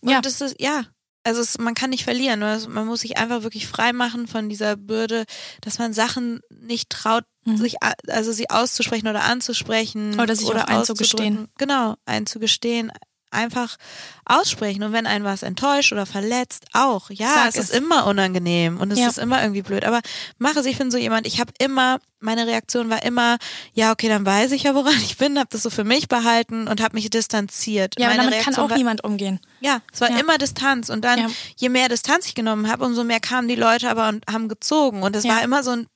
Und 0.00 0.10
ja. 0.10 0.20
das 0.20 0.40
ist, 0.40 0.60
ja, 0.60 0.84
also 1.24 1.40
es, 1.40 1.58
man 1.58 1.74
kann 1.74 1.90
nicht 1.90 2.04
verlieren. 2.04 2.42
Also 2.42 2.68
man 2.68 2.86
muss 2.86 3.00
sich 3.00 3.16
einfach 3.16 3.42
wirklich 3.42 3.66
frei 3.66 3.92
machen 3.92 4.26
von 4.26 4.48
dieser 4.48 4.76
Bürde, 4.76 5.24
dass 5.62 5.78
man 5.78 5.92
Sachen 5.92 6.40
nicht 6.50 6.90
traut, 6.90 7.24
mhm. 7.44 7.56
sich 7.56 7.76
also 8.08 8.32
sie 8.32 8.50
auszusprechen 8.50 9.08
oder 9.08 9.24
anzusprechen 9.24 10.20
oder 10.20 10.36
sich 10.36 10.48
oder 10.48 10.64
auch 10.64 10.68
einzugestehen. 10.68 11.48
Genau, 11.58 11.96
einzugestehen, 12.04 12.92
einfach 13.34 13.76
aussprechen. 14.24 14.82
Und 14.82 14.92
wenn 14.92 15.06
einen 15.06 15.24
was 15.24 15.42
enttäuscht 15.42 15.92
oder 15.92 16.06
verletzt, 16.06 16.66
auch. 16.72 17.10
Ja, 17.10 17.28
Sag 17.34 17.48
es, 17.48 17.56
es 17.56 17.70
ist 17.70 17.76
immer 17.76 18.06
unangenehm 18.06 18.80
und 18.80 18.90
es 18.90 18.98
ja. 18.98 19.08
ist 19.08 19.18
immer 19.18 19.42
irgendwie 19.42 19.62
blöd. 19.62 19.84
Aber 19.84 20.00
mache 20.38 20.60
es, 20.60 20.66
ich 20.66 20.78
bin 20.78 20.90
so 20.90 20.98
jemand, 20.98 21.26
ich 21.26 21.40
habe 21.40 21.52
immer, 21.58 21.98
meine 22.20 22.46
Reaktion 22.46 22.88
war 22.88 23.02
immer, 23.02 23.36
ja, 23.74 23.92
okay, 23.92 24.08
dann 24.08 24.24
weiß 24.24 24.52
ich 24.52 24.62
ja, 24.62 24.74
woran 24.74 24.94
ich 25.02 25.18
bin, 25.18 25.38
habe 25.38 25.48
das 25.50 25.62
so 25.62 25.70
für 25.70 25.84
mich 25.84 26.08
behalten 26.08 26.68
und 26.68 26.80
habe 26.80 26.94
mich 26.94 27.10
distanziert. 27.10 27.94
Ja, 27.98 28.06
meine 28.06 28.18
damit 28.18 28.34
Reaktion 28.34 28.54
kann 28.54 28.64
auch 28.64 28.70
war, 28.70 28.78
niemand 28.78 29.04
umgehen. 29.04 29.40
Ja, 29.60 29.80
es 29.92 30.00
war 30.00 30.10
ja. 30.10 30.18
immer 30.18 30.38
Distanz. 30.38 30.88
Und 30.88 31.04
dann, 31.04 31.18
ja. 31.18 31.26
je 31.56 31.68
mehr 31.68 31.88
Distanz 31.88 32.26
ich 32.26 32.34
genommen 32.34 32.70
habe, 32.70 32.84
umso 32.84 33.04
mehr 33.04 33.20
kamen 33.20 33.48
die 33.48 33.56
Leute 33.56 33.90
aber 33.90 34.08
und 34.08 34.24
haben 34.30 34.48
gezogen. 34.48 35.02
Und 35.02 35.16
es 35.16 35.24
war 35.24 35.42
immer 35.42 35.62
so, 35.62 35.72
ein, 35.72 35.86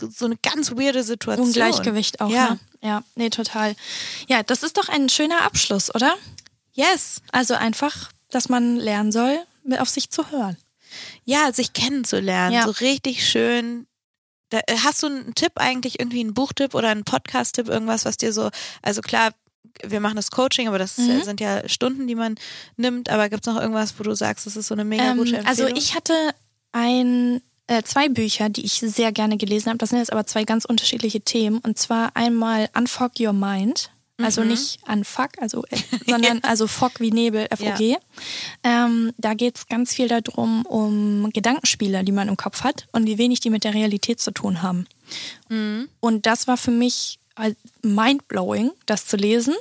so 0.00 0.24
eine 0.24 0.36
ganz 0.42 0.72
weirde 0.72 1.02
Situation. 1.02 1.46
Ungleichgewicht 1.46 2.20
auch, 2.20 2.30
ja. 2.30 2.50
Ne? 2.50 2.58
Ja, 2.82 3.02
nee, 3.14 3.30
total. 3.30 3.74
Ja, 4.28 4.42
das 4.42 4.62
ist 4.62 4.76
doch 4.76 4.90
ein 4.90 5.08
schöner 5.08 5.42
Abschluss, 5.42 5.94
oder? 5.94 6.16
Yes. 6.74 7.22
Also 7.32 7.54
einfach, 7.54 8.10
dass 8.30 8.48
man 8.48 8.76
lernen 8.76 9.12
soll, 9.12 9.38
auf 9.78 9.88
sich 9.88 10.10
zu 10.10 10.30
hören. 10.30 10.56
Ja, 11.24 11.52
sich 11.52 11.72
kennenzulernen. 11.72 12.54
Ja. 12.54 12.64
So 12.64 12.70
richtig 12.70 13.26
schön. 13.26 13.86
Da, 14.50 14.60
äh, 14.66 14.76
hast 14.84 15.02
du 15.02 15.06
einen 15.06 15.34
Tipp 15.34 15.52
eigentlich, 15.56 15.98
irgendwie 15.98 16.20
einen 16.20 16.34
Buchtipp 16.34 16.74
oder 16.74 16.90
einen 16.90 17.04
Podcast-Tipp, 17.04 17.68
irgendwas, 17.68 18.04
was 18.04 18.16
dir 18.16 18.32
so, 18.32 18.50
also 18.82 19.00
klar, 19.00 19.32
wir 19.82 20.00
machen 20.00 20.16
das 20.16 20.30
Coaching, 20.30 20.68
aber 20.68 20.78
das 20.78 20.98
mhm. 20.98 21.22
sind 21.22 21.40
ja 21.40 21.68
Stunden, 21.68 22.06
die 22.06 22.14
man 22.14 22.36
nimmt. 22.76 23.08
Aber 23.08 23.28
gibt 23.28 23.46
es 23.46 23.52
noch 23.52 23.60
irgendwas, 23.60 23.98
wo 23.98 24.04
du 24.04 24.14
sagst, 24.14 24.46
das 24.46 24.56
ist 24.56 24.68
so 24.68 24.74
eine 24.74 24.84
mega 24.84 25.10
ähm, 25.10 25.16
gute 25.18 25.38
also 25.46 25.64
Empfehlung? 25.64 25.72
Also 25.72 25.76
ich 25.76 25.94
hatte 25.94 26.14
ein, 26.72 27.40
äh, 27.66 27.82
zwei 27.82 28.08
Bücher, 28.08 28.48
die 28.48 28.64
ich 28.64 28.74
sehr 28.74 29.10
gerne 29.10 29.36
gelesen 29.36 29.70
habe. 29.70 29.78
Das 29.78 29.90
sind 29.90 29.98
jetzt 29.98 30.12
aber 30.12 30.26
zwei 30.26 30.44
ganz 30.44 30.64
unterschiedliche 30.64 31.22
Themen. 31.22 31.58
Und 31.58 31.78
zwar 31.78 32.14
einmal 32.14 32.68
Unfog 32.74 33.12
Your 33.18 33.32
Mind 33.32 33.90
also 34.18 34.42
mhm. 34.42 34.48
nicht 34.48 34.78
an 34.84 35.04
Fuck, 35.04 35.30
also, 35.40 35.64
äh, 35.70 35.78
sondern 36.06 36.40
also 36.42 36.66
Fog 36.66 37.00
wie 37.00 37.10
Nebel, 37.10 37.48
FOG. 37.50 37.80
Ja. 37.80 37.98
Ähm, 38.62 39.12
da 39.18 39.34
geht 39.34 39.56
es 39.56 39.66
ganz 39.66 39.92
viel 39.92 40.08
darum, 40.08 40.64
um 40.66 41.30
Gedankenspiele, 41.32 42.04
die 42.04 42.12
man 42.12 42.28
im 42.28 42.36
Kopf 42.36 42.62
hat 42.62 42.86
und 42.92 43.06
wie 43.06 43.18
wenig 43.18 43.40
die 43.40 43.50
mit 43.50 43.64
der 43.64 43.74
Realität 43.74 44.20
zu 44.20 44.30
tun 44.30 44.62
haben. 44.62 44.86
Mhm. 45.48 45.88
Und 46.00 46.26
das 46.26 46.46
war 46.46 46.56
für 46.56 46.70
mich 46.70 47.18
mindblowing, 47.82 48.70
das 48.86 49.06
zu 49.06 49.16
lesen, 49.16 49.54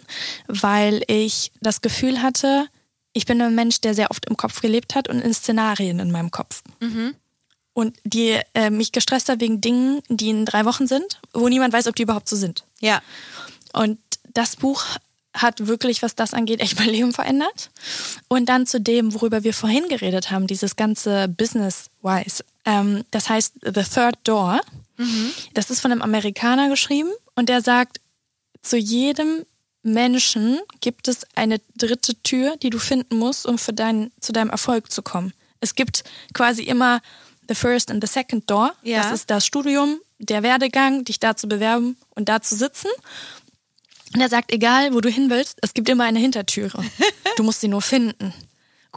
weil 0.48 1.02
ich 1.08 1.52
das 1.62 1.82
Gefühl 1.82 2.22
hatte, 2.22 2.68
ich 3.14 3.26
bin 3.26 3.42
ein 3.42 3.56
Mensch, 3.56 3.82
der 3.82 3.96
sehr 3.96 4.12
oft 4.12 4.28
im 4.28 4.38
Kopf 4.38 4.62
gelebt 4.62 4.96
hat 4.96 5.08
und 5.08 5.20
in 5.20 5.34
Szenarien 5.34 6.00
in 6.00 6.12
meinem 6.12 6.32
Kopf. 6.32 6.62
Mhm. 6.80 7.16
Und 7.74 7.98
die 8.04 8.40
äh, 8.54 8.70
mich 8.70 8.92
gestresst 8.92 9.30
hat 9.30 9.42
wegen 9.42 9.60
Dingen, 9.60 10.02
die 10.08 10.30
in 10.30 10.46
drei 10.46 10.66
Wochen 10.66 10.86
sind, 10.86 11.20
wo 11.34 11.50
niemand 11.50 11.74
weiß, 11.74 11.88
ob 11.88 11.96
die 11.96 12.04
überhaupt 12.04 12.30
so 12.30 12.36
sind. 12.36 12.64
Ja. 12.80 13.02
Und 13.74 13.98
das 14.34 14.56
Buch 14.56 14.86
hat 15.34 15.66
wirklich, 15.66 16.04
was 16.04 16.16
das 16.16 16.34
angeht, 16.34 16.60
echt 16.60 16.78
mein 16.80 16.90
Leben 16.90 17.12
verändert. 17.12 17.72
Und 18.28 18.48
dann 18.48 18.68
zu 18.68 18.80
dem, 18.80 19.14
worüber 19.14 19.44
wir 19.44 19.54
vorhin 19.54 19.88
geredet 19.90 20.32
haben, 20.32 20.48
dieses 20.48 20.76
ganze 20.76 21.28
Business-wise. 21.28 22.44
Ähm, 22.66 23.04
das 23.12 23.30
heißt 23.30 23.54
The 23.64 23.84
Third 23.84 24.18
Door. 24.24 24.62
Mhm. 24.98 25.32
Das 25.54 25.70
ist 25.70 25.80
von 25.80 25.92
einem 25.92 26.02
Amerikaner 26.02 26.70
geschrieben 26.70 27.10
und 27.36 27.50
der 27.50 27.62
sagt, 27.62 28.00
zu 28.62 28.78
jedem 28.78 29.46
Menschen 29.82 30.60
gibt 30.80 31.08
es 31.08 31.26
eine 31.36 31.60
dritte 31.76 32.16
Tür, 32.24 32.56
die 32.58 32.70
du 32.70 32.80
finden 32.80 33.18
musst, 33.18 33.46
um 33.46 33.58
für 33.58 33.74
dein, 33.74 34.12
zu 34.22 34.32
deinem 34.32 34.50
Erfolg 34.50 34.92
zu 34.92 35.02
kommen. 35.02 35.34
Es 35.60 35.76
gibt 35.76 36.04
quasi 36.34 36.64
immer 36.64 37.02
the 37.50 37.56
first 37.56 37.92
and 37.92 38.02
the 38.04 38.12
second 38.12 38.50
door. 38.50 38.74
Ja. 38.84 39.02
Das 39.02 39.12
ist 39.12 39.30
das 39.30 39.46
Studium, 39.46 40.00
der 40.20 40.44
Werdegang, 40.44 41.04
dich 41.04 41.20
da 41.20 41.36
zu 41.36 41.48
bewerben 41.48 41.98
und 42.12 42.30
da 42.30 42.42
zu 42.42 42.56
sitzen. 42.56 42.90
Und 44.14 44.22
er 44.22 44.30
sagt, 44.30 44.52
egal 44.52 44.94
wo 44.94 45.02
du 45.02 45.10
hin 45.10 45.30
willst, 45.30 45.60
es 45.62 45.74
gibt 45.74 45.90
immer 45.90 46.04
eine 46.06 46.20
Hintertüre. 46.20 46.84
Du 47.36 47.42
musst 47.42 47.62
sie 47.62 47.68
nur 47.68 47.82
finden. 47.82 48.32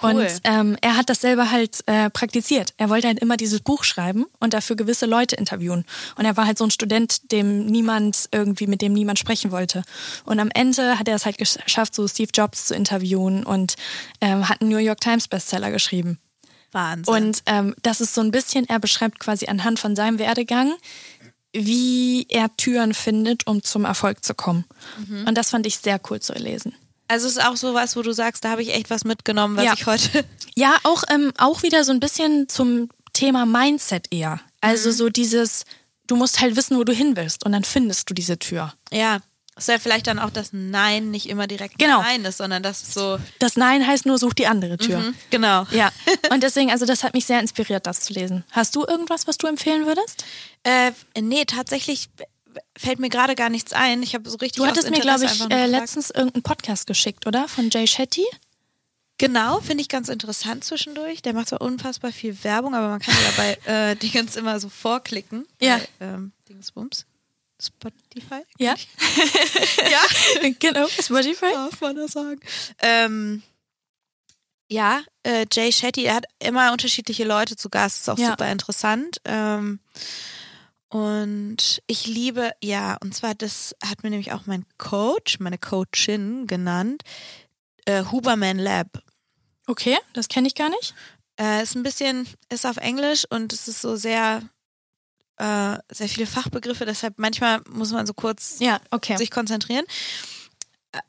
Cool. 0.03 0.11
Und 0.11 0.41
ähm, 0.45 0.77
er 0.83 0.99
hat 0.99 1.09
das 1.09 1.23
selber 1.23 1.51
halt 1.51 1.83
äh, 1.87 2.11
praktiziert. 2.11 2.75
Er 2.77 2.91
wollte 2.91 3.07
halt 3.07 3.19
immer 3.19 3.39
dieses 3.39 3.61
Buch 3.61 3.83
schreiben 3.83 4.27
und 4.41 4.53
dafür 4.53 4.77
gewisse 4.77 5.07
Leute 5.07 5.37
interviewen. 5.37 5.87
Und 6.17 6.27
er 6.27 6.37
war 6.37 6.47
halt 6.47 6.59
so 6.59 6.65
ein 6.65 6.71
Student, 6.71 7.33
dem 7.33 7.65
niemand 7.65 8.29
irgendwie, 8.31 8.67
mit 8.67 8.83
dem 8.83 8.93
niemand 8.93 9.19
sprechen 9.19 9.53
wollte. 9.53 9.85
Und 10.27 10.39
am 10.39 10.51
Ende 10.53 10.99
hat 10.99 11.09
er 11.09 11.17
es 11.17 11.25
halt 11.25 11.39
geschafft, 11.39 11.95
so 11.95 12.07
Steve 12.07 12.31
Jobs 12.35 12.67
zu 12.67 12.75
interviewen 12.75 13.45
und 13.45 13.77
ähm, 14.21 14.47
hat 14.47 14.61
einen 14.61 14.69
New 14.69 14.77
York 14.77 15.01
Times 15.01 15.29
Bestseller 15.29 15.71
geschrieben. 15.71 16.19
Wahnsinn. 16.73 17.15
Und 17.15 17.43
ähm, 17.47 17.75
das 17.81 18.03
ist 18.03 18.15
so 18.15 18.21
ein 18.21 18.31
bisschen, 18.31 18.69
er 18.69 18.79
beschreibt 18.79 19.19
quasi 19.19 19.47
anhand 19.47 19.79
von 19.79 19.97
seinem 19.97 20.19
Werdegang, 20.19 20.75
wie 21.65 22.27
er 22.29 22.55
Türen 22.57 22.95
findet, 22.95 23.47
um 23.47 23.63
zum 23.63 23.85
Erfolg 23.85 24.25
zu 24.25 24.35
kommen. 24.35 24.65
Und 25.27 25.35
das 25.37 25.51
fand 25.51 25.67
ich 25.67 25.79
sehr 25.79 26.01
cool 26.11 26.21
zu 26.21 26.33
lesen. 26.35 26.75
also 27.09 27.27
es 27.27 27.37
ist 27.37 27.45
auch 27.45 27.57
sowas, 27.57 27.97
wo 27.97 28.03
du 28.03 28.13
sagst, 28.13 28.45
da 28.45 28.51
habe 28.51 28.63
ich 28.63 28.75
echt 28.75 28.91
was 28.91 29.05
mitgenommen, 29.05 29.57
was 29.57 29.65
Ja. 29.65 29.73
ich 29.75 29.87
heute. 29.87 30.25
Ja, 30.59 30.77
auch, 30.85 31.05
ähm, 31.11 31.33
auch 31.37 31.63
wieder 31.63 31.85
so 31.85 31.93
ein 31.93 32.01
bisschen 32.01 32.49
zum 32.49 32.89
Thema 33.13 33.45
Mindset 33.45 34.07
eher. 34.11 34.41
Also 34.63 34.91
so 34.91 35.11
dieses, 35.11 35.65
du 36.07 36.17
musst 36.17 36.41
halt 36.41 36.57
wissen, 36.57 36.79
wo 36.79 36.85
du 36.85 36.95
hin 36.95 37.15
willst 37.15 37.45
und 37.45 37.53
dann 37.53 37.63
findest 37.65 38.09
du 38.09 38.15
diese 38.15 38.39
Tür. 38.39 38.73
Ja. 38.91 39.21
Ist 39.59 39.69
ja 39.69 39.79
vielleicht 39.79 40.07
dann 40.07 40.19
auch 40.19 40.29
das 40.29 40.51
Nein 40.53 41.11
nicht 41.11 41.31
immer 41.31 41.47
direkt 41.47 41.79
Genau. 41.79 42.03
Nein 42.03 42.25
ist, 42.27 42.37
sondern 42.37 42.63
das 42.63 42.83
ist 42.83 42.93
so. 42.93 43.19
Das 43.39 43.57
Nein 43.57 43.87
heißt 43.87 44.05
nur, 44.05 44.19
such 44.19 44.35
die 44.35 44.47
andere 44.47 44.77
Tür. 44.77 44.99
Mhm, 44.99 45.15
genau. 45.31 45.67
Ja, 45.71 45.91
und 46.31 46.43
deswegen, 46.43 46.71
also 46.71 46.85
das 46.85 47.03
hat 47.03 47.15
mich 47.15 47.25
sehr 47.25 47.41
inspiriert, 47.41 47.87
das 47.87 48.01
zu 48.01 48.13
lesen. 48.13 48.45
Hast 48.51 48.77
du 48.77 48.85
irgendwas, 48.85 49.27
was 49.27 49.39
du 49.39 49.47
empfehlen 49.47 49.87
würdest? 49.87 50.27
Äh, 50.63 50.93
nee, 51.19 51.47
tatsächlich 51.47 52.11
fällt 52.77 52.99
mir 52.99 53.09
gerade 53.09 53.35
gar 53.35 53.49
nichts 53.49 53.73
ein. 53.73 54.03
Ich 54.03 54.15
habe 54.15 54.29
so 54.29 54.37
richtig. 54.37 54.63
Du 54.63 54.67
hattest 54.67 54.91
mir, 54.91 55.01
glaube 55.01 55.25
ich, 55.25 55.51
äh, 55.51 55.67
letztens 55.67 56.11
irgendeinen 56.11 56.43
Podcast 56.43 56.87
geschickt, 56.87 57.27
oder? 57.27 57.49
Von 57.49 57.71
Jay 57.71 57.87
Shetty? 57.87 58.27
Genau, 59.19 59.61
finde 59.61 59.81
ich 59.81 59.89
ganz 59.89 60.11
interessant 60.11 60.65
zwischendurch. 60.65 61.23
Der 61.23 61.33
macht 61.33 61.49
zwar 61.49 61.63
unfassbar 61.63 62.13
viel 62.13 62.37
Werbung, 62.45 62.75
aber 62.75 62.89
man 62.89 63.01
kann 63.01 63.15
ja 63.15 63.31
dabei 63.31 63.91
äh, 63.93 63.97
Dingens 63.97 64.37
immer 64.37 64.61
so 64.61 64.69
vorklicken. 64.69 65.47
Ja. 65.61 65.81
Bei, 65.99 66.07
ähm, 66.07 66.33
Dingsbums. 66.49 67.07
Spotify? 67.61 68.43
Ja. 68.59 68.75
Ja. 69.91 70.51
genau, 70.59 70.87
Spotify. 70.89 71.53
Darf 71.53 71.81
man 71.81 71.97
das 71.97 72.13
sagen? 72.13 72.41
Ähm, 72.81 73.43
ja, 74.69 75.03
äh, 75.23 75.47
Jay 75.53 75.71
Shetty, 75.73 76.05
er 76.05 76.17
hat 76.17 76.25
immer 76.41 76.73
unterschiedliche 76.73 77.25
Leute 77.25 77.57
zu 77.57 77.69
Gast, 77.71 77.99
ist 78.01 78.09
auch 78.09 78.19
Ja. 78.19 78.31
super 78.31 78.51
interessant. 78.51 79.19
Ähm, 79.25 79.79
und 80.89 81.83
ich 81.87 82.07
liebe, 82.07 82.53
ja, 82.63 82.97
und 83.03 83.15
zwar, 83.15 83.35
das 83.35 83.75
hat 83.85 84.03
mir 84.03 84.11
nämlich 84.11 84.33
auch 84.33 84.47
mein 84.47 84.65
Coach, 84.79 85.39
meine 85.41 85.59
Coachin 85.59 86.47
genannt, 86.47 87.03
äh, 87.87 88.05
Huberman 88.05 88.59
Lab. 88.59 89.03
Okay, 89.67 89.99
das 90.13 90.29
kenne 90.29 90.47
ich 90.49 90.55
gar 90.55 90.69
nicht. 90.71 90.95
Äh, 91.39 91.63
ist 91.63 91.75
ein 91.75 91.83
bisschen, 91.83 92.27
ist 92.49 92.67
auf 92.67 92.77
Englisch 92.79 93.25
und 93.29 93.53
es 93.53 93.69
ist 93.69 93.83
so 93.83 93.97
sehr, 93.97 94.43
äh, 95.39 95.79
sehr 95.93 96.09
viele 96.09 96.27
Fachbegriffe, 96.27 96.87
deshalb 96.87 97.15
manchmal 97.19 97.61
muss 97.69 97.93
man 97.93 98.07
so 98.07 98.15
kurz 98.15 98.57
Ja, 98.61 98.81
okay. 98.91 99.17
sich 99.17 99.31
konzentrieren. 99.31 99.85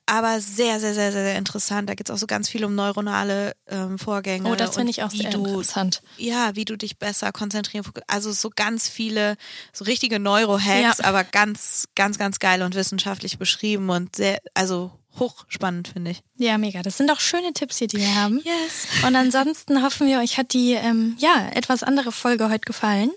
Aber 0.05 0.41
sehr, 0.41 0.81
sehr, 0.81 0.93
sehr, 0.93 1.13
sehr, 1.13 1.23
sehr 1.23 1.37
interessant. 1.37 1.89
Da 1.89 1.95
geht 1.95 2.09
es 2.09 2.13
auch 2.13 2.17
so 2.19 2.27
ganz 2.27 2.49
viel 2.49 2.65
um 2.65 2.75
neuronale 2.75 3.53
ähm, 3.67 3.97
Vorgänge. 3.97 4.49
Oh, 4.49 4.55
das 4.55 4.75
finde 4.75 4.89
ich 4.89 5.01
auch 5.03 5.11
sehr 5.11 5.29
du, 5.29 5.45
interessant. 5.45 6.01
Ja, 6.17 6.55
wie 6.55 6.65
du 6.65 6.75
dich 6.77 6.97
besser 6.99 7.31
konzentrieren. 7.31 7.85
Also 8.07 8.33
so 8.33 8.49
ganz 8.53 8.89
viele, 8.89 9.37
so 9.71 9.85
richtige 9.85 10.19
Neurohacks, 10.19 10.97
Ja. 10.97 11.05
aber 11.05 11.23
ganz, 11.23 11.87
ganz, 11.95 12.17
ganz 12.17 12.39
geil 12.39 12.63
und 12.63 12.75
wissenschaftlich 12.75 13.37
beschrieben 13.37 13.89
und 13.89 14.15
sehr, 14.17 14.39
also 14.53 14.91
hochspannend, 15.19 15.89
finde 15.89 16.11
ich. 16.11 16.21
Ja, 16.37 16.57
mega. 16.57 16.81
Das 16.81 16.97
sind 16.97 17.11
auch 17.11 17.19
schöne 17.19 17.53
Tipps 17.53 17.77
hier, 17.77 17.87
die 17.87 17.97
wir 17.97 18.15
haben. 18.15 18.41
Yes. 18.43 19.05
Und 19.05 19.15
ansonsten 19.15 19.81
hoffen 19.83 20.07
wir, 20.07 20.19
euch 20.19 20.37
hat 20.37 20.53
die 20.53 20.73
ähm, 20.73 21.15
ja 21.19 21.49
etwas 21.53 21.83
andere 21.83 22.11
Folge 22.11 22.49
heute 22.49 22.65
gefallen. 22.65 23.11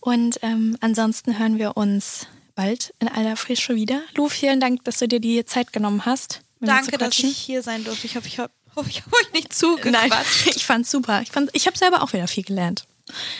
Und 0.00 0.38
ähm, 0.42 0.76
ansonsten 0.80 1.38
hören 1.38 1.58
wir 1.58 1.76
uns 1.76 2.26
bald 2.54 2.94
in 3.00 3.08
aller 3.08 3.36
Frische 3.36 3.74
wieder. 3.74 4.00
Lu, 4.14 4.28
vielen 4.28 4.60
Dank, 4.60 4.84
dass 4.84 4.98
du 4.98 5.08
dir 5.08 5.20
die 5.20 5.44
Zeit 5.44 5.72
genommen 5.72 6.04
hast. 6.04 6.40
Danke, 6.60 6.98
dass 6.98 7.18
ich 7.18 7.38
hier 7.38 7.62
sein 7.62 7.84
durfte. 7.84 8.06
Ich 8.06 8.16
hoffe, 8.16 8.28
ich 8.28 8.38
habe 8.38 8.52
hab 8.76 8.86
euch 8.86 9.32
nicht 9.32 9.52
zugequatscht. 9.52 10.10
Nein, 10.10 10.12
ich 10.54 10.64
fand's 10.64 10.90
super. 10.90 11.22
Ich, 11.22 11.30
fand, 11.30 11.50
ich 11.52 11.66
habe 11.66 11.76
selber 11.76 12.02
auch 12.02 12.12
wieder 12.12 12.28
viel 12.28 12.44
gelernt. 12.44 12.84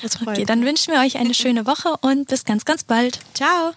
Das 0.03 0.17
freut 0.17 0.29
Okay, 0.29 0.45
dann 0.45 0.65
wünschen 0.65 0.93
wir 0.93 1.01
euch 1.01 1.17
eine 1.17 1.35
schöne 1.43 1.67
Woche 1.67 1.95
und 2.01 2.29
bis 2.29 2.45
ganz, 2.45 2.65
ganz 2.65 2.85
bald. 2.85 3.21
Ciao. 3.35 3.73